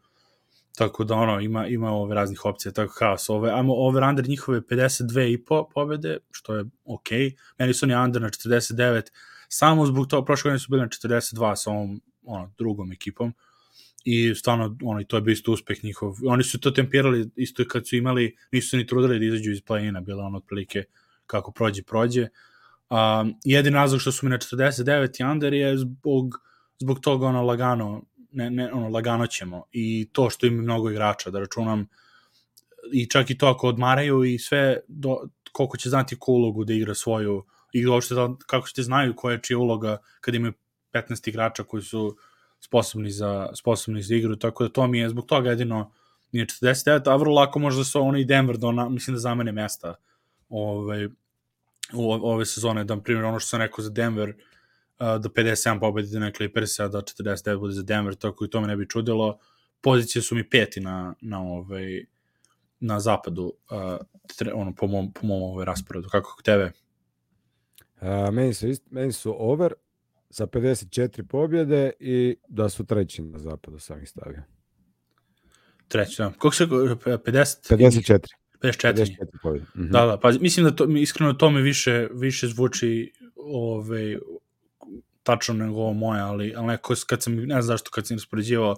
Tako 0.75 1.05
da 1.05 1.15
ono, 1.15 1.41
ima, 1.41 1.67
ima 1.67 1.93
ove 1.93 2.15
raznih 2.15 2.45
opcija, 2.45 2.73
tako 2.73 2.95
haos. 2.99 3.29
Ove, 3.31 3.51
ajmo 3.51 3.75
over 3.75 4.03
under 4.03 4.29
njihove 4.29 4.61
52 4.61 5.33
i 5.33 5.45
po 5.45 5.69
pobede, 5.75 6.19
što 6.31 6.55
je 6.55 6.65
ok. 6.85 7.09
Meni 7.59 7.75
su 7.75 7.87
oni 7.87 7.95
under 7.95 8.23
na 8.23 8.29
49, 8.29 9.03
samo 9.49 9.87
zbog 9.87 10.07
toga, 10.07 10.25
prošle 10.25 10.49
godine 10.49 10.59
su 10.59 10.71
bili 10.71 10.83
na 10.83 10.89
42 10.89 11.57
sa 11.57 11.71
ovom 11.71 12.01
ono, 12.23 12.53
drugom 12.59 12.93
ekipom 12.93 13.35
i 14.05 14.35
stvarno, 14.35 14.77
ono, 14.83 15.05
to 15.05 15.17
je 15.17 15.21
bio 15.21 15.33
isto 15.33 15.53
uspeh 15.53 15.85
njihov. 15.85 16.17
Oni 16.27 16.45
su 16.45 16.61
to 16.61 16.71
tempirali 16.71 17.31
isto 17.37 17.65
kad 17.69 17.89
su 17.89 17.97
imali, 17.97 18.37
nisu 18.53 18.77
ni 18.77 18.87
trudili 18.87 19.19
da 19.19 19.25
izađu 19.25 19.51
iz 19.51 19.63
play-ina, 19.63 20.01
bilo 20.01 20.23
ono 20.25 20.39
otprilike 20.39 20.85
kako 21.27 21.53
prođe, 21.53 21.83
prođe. 21.83 22.29
Um, 22.91 23.35
jedin 23.45 23.75
razlog 23.75 24.01
što 24.01 24.13
su 24.13 24.27
mi 24.27 24.31
na 24.31 24.39
49 24.39 25.21
i 25.21 25.25
under 25.25 25.55
je 25.55 25.77
zbog, 25.79 26.41
zbog 26.79 27.01
toga 27.01 27.27
ono 27.27 27.43
lagano 27.43 28.03
ne, 28.35 28.51
ne, 28.51 28.73
ono, 28.73 28.89
lagano 28.89 29.27
ćemo. 29.27 29.65
I 29.73 30.09
to 30.13 30.31
što 30.31 30.47
ima 30.47 30.63
mnogo 30.63 30.91
igrača, 30.91 31.31
da 31.31 31.39
računam, 31.39 31.87
i 32.93 33.07
čak 33.07 33.31
i 33.31 33.39
to 33.39 33.47
ako 33.47 33.69
odmaraju 33.69 34.25
i 34.25 34.39
sve, 34.39 34.81
do, 34.89 35.29
koliko 35.53 35.77
će 35.77 35.89
znati 35.89 36.17
ko 36.19 36.33
ulogu 36.33 36.65
da 36.65 36.73
igra 36.73 36.95
svoju, 36.95 37.45
i 37.73 37.87
uopšte 37.87 38.15
da, 38.15 38.29
kako 38.47 38.69
ćete 38.69 38.83
znaju 38.83 39.15
koja 39.17 39.33
je 39.33 39.43
čija 39.43 39.59
uloga 39.59 39.99
kad 40.21 40.35
imaju 40.35 40.53
15 40.93 41.29
igrača 41.29 41.65
koji 41.65 41.83
su 41.83 42.17
sposobni 42.65 43.11
za, 43.11 43.51
sposobni 43.55 44.03
za 44.03 44.15
igru, 44.15 44.37
tako 44.37 44.65
da 44.65 44.73
to 44.73 44.87
mi 44.87 44.99
je 44.99 45.09
zbog 45.09 45.27
toga 45.27 45.51
jedino 45.51 45.93
nije 46.33 46.47
49, 46.47 47.11
a 47.11 47.17
vrlo 47.17 47.35
lako 47.35 47.59
možda 47.59 47.85
su 47.85 48.01
oni 48.01 48.21
i 48.21 48.25
Denver, 48.25 48.57
da 48.57 48.67
ona, 48.67 48.89
mislim 48.89 49.15
da 49.15 49.21
zamene 49.21 49.53
mesta 49.53 49.95
ove, 50.49 51.09
ovaj, 51.93 52.21
u 52.23 52.31
ove 52.31 52.47
sezone, 52.47 52.85
da, 52.85 52.97
primjer, 52.97 53.25
ono 53.25 53.39
što 53.39 53.49
sam 53.49 53.61
rekao 53.61 53.85
za 53.85 53.91
Denver, 53.91 54.35
da 54.99 55.29
57 55.29 55.81
pobedi 55.81 56.19
na 56.19 56.33
Clippersa, 56.37 56.89
da 56.89 56.99
49 56.99 57.59
bude 57.59 57.75
za 57.75 57.83
Denver, 57.83 58.15
tako 58.15 58.45
i 58.45 58.51
to 58.51 58.61
me 58.61 58.67
ne 58.67 58.77
bi 58.77 58.89
čudilo. 58.89 59.39
Pozicije 59.81 60.23
su 60.23 60.35
mi 60.35 60.49
peti 60.51 60.81
na, 60.81 61.15
na, 61.21 61.41
ovaj, 61.41 62.05
na 62.81 63.01
zapadu, 63.01 63.53
uh, 63.71 63.97
tre, 64.37 64.53
ono, 64.53 64.75
po 64.75 64.87
mom, 64.87 65.13
po 65.13 65.27
mom 65.27 65.43
ovaj 65.43 65.65
rasporedu. 65.65 66.09
Kako 66.09 66.35
kod 66.37 66.45
tebe? 66.45 66.73
A, 68.01 68.31
meni, 68.31 68.55
su 68.55 68.67
meni 68.91 69.13
su 69.13 69.35
over 69.39 69.73
sa 70.35 70.47
54 70.47 71.23
pobjede 71.23 71.93
i 72.01 72.37
da 72.49 72.69
su 72.69 72.85
treći 72.87 73.23
na 73.23 73.39
zapadu, 73.39 73.79
sam 73.79 74.03
ih 74.03 74.09
stavio. 74.09 74.43
Treći, 75.89 76.23
da. 76.23 76.33
Koliko 76.39 76.57
se, 76.57 76.67
50? 76.67 77.75
54. 77.75 78.19
54. 78.63 78.95
54 78.95 79.27
pobjede. 79.43 79.67
Mm 79.75 79.83
-hmm. 79.83 79.91
Da, 79.91 80.07
da, 80.07 80.19
pa 80.21 80.31
mislim 80.41 80.67
da 80.67 80.77
to, 80.77 80.85
iskreno 80.85 81.33
to 81.33 81.51
me 81.51 81.61
više, 81.61 82.09
više 82.13 82.47
zvuči 82.47 83.13
ovaj, 83.37 84.17
tačno 85.23 85.55
nego 85.55 85.81
ovo 85.81 85.93
moje, 85.93 86.21
ali, 86.21 86.55
ali 86.57 86.67
neko, 86.67 86.95
kad 87.07 87.23
sam, 87.23 87.35
ne 87.35 87.47
znam 87.47 87.63
zašto, 87.63 87.91
kad 87.91 88.07
sam 88.07 88.17
raspoređivao, 88.17 88.77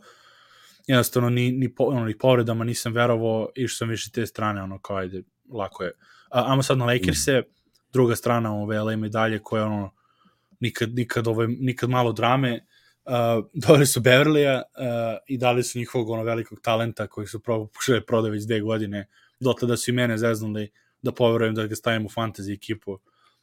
jednostavno 0.87 1.31
ni, 1.31 1.53
ni, 1.53 1.75
po, 1.75 1.85
ono, 1.85 2.05
ni 2.05 2.19
povredama 2.19 2.65
nisam 2.65 2.93
verovao, 2.93 3.49
išao 3.55 3.77
sam 3.77 3.89
više 3.89 4.11
te 4.11 4.27
strane, 4.27 4.63
ono, 4.63 4.79
kao 4.79 4.97
ajde, 4.97 5.23
lako 5.53 5.85
je. 5.85 5.93
A, 6.31 6.53
amo 6.53 6.63
sad 6.63 6.79
na 6.79 6.85
Lakers-e, 6.85 7.41
mm. 7.41 7.45
druga 7.93 8.17
strana 8.17 8.55
ove 8.55 8.81
LA 8.81 8.97
medalje 8.97 9.39
koja, 9.43 9.67
ono, 9.67 9.97
nikad, 10.61 10.95
nikad, 10.95 11.29
ove, 11.29 11.49
nikad 11.49 11.91
malo 11.91 12.13
drame, 12.13 12.67
uh, 13.05 13.45
dali 13.67 13.87
su 13.87 14.01
Beverlija 14.01 14.63
uh, 14.77 14.85
i 15.27 15.39
dali 15.39 15.63
su 15.63 15.79
njihovog 15.79 16.11
ono 16.11 16.23
velikog 16.23 16.61
talenta 16.61 17.07
koji 17.07 17.27
su 17.27 17.43
pokušali 17.43 18.07
prodaju 18.07 18.33
već 18.33 18.45
dve 18.45 18.61
godine, 18.61 19.09
dotle 19.41 19.69
da 19.69 19.77
su 19.77 19.91
i 19.91 19.95
mene 19.95 20.19
zeznuli 20.19 20.73
da 21.03 21.13
poverujem 21.13 21.55
da 21.55 21.67
ga 21.67 21.75
stavim 21.75 22.07
u 22.07 22.09
fantasy 22.09 22.55
ekipu 22.55 22.93
uh, 22.93 23.01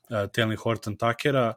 Taylor 0.10 0.56
Horton 0.56 0.96
Takera, 0.98 1.54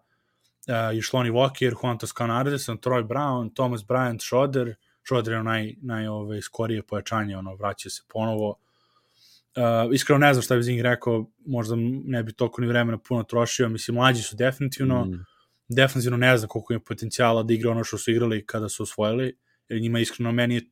uh, 0.69 1.27
i 1.27 1.31
Walker, 1.31 1.75
Juan 1.83 1.99
Toscano 1.99 2.35
Anderson, 2.35 2.79
Troy 2.79 3.03
Brown, 3.03 3.55
Thomas 3.55 3.83
Bryant, 3.83 4.23
Schroeder, 4.23 4.75
Schroeder 5.05 5.33
je 5.33 5.43
naj, 5.43 5.75
naj 5.83 6.07
ove, 6.07 6.19
ovaj, 6.19 6.41
skorije 6.41 6.83
pojačanje, 6.83 7.37
ono, 7.37 7.55
vraća 7.55 7.91
se 7.91 8.03
ponovo. 8.13 8.59
Uh, 9.57 9.95
iskreno 9.95 10.19
ne 10.19 10.35
znam 10.35 10.43
šta 10.43 10.57
bi 10.57 10.73
njih 10.73 10.83
rekao, 10.83 11.27
možda 11.47 11.75
ne 12.05 12.23
bi 12.23 12.33
toliko 12.33 12.61
ni 12.61 12.67
vremena 12.67 12.99
puno 12.99 13.23
trošio, 13.23 13.69
mislim, 13.69 13.95
mlađi 13.95 14.23
su 14.23 14.37
definitivno, 14.37 15.05
mm. 15.05 15.25
Definitivno 15.69 16.17
ne 16.17 16.37
znam 16.37 16.49
koliko 16.49 16.73
ima 16.73 16.81
potencijala 16.81 17.43
da 17.43 17.55
igra 17.55 17.71
ono 17.71 17.85
što 17.85 17.99
su 17.99 18.11
igrali 18.11 18.47
kada 18.47 18.69
su 18.69 18.83
osvojili, 18.83 19.39
jer 19.69 19.81
njima 19.81 20.01
iskreno 20.01 20.33
meni 20.33 20.55
je 20.55 20.71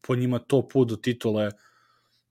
po 0.00 0.16
njima 0.16 0.38
to 0.38 0.68
put 0.68 0.88
do 0.88 0.96
titule 0.96 1.50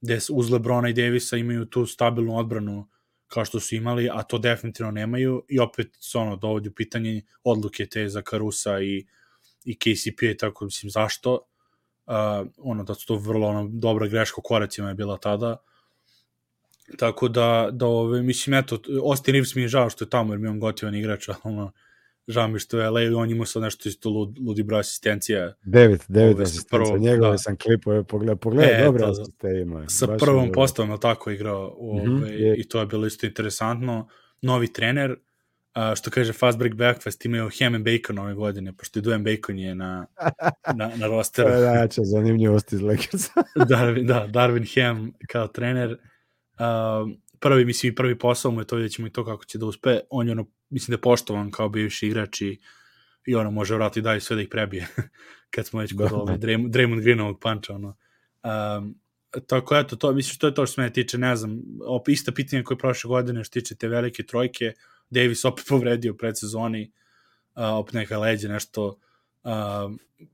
gde 0.01 0.19
uz 0.31 0.51
Lebrona 0.51 0.89
i 0.89 0.93
Davisa 0.93 1.37
imaju 1.37 1.65
tu 1.65 1.85
stabilnu 1.85 2.37
odbranu 2.37 2.89
kao 3.27 3.45
što 3.45 3.59
su 3.59 3.75
imali, 3.75 4.09
a 4.13 4.23
to 4.23 4.37
definitivno 4.37 4.91
nemaju 4.91 5.45
i 5.49 5.59
opet 5.59 5.97
se 5.99 6.17
ono 6.17 6.35
dovodi 6.35 6.69
u 6.69 6.73
pitanje 6.73 7.21
odluke 7.43 7.85
te 7.85 8.09
za 8.09 8.21
Karusa 8.21 8.79
i, 8.81 9.05
i 9.65 9.75
KCP 9.75 10.21
i 10.21 10.37
tako, 10.37 10.65
mislim, 10.65 10.89
zašto? 10.89 11.33
Uh, 12.05 12.13
ono, 12.57 12.83
da 12.83 12.95
su 12.95 13.07
to 13.07 13.15
vrlo 13.15 13.47
ono, 13.47 13.69
dobra 13.71 14.07
greška 14.07 14.35
u 14.37 14.43
koracima 14.43 14.89
je 14.89 14.95
bila 14.95 15.17
tada. 15.17 15.57
Tako 16.97 17.27
da, 17.27 17.69
da 17.71 17.85
ove, 17.85 18.21
mislim, 18.21 18.53
eto, 18.53 18.79
Austin 19.03 19.31
Reeves 19.33 19.55
mi 19.55 19.61
je 19.61 19.67
žao 19.67 19.89
što 19.89 20.05
je 20.05 20.09
tamo, 20.09 20.33
jer 20.33 20.39
mi 20.39 20.47
je 20.47 20.51
on 20.51 20.59
gotivan 20.59 20.95
igrač, 20.95 21.29
ono, 21.43 21.71
žao 22.29 22.47
mi 22.47 22.59
što 22.59 22.79
je 22.79 22.89
LA, 22.89 23.01
on 23.17 23.29
imao 23.29 23.45
sad 23.45 23.61
nešto 23.61 23.89
isto 23.89 24.09
lud, 24.09 24.39
ludi 24.39 24.63
broj 24.63 24.79
asistencija. 24.79 25.53
Devet, 25.63 26.05
devet 26.07 26.39
asistencija, 26.39 26.97
njegove 26.97 27.31
da. 27.31 27.37
sam 27.37 27.57
klipove 27.57 28.03
pogledao, 28.03 28.35
pogledao, 28.35 28.75
e, 28.75 28.83
dobro 28.83 29.05
asistente 29.05 29.59
ima. 29.61 29.89
Sa 29.89 30.07
prvom 30.19 30.45
je 30.45 30.51
postavom 30.51 30.99
tako 30.99 31.31
igrao 31.31 31.75
ove, 31.79 32.07
mm 32.07 32.11
-hmm, 32.11 32.53
i 32.57 32.67
to 32.67 32.79
je 32.79 32.85
bilo 32.85 33.07
isto 33.07 33.25
interesantno. 33.25 34.07
Novi 34.41 34.73
trener, 34.73 35.15
a, 35.73 35.95
što 35.95 36.11
kaže 36.11 36.33
Fast 36.33 36.57
Break 36.57 36.73
Breakfast, 36.73 37.25
imaju 37.25 37.49
Ham 37.59 37.75
and 37.75 37.85
Bacon 37.85 38.19
ove 38.19 38.33
godine, 38.33 38.73
pošto 38.73 38.99
i 38.99 39.01
Duan 39.01 39.23
Bacon 39.23 39.59
je 39.59 39.75
na, 39.75 40.05
na, 40.75 40.91
na 40.95 41.07
rosteru. 41.07 41.49
to 41.49 41.55
je 41.55 41.61
najjača 41.61 42.01
zanimljivost 42.03 42.73
iz 42.73 42.81
Lakersa. 42.81 43.33
Darwin, 43.69 44.07
da, 44.07 44.27
Darwin 44.27 44.75
Ham 44.75 45.11
kao 45.27 45.47
trener. 45.47 45.91
Uh, 45.91 47.11
prvi, 47.39 47.65
mislim, 47.65 47.95
prvi 47.95 48.17
posao 48.19 48.51
mu 48.51 48.61
je 48.61 48.65
to, 48.65 48.75
vidjet 48.75 48.91
ćemo 48.91 49.07
i 49.07 49.11
to 49.11 49.25
kako 49.25 49.45
će 49.45 49.57
da 49.57 49.65
uspe. 49.65 49.99
On 50.09 50.27
je 50.27 50.31
ono, 50.31 50.45
mislim 50.69 50.93
da 50.93 50.97
je 50.97 51.01
poštovan 51.01 51.51
kao 51.51 51.69
bivši 51.69 52.07
igrač 52.07 52.41
i, 52.41 52.59
i 53.25 53.35
ono 53.35 53.51
može 53.51 53.75
vrati 53.75 54.01
dalje 54.01 54.21
sve 54.21 54.35
da 54.35 54.41
ih 54.41 54.47
prebije. 54.51 54.87
Kad 55.53 55.67
smo 55.67 55.79
već 55.79 55.93
kod 55.97 56.11
ovaj 56.11 56.37
Draymond, 56.37 56.69
Draymond 56.69 57.01
Greenovog 57.01 57.39
panča, 57.41 57.73
ono. 57.73 57.97
Um, 58.77 58.95
tako 59.47 59.77
eto, 59.77 59.95
to, 59.95 60.13
mislim 60.13 60.33
što 60.33 60.47
je 60.47 60.53
to 60.53 60.65
što 60.65 60.73
se 60.73 60.81
mene 60.81 60.93
tiče, 60.93 61.17
ne 61.17 61.35
znam, 61.35 61.61
op, 61.85 62.09
ista 62.09 62.31
pitanja 62.31 62.63
koje 62.63 62.77
prošle 62.77 63.07
godine 63.07 63.43
što 63.43 63.53
tiče 63.53 63.75
te 63.75 63.87
velike 63.87 64.23
trojke, 64.23 64.73
Davis 65.09 65.45
opet 65.45 65.65
povredio 65.69 66.13
pred 66.13 66.39
sezoni, 66.39 66.91
uh, 67.55 67.63
opet 67.63 67.93
neka 67.93 68.19
leđe, 68.19 68.47
nešto, 68.49 68.99
uh, 69.43 69.51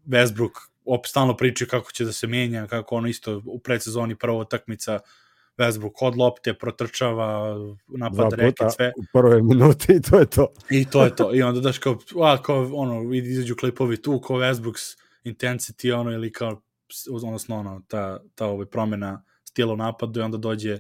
Westbrook 0.08 0.52
opet 0.86 1.10
stalno 1.10 1.38
priča 1.38 1.66
kako 1.66 1.92
će 1.92 2.06
da 2.06 2.12
se 2.12 2.28
menja, 2.28 2.68
kako 2.68 2.96
ono 2.96 3.08
isto 3.08 3.42
u 3.46 3.60
predsezoni 3.60 4.16
prva 4.16 4.38
utakmica, 4.38 5.00
Westbrook 5.58 6.02
od 6.02 6.18
lopte, 6.18 6.54
protrčava, 6.54 7.58
napada 7.88 8.36
reket, 8.36 8.68
sve. 8.76 8.92
u 8.98 9.04
prve 9.14 9.44
minute 9.44 9.94
i 9.94 10.02
to 10.02 10.20
je 10.20 10.26
to. 10.26 10.48
I 10.70 10.86
to 10.86 11.04
je 11.04 11.16
to. 11.16 11.36
I 11.36 11.42
onda 11.42 11.60
daš 11.60 11.78
kao, 11.80 11.98
a, 12.22 12.42
kao 12.42 12.70
ono, 12.74 13.14
izađu 13.14 13.56
klipovi 13.56 14.02
tu, 14.02 14.20
kao 14.22 14.38
Westbrook's 14.38 14.98
intensity, 15.24 15.94
ono, 15.94 16.12
ili 16.12 16.32
kao, 16.32 16.62
odnosno, 17.12 17.60
ono, 17.60 17.82
ta, 17.88 18.20
ta 18.36 18.46
ovaj, 18.46 18.66
promena 18.66 19.24
stila 19.44 19.74
u 19.74 19.78
napadu 19.78 20.20
i 20.20 20.24
onda 20.24 20.38
dođe 20.38 20.80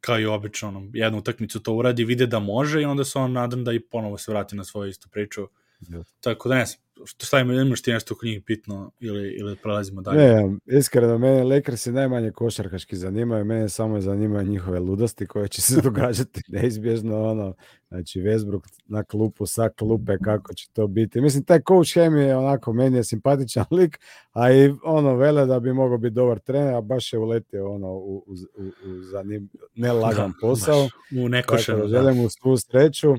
kao 0.00 0.20
i 0.20 0.26
obično, 0.26 0.68
ono, 0.68 0.90
jednu 0.92 1.18
utakmicu 1.18 1.62
to 1.62 1.72
uradi, 1.72 2.04
vide 2.04 2.26
da 2.26 2.38
može 2.38 2.82
i 2.82 2.84
onda 2.84 3.04
se 3.04 3.18
on 3.18 3.32
nadam 3.32 3.64
da 3.64 3.72
i 3.72 3.80
ponovo 3.80 4.18
se 4.18 4.32
vrati 4.32 4.56
na 4.56 4.64
svoju 4.64 4.90
istu 4.90 5.08
priču. 5.08 5.48
Yes. 5.80 6.04
Tako 6.20 6.48
da 6.48 6.54
ne 6.54 6.66
znam, 6.66 6.80
što 7.04 7.26
stavimo, 7.26 7.52
imaš 7.52 7.82
ti 7.82 7.92
nešto 7.92 8.14
oko 8.14 8.26
njih 8.26 8.44
bitno 8.44 8.90
ili, 9.00 9.36
ili 9.38 9.56
prelazimo 9.56 10.02
dalje? 10.02 10.18
Ne, 10.18 10.56
iskreno, 10.66 11.18
mene 11.18 11.44
Lakers 11.44 11.86
i 11.86 11.92
najmanje 11.92 12.30
košarkaški 12.30 12.96
zanimaju, 12.96 13.44
mene 13.44 13.68
samo 13.68 14.00
zanimaju 14.00 14.46
njihove 14.46 14.78
ludosti 14.80 15.26
koje 15.26 15.48
će 15.48 15.62
se 15.62 15.80
događati 15.84 16.40
neizbježno, 16.48 17.22
ono, 17.22 17.54
znači 17.88 18.20
Westbrook 18.20 18.68
na 18.86 19.04
klupu, 19.04 19.46
sa 19.46 19.68
klupe, 19.68 20.18
kako 20.24 20.54
će 20.54 20.68
to 20.72 20.86
biti. 20.86 21.20
Mislim, 21.20 21.44
taj 21.44 21.60
coach 21.68 21.94
Hem 21.94 22.16
je 22.16 22.36
onako, 22.36 22.72
meni 22.72 22.96
je 22.96 23.04
simpatičan 23.04 23.64
lik, 23.70 23.98
a 24.32 24.52
i 24.52 24.74
ono, 24.84 25.16
vele 25.16 25.46
da 25.46 25.60
bi 25.60 25.72
mogao 25.72 25.98
biti 25.98 26.14
dobar 26.14 26.38
trener, 26.38 26.74
a 26.74 26.80
baš 26.80 27.12
je 27.12 27.18
uletio 27.18 27.72
ono, 27.72 27.88
u, 27.88 28.24
u, 28.26 28.32
u, 28.56 28.66
u 28.66 29.02
zanim, 29.02 29.48
nelagan 29.74 30.32
posao. 30.40 30.88
Da, 31.10 31.22
u 31.22 31.28
nekošenu, 31.28 31.78
da. 31.78 31.88
Želim 31.88 32.16
mu 32.16 32.28
svu 32.28 32.56
sreću. 32.56 33.14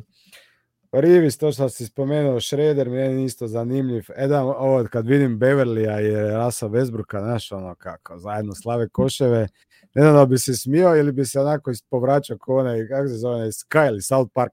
Rivis, 0.91 1.37
to 1.37 1.51
što 1.51 1.69
si 1.69 1.85
spomenuo, 1.85 2.39
Šreder, 2.39 2.89
meni 2.89 3.23
isto 3.25 3.47
zanimljiv. 3.47 4.03
Jedan, 4.17 4.43
ovo, 4.43 4.85
kad 4.91 5.07
vidim 5.07 5.39
Beverlija 5.39 6.01
i 6.01 6.11
Rasa 6.11 6.67
Westbrooka, 6.67 7.23
znaš, 7.23 7.51
ono 7.51 7.75
kako, 7.75 8.17
zajedno 8.17 8.53
slave 8.55 8.89
koševe, 8.89 9.47
ne 9.93 10.01
znam 10.01 10.15
da 10.15 10.25
bi 10.25 10.37
se 10.37 10.53
smio 10.53 10.95
ili 10.95 11.11
bi 11.11 11.25
se 11.25 11.39
onako 11.39 11.71
povraćao 11.89 12.37
ko 12.37 12.57
onaj, 12.57 12.87
kako 12.87 13.07
se 13.07 13.13
zove, 13.13 13.45
Sky 13.45 13.87
ili 13.87 14.01
South 14.01 14.31
Park. 14.33 14.51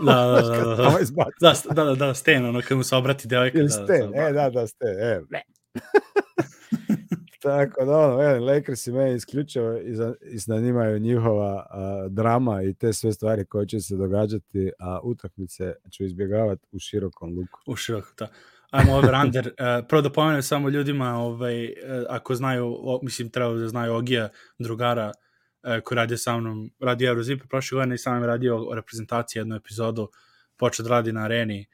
Da, 0.00 0.14
da, 0.14 0.42
da, 0.42 0.42
da, 0.42 0.74
da, 1.40 1.74
da, 1.74 1.84
da, 1.84 1.94
da, 1.94 2.14
Sten, 2.14 2.46
ono, 2.46 2.60
kad 2.68 2.76
mu 2.76 2.82
se 2.82 2.96
obrati 2.96 3.28
devojka. 3.28 3.58
Da, 3.58 3.68
Sten, 3.68 4.14
e, 4.14 4.32
da, 4.32 4.50
da, 4.50 4.66
Sten, 4.66 5.00
e, 5.00 5.20
Tako 7.42 7.84
da, 7.84 7.98
ono, 7.98 8.22
jedan, 8.22 8.44
Lakers 8.44 8.86
i 8.86 8.92
meni 8.92 9.14
isključivo 9.14 9.78
iznanimaju 10.22 10.98
njihova 10.98 11.66
a, 11.70 12.06
drama 12.10 12.62
i 12.62 12.74
te 12.74 12.92
sve 12.92 13.12
stvari 13.12 13.44
koje 13.44 13.66
će 13.66 13.80
se 13.80 13.96
događati, 13.96 14.70
a 14.78 15.00
utakmice 15.02 15.74
ću 15.92 16.04
izbjegavati 16.04 16.66
u 16.72 16.78
širokom 16.78 17.38
luku. 17.38 17.60
U 17.66 17.76
širokom, 17.76 18.12
da. 18.18 18.28
Ajmo 18.70 18.96
over 18.96 19.14
under. 19.24 19.46
Uh, 19.46 19.86
prvo 19.88 20.02
da 20.02 20.12
pomenem 20.12 20.42
samo 20.42 20.68
ljudima, 20.68 21.14
ovaj, 21.14 21.64
uh, 21.64 21.72
ako 22.08 22.34
znaju, 22.34 22.66
o, 22.66 23.00
mislim, 23.02 23.30
treba 23.30 23.54
da 23.54 23.68
znaju 23.68 23.94
Ogija, 23.94 24.28
drugara, 24.58 25.06
uh, 25.06 25.82
koji 25.84 25.96
radi 25.96 26.16
sa 26.16 26.36
mnom, 26.36 26.70
radi 26.80 27.04
Eurozip, 27.04 27.42
prošle 27.48 27.76
godine 27.76 27.94
i 27.94 27.98
sam 27.98 28.24
radio 28.24 28.68
o 28.68 28.74
reprezentaciji 28.74 29.40
jednu 29.40 29.56
epizodu, 29.56 30.08
počeo 30.56 30.84
da 30.84 30.90
radi 30.90 31.12
na 31.12 31.24
areni, 31.24 31.66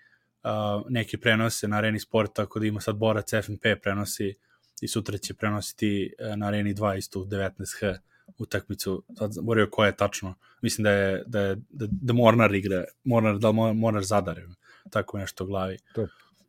uh, 0.44 0.82
neke 0.88 1.18
prenose 1.18 1.68
na 1.68 1.76
areni 1.76 2.00
sporta, 2.00 2.32
tako 2.32 2.58
da 2.60 2.66
ima 2.66 2.80
sad 2.80 2.96
borac 2.96 3.30
FNP 3.30 3.62
prenosi 3.82 4.34
i 4.82 4.88
sutra 4.88 5.18
će 5.18 5.34
prenositi 5.34 6.14
e, 6.18 6.36
na 6.36 6.46
Areni 6.46 6.74
2 6.74 6.98
isto 6.98 7.20
u 7.20 7.24
19H 7.24 7.98
utakmicu, 8.38 9.02
sad 9.18 9.32
zaboravio 9.32 9.70
koja 9.70 9.86
je 9.86 9.96
tačno, 9.96 10.34
mislim 10.62 10.82
da 10.82 10.90
je, 10.90 11.24
da 11.26 11.40
je 11.40 11.56
da, 11.70 11.86
da 11.90 12.12
Mornar 12.12 12.54
igra, 12.54 12.84
Mornar, 13.04 13.38
da 13.38 13.52
Mornar 13.52 14.04
zadar, 14.04 14.40
tako 14.90 15.18
nešto 15.18 15.44
u 15.44 15.46
glavi. 15.46 15.78
To. 15.94 16.06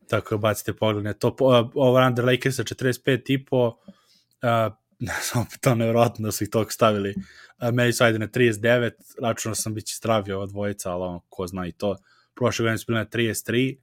Tako 0.08 0.36
da 0.36 0.40
bacite 0.40 0.74
pogled 0.74 1.04
na 1.04 1.14
to. 1.14 1.36
Over 1.76 2.08
under 2.08 2.26
Lakersa 2.26 2.64
45 2.64 3.34
i 3.34 3.46
po, 3.46 3.68
uh, 3.68 4.74
ne 5.00 5.14
znam, 5.32 5.46
to 5.62 5.76
nevjerojatno 5.76 6.26
da 6.26 6.32
su 6.32 6.44
ih 6.44 6.50
toliko 6.50 6.72
stavili. 6.72 7.16
Uh, 7.18 7.68
Mary 7.70 8.18
na 8.18 8.28
39, 8.28 8.92
računao 9.22 9.56
sam 9.56 9.74
bit 9.74 9.86
će 9.86 9.96
stravio 9.96 10.38
ova 10.38 10.46
dvojica, 10.46 10.92
ali 10.92 11.04
ono, 11.04 11.22
ko 11.30 11.48
zna 11.48 11.68
i 11.68 11.72
to. 11.72 11.98
Prošle 12.36 12.64
godine 12.64 12.78
su 12.78 12.86
bili 12.88 13.00
na 13.00 13.06
33, 13.06 13.78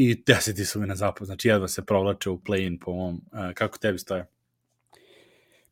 i 0.00 0.22
deseti 0.26 0.64
su 0.64 0.80
mi 0.80 0.86
na 0.86 0.94
zapad, 0.94 1.26
znači 1.26 1.48
jedva 1.48 1.68
se 1.68 1.84
provlače 1.84 2.30
u 2.30 2.38
play-in 2.38 2.78
po 2.80 2.92
mom. 2.92 3.14
Uh, 3.32 3.52
kako 3.54 3.78
tebi 3.78 3.98
stoje? 3.98 4.26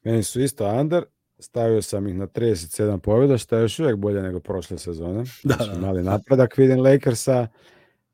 Meni 0.05 0.23
su 0.23 0.41
isto 0.41 0.67
under, 0.81 1.05
stavio 1.39 1.83
sam 1.83 2.09
ih 2.09 2.15
na 2.15 2.27
37 2.27 2.99
pobjeda, 2.99 3.39
što 3.39 3.57
je 3.57 3.63
još 3.63 3.79
uvijek 3.79 3.97
bolje 3.97 4.23
nego 4.23 4.41
prošle 4.41 4.79
sezone. 4.79 5.25
Da, 5.45 5.55
znači, 5.55 5.71
da, 5.71 5.79
mali 5.87 6.03
napredak 6.03 6.57
vidim 6.57 6.81
Lakersa, 6.81 7.49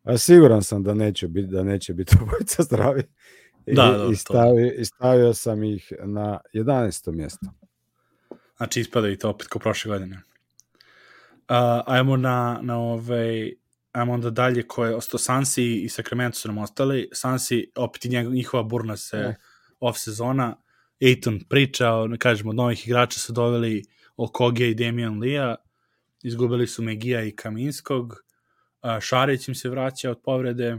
a 0.02 0.18
siguran 0.18 0.62
sam 0.62 0.82
da 0.82 0.94
neće 0.94 1.28
biti 1.28 1.48
da 1.48 1.62
neće 1.62 1.94
biti 1.94 2.16
obojica 2.22 2.62
zdravi. 2.62 3.02
I, 3.66 3.74
da, 3.74 3.82
da, 3.82 4.12
i, 4.12 4.16
stavio, 4.16 4.72
I 4.78 4.84
stavio 4.84 5.34
sam 5.34 5.64
ih 5.64 5.92
na 6.04 6.40
11. 6.54 7.12
mjesto. 7.12 7.46
Znači 8.56 8.80
ispadaju 8.80 9.18
to 9.18 9.30
opet 9.30 9.46
kao 9.46 9.60
prošle 9.60 9.88
godine. 9.88 10.16
Uh, 10.16 11.56
ajmo 11.86 12.16
na, 12.16 12.58
na 12.62 12.78
ovaj, 12.78 13.52
ajmo 13.92 14.12
onda 14.12 14.30
dalje 14.30 14.62
koje 14.62 14.94
osto 14.94 15.18
Sansi 15.18 15.82
i 15.82 15.88
Sacramento 15.88 16.38
su 16.38 16.48
nam 16.48 16.58
ostali. 16.58 17.08
Sansi, 17.12 17.70
opet 17.76 18.04
i 18.04 18.08
njihova 18.24 18.62
burna 18.62 18.96
se 18.96 19.16
ne. 19.16 19.36
off 19.80 19.98
sezona. 19.98 20.56
Aiton 21.02 21.40
pričao, 21.48 22.08
kažemo, 22.18 22.50
od 22.50 22.56
novih 22.56 22.86
igrača 22.86 23.20
su 23.20 23.32
doveli 23.32 23.84
Okoge 24.16 24.70
i 24.70 24.74
Damian 24.74 25.18
Lija, 25.18 25.56
izgubili 26.22 26.66
su 26.66 26.82
Megija 26.82 27.22
i 27.22 27.36
Kaminskog, 27.36 28.24
Šarić 29.00 29.48
im 29.48 29.54
se 29.54 29.68
vraća 29.68 30.10
od 30.10 30.20
povrede, 30.24 30.78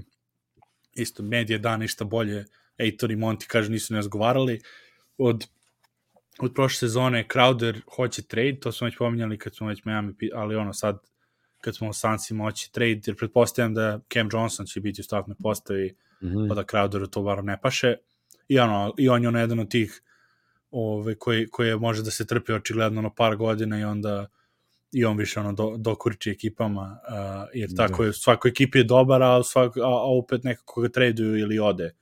isto 0.95 1.23
medije 1.23 1.59
da 1.59 1.77
ništa 1.77 2.05
bolje, 2.05 2.45
Aiton 2.79 3.11
i 3.11 3.15
Monti, 3.15 3.47
kaže, 3.47 3.71
nisu 3.71 3.93
ne 3.93 3.97
razgovarali. 3.97 4.61
Od, 5.17 5.47
od 6.39 6.53
prošle 6.53 6.77
sezone 6.77 7.27
Crowder 7.33 7.81
hoće 7.95 8.21
trade, 8.21 8.59
to 8.59 8.71
smo 8.71 8.85
već 8.85 8.97
pominjali 8.97 9.37
kad 9.37 9.55
smo 9.55 9.67
već 9.67 9.85
Miami, 9.85 10.13
ali 10.33 10.55
ono 10.55 10.73
sad 10.73 10.99
kad 11.63 11.75
smo 11.75 11.89
u 11.89 11.93
Sansi 11.93 12.33
moći 12.33 12.71
trade, 12.71 13.01
jer 13.05 13.15
pretpostavljam 13.15 13.73
da 13.73 13.99
Cam 14.13 14.29
Johnson 14.31 14.65
će 14.65 14.81
biti 14.81 15.01
u 15.01 15.03
startnoj 15.03 15.35
postavi, 15.43 15.95
mm 16.21 16.27
-hmm. 16.27 16.49
pa 16.49 16.55
da 16.55 16.63
Crowderu 16.63 17.09
to 17.09 17.21
bar 17.21 17.43
ne 17.43 17.61
paše. 17.61 17.95
I, 18.47 18.59
ono, 18.59 18.93
I 18.97 19.09
on 19.09 19.21
je 19.21 19.27
ono 19.27 19.39
jedan 19.39 19.59
od 19.59 19.69
tih 19.69 20.01
ove, 20.71 21.15
koji, 21.15 21.47
koji 21.47 21.79
može 21.79 22.03
da 22.03 22.11
se 22.11 22.27
trpi 22.27 22.53
očigledno 22.53 23.01
na 23.01 23.09
par 23.09 23.35
godina 23.35 23.79
i 23.79 23.83
onda 23.83 24.27
i 24.91 25.05
on 25.05 25.17
više 25.17 25.39
ono 25.39 25.53
do, 25.53 25.75
dokuriči 25.77 26.31
ekipama, 26.31 26.99
uh, 27.07 27.49
jer 27.53 27.75
tako 27.75 28.03
da. 28.03 28.07
je, 28.07 28.13
svakoj 28.13 28.49
ekipi 28.49 28.77
je 28.77 28.83
dobar, 28.83 29.23
a, 29.23 29.43
svak, 29.43 29.77
a, 29.77 29.81
a 29.81 30.17
opet 30.17 30.43
nekako 30.43 30.81
ga 30.81 30.89
traduju 30.89 31.37
ili 31.37 31.59
ode 31.59 31.95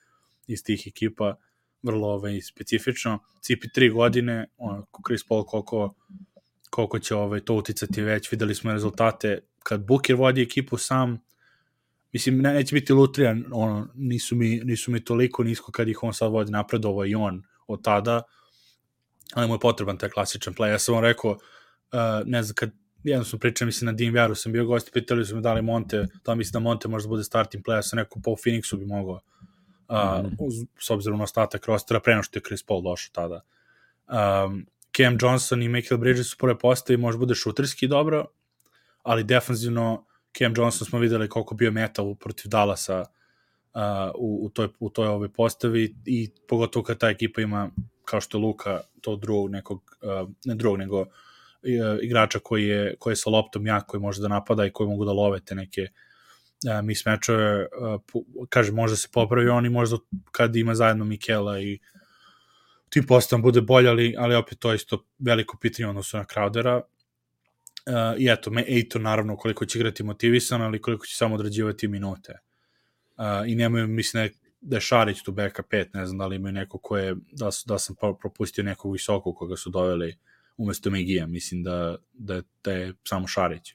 iz 0.48 0.64
tih 0.64 0.88
ekipa, 0.88 1.36
vrlo 1.84 2.08
ovaj, 2.08 2.42
specifično. 2.42 3.20
Cipi 3.42 3.70
tri 3.74 3.90
godine, 3.90 4.48
ono, 4.58 4.86
Chris 5.08 5.28
Paul 5.28 5.44
koliko, 5.44 5.96
koliko 6.70 7.00
će 7.00 7.16
ovaj, 7.16 7.40
to 7.40 7.56
uticati 7.56 8.02
već, 8.02 8.32
videli 8.32 8.56
smo 8.56 8.72
rezultate, 8.72 9.40
kad 9.64 9.86
Booker 9.86 10.16
vodi 10.16 10.42
ekipu 10.42 10.78
sam, 10.78 11.22
mislim, 12.14 12.42
ne, 12.42 12.54
neće 12.54 12.76
biti 12.76 12.94
lutrija, 12.94 13.36
ono, 13.52 13.88
nisu 13.96 14.36
mi, 14.36 14.62
nisu 14.64 14.92
mi 14.92 15.06
toliko 15.06 15.44
nisko 15.44 15.72
kad 15.72 15.88
ih 15.88 16.04
on 16.04 16.14
sad 16.14 16.32
vodi 16.32 16.52
napredovo 16.52 17.06
i 17.06 17.16
on 17.16 17.44
od 17.68 17.84
tada, 17.84 18.24
ali 19.34 19.48
mu 19.48 19.56
je 19.56 19.60
potreban 19.60 19.98
taj 19.98 20.10
klasičan 20.10 20.54
play. 20.54 20.68
Ja 20.68 20.80
sam 20.80 20.96
vam 20.96 21.04
rekao, 21.04 21.32
uh, 21.32 21.40
ne 22.26 22.44
znam, 22.44 22.56
kad 22.56 22.72
jedno 23.04 23.24
smo 23.24 23.40
pričali, 23.40 23.66
mislim, 23.66 23.86
na 23.86 23.92
DMVR-u 23.92 24.36
sam 24.36 24.52
bio 24.52 24.66
gost, 24.66 24.90
pitali 24.94 25.26
su 25.26 25.36
me 25.36 25.42
da 25.42 25.54
li 25.54 25.62
Monte, 25.62 26.08
da 26.26 26.36
mislim 26.36 26.52
da 26.52 26.60
Monte 26.60 26.88
možda 26.88 27.10
bude 27.10 27.24
starting 27.24 27.64
player, 27.64 27.90
sa 27.90 27.96
neko 27.96 28.20
po 28.24 28.32
Phoenixu 28.32 28.78
bi 28.78 28.86
mogao, 28.86 29.22
uh, 29.90 30.26
mm. 30.26 30.36
uz, 30.40 30.54
s 30.80 30.90
obzirom 30.90 31.18
na 31.18 31.24
ostatak 31.24 31.66
rostera, 31.66 32.00
preno 32.00 32.24
što 32.24 32.40
je 32.40 32.44
Chris 32.44 32.64
Paul 32.64 32.82
došao 32.82 33.12
tada. 33.14 33.42
Um, 34.08 34.66
Cam 34.98 35.18
Johnson 35.22 35.64
i 35.64 35.70
Michael 35.70 35.98
Bridges 35.98 36.28
su 36.28 36.38
prve 36.38 36.60
postavi, 36.60 36.98
može 36.98 37.18
bude 37.18 37.36
šuterski 37.36 37.88
dobro, 37.88 38.26
ali 39.04 39.24
defanzivno 39.24 40.06
Cam 40.38 40.54
Johnson 40.58 40.88
smo 40.88 41.00
videli 41.00 41.30
koliko 41.30 41.56
bio 41.56 41.72
metal 41.72 42.16
protiv 42.16 42.50
Dallasa 42.50 43.00
uh, 43.00 44.12
u, 44.16 44.46
u 44.46 44.50
toj, 44.50 44.68
u 44.80 44.90
toj 44.90 45.08
ovoj 45.08 45.34
postavi 45.34 45.96
i 46.06 46.30
pogotovo 46.48 46.84
kad 46.84 46.98
ta 46.98 47.10
ekipa 47.10 47.42
ima 47.42 47.72
kao 48.06 48.22
što 48.22 48.38
je 48.38 48.42
Luka, 48.42 48.80
to 49.02 49.16
drugog 49.16 49.52
nekog, 49.52 49.98
uh, 50.02 50.30
ne 50.46 50.56
drugog, 50.56 50.80
nego 50.80 51.02
uh, 51.02 51.08
igrača 52.02 52.40
koji 52.40 52.68
je, 52.68 52.96
koji 53.00 53.12
je 53.12 53.16
sa 53.16 53.30
loptom 53.30 53.66
jak, 53.66 53.86
koji 53.86 54.02
može 54.02 54.22
da 54.22 54.28
napada 54.28 54.66
i 54.66 54.72
koji 54.72 54.90
mogu 54.90 55.06
da 55.06 55.12
love 55.12 55.40
te 55.40 55.56
neke 55.56 55.82
uh, 55.82 56.86
mismečove, 56.86 57.62
uh, 57.62 58.02
kaže, 58.50 58.72
možda 58.72 58.98
se 58.98 59.08
popravi 59.14 59.50
on 59.50 59.66
i 59.66 59.70
možda 59.70 59.98
kad 60.32 60.56
ima 60.56 60.76
zajedno 60.76 61.06
Mikela 61.06 61.60
i 61.60 61.80
tim 62.90 63.08
postavom 63.08 63.42
bude 63.42 63.62
bolje, 63.62 63.90
ali, 63.90 64.16
ali 64.18 64.36
opet 64.36 64.60
to 64.60 64.72
je 64.72 64.76
isto 64.76 65.06
veliko 65.20 65.58
pitanje 65.58 65.90
odnosu 65.90 66.18
na 66.18 66.26
Crowdera. 66.26 66.82
Uh, 67.86 68.22
I 68.22 68.30
eto, 68.30 68.52
me 68.52 68.66
Ejton 68.68 69.02
naravno 69.02 69.38
koliko 69.38 69.66
će 69.66 69.80
igrati 69.80 70.04
motivisan, 70.04 70.62
ali 70.62 70.82
koliko 70.82 71.06
će 71.06 71.16
samo 71.16 71.36
odrađivati 71.36 71.88
minute. 71.88 72.34
Uh, 73.18 73.26
I 73.48 73.56
nemaju, 73.56 73.88
mislim, 73.88 74.30
da 74.62 74.76
je 74.76 74.82
Šarić 74.82 75.24
tu 75.24 75.32
beka 75.32 75.64
5, 75.64 75.88
ne 75.94 76.06
znam 76.06 76.18
da 76.18 76.26
li 76.26 76.36
imaju 76.36 76.54
neko 76.54 76.78
ko 76.78 76.98
je, 76.98 77.16
da, 77.32 77.50
da 77.66 77.80
sam 77.80 77.96
propustio 78.20 78.64
nekog 78.64 78.94
visokog 78.94 79.36
koga 79.36 79.58
su 79.58 79.70
doveli 79.70 80.18
umesto 80.58 80.90
Megija, 80.90 81.28
mislim 81.28 81.64
da, 81.64 81.96
da, 82.14 82.42
da 82.64 82.72
je 82.72 82.94
samo 83.04 83.28
Šarić. 83.28 83.74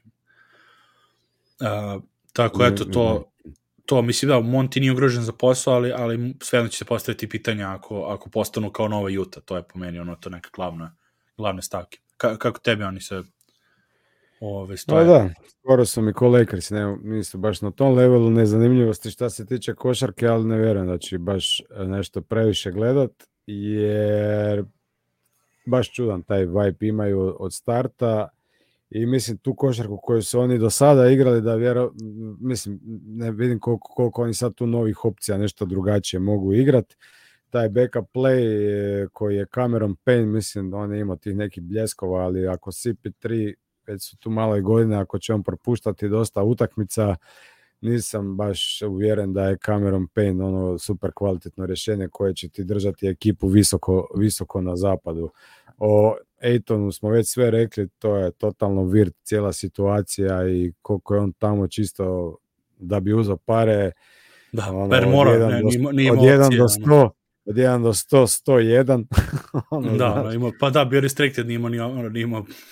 Uh, 1.60 2.02
tako, 2.32 2.64
eto, 2.64 2.84
to, 2.84 3.32
to 3.86 4.02
mislim 4.02 4.28
da 4.28 4.40
Monti 4.40 4.80
nije 4.80 4.92
ugrožen 4.92 5.22
za 5.22 5.32
posao, 5.32 5.74
ali, 5.74 5.92
ali 5.92 6.34
svejedno 6.42 6.68
će 6.68 6.78
se 6.78 6.84
postaviti 6.84 7.28
pitanja 7.28 7.74
ako, 7.74 8.02
ako 8.02 8.30
postanu 8.30 8.70
kao 8.70 8.88
nova 8.88 9.10
Juta, 9.10 9.40
to 9.40 9.56
je 9.56 9.62
po 9.62 9.78
meni 9.78 9.98
ono 9.98 10.16
to 10.16 10.30
neka 10.30 10.50
glavna, 10.54 10.96
glavne 11.36 11.62
stavke. 11.62 11.98
Ka, 12.16 12.36
kako 12.36 12.60
tebe 12.60 12.84
oni 12.84 13.00
se 13.00 13.22
ove, 14.40 14.76
stoje? 14.76 15.06
Pa 15.06 15.12
da, 15.12 15.30
skoro 15.48 15.84
su 15.84 16.02
mi 16.02 16.12
ko 16.12 16.28
Lakers, 16.28 16.70
ne, 16.70 16.96
nisu 17.02 17.38
baš 17.38 17.62
na 17.62 17.70
tom 17.70 17.94
levelu 17.94 18.30
nezanimljivosti 18.30 19.10
šta 19.10 19.30
se 19.30 19.46
tiče 19.46 19.74
košarke, 19.74 20.26
ali 20.26 20.44
ne 20.44 20.58
vjerujem 20.58 20.86
da 20.86 20.98
će 20.98 21.18
baš 21.18 21.62
nešto 21.86 22.20
previše 22.20 22.70
gledat, 22.70 23.12
jer 23.46 24.64
baš 25.66 25.92
čudan 25.92 26.22
taj 26.22 26.46
vibe 26.46 26.86
imaju 26.86 27.36
od 27.38 27.54
starta 27.54 28.28
i 28.90 29.06
mislim 29.06 29.38
tu 29.38 29.54
košarku 29.54 29.98
koju 30.02 30.22
su 30.22 30.40
oni 30.40 30.58
do 30.58 30.70
sada 30.70 31.08
igrali 31.08 31.42
da 31.42 31.54
vjero, 31.54 31.92
mislim 32.40 32.80
ne 33.06 33.30
vidim 33.30 33.60
koliko, 33.60 33.88
koliko 33.88 34.22
oni 34.22 34.34
sad 34.34 34.54
tu 34.54 34.66
novih 34.66 35.04
opcija 35.04 35.38
nešto 35.38 35.64
drugačije 35.64 36.20
mogu 36.20 36.54
igrati 36.54 36.96
taj 37.50 37.68
backup 37.68 38.06
play 38.14 39.08
koji 39.12 39.36
je 39.36 39.46
Cameron 39.54 39.96
Payne, 40.04 40.26
mislim 40.26 40.70
da 40.70 40.76
on 40.76 40.94
je 40.94 41.00
imao 41.00 41.16
tih 41.16 41.36
nekih 41.36 41.62
bljeskova, 41.62 42.24
ali 42.24 42.48
ako 42.48 42.70
CP3 42.70 43.54
već 43.86 44.02
su 44.10 44.16
tu 44.16 44.30
malo 44.30 44.56
i 44.56 44.62
godine, 44.62 44.96
ako 44.96 45.18
će 45.18 45.34
on 45.34 45.42
propuštati 45.42 46.08
dosta 46.08 46.42
utakmica, 46.42 47.16
nisam 47.80 48.36
baš 48.36 48.82
uvjeren 48.82 49.32
da 49.32 49.48
je 49.48 49.58
Cameron 49.66 50.08
Payne 50.14 50.44
ono 50.44 50.78
super 50.78 51.10
kvalitetno 51.14 51.66
rješenje 51.66 52.08
koje 52.12 52.34
će 52.34 52.48
ti 52.48 52.64
držati 52.64 53.06
ekipu 53.06 53.48
visoko, 53.48 54.08
visoko 54.16 54.60
na 54.60 54.76
zapadu. 54.76 55.30
O 55.78 56.16
Ejtonu 56.40 56.92
smo 56.92 57.10
već 57.10 57.28
sve 57.28 57.50
rekli, 57.50 57.88
to 57.88 58.16
je 58.16 58.30
totalno 58.30 58.84
virt 58.84 59.14
cijela 59.22 59.52
situacija 59.52 60.48
i 60.48 60.72
koliko 60.82 61.14
je 61.14 61.20
on 61.20 61.32
tamo 61.32 61.68
čisto 61.68 62.36
da 62.78 63.00
bi 63.00 63.12
uzao 63.12 63.36
pare. 63.36 63.92
Da, 64.52 64.70
ono, 64.70 64.90
per 64.90 65.06
mora, 65.08 65.30
od 65.30 65.38
1 65.38 65.48
ne, 65.50 65.60
do, 65.82 65.92
nije, 65.92 66.12
od 66.12 66.18
1 66.18 66.58
do 66.58 66.64
100, 66.64 67.10
od 67.46 67.56
1 67.56 67.82
do 67.82 67.92
100, 67.92 68.42
101. 68.46 69.04
ono, 69.70 69.96
da, 69.96 70.18
znaš, 70.22 70.34
ima, 70.34 70.52
pa 70.60 70.70
da, 70.70 70.84
bio 70.84 71.00
restricted, 71.00 71.46
nije 71.46 71.56
imao, 71.56 71.70
nije 72.08 72.22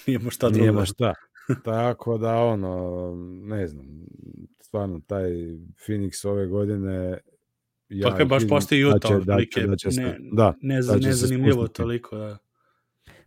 imao 0.06 0.30
šta 0.30 0.48
drugo. 0.48 0.60
Nije 0.60 0.68
imao 0.68 0.86
šta. 0.86 1.14
Tako 1.64 2.18
da, 2.18 2.36
ono, 2.36 3.12
ne 3.42 3.66
znam, 3.66 3.86
stvarno, 4.60 5.00
taj 5.06 5.30
Phoenix 5.86 6.28
ove 6.28 6.46
godine 6.46 7.18
ja 7.88 8.10
pa 8.10 8.18
je 8.18 8.24
baš 8.24 8.48
postoji 8.48 8.84
Utah, 8.84 9.00
da 9.00 9.08
će, 9.08 9.24
da 9.24 9.38
će, 9.52 9.66
da 9.66 9.76
će 9.76 9.90
se, 9.90 10.00
ne, 10.00 10.18
da, 10.32 10.54
ne, 10.60 10.80
da 10.82 10.96
nezanimljivo 10.96 11.68
toliko, 11.68 12.16
da. 12.16 12.38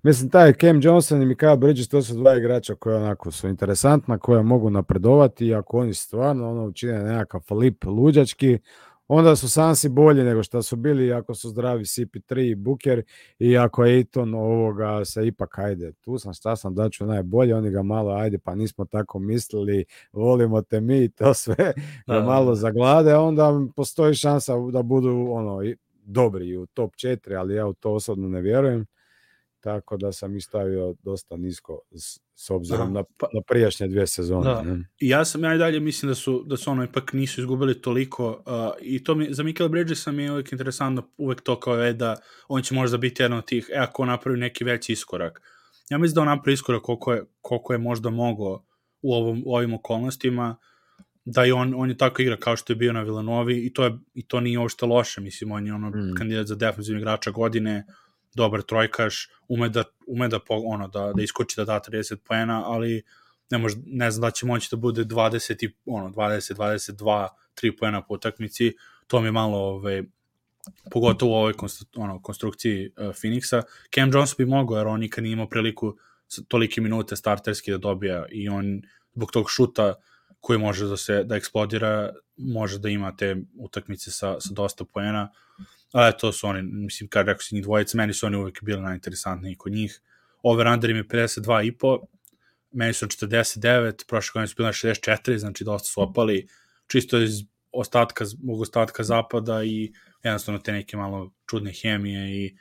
Mislim, 0.04 0.30
taj 0.30 0.54
Cam 0.54 0.82
Johnson 0.84 1.22
i 1.22 1.26
Mikael 1.26 1.58
Bridges, 1.58 1.88
to 1.88 2.02
su 2.02 2.14
dva 2.14 2.38
igrača 2.38 2.76
koja 2.76 2.98
onako 2.98 3.32
su 3.32 3.48
interesantna, 3.48 4.18
koja 4.18 4.42
mogu 4.42 4.70
napredovati 4.70 5.48
i 5.48 5.56
ako 5.56 5.80
oni 5.80 5.94
stvarno 5.94 6.52
ono 6.52 6.66
učine 6.66 7.04
nekakav 7.04 7.42
flip 7.42 7.84
luđački, 7.86 8.58
onda 9.08 9.36
su 9.36 9.50
Sansi 9.50 9.90
bolji 9.90 10.24
nego 10.24 10.44
što 10.44 10.62
su 10.62 10.76
bili 10.76 11.14
ako 11.14 11.34
su 11.34 11.50
zdravi 11.50 11.84
CP3 11.84 12.52
i 12.52 12.56
Booker 12.56 13.04
i 13.40 13.58
ako 13.58 13.86
Ejton 13.86 14.34
ovoga 14.34 15.06
se 15.06 15.28
ipak 15.28 15.60
ajde, 15.60 15.92
tu 16.02 16.18
sam 16.18 16.34
šta 16.34 16.56
sam 16.56 16.76
daću 16.76 17.06
najbolje, 17.06 17.56
oni 17.56 17.70
ga 17.72 17.84
malo 17.84 18.12
ajde 18.12 18.38
pa 18.38 18.56
nismo 18.56 18.86
tako 18.86 19.20
mislili, 19.20 19.86
volimo 20.14 20.62
te 20.62 20.82
mi 20.82 21.10
to 21.10 21.34
sve, 21.34 21.74
da, 22.08 22.14
da 22.14 22.22
malo 22.22 22.56
zaglade, 22.56 23.16
onda 23.16 23.52
postoji 23.76 24.16
šansa 24.16 24.54
da 24.72 24.82
budu 24.84 25.28
ono 25.30 25.60
dobri 26.04 26.58
u 26.58 26.66
top 26.66 26.92
4, 26.96 27.40
ali 27.40 27.56
ja 27.56 27.68
u 27.68 27.74
to 27.74 27.94
osobno 27.94 28.28
ne 28.28 28.42
vjerujem 28.42 28.86
tako 29.68 29.98
da 29.98 30.12
sam 30.12 30.36
ih 30.36 30.44
stavio 30.44 30.96
dosta 31.04 31.38
nisko 31.38 31.80
s, 31.92 32.20
s 32.36 32.50
obzirom 32.50 32.94
da, 32.94 33.00
na, 33.00 33.06
pa, 33.18 33.28
na 33.34 33.42
prijašnje 33.48 33.88
dvije 33.88 34.08
sezone. 34.08 34.50
Da. 34.50 34.62
Ne? 34.62 34.90
I 35.00 35.10
ja 35.10 35.26
sam 35.26 35.44
ja 35.44 35.56
i 35.56 35.58
dalje 35.58 35.80
mislim 35.80 36.10
da 36.10 36.16
su 36.16 36.44
da 36.48 36.58
su 36.58 36.72
ono 36.72 36.84
ipak 36.84 37.14
nisu 37.14 37.42
izgubili 37.42 37.82
toliko 37.82 38.30
uh, 38.30 38.44
i 38.82 39.04
to 39.04 39.16
mi 39.16 39.34
za 39.34 39.44
Michael 39.44 39.70
Bridgesa 39.70 40.12
mi 40.12 40.24
je 40.24 40.32
uvek 40.32 40.52
interesantno 40.52 41.10
uvek 41.18 41.42
to 41.42 41.60
kao 41.60 41.76
je 41.76 41.94
da 41.94 42.16
on 42.48 42.62
će 42.62 42.76
možda 42.76 42.98
biti 42.98 43.24
jedan 43.24 43.38
od 43.38 43.46
tih 43.46 43.70
e 43.74 43.78
ako 43.78 44.06
napravi 44.06 44.40
neki 44.40 44.64
veći 44.64 44.94
iskorak. 44.94 45.42
Ja 45.90 45.98
mislim 45.98 46.16
da 46.16 46.22
on 46.22 46.28
napravi 46.28 46.54
iskorak 46.54 46.82
koliko 46.82 47.14
je, 47.14 47.26
koliko 47.42 47.74
je 47.74 47.80
možda 47.80 48.10
mogao 48.10 48.66
u, 49.02 49.14
ovom, 49.14 49.44
u 49.46 49.56
ovim 49.56 49.74
okolnostima 49.74 50.58
da 51.26 51.46
i 51.46 51.52
on, 51.52 51.74
on 51.78 51.90
je 51.90 51.98
tako 51.98 52.22
igra 52.22 52.38
kao 52.38 52.56
što 52.56 52.74
je 52.74 52.78
bio 52.78 52.94
na 52.94 53.02
Villanovi 53.02 53.66
i 53.66 53.74
to, 53.74 53.84
je, 53.84 53.98
i 54.14 54.28
to 54.28 54.40
nije 54.40 54.60
uopšte 54.60 54.86
loše, 54.86 55.22
mislim, 55.22 55.52
on 55.52 55.68
je 55.68 55.74
ono 55.74 55.90
mm. 55.90 56.16
kandidat 56.18 56.48
za 56.48 56.56
defensivni 56.56 57.02
igrača 57.02 57.32
godine, 57.32 57.86
dobar 58.38 58.62
trojkaš, 58.62 59.30
ume 59.48 59.70
da, 59.70 59.84
ume 60.08 60.28
da, 60.28 60.40
ono, 60.50 60.88
da, 60.88 61.12
da 61.16 61.24
iskoči 61.24 61.56
da 61.58 61.66
da 61.66 61.80
30 61.88 62.16
poena, 62.28 62.64
ali 62.66 63.04
ne, 63.50 63.58
može, 63.58 63.76
ne 63.86 64.12
znam 64.12 64.28
da 64.28 64.32
će 64.32 64.46
moći 64.46 64.68
da 64.72 64.78
bude 64.78 65.06
20 65.06 65.66
i, 65.66 65.74
ono, 65.86 66.10
20, 66.10 66.56
22, 66.56 67.28
3 67.62 67.78
poena 67.80 68.02
po 68.02 68.14
utakmici, 68.14 68.74
to 69.08 69.22
mi 69.22 69.28
je 69.28 69.32
malo, 69.32 69.58
ove, 69.58 70.04
pogotovo 70.92 71.32
u 71.32 71.36
ovoj 71.36 71.54
konstru, 71.54 71.88
ono, 71.96 72.22
konstrukciji 72.22 72.88
uh, 72.88 73.16
Phoenixa. 73.16 73.62
Cam 73.96 74.12
Jones 74.14 74.36
bi 74.38 74.46
mogao, 74.46 74.78
jer 74.78 74.88
on 74.88 75.00
nikad 75.00 75.24
nije 75.24 75.34
imao 75.34 75.50
priliku 75.50 75.98
tolike 76.48 76.82
minute 76.82 77.16
starterski 77.16 77.72
da 77.72 77.78
dobija 77.78 78.26
i 78.32 78.50
on 78.50 78.82
zbog 79.16 79.32
tog 79.32 79.50
šuta 79.50 79.94
koji 80.40 80.60
može 80.60 80.86
da 80.86 80.98
se 80.98 81.24
da 81.24 81.36
eksplodira, 81.36 82.14
može 82.38 82.80
da 82.80 82.90
ima 82.90 83.16
te 83.16 83.36
utakmice 83.60 84.12
sa, 84.12 84.40
sa 84.40 84.54
dosta 84.54 84.86
poena. 84.86 85.30
A 85.94 86.12
to 86.12 86.32
su 86.32 86.48
oni, 86.48 86.62
mislim, 86.64 87.10
kad 87.10 87.28
rekao 87.28 87.42
si 87.42 87.56
njih 87.56 87.64
dvojica, 87.64 87.98
meni 87.98 88.14
su 88.14 88.26
oni 88.26 88.38
uvek 88.38 88.64
bili 88.64 88.82
najinteresantniji 88.82 89.56
kod 89.56 89.72
njih. 89.72 90.02
Over-under 90.44 90.90
im 90.90 90.98
je 90.98 91.04
52,5, 91.04 92.06
meni 92.72 92.94
su 92.94 93.06
49, 93.08 94.08
prošle 94.08 94.32
godine 94.34 94.48
su 94.48 94.56
bili 94.58 94.68
na 94.68 94.74
64, 94.74 95.38
znači 95.38 95.64
dosta 95.64 95.88
su 95.88 96.02
opali, 96.02 96.48
čisto 96.88 97.18
iz 97.18 97.32
ostatka, 97.72 98.26
mogu 98.44 98.62
ostatka 98.62 99.04
zapada 99.04 99.64
i 99.64 99.94
jednostavno 100.24 100.60
te 100.60 100.72
neke 100.72 100.98
malo 100.98 101.34
čudne 101.50 101.72
hemije 101.72 102.46
i 102.46 102.58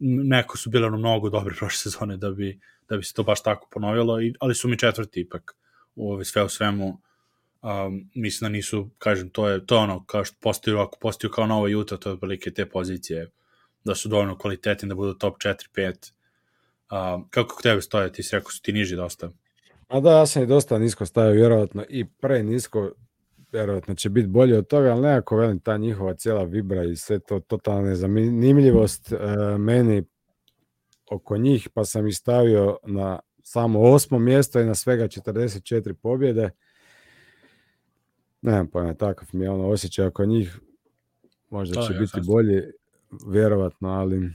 neko 0.00 0.58
su 0.58 0.70
ono 0.74 0.98
mnogo 0.98 1.30
dobri 1.30 1.54
prošle 1.58 1.78
sezone 1.78 2.16
da 2.16 2.30
bi, 2.30 2.60
da 2.88 2.96
bi 2.96 3.04
se 3.04 3.14
to 3.14 3.22
baš 3.22 3.42
tako 3.42 3.68
ponovilo, 3.70 4.22
i, 4.22 4.34
ali 4.40 4.54
su 4.54 4.68
mi 4.68 4.78
četvrti 4.78 5.20
ipak 5.20 5.56
u 5.94 6.12
ove, 6.12 6.24
sve 6.24 6.44
u 6.44 6.48
svemu 6.48 7.00
um, 7.64 8.10
mislim 8.14 8.48
da 8.48 8.52
nisu, 8.52 8.90
kažem, 8.98 9.30
to 9.30 9.48
je, 9.48 9.66
to 9.66 9.74
je 9.74 9.80
ono, 9.80 10.04
kao 10.04 10.24
što 10.24 10.36
postaju, 10.40 10.78
ako 10.78 10.98
postaju 11.00 11.30
kao 11.30 11.46
nova 11.46 11.68
Juta, 11.68 11.96
to 11.96 12.08
je 12.08 12.12
otprilike 12.12 12.50
te 12.50 12.66
pozicije, 12.66 13.30
da 13.84 13.94
su 13.94 14.08
dovoljno 14.08 14.38
kvalitetni, 14.38 14.88
da 14.88 14.94
budu 14.94 15.14
top 15.14 15.36
4-5. 15.38 16.12
Um, 17.14 17.28
kako 17.30 17.62
tebe 17.62 17.80
stoje, 17.80 18.12
ti 18.12 18.22
si 18.22 18.36
rekao 18.36 18.50
su 18.50 18.62
ti 18.62 18.72
niži 18.72 18.96
dosta? 18.96 19.30
A 19.88 20.00
da, 20.00 20.10
ja 20.10 20.26
sam 20.26 20.42
i 20.42 20.46
dosta 20.46 20.78
nisko 20.78 21.06
stavio, 21.06 21.32
vjerojatno 21.32 21.84
i 21.88 22.04
pre 22.04 22.42
nisko, 22.42 22.92
vjerojatno 23.52 23.94
će 23.94 24.10
biti 24.10 24.28
bolje 24.28 24.58
od 24.58 24.66
toga, 24.66 24.90
ali 24.90 25.00
nekako 25.00 25.36
velim 25.36 25.60
ta 25.60 25.76
njihova 25.76 26.14
cijela 26.14 26.44
vibra 26.44 26.84
i 26.84 26.96
sve 26.96 27.18
to 27.18 27.40
totalna 27.40 27.88
nezanimljivost 27.88 29.12
e, 29.12 29.16
meni 29.58 30.04
oko 31.10 31.36
njih, 31.36 31.68
pa 31.74 31.84
sam 31.84 32.06
ih 32.06 32.16
stavio 32.16 32.78
na 32.86 33.20
samo 33.42 33.80
osmo 33.80 34.18
mjesto 34.18 34.60
i 34.60 34.64
na 34.64 34.74
svega 34.74 35.04
44 35.04 35.92
pobjede. 35.92 36.50
Nemam 38.44 38.66
pojma, 38.66 38.94
takav 38.94 39.28
mi 39.32 39.44
je 39.44 39.50
ono 39.50 39.68
osjećaj 39.68 40.06
oko 40.06 40.24
njih. 40.24 40.58
Možda 41.50 41.82
će 41.82 41.94
biti 41.94 42.20
bolji, 42.26 42.62
vjerovatno, 43.26 43.88
ali... 43.88 44.32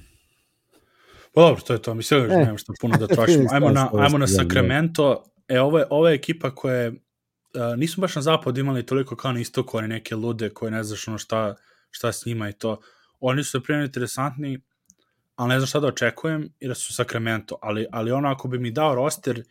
Pa 1.34 1.42
dobro, 1.42 1.62
to 1.62 1.74
je 1.74 1.82
to. 1.82 1.94
Mislim, 1.94 2.28
da 2.28 2.38
nemam 2.38 2.58
što 2.58 2.74
puno 2.82 2.98
da 2.98 3.08
trašimo. 3.08 3.46
Ajmo 3.54 3.70
na, 3.70 3.90
ajmo 3.94 4.18
na 4.18 4.28
Sacramento. 4.28 5.24
E, 5.48 5.62
ovo 5.62 5.80
je, 5.80 5.86
ovo 5.90 6.10
je 6.10 6.16
ekipa 6.16 6.56
koja 6.56 6.76
je... 6.76 6.90
Uh, 6.90 7.78
nisu 7.78 8.02
baš 8.02 8.16
na 8.16 8.22
zapad 8.22 8.58
imali 8.58 8.86
toliko 8.86 9.16
kao 9.16 9.32
na 9.32 9.40
istoku, 9.40 9.78
oni 9.78 9.88
neke 9.88 10.16
lude 10.16 10.50
koje 10.50 10.72
ne 10.72 10.84
znaš 10.84 11.08
ono 11.08 11.18
šta, 11.18 11.56
šta 11.92 12.12
s 12.12 12.26
njima 12.26 12.50
i 12.50 12.54
to. 12.54 12.80
Oni 13.20 13.44
su 13.44 13.64
primjer 13.64 13.86
interesantni, 13.86 14.62
ali 15.36 15.50
ne 15.50 15.60
znam 15.60 15.68
šta 15.68 15.80
da 15.80 15.88
očekujem, 15.88 16.54
jer 16.60 16.76
su 16.76 16.94
Sacramento. 16.94 17.58
Ali, 17.62 17.86
ali 17.92 18.12
ono, 18.12 18.30
ako 18.30 18.48
bi 18.48 18.60
mi 18.60 18.72
dao 18.72 18.96
roster 18.96 19.40
uh, 19.40 19.46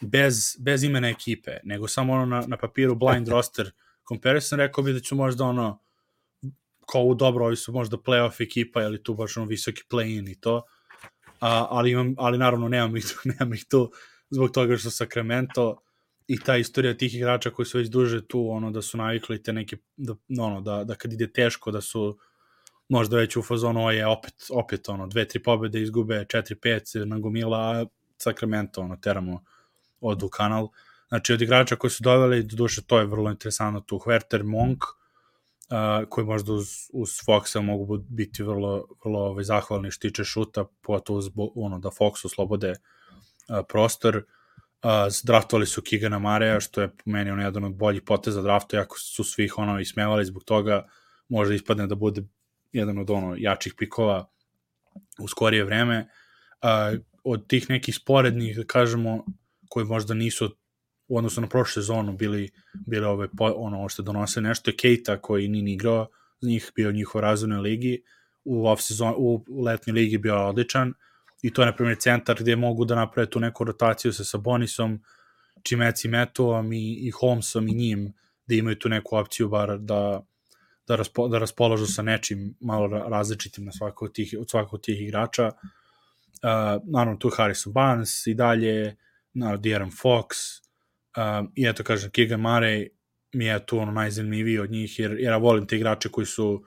bez, 0.00 0.56
bez 0.58 0.82
imena 0.82 1.08
ekipe, 1.08 1.56
nego 1.64 1.88
samo 1.88 2.12
ono 2.12 2.26
na, 2.26 2.44
na 2.46 2.56
papiru 2.56 2.94
blind 2.94 3.28
roster 3.34 3.70
comparison, 4.08 4.58
rekao 4.58 4.84
bi 4.84 4.92
da 4.92 5.00
ću 5.00 5.14
možda 5.14 5.44
ono 5.44 5.78
kao 6.92 7.02
u 7.02 7.14
dobro, 7.14 7.46
ovi 7.46 7.56
su 7.56 7.72
možda 7.72 7.96
playoff 7.96 8.42
ekipa, 8.42 8.82
ili 8.82 9.02
tu 9.02 9.14
baš 9.14 9.36
ono 9.36 9.46
visoki 9.46 9.82
play-in 9.90 10.28
i 10.28 10.40
to, 10.40 10.62
a, 11.40 11.66
ali, 11.70 11.90
imam, 11.90 12.14
ali 12.18 12.38
naravno 12.38 12.68
nemam 12.68 12.96
ih, 12.96 13.04
tu, 13.04 13.14
nemam 13.38 13.54
ih 13.54 13.64
tu 13.70 13.90
zbog 14.30 14.50
toga 14.50 14.76
što 14.76 14.90
Sacramento 14.90 15.76
i 16.26 16.38
ta 16.38 16.56
istorija 16.56 16.96
tih 16.96 17.14
igrača 17.14 17.50
koji 17.50 17.66
su 17.66 17.78
već 17.78 17.88
duže 17.88 18.26
tu, 18.26 18.50
ono 18.50 18.70
da 18.70 18.82
su 18.82 18.98
navikli 18.98 19.42
te 19.42 19.52
neke, 19.52 19.76
da, 19.96 20.14
ono, 20.38 20.60
da, 20.60 20.84
da 20.84 20.94
kad 20.94 21.12
ide 21.12 21.32
teško 21.32 21.70
da 21.70 21.80
su 21.80 22.18
možda 22.88 23.16
već 23.16 23.36
u 23.36 23.42
fazonu 23.42 23.90
je 23.90 24.06
opet, 24.06 24.34
opet 24.50 24.88
ono, 24.88 25.06
dve, 25.06 25.28
tri 25.28 25.42
pobjede 25.42 25.82
izgube, 25.82 26.24
četiri, 26.28 26.56
pet 26.56 26.82
na 27.06 27.18
gomila, 27.18 27.58
a 27.58 27.86
Sacramento, 28.22 28.80
ono, 28.80 28.96
teramo 28.96 29.44
od 30.00 30.22
u 30.22 30.28
kanal. 30.28 30.68
Znači, 31.08 31.32
od 31.32 31.42
igrača 31.42 31.76
koji 31.76 31.90
su 31.90 32.02
doveli, 32.02 32.42
do 32.42 32.56
duše, 32.56 32.82
to 32.82 32.98
je 32.98 33.06
vrlo 33.06 33.30
interesantno 33.30 33.80
tu, 33.80 33.98
Hwerter 33.98 34.42
Monk, 34.42 34.84
uh, 34.84 36.08
koji 36.08 36.26
možda 36.26 36.52
uz, 36.52 36.68
uz 36.92 37.10
Foxa 37.26 37.60
mogu 37.60 37.98
biti 37.98 38.42
vrlo, 38.42 38.86
vrlo 39.04 39.20
ovaj, 39.20 39.44
zahvalni 39.44 39.90
što 39.90 40.08
tiče 40.08 40.24
šuta, 40.24 40.64
pogotovo 40.80 41.18
uz, 41.18 41.30
ono, 41.54 41.78
da 41.78 41.88
Fox 41.88 42.34
slobode 42.34 42.70
uh, 42.70 43.58
prostor. 43.68 44.16
Uh, 44.16 44.90
draftovali 45.24 45.66
su 45.66 45.82
Kigana 45.82 46.18
Mareja, 46.18 46.60
što 46.60 46.80
je 46.80 46.88
po 46.88 47.02
meni 47.04 47.30
on 47.30 47.40
jedan 47.40 47.64
od 47.64 47.74
boljih 47.74 48.02
poteza 48.02 48.42
drafta, 48.42 48.76
jako 48.76 48.98
su 48.98 49.24
svih 49.24 49.58
ono 49.58 49.80
ismevali 49.80 50.24
zbog 50.24 50.44
toga, 50.44 50.86
možda 51.28 51.54
ispadne 51.54 51.86
da 51.86 51.94
bude 51.94 52.22
jedan 52.72 52.98
od 52.98 53.10
ono 53.10 53.34
jačih 53.38 53.74
pikova 53.78 54.28
u 55.18 55.28
skorije 55.28 55.64
vreme. 55.64 56.08
Uh, 56.62 57.00
od 57.24 57.46
tih 57.46 57.70
nekih 57.70 57.94
sporednih, 57.94 58.56
da 58.56 58.64
kažemo, 58.64 59.24
koji 59.68 59.86
možda 59.86 60.14
nisu 60.14 60.50
u 61.08 61.18
odnosu 61.18 61.40
na 61.40 61.46
prošlu 61.46 61.82
sezonu 61.82 62.12
bili, 62.12 62.50
bili 62.86 63.06
ove, 63.06 63.28
ono 63.38 63.88
što 63.88 64.02
donose 64.02 64.40
nešto 64.40 64.70
je 64.70 64.76
Keita 64.76 65.16
koji 65.16 65.48
nije 65.48 65.74
igrao 65.74 66.06
za 66.40 66.48
njih, 66.48 66.72
bio 66.76 66.88
u 66.88 66.92
njihovoj 66.92 67.22
razvojnoj 67.22 67.60
ligi, 67.60 68.02
u, 68.44 68.66
off 68.66 68.82
sezon, 68.82 69.14
u, 69.16 69.44
u 69.48 69.62
letnjoj 69.62 69.94
ligi 69.94 70.18
bio 70.18 70.48
odličan 70.48 70.94
i 71.42 71.52
to 71.52 71.62
je 71.62 71.66
na 71.66 71.76
primjer 71.76 71.98
centar 71.98 72.36
gde 72.40 72.56
mogu 72.56 72.84
da 72.84 72.94
naprave 72.94 73.30
tu 73.30 73.40
neku 73.40 73.64
rotaciju 73.64 74.12
sa 74.12 74.24
Sabonisom, 74.24 75.02
Čimeci 75.62 76.08
Metovom 76.08 76.72
i, 76.72 76.92
i 76.92 77.10
Holmesom 77.10 77.68
i 77.68 77.74
njim, 77.74 78.12
da 78.46 78.54
imaju 78.54 78.78
tu 78.78 78.88
neku 78.88 79.16
opciju 79.16 79.48
bar 79.48 79.78
da, 79.78 80.22
da, 80.88 80.96
raspo, 80.96 81.28
da 81.28 81.38
raspolažu 81.38 81.86
sa 81.86 82.02
nečim 82.02 82.54
malo 82.60 82.88
različitim 82.88 83.64
na 83.64 83.72
svako 83.72 84.04
od 84.04 84.14
tih, 84.14 84.34
od 84.40 84.50
svakog 84.50 84.74
od 84.74 84.84
tih 84.84 85.00
igrača. 85.02 85.46
Uh, 85.46 85.70
naravno, 86.84 87.16
tu 87.16 87.30
Harrison 87.36 87.72
Barnes 87.72 88.26
i 88.26 88.34
dalje, 88.34 88.96
naravno, 89.32 89.62
De'Aaron 89.62 89.90
Fox, 90.02 90.60
Um, 91.16 91.52
I 91.54 91.66
eto, 91.66 91.84
kažem, 91.84 92.10
Keegan 92.10 92.40
Murray 92.40 92.88
mi 93.32 93.44
je 93.44 93.66
tu 93.66 93.78
ono 93.78 93.92
najzanimljiviji 93.92 94.58
od 94.58 94.70
njih, 94.70 94.98
jer, 94.98 95.10
jer 95.10 95.32
ja 95.32 95.36
volim 95.36 95.66
te 95.66 95.76
igrače 95.76 96.08
koji 96.08 96.26
su 96.26 96.64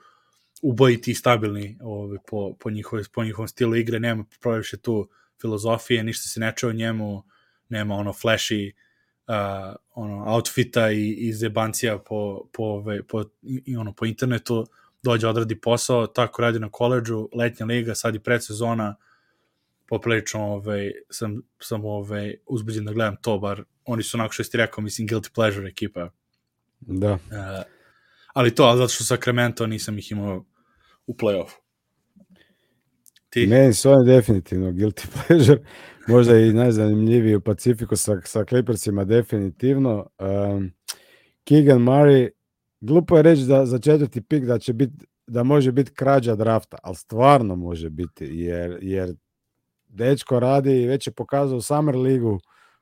ubojiti 0.62 1.10
i 1.10 1.14
stabilni 1.14 1.78
ovaj, 1.80 2.18
po, 2.26 2.56
po, 2.60 2.70
njihove, 2.70 3.02
po 3.12 3.24
njihovom 3.24 3.48
stilu 3.48 3.76
igre, 3.76 4.00
nema 4.00 4.24
proviše 4.40 4.76
tu 4.76 5.08
filozofije, 5.40 6.04
ništa 6.04 6.28
se 6.28 6.40
ne 6.40 6.52
čeo 6.56 6.72
njemu, 6.72 7.22
nema 7.68 7.94
ono 7.94 8.12
flashy 8.12 8.72
uh, 9.28 9.76
ono 9.90 10.24
outfita 10.26 10.90
i, 10.90 11.10
i 11.10 11.32
zebancija 11.32 11.98
po, 11.98 12.48
po, 12.52 12.62
ovaj, 12.62 13.02
po, 13.02 13.24
i, 13.42 13.76
ono, 13.76 13.92
po 13.92 14.06
internetu, 14.06 14.66
dođe 15.02 15.28
odradi 15.28 15.60
posao, 15.60 16.06
tako 16.06 16.42
radi 16.42 16.58
na 16.58 16.70
koleđu, 16.70 17.28
letnja 17.34 17.66
liga, 17.66 17.94
sad 17.94 18.14
i 18.14 18.18
predsezona, 18.18 18.96
poprilično 19.88 20.40
ovaj, 20.40 20.90
sam, 21.10 21.42
sam 21.60 21.84
ovaj, 21.84 22.34
uzbuđen 22.46 22.84
da 22.84 22.92
gledam 22.92 23.16
to, 23.22 23.38
bar 23.38 23.64
oni 23.84 24.02
su 24.02 24.16
onako 24.16 24.32
što 24.32 24.44
ti 24.44 24.56
rekao, 24.56 24.84
mislim, 24.84 25.08
guilty 25.08 25.34
pleasure 25.34 25.68
ekipa. 25.68 26.10
Da. 26.80 27.12
Uh, 27.12 27.18
ali 28.34 28.54
to, 28.54 28.64
ali 28.64 28.78
zato 28.78 28.88
što 28.88 29.04
Sacramento 29.04 29.66
nisam 29.66 29.98
ih 29.98 30.12
imao 30.12 30.44
u 31.06 31.14
play-offu. 31.14 31.56
Ti? 33.30 33.46
Meni 33.46 33.74
su 33.74 33.90
oni 33.90 34.06
definitivno 34.06 34.70
guilty 34.70 35.06
pleasure, 35.26 35.60
možda 36.08 36.38
i 36.38 36.52
najzanimljiviji 36.52 37.34
u 37.34 37.40
Pacifiku 37.40 37.96
sa, 37.96 38.20
sa 38.24 38.44
Clippersima 38.44 39.04
definitivno. 39.04 40.06
Um, 40.18 40.72
Keegan 41.44 41.78
Murray, 41.78 42.30
glupo 42.80 43.16
je 43.16 43.22
reći 43.22 43.42
da 43.42 43.66
za 43.66 43.78
četvrti 43.78 44.20
pik 44.20 44.44
da 44.44 44.58
će 44.58 44.72
biti 44.72 45.06
da 45.26 45.42
može 45.42 45.72
biti 45.72 45.92
krađa 45.94 46.34
drafta, 46.34 46.78
ali 46.82 46.96
stvarno 46.96 47.56
može 47.56 47.90
biti, 47.90 48.24
jer, 48.24 48.78
jer 48.82 49.14
dečko 49.94 50.40
radi 50.40 50.82
i 50.82 50.86
već 50.86 51.06
je 51.06 51.12
pokazao 51.12 51.60
Summer 51.60 51.96
ligu 51.96 52.38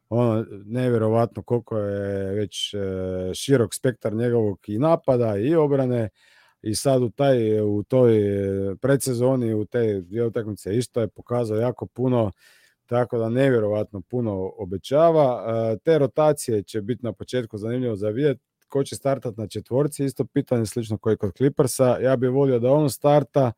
ono, 0.09 0.47
nevjerovatno 0.65 1.43
koliko 1.43 1.79
je 1.79 2.35
već 2.35 2.75
e, 2.75 2.79
širok 3.35 3.75
spektar 3.75 4.15
njegovog 4.15 4.59
i 4.67 4.79
napada 4.79 5.37
i 5.37 5.55
obrane 5.55 6.09
i 6.63 6.75
sad 6.75 7.03
u 7.03 7.11
taj 7.11 7.61
u 7.61 7.83
toj 7.83 8.15
predsezoni 8.81 9.55
u 9.55 9.65
te 9.65 10.01
dvije 10.01 10.27
utakmice 10.27 10.77
isto 10.77 11.01
je 11.01 11.09
pokazao 11.09 11.57
jako 11.57 11.87
puno 11.87 12.33
tako 12.87 13.19
da 13.19 13.29
nevjerovatno 13.29 14.01
puno 14.01 14.53
obećava. 14.59 15.45
E, 15.73 15.79
te 15.79 15.99
rotacije 15.99 16.63
će 16.63 16.83
biti 16.83 17.05
na 17.05 17.13
početku 17.13 17.59
zanimljivo 17.59 17.97
za 17.97 18.09
vidjeti 18.09 18.41
ko 18.69 18.85
će 18.85 18.97
startati 18.97 19.41
na 19.41 19.47
četvorci, 19.47 20.05
isto 20.05 20.25
pitanje 20.25 20.67
slično 20.67 20.99
koji 20.99 21.17
kod 21.17 21.37
Clippersa. 21.37 21.99
Ja 21.99 22.17
bih 22.17 22.31
volio 22.31 22.59
da 22.59 22.73
on 22.73 22.91
starta, 22.91 23.53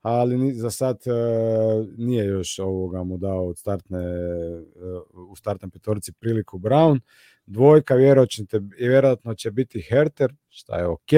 ali 0.00 0.52
za 0.52 0.70
sad 0.70 0.98
uh, 1.06 1.88
nije 1.98 2.24
još 2.24 2.58
ovoga 2.58 3.02
mu 3.02 3.16
dao 3.16 3.46
od 3.46 3.58
startne, 3.58 3.98
uh, 5.14 5.30
u 5.30 5.36
startnoj 5.36 5.70
petorici 5.70 6.12
priliku 6.12 6.58
Brown. 6.58 7.00
Dvojka 7.46 7.94
vjerojatno 8.78 9.34
će 9.34 9.50
biti 9.50 9.80
Herter, 9.80 10.34
šta 10.48 10.76
je 10.76 10.86
ok, 10.86 11.10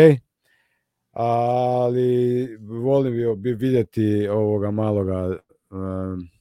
ali 1.10 2.48
volim 2.60 3.42
bi 3.42 3.52
vidjeti 3.52 4.28
ovoga 4.28 4.70
maloga, 4.70 5.26
uh, 5.26 5.38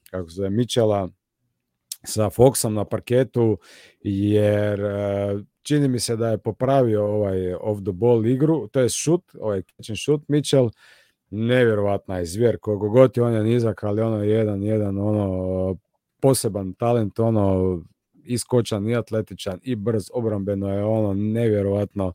kako 0.09 0.29
se 0.29 0.35
zove, 0.35 0.49
Mičela 0.49 1.09
sa 2.03 2.29
Foxom 2.29 2.73
na 2.73 2.85
parketu, 2.85 3.57
jer 4.01 4.81
čini 5.61 5.87
mi 5.87 5.99
se 5.99 6.15
da 6.15 6.29
je 6.29 6.37
popravio 6.37 7.05
ovaj 7.05 7.53
off 7.53 7.81
the 7.83 7.91
ball 7.91 8.25
igru, 8.25 8.67
to 8.67 8.79
je 8.79 8.89
šut, 8.89 9.21
ovaj 9.39 9.61
catch 9.61 9.89
and 9.89 9.99
shoot 9.99 10.21
Mitchell, 10.27 10.69
nevjerovatna 11.31 12.17
je 12.17 12.25
zvjer, 12.25 12.57
koliko 12.57 12.89
god 12.89 13.17
je 13.17 13.23
on 13.23 13.33
je 13.33 13.43
nizak, 13.43 13.83
ali 13.83 14.01
ono 14.01 14.23
jedan, 14.23 14.63
jedan, 14.63 14.97
ono, 14.97 15.75
poseban 16.21 16.73
talent, 16.73 17.19
ono, 17.19 17.79
iskočan 18.23 18.89
i 18.89 18.95
atletičan 18.95 19.59
i 19.63 19.75
brz, 19.75 20.09
obrambeno 20.13 20.73
je 20.73 20.83
ono 20.83 21.13
nevjerovatno 21.13 22.13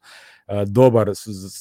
dobar 0.67 1.11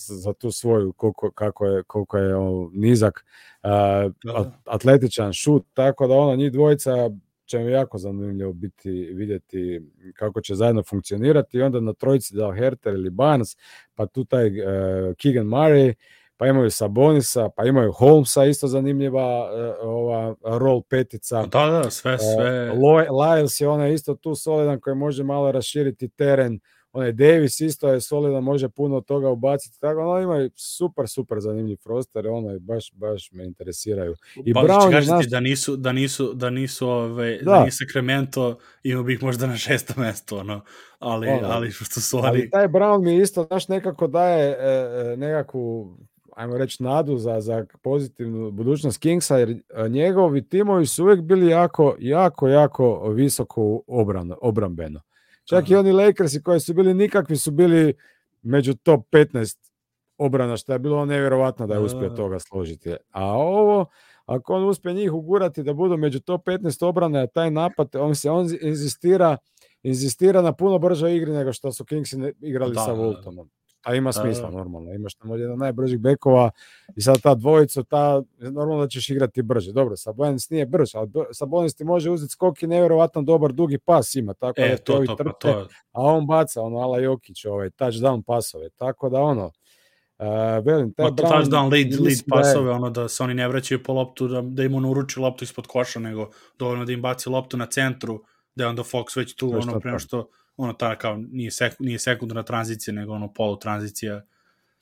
za 0.08 0.34
tu 0.34 0.52
svoju 0.52 0.94
koliko, 0.94 1.32
kako 1.32 1.66
je, 1.66 1.84
koliko 1.84 2.18
je 2.18 2.36
ono, 2.36 2.70
nizak, 2.74 3.26
uh, 3.64 4.48
atletičan 4.66 5.34
šut, 5.34 5.66
tako 5.74 6.08
da 6.08 6.14
ono 6.14 6.36
njih 6.36 6.52
dvojica 6.52 7.10
će 7.46 7.60
mi 7.60 7.72
jako 7.72 7.98
zanimljivo 7.98 8.54
biti 8.54 8.92
vidjeti 8.92 9.82
kako 10.16 10.42
će 10.42 10.56
zajedno 10.56 10.84
funkcionirati. 10.84 11.58
I 11.58 11.62
onda 11.62 11.80
na 11.80 11.94
trojici 11.94 12.36
da 12.36 12.54
Herter 12.56 12.94
ili 12.94 13.10
Barnes, 13.10 13.58
pa 13.96 14.06
tu 14.06 14.26
taj 14.26 14.48
uh, 14.48 15.16
Keegan 15.18 15.48
Murray, 15.48 15.94
pa 16.38 16.48
imaju 16.48 16.72
Sabonisa, 16.72 17.50
pa 17.56 17.66
imaju 17.66 17.92
Holmesa, 17.92 18.46
isto 18.46 18.68
zanimljiva 18.68 19.52
uh, 19.52 19.76
ova 19.82 20.36
rol 20.44 20.82
petica. 20.82 21.46
Da, 21.46 21.66
da, 21.66 21.92
sve, 21.92 22.18
sve. 22.18 22.72
Uh, 22.72 22.78
Lyles 23.10 23.62
je 23.62 23.68
onaj 23.68 23.94
isto 23.94 24.16
tu 24.16 24.36
solidan 24.36 24.80
koji 24.80 24.96
može 24.96 25.24
malo 25.24 25.52
raširiti 25.52 26.10
teren, 26.10 26.60
onaj 26.96 27.12
Davis 27.12 27.62
isto 27.62 27.90
je 27.90 28.02
solidan, 28.02 28.44
može 28.44 28.70
puno 28.70 29.02
toga 29.02 29.30
ubaciti, 29.30 29.80
tako 29.80 30.02
ono 30.02 30.22
imaju 30.22 30.50
super, 30.56 31.08
super 31.08 31.38
zanimljiv 31.40 31.78
roster, 31.86 32.28
ono 32.28 32.60
baš, 32.60 32.92
baš 32.94 33.32
me 33.32 33.46
interesiraju. 33.46 34.16
I 34.46 34.54
pa, 34.54 34.60
Brown 34.60 34.94
je 34.94 35.02
naš... 35.06 35.26
da 35.26 35.40
nisu, 35.40 35.76
da 35.76 35.92
nisu, 35.92 36.34
da 36.34 36.50
nisu, 36.50 36.88
ove, 36.88 37.38
da. 37.38 37.52
da 37.52 37.60
nije 37.60 37.72
Sacramento, 37.72 38.58
imao 38.84 39.04
bih 39.04 39.24
možda 39.24 39.48
na 39.48 39.58
šesto 39.58 39.94
mesto, 39.98 40.38
ono, 40.38 40.62
ali, 41.00 41.28
ono, 41.28 41.48
ali 41.48 41.72
što 41.72 42.02
su 42.02 42.18
oni... 42.18 42.28
Ali 42.28 42.50
taj 42.50 42.68
Brown 42.68 43.04
mi 43.04 43.18
isto, 43.18 43.44
znaš, 43.44 43.68
nekako 43.68 44.08
daje 44.08 44.50
e, 44.50 45.12
e 45.14 45.18
nekakvu 45.18 45.98
ajmo 46.36 46.58
reći, 46.58 46.84
nadu 46.84 47.18
za, 47.18 47.42
za 47.42 47.66
pozitivnu 47.84 48.52
budućnost 48.52 48.98
Kingsa, 48.98 49.38
jer 49.38 49.62
njegovi 49.90 50.50
timovi 50.50 50.86
su 50.86 51.04
uvijek 51.04 51.22
bili 51.22 51.48
jako, 51.48 51.96
jako, 52.00 52.48
jako 52.48 53.10
visoko 53.10 53.82
obran, 53.88 54.32
obrambeno. 54.42 55.02
Čak 55.44 55.64
Aha. 55.64 55.74
i 55.74 55.76
oni 55.76 55.92
Lakersi 55.92 56.44
koji 56.44 56.60
su 56.60 56.74
bili 56.74 56.94
nikakvi 56.94 57.38
su 57.38 57.52
bili 57.52 57.94
među 58.42 58.74
top 58.74 59.06
15 59.12 59.58
obrana, 60.18 60.58
što 60.58 60.74
je 60.74 60.80
bilo 60.80 61.06
nevjerovatno 61.06 61.68
da 61.68 61.74
je 61.74 61.80
uspio 61.80 62.10
toga 62.10 62.40
složiti. 62.40 62.96
A 63.12 63.26
ovo, 63.26 63.86
ako 64.26 64.54
on 64.54 64.70
uspije 64.70 64.94
njih 64.94 65.14
ugurati 65.14 65.64
da 65.64 65.74
budu 65.74 65.98
među 65.98 66.20
top 66.20 66.48
15 66.48 66.86
obrana, 66.86 67.28
taj 67.28 67.52
napad, 67.52 67.96
on 67.96 68.16
se 68.16 68.30
on 68.30 68.50
inzistira, 68.62 69.38
inzistira 69.84 70.42
na 70.42 70.54
puno 70.54 70.80
bržoj 70.80 71.16
igri 71.16 71.32
nego 71.32 71.54
što 71.54 71.72
su 71.72 71.86
Kingsi 71.86 72.18
igrali 72.42 72.74
da, 72.76 72.82
sa 72.82 72.92
Voltonom. 72.92 73.50
A 73.86 73.96
ima 73.96 74.14
smisla, 74.14 74.50
normalno. 74.50 74.94
Imaš 74.94 75.14
tamo 75.14 75.36
jedan 75.36 75.58
najbržih 75.58 76.00
bekova 76.00 76.50
i 76.96 77.02
sad 77.02 77.22
ta 77.22 77.36
dvojica, 77.36 77.84
ta, 77.84 78.22
normalno 78.40 78.84
da 78.84 78.88
ćeš 78.88 79.10
igrati 79.10 79.42
brže. 79.42 79.72
Dobro, 79.72 79.96
Sabonis 79.96 80.50
nije 80.50 80.66
brž, 80.66 80.96
ali 80.96 81.10
Sabonis 81.32 81.76
ti 81.76 81.84
može 81.84 82.10
uzeti 82.10 82.32
skok 82.32 82.64
i 82.64 82.68
nevjerovatno 82.68 83.22
dobar 83.22 83.52
dugi 83.52 83.78
pas 83.78 84.16
ima, 84.16 84.34
tako 84.34 84.62
e, 84.62 84.70
da 84.70 84.78
to, 84.78 85.04
to, 85.06 85.16
trpe, 85.16 85.30
to. 85.40 85.68
a 85.92 86.02
on 86.02 86.28
baca, 86.28 86.62
ono, 86.62 86.78
Ala 86.78 87.00
Jokić, 87.00 87.46
ovaj, 87.46 87.70
touchdown 87.70 88.24
pasove, 88.24 88.70
tako 88.70 89.10
da 89.10 89.22
ono, 89.22 89.52
Uh, 90.18 90.66
velim, 90.66 90.94
taj 90.94 91.12
Brown, 91.12 91.32
touchdown 91.32 91.72
lead, 91.72 92.00
lead 92.00 92.18
da 92.26 92.36
pasove, 92.36 92.72
ono 92.72 92.90
da 92.90 93.08
se 93.08 93.24
oni 93.24 93.34
ne 93.34 93.48
vraćaju 93.48 93.84
po 93.84 93.94
loptu, 93.94 94.28
da, 94.28 94.42
da 94.42 94.64
im 94.64 94.76
on 94.76 94.86
uruči 94.86 95.20
loptu 95.20 95.44
ispod 95.44 95.68
koša, 95.68 96.00
nego 96.00 96.30
dovoljno 96.60 96.86
da 96.86 96.92
im 96.92 97.02
baci 97.02 97.30
loptu 97.30 97.58
na 97.58 97.66
centru, 97.66 98.24
da 98.56 98.64
je 98.64 98.68
onda 98.68 98.84
Fox 98.84 99.18
već 99.18 99.36
tu, 99.36 99.52
ono, 99.62 99.80
prema 99.80 100.00
što 100.00 100.30
ono 100.58 100.74
ta 100.74 100.98
kao 100.98 101.18
nije 101.18 101.52
sek, 101.52 101.80
nije 101.80 102.00
sekundarna 102.00 102.44
tranzicija 102.44 102.94
nego 102.94 103.14
ono 103.14 103.34
polu 103.34 103.60
tranzicija 103.60 104.22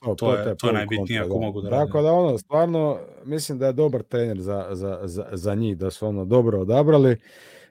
to, 0.04 0.14
to, 0.14 0.34
je, 0.34 0.56
to 0.56 0.66
je 0.66 0.72
najbitnije 0.72 1.20
ako 1.20 1.34
da. 1.34 1.40
mogu 1.40 1.60
da 1.60 1.70
Tako 1.70 2.02
da 2.02 2.12
ono, 2.12 2.38
stvarno, 2.38 2.98
mislim 3.24 3.58
da 3.58 3.66
je 3.66 3.72
dobar 3.72 4.02
trener 4.02 4.40
za, 4.40 4.68
za, 4.72 5.00
za, 5.04 5.26
za 5.32 5.54
njih, 5.54 5.76
da 5.76 5.90
su 5.90 6.06
ono 6.06 6.24
dobro 6.24 6.60
odabrali. 6.60 7.16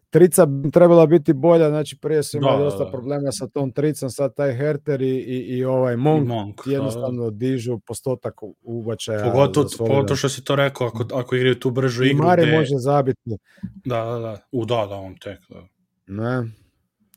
Trica 0.09 0.45
bi 0.45 0.71
trebala 0.71 1.05
biti 1.05 1.33
bolja, 1.33 1.69
znači 1.69 1.97
prije 1.97 2.23
su 2.23 2.37
imali 2.37 2.57
da, 2.57 2.63
dosta 2.63 2.79
da, 2.79 2.85
da. 2.85 2.91
problema 2.91 3.31
sa 3.31 3.47
tom 3.47 3.71
tricom, 3.71 4.09
sad 4.09 4.35
taj 4.35 4.53
Herter 4.55 5.01
i, 5.01 5.09
i, 5.09 5.57
i 5.57 5.65
ovaj 5.65 5.95
Monk, 5.97 6.27
Monk 6.27 6.61
jednostavno 6.65 7.23
da. 7.23 7.37
dižu 7.37 7.79
postotak 7.79 8.33
ubačaja. 8.61 9.31
Pogotovo, 9.31 9.67
pogotovo 9.77 10.15
što 10.15 10.29
si 10.29 10.43
to 10.43 10.55
rekao, 10.55 10.87
ako, 10.87 11.05
ako 11.13 11.35
igraju 11.35 11.59
tu 11.59 11.71
bržu 11.71 12.03
igru. 12.03 12.23
I 12.23 12.27
Mari 12.27 12.41
gde... 12.41 12.57
može 12.57 12.75
zabiti. 12.77 13.37
Da, 13.85 14.05
da, 14.05 14.19
da. 14.19 14.37
U, 14.51 14.65
da, 14.65 14.85
da, 14.85 14.95
on 14.95 15.15
tek, 15.15 15.39
da. 15.49 15.67
Ne. 16.07 16.62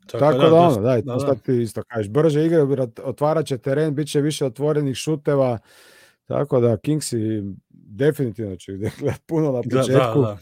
Tako, 0.06 0.24
Tako 0.24 0.38
da, 0.38 0.48
da 0.48 0.54
ono, 0.56 0.80
daj, 0.80 1.02
da, 1.02 1.16
da. 1.16 1.34
ti 1.34 1.62
isto 1.62 1.82
kažeš, 1.82 2.08
brže 2.08 2.46
igre, 2.46 2.60
otvarat 3.02 3.46
će 3.46 3.58
teren, 3.58 3.94
bit 3.94 4.08
će 4.08 4.20
više 4.20 4.44
otvorenih 4.44 4.96
šuteva, 4.96 5.58
tako 6.24 6.60
da 6.60 6.76
Kingsi 6.76 7.42
definitivno 7.70 8.56
će 8.56 8.72
puno 9.28 9.52
na 9.52 9.62
početku. 9.62 9.92
Da, 9.92 10.10
da, 10.14 10.20
da. 10.20 10.38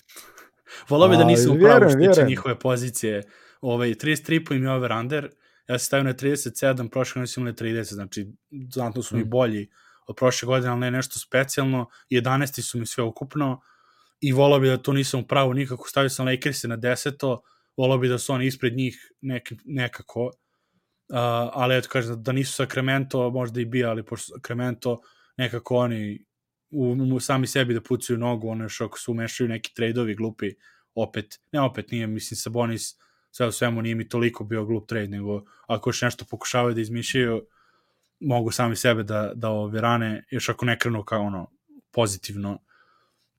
Volao 0.88 1.08
bi 1.08 1.16
da 1.16 1.24
nisam 1.24 1.56
u 1.56 1.60
pravu 1.60 1.90
što 1.90 1.98
tiče 1.98 2.26
njihove 2.26 2.58
pozicije. 2.58 3.22
Ovaj, 3.60 3.88
33 3.88 4.56
im 4.56 4.64
je 4.64 4.70
over 4.70 4.92
under, 4.92 5.30
ja 5.68 5.78
se 5.78 5.84
stavio 5.84 6.04
na 6.04 6.14
37, 6.14 6.88
prošle 6.88 7.20
godine 7.20 7.26
su 7.26 7.40
imali 7.40 7.54
30, 7.54 7.94
znači 7.94 8.32
znatno 8.70 9.02
su 9.02 9.16
mi 9.16 9.22
hmm. 9.22 9.30
bolji 9.30 9.68
od 10.06 10.16
prošle 10.16 10.46
godine, 10.46 10.70
ali 10.70 10.80
ne 10.80 10.90
nešto 10.90 11.18
specijalno. 11.18 11.86
11. 12.10 12.62
su 12.62 12.78
mi 12.78 12.86
sve 12.86 13.04
ukupno 13.04 13.60
i 14.20 14.32
volao 14.32 14.60
bi 14.60 14.68
da 14.68 14.76
to 14.76 14.92
nisam 14.92 15.20
u 15.20 15.26
pravu 15.26 15.54
nikako. 15.54 15.88
Stavio 15.88 16.08
sam 16.08 16.26
Lakers 16.26 16.62
na 16.62 16.76
10 16.76 17.38
volao 17.76 17.98
bi 17.98 18.08
da 18.08 18.18
su 18.18 18.32
oni 18.32 18.46
ispred 18.46 18.76
njih 18.76 19.12
nek, 19.20 19.52
nekako, 19.64 20.24
uh, 20.24 20.32
ali 21.52 21.76
eto 21.76 21.88
kažem, 21.88 22.22
da 22.22 22.32
nisu 22.32 22.52
Sacramento, 22.52 23.30
možda 23.30 23.60
i 23.60 23.64
bi, 23.64 23.84
ali 23.84 24.04
pošto 24.04 24.34
Sacramento 24.34 25.00
nekako 25.36 25.76
oni 25.76 26.24
u, 26.70 26.96
u 27.14 27.20
sami 27.20 27.46
sebi 27.46 27.74
da 27.74 27.80
pucaju 27.80 28.18
nogu, 28.18 28.48
ono 28.48 28.64
još 28.64 28.80
ako 28.80 28.98
se 28.98 29.10
umešaju 29.10 29.48
neki 29.48 29.74
trejdovi 29.74 30.14
glupi, 30.14 30.50
opet, 30.94 31.40
ne 31.52 31.60
opet 31.60 31.90
nije, 31.90 32.06
mislim, 32.06 32.36
Sabonis 32.36 32.96
sve 33.30 33.46
u 33.46 33.52
svemu 33.52 33.82
nije 33.82 33.94
mi 33.94 34.08
toliko 34.08 34.44
bio 34.44 34.64
glup 34.64 34.88
trade, 34.88 35.08
nego 35.08 35.42
ako 35.66 35.88
još 35.88 36.02
nešto 36.02 36.24
pokušavaju 36.30 36.74
da 36.74 36.80
izmišljaju, 36.80 37.46
mogu 38.20 38.50
sami 38.50 38.76
sebe 38.76 39.02
da, 39.02 39.32
da 39.34 39.48
ove 39.48 39.80
rane, 39.80 40.24
još 40.30 40.48
ako 40.48 40.66
ne 40.66 40.78
krenu 40.78 41.04
kao 41.04 41.22
ono, 41.22 41.50
pozitivno. 41.92 42.58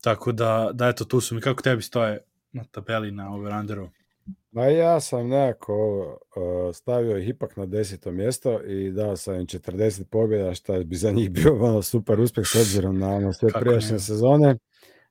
Tako 0.02 0.32
da, 0.32 0.70
da 0.74 0.88
eto, 0.88 1.06
tu 1.06 1.22
su 1.22 1.36
mi, 1.36 1.42
kako 1.42 1.62
tebi 1.62 1.82
stoje 1.82 2.20
na 2.52 2.64
tabeli 2.64 3.12
na 3.12 3.34
overunderu? 3.34 3.90
Ma 4.52 4.66
ja 4.66 5.00
sam 5.00 5.28
nekako 5.28 6.00
uh, 6.00 6.76
stavio 6.76 7.18
ih 7.18 7.30
ipak 7.30 7.58
na 7.58 7.66
deseto 7.66 8.12
mjesto 8.12 8.62
i 8.62 8.92
dao 8.92 9.16
sam 9.16 9.36
im 9.36 9.46
40 9.46 10.04
pobjeda, 10.04 10.54
što 10.54 10.84
bi 10.84 10.96
za 10.96 11.12
njih 11.12 11.32
bio 11.32 11.64
ono 11.64 11.82
super 11.82 12.20
uspjeh 12.20 12.48
s 12.48 12.56
obzirom 12.56 13.00
na 13.00 13.08
ono 13.08 13.34
sve 13.34 13.50
prijašnje 13.60 14.00
sezone. 14.00 14.58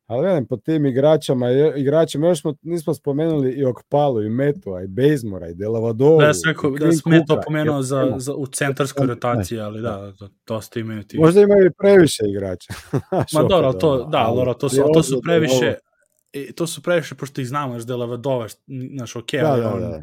Ali 0.06 0.26
velim, 0.26 0.46
po 0.46 0.56
tim 0.56 0.86
igračama, 0.86 1.50
igračima 1.76 2.28
još 2.28 2.40
smo, 2.40 2.54
nismo 2.62 2.94
spomenuli 2.94 3.52
i 3.52 3.64
Okpalu, 3.64 4.22
i 4.22 4.28
Metua, 4.28 4.82
i 4.82 4.86
Bejzmora, 4.86 5.48
i 5.48 5.54
Delavadolu. 5.54 6.20
Da, 6.20 6.34
sam 6.34 6.50
rekao, 6.50 6.70
da 6.70 6.92
sam 6.92 7.12
Meto 7.12 7.40
pomenuo 7.46 7.82
za, 7.82 8.14
za, 8.16 8.34
u 8.34 8.46
centarskoj 8.46 9.06
rotaciji, 9.06 9.58
ali 9.58 9.82
da, 9.82 10.12
da, 10.20 10.28
dosta 10.46 10.80
imaju 10.80 11.02
ti. 11.02 11.18
Možda 11.18 11.40
imaju 11.40 11.72
previše 11.78 12.22
igrača. 12.28 12.74
Ma 13.34 13.42
dobro, 13.48 13.72
to, 13.72 14.04
da, 14.04 14.32
dobro, 14.34 14.54
to 14.54 14.68
su, 14.68 14.84
to 14.94 15.02
su 15.02 15.20
previše, 15.22 15.74
e, 16.34 16.52
to 16.52 16.66
su 16.66 16.82
previše, 16.82 17.14
pošto 17.14 17.40
ih 17.40 17.48
znamo, 17.48 17.72
znaš, 17.72 17.86
Delavadova, 17.86 18.48
znaš, 18.96 19.16
ok, 19.16 19.32
da, 19.32 19.52
ali 19.52 19.60
da, 19.60 19.74
on, 19.74 19.80
da. 19.80 20.02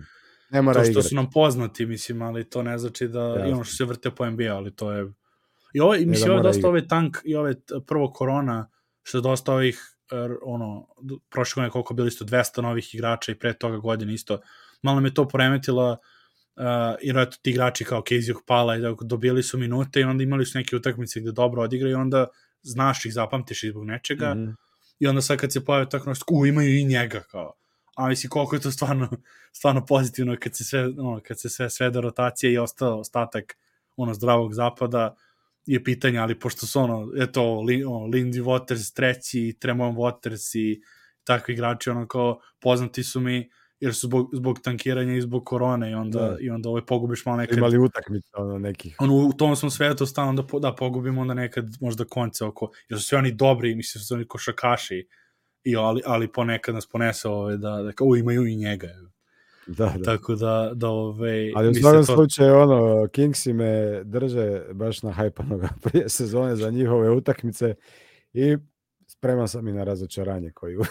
Ne 0.52 0.62
mora 0.62 0.80
to 0.80 0.84
što 0.84 0.92
igrati. 0.92 1.08
su 1.08 1.16
nam 1.16 1.30
poznati, 1.30 1.86
mislim, 1.86 2.22
ali 2.22 2.50
to 2.50 2.64
ne 2.64 2.78
znači 2.78 3.08
da 3.08 3.22
ja. 3.22 3.48
i 3.48 3.52
ono 3.52 3.64
što 3.64 3.76
se 3.76 3.86
vrte 3.86 4.12
po 4.12 4.30
NBA, 4.30 4.56
ali 4.56 4.76
to 4.76 4.92
je... 4.92 5.12
I 5.74 5.80
ovo, 5.80 5.96
i 5.96 6.06
mislim, 6.06 6.32
ovo 6.32 6.40
je 6.40 6.44
dosta 6.44 6.68
ovaj 6.68 6.88
tank 6.88 7.18
i 7.24 7.36
ove 7.36 7.56
prvo 7.88 8.12
korona, 8.12 8.70
što 9.04 9.18
je 9.18 9.22
dosta 9.22 9.54
ovih, 9.54 9.80
er, 10.12 10.32
ono, 10.44 10.88
prošle 11.30 11.62
godine 11.62 11.72
koliko 11.72 11.94
bili 11.94 12.08
isto 12.08 12.26
200 12.26 12.62
novih 12.62 12.96
igrača 12.96 13.32
i 13.32 13.36
pre 13.36 13.54
toga 13.54 13.78
godine 13.78 14.14
isto, 14.14 14.40
malo 14.82 15.00
me 15.00 15.14
to 15.14 15.28
poremetilo, 15.28 15.92
uh, 15.92 16.64
jer 17.02 17.18
eto 17.18 17.38
ti 17.42 17.50
igrači 17.50 17.86
kao 17.86 18.02
Casey 18.02 18.36
Pala 18.48 18.76
i 18.76 18.82
da 18.82 18.96
dobili 19.02 19.44
su 19.44 19.58
minute 19.58 20.00
i 20.00 20.04
onda 20.04 20.24
imali 20.24 20.46
su 20.46 20.58
neke 20.58 20.76
utakmice 20.76 21.20
gde 21.20 21.32
dobro 21.32 21.62
odigraju 21.62 21.92
i 21.92 22.02
onda 22.02 22.28
znaš 22.62 23.06
ih, 23.06 23.14
zapamtiš 23.14 23.64
ih 23.64 23.72
zbog 23.72 23.86
nečega, 23.86 24.34
mm 24.34 24.38
-hmm 24.38 24.71
i 25.02 25.08
onda 25.08 25.22
sad 25.22 25.38
kad 25.38 25.54
se 25.54 25.66
pojave 25.66 25.90
tako 25.90 26.10
nešto, 26.10 26.26
u, 26.32 26.46
imaju 26.46 26.78
i 26.78 26.86
njega, 26.86 27.20
kao. 27.32 27.54
A 27.96 28.08
misli, 28.08 28.30
koliko 28.30 28.56
je 28.56 28.62
to 28.62 28.72
stvarno, 28.72 29.10
stvarno 29.58 29.86
pozitivno 29.86 30.36
kad 30.40 30.56
se 30.56 30.64
sve, 30.64 30.86
ono, 30.86 31.20
kad 31.28 31.40
se 31.40 31.50
sve 31.50 31.70
svede 31.70 32.02
rotacije 32.02 32.54
i 32.54 32.58
ostao 32.58 33.00
ostatak 33.00 33.58
ono 33.98 34.14
zdravog 34.14 34.54
zapada 34.54 35.16
je 35.66 35.84
pitanje, 35.84 36.20
ali 36.20 36.40
pošto 36.40 36.68
su 36.68 36.80
ono, 36.80 37.12
eto, 37.18 37.58
ono, 37.60 38.08
Lindy 38.08 38.44
Waters 38.44 38.96
treći, 38.96 39.58
Tremon 39.60 39.96
Waters 39.96 40.58
i 40.58 40.82
takvi 41.24 41.54
igrači, 41.54 41.90
ono 41.90 42.08
kao, 42.08 42.40
poznati 42.60 43.04
su 43.04 43.20
mi, 43.20 43.50
jer 43.82 43.94
su 43.94 44.08
zbog, 44.08 44.30
zbog 44.34 44.60
tankiranja 44.60 45.16
i 45.16 45.22
zbog 45.22 45.46
korone 45.46 45.92
i 45.92 45.94
onda, 45.94 46.20
da. 46.20 46.38
i 46.40 46.50
onda 46.50 46.70
ovaj 46.70 46.86
pogubiš 46.86 47.26
malo 47.26 47.38
nekad... 47.38 47.58
Imali 47.58 47.78
utakmice 47.78 48.30
ono 48.38 48.60
nekih. 48.60 48.96
Ono, 49.00 49.14
u 49.14 49.34
tom 49.34 49.56
smo 49.56 49.70
svetu 49.70 50.06
stalno 50.06 50.42
da, 50.42 50.60
da 50.60 50.76
pogubimo 50.76 51.22
onda 51.22 51.34
nekad 51.34 51.66
možda 51.82 52.06
konce 52.06 52.46
oko... 52.46 52.70
Jer 52.90 53.00
su 53.00 53.06
sve 53.08 53.18
oni 53.18 53.32
dobri, 53.32 53.76
mislim 53.76 54.02
su 54.02 54.14
oni 54.14 54.28
košakaši, 54.28 55.08
i, 55.64 55.76
ali, 55.76 56.02
ali 56.06 56.32
ponekad 56.32 56.76
nas 56.76 56.88
ponese 56.90 57.28
ovaj, 57.28 57.58
da, 57.58 57.82
da 57.82 57.92
kao, 57.92 58.16
imaju 58.16 58.48
i 58.48 58.56
njega. 58.56 58.88
Da, 59.68 59.94
da. 59.98 60.04
Tako 60.04 60.36
da, 60.36 60.72
da 60.74 60.90
ove, 60.90 61.30
ovaj, 61.30 61.52
Ali 61.56 61.70
u 61.70 61.74
svakom 61.74 62.06
to... 62.06 62.16
slučaju, 62.16 62.56
ono, 62.56 63.08
Kingsi 63.08 63.54
me 63.54 64.04
drže 64.04 64.62
baš 64.74 65.04
na 65.04 65.12
hajpanoga 65.12 65.70
prije 65.84 66.10
sezone 66.10 66.56
za 66.56 66.70
njihove 66.70 67.10
utakmice 67.10 67.76
i 68.34 68.58
spreman 69.08 69.48
sam 69.48 69.68
i 69.68 69.72
na 69.72 69.84
razočaranje 69.84 70.52
koju... 70.52 70.82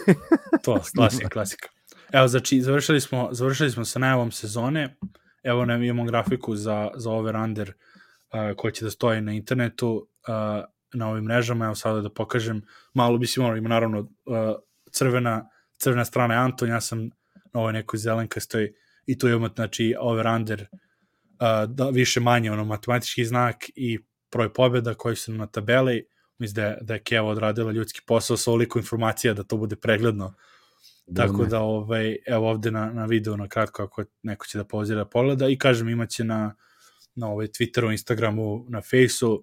to, 0.65 0.81
klasika, 0.97 1.29
klasika. 1.29 1.69
Evo, 2.13 2.29
znači, 2.29 2.61
završili 2.63 3.01
smo, 3.01 3.29
završili 3.33 3.71
smo 3.71 3.85
sa 3.85 3.99
najavom 3.99 4.31
sezone. 4.31 4.97
Evo 5.43 5.65
nam 5.65 5.83
imamo 5.83 6.05
grafiku 6.05 6.57
za, 6.57 6.91
za 6.97 7.11
over-under 7.11 7.73
uh, 7.73 8.57
koji 8.57 8.73
će 8.73 8.85
da 8.85 8.91
stoji 8.91 9.21
na 9.21 9.33
internetu 9.33 10.09
uh, 10.29 10.65
na 10.93 11.09
ovim 11.09 11.25
mrežama. 11.25 11.65
Evo 11.65 11.75
sada 11.75 12.01
da 12.01 12.11
pokažem. 12.11 12.63
Malo 12.95 13.19
bi 13.19 13.27
si 13.27 13.41
morao, 13.41 13.57
ima 13.57 13.69
naravno 13.69 14.01
uh, 14.01 14.07
crvena, 14.93 15.49
crvena 15.79 16.05
strana 16.05 16.35
je 16.35 16.41
Anton, 16.41 16.69
ja 16.69 16.81
sam 16.81 17.05
na 17.53 17.61
ovoj 17.61 17.73
nekoj 17.73 17.99
zelenkastoj 17.99 18.73
i 19.07 19.19
tu 19.19 19.29
imamo, 19.29 19.49
znači, 19.55 19.95
over-under 20.01 20.67
uh, 20.71 21.71
da, 21.71 21.89
više 21.91 22.21
manje, 22.21 22.53
ono, 22.53 22.65
matematički 22.65 23.25
znak 23.25 23.57
i 23.77 23.99
broj 24.33 24.53
pobjeda 24.53 24.95
koji 24.95 25.17
su 25.17 25.33
na 25.33 25.47
tabeli. 25.47 26.07
Mislim 26.39 26.55
da 26.55 26.69
je, 26.69 26.79
da 26.81 26.95
je 26.95 27.03
Keva 27.03 27.29
odradila 27.29 27.73
ljudski 27.73 28.01
posao 28.07 28.37
sa 28.37 28.53
oliko 28.53 28.79
informacija 28.79 29.35
da 29.35 29.43
to 29.43 29.57
bude 29.57 29.77
pregledno 29.77 30.35
Tako 31.17 31.45
da, 31.45 31.61
ovaj, 31.61 32.17
evo 32.27 32.51
ovde 32.51 32.71
na, 32.71 32.93
na 32.93 33.05
videu 33.07 33.37
na 33.37 33.49
kratko, 33.49 33.83
ako 33.83 34.05
neko 34.23 34.47
će 34.47 34.59
da 34.59 34.65
pauzira 34.65 35.05
da 35.05 35.11
pogleda 35.11 35.49
i 35.49 35.59
kažem 35.59 35.89
imaće 35.89 36.25
na, 36.25 36.55
na 37.15 37.29
ovaj 37.29 37.47
Twitteru, 37.47 37.91
Instagramu, 37.91 38.67
na 38.69 38.81
Faceu, 38.81 39.33
uh, 39.33 39.43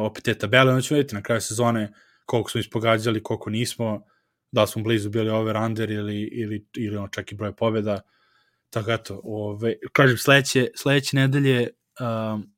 opet 0.00 0.24
te 0.24 0.34
tabele, 0.34 0.70
onda 0.70 0.82
ćemo 0.82 0.96
vidjeti 0.96 1.14
na 1.14 1.22
kraju 1.22 1.40
sezone 1.40 1.92
koliko 2.26 2.50
smo 2.50 2.60
ispogađali, 2.60 3.22
koliko 3.22 3.50
nismo, 3.50 4.04
da 4.52 4.66
smo 4.66 4.82
blizu 4.82 5.10
bili 5.10 5.30
over 5.30 5.56
under 5.56 5.90
ili, 5.90 6.22
ili, 6.22 6.66
ili 6.76 6.96
ono 6.96 7.08
čak 7.08 7.32
i 7.32 7.34
broj 7.34 7.56
pobjeda. 7.56 8.00
Tako 8.70 8.92
eto, 8.92 9.20
ove, 9.24 9.74
kažem, 9.92 10.16
sledeće, 10.18 10.68
sledeće 10.76 11.16
nedelje 11.16 11.68
um, 12.00 12.52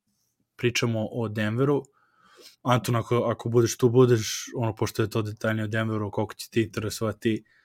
pričamo 0.56 1.08
o 1.12 1.28
Denveru. 1.28 1.82
Anton, 2.62 2.96
ako, 2.96 3.16
ako 3.16 3.48
budeš 3.48 3.76
tu, 3.76 3.88
budeš, 3.88 4.46
ono, 4.56 4.74
pošto 4.74 5.02
je 5.02 5.10
to 5.10 5.22
detaljnije 5.22 5.64
o 5.64 5.68
Denveru, 5.68 6.10
koliko 6.10 6.34
će 6.34 6.50
ti 6.50 6.62
interesovati, 6.62 7.44
uh, 7.44 7.59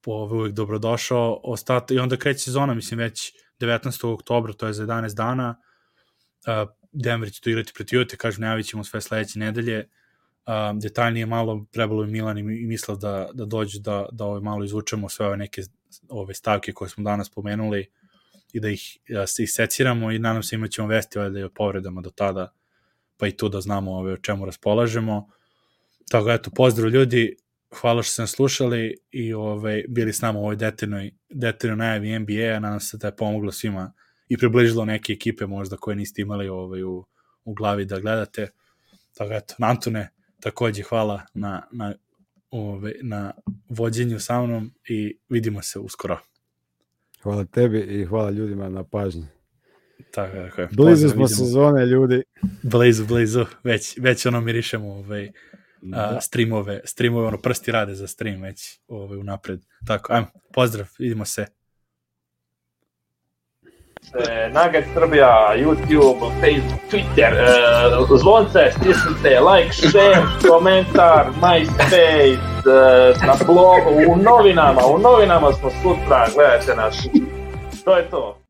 po 0.00 0.12
uvek 0.12 0.52
dobrodošao. 0.52 1.40
Ostata, 1.44 1.94
I 1.94 1.98
onda 1.98 2.16
kreće 2.16 2.38
sezona, 2.38 2.74
mislim, 2.74 3.00
već 3.00 3.32
19. 3.60 4.12
oktobra, 4.12 4.52
to 4.52 4.66
je 4.66 4.72
za 4.72 4.86
11 4.86 5.14
dana. 5.14 5.60
Uh, 6.46 6.70
Denver 6.92 7.32
će 7.32 7.40
to 7.40 7.50
igrati 7.50 7.72
protiv 7.74 8.00
Ute, 8.00 8.16
kažem, 8.16 8.40
najavit 8.40 8.66
ćemo 8.66 8.84
sve 8.84 9.00
sledeće 9.00 9.38
nedelje. 9.38 9.88
Um, 10.46 10.80
detaljnije 10.80 11.26
malo 11.26 11.66
trebalo 11.70 12.02
je 12.02 12.10
Milan 12.10 12.38
i 12.38 12.42
Mislav 12.42 12.98
da, 12.98 13.28
da 13.32 13.44
dođu 13.44 13.78
da, 13.78 14.06
da 14.12 14.24
ove 14.24 14.40
malo 14.40 14.64
izvučemo 14.64 15.08
sve 15.08 15.26
ove 15.26 15.36
neke 15.36 15.62
ove 16.08 16.34
stavke 16.34 16.72
koje 16.72 16.88
smo 16.88 17.04
danas 17.04 17.30
pomenuli 17.30 17.90
i 18.52 18.60
da 18.60 18.68
ih 18.68 18.98
da 19.08 19.26
se 19.26 19.42
iseciramo 19.42 20.12
i 20.12 20.18
nadam 20.18 20.42
se 20.42 20.56
imaćemo 20.56 20.88
vesti 20.88 21.18
da 21.18 21.38
je 21.38 21.44
o 21.44 21.50
povredama 21.50 22.00
do 22.00 22.10
tada 22.10 22.52
pa 23.16 23.26
i 23.26 23.36
tu 23.36 23.48
da 23.48 23.60
znamo 23.60 23.92
ove, 23.92 24.12
o 24.12 24.16
čemu 24.16 24.44
raspolažemo. 24.44 25.28
Tako 26.10 26.30
eto, 26.30 26.50
pozdrav 26.50 26.90
ljudi, 26.90 27.36
hvala 27.80 28.02
što 28.02 28.12
ste 28.12 28.22
nas 28.22 28.30
slušali 28.30 28.96
i 29.10 29.32
ovaj, 29.32 29.84
bili 29.88 30.12
s 30.12 30.20
nama 30.20 30.38
u 30.38 30.42
ovoj 30.42 30.56
detaljnoj, 30.56 31.10
detaljnoj 31.30 31.76
najavi 31.76 32.18
NBA-a, 32.18 32.60
nadam 32.60 32.80
se 32.80 32.96
da 32.96 33.06
je 33.06 33.16
pomoglo 33.16 33.52
svima 33.52 33.92
i 34.28 34.38
približilo 34.38 34.84
neke 34.84 35.12
ekipe 35.12 35.46
možda 35.46 35.76
koje 35.76 35.96
niste 35.96 36.22
imali 36.22 36.48
ovaj, 36.48 36.82
u, 36.82 37.04
u 37.44 37.54
glavi 37.54 37.84
da 37.84 38.00
gledate. 38.00 38.48
Tako 39.14 39.32
eto, 39.32 39.54
Antone, 39.58 40.08
takođe 40.40 40.82
hvala 40.82 41.22
na, 41.34 41.62
na, 41.72 41.94
ove, 42.50 42.92
na 43.02 43.32
vođenju 43.68 44.20
sa 44.20 44.42
mnom 44.42 44.70
i 44.88 45.18
vidimo 45.28 45.62
se 45.62 45.78
uskoro. 45.78 46.18
Hvala 47.22 47.44
tebi 47.44 47.80
i 47.80 48.04
hvala 48.04 48.30
ljudima 48.30 48.68
na 48.68 48.84
pažnji. 48.84 49.26
Tako, 50.10 50.36
tako 50.36 50.60
je. 50.60 50.68
Blizu 50.72 51.08
smo 51.08 51.28
sezone, 51.28 51.86
ljudi. 51.86 52.22
Blizu, 52.62 53.06
blizu. 53.06 53.44
Već, 53.64 53.98
već 53.98 54.26
ono 54.26 54.40
mirišemo 54.40 54.88
ovaj, 54.88 55.32
da. 55.82 56.16
a, 56.16 56.20
streamove, 56.20 56.80
streamove, 56.84 57.26
ono 57.26 57.38
prsti 57.38 57.72
rade 57.72 57.94
za 57.94 58.06
stream 58.06 58.42
već 58.42 58.80
ovaj, 58.88 59.18
unapred. 59.18 59.60
Tako, 59.86 60.12
ajmo, 60.12 60.26
pozdrav, 60.54 60.86
vidimo 60.98 61.24
se. 61.24 61.46
Nugget 64.52 64.84
Srbija, 64.94 65.54
YouTube, 65.56 66.30
Facebook, 66.40 66.80
Twitter, 66.90 67.32
uh, 67.32 68.18
zvonce, 68.20 68.70
stisnite, 68.70 69.40
like, 69.40 69.72
share, 69.72 70.22
komentar, 70.48 71.26
MySpace, 71.40 72.38
uh, 72.38 73.26
na 73.26 73.34
blogu, 73.46 74.12
u 74.12 74.16
novinama, 74.16 74.80
u 74.86 74.98
novinama 74.98 75.52
smo 75.52 75.70
sutra, 75.70 76.28
gledajte 76.34 76.76
nas. 76.76 77.08
To 77.84 77.96
je 77.96 78.10
to. 78.10 78.41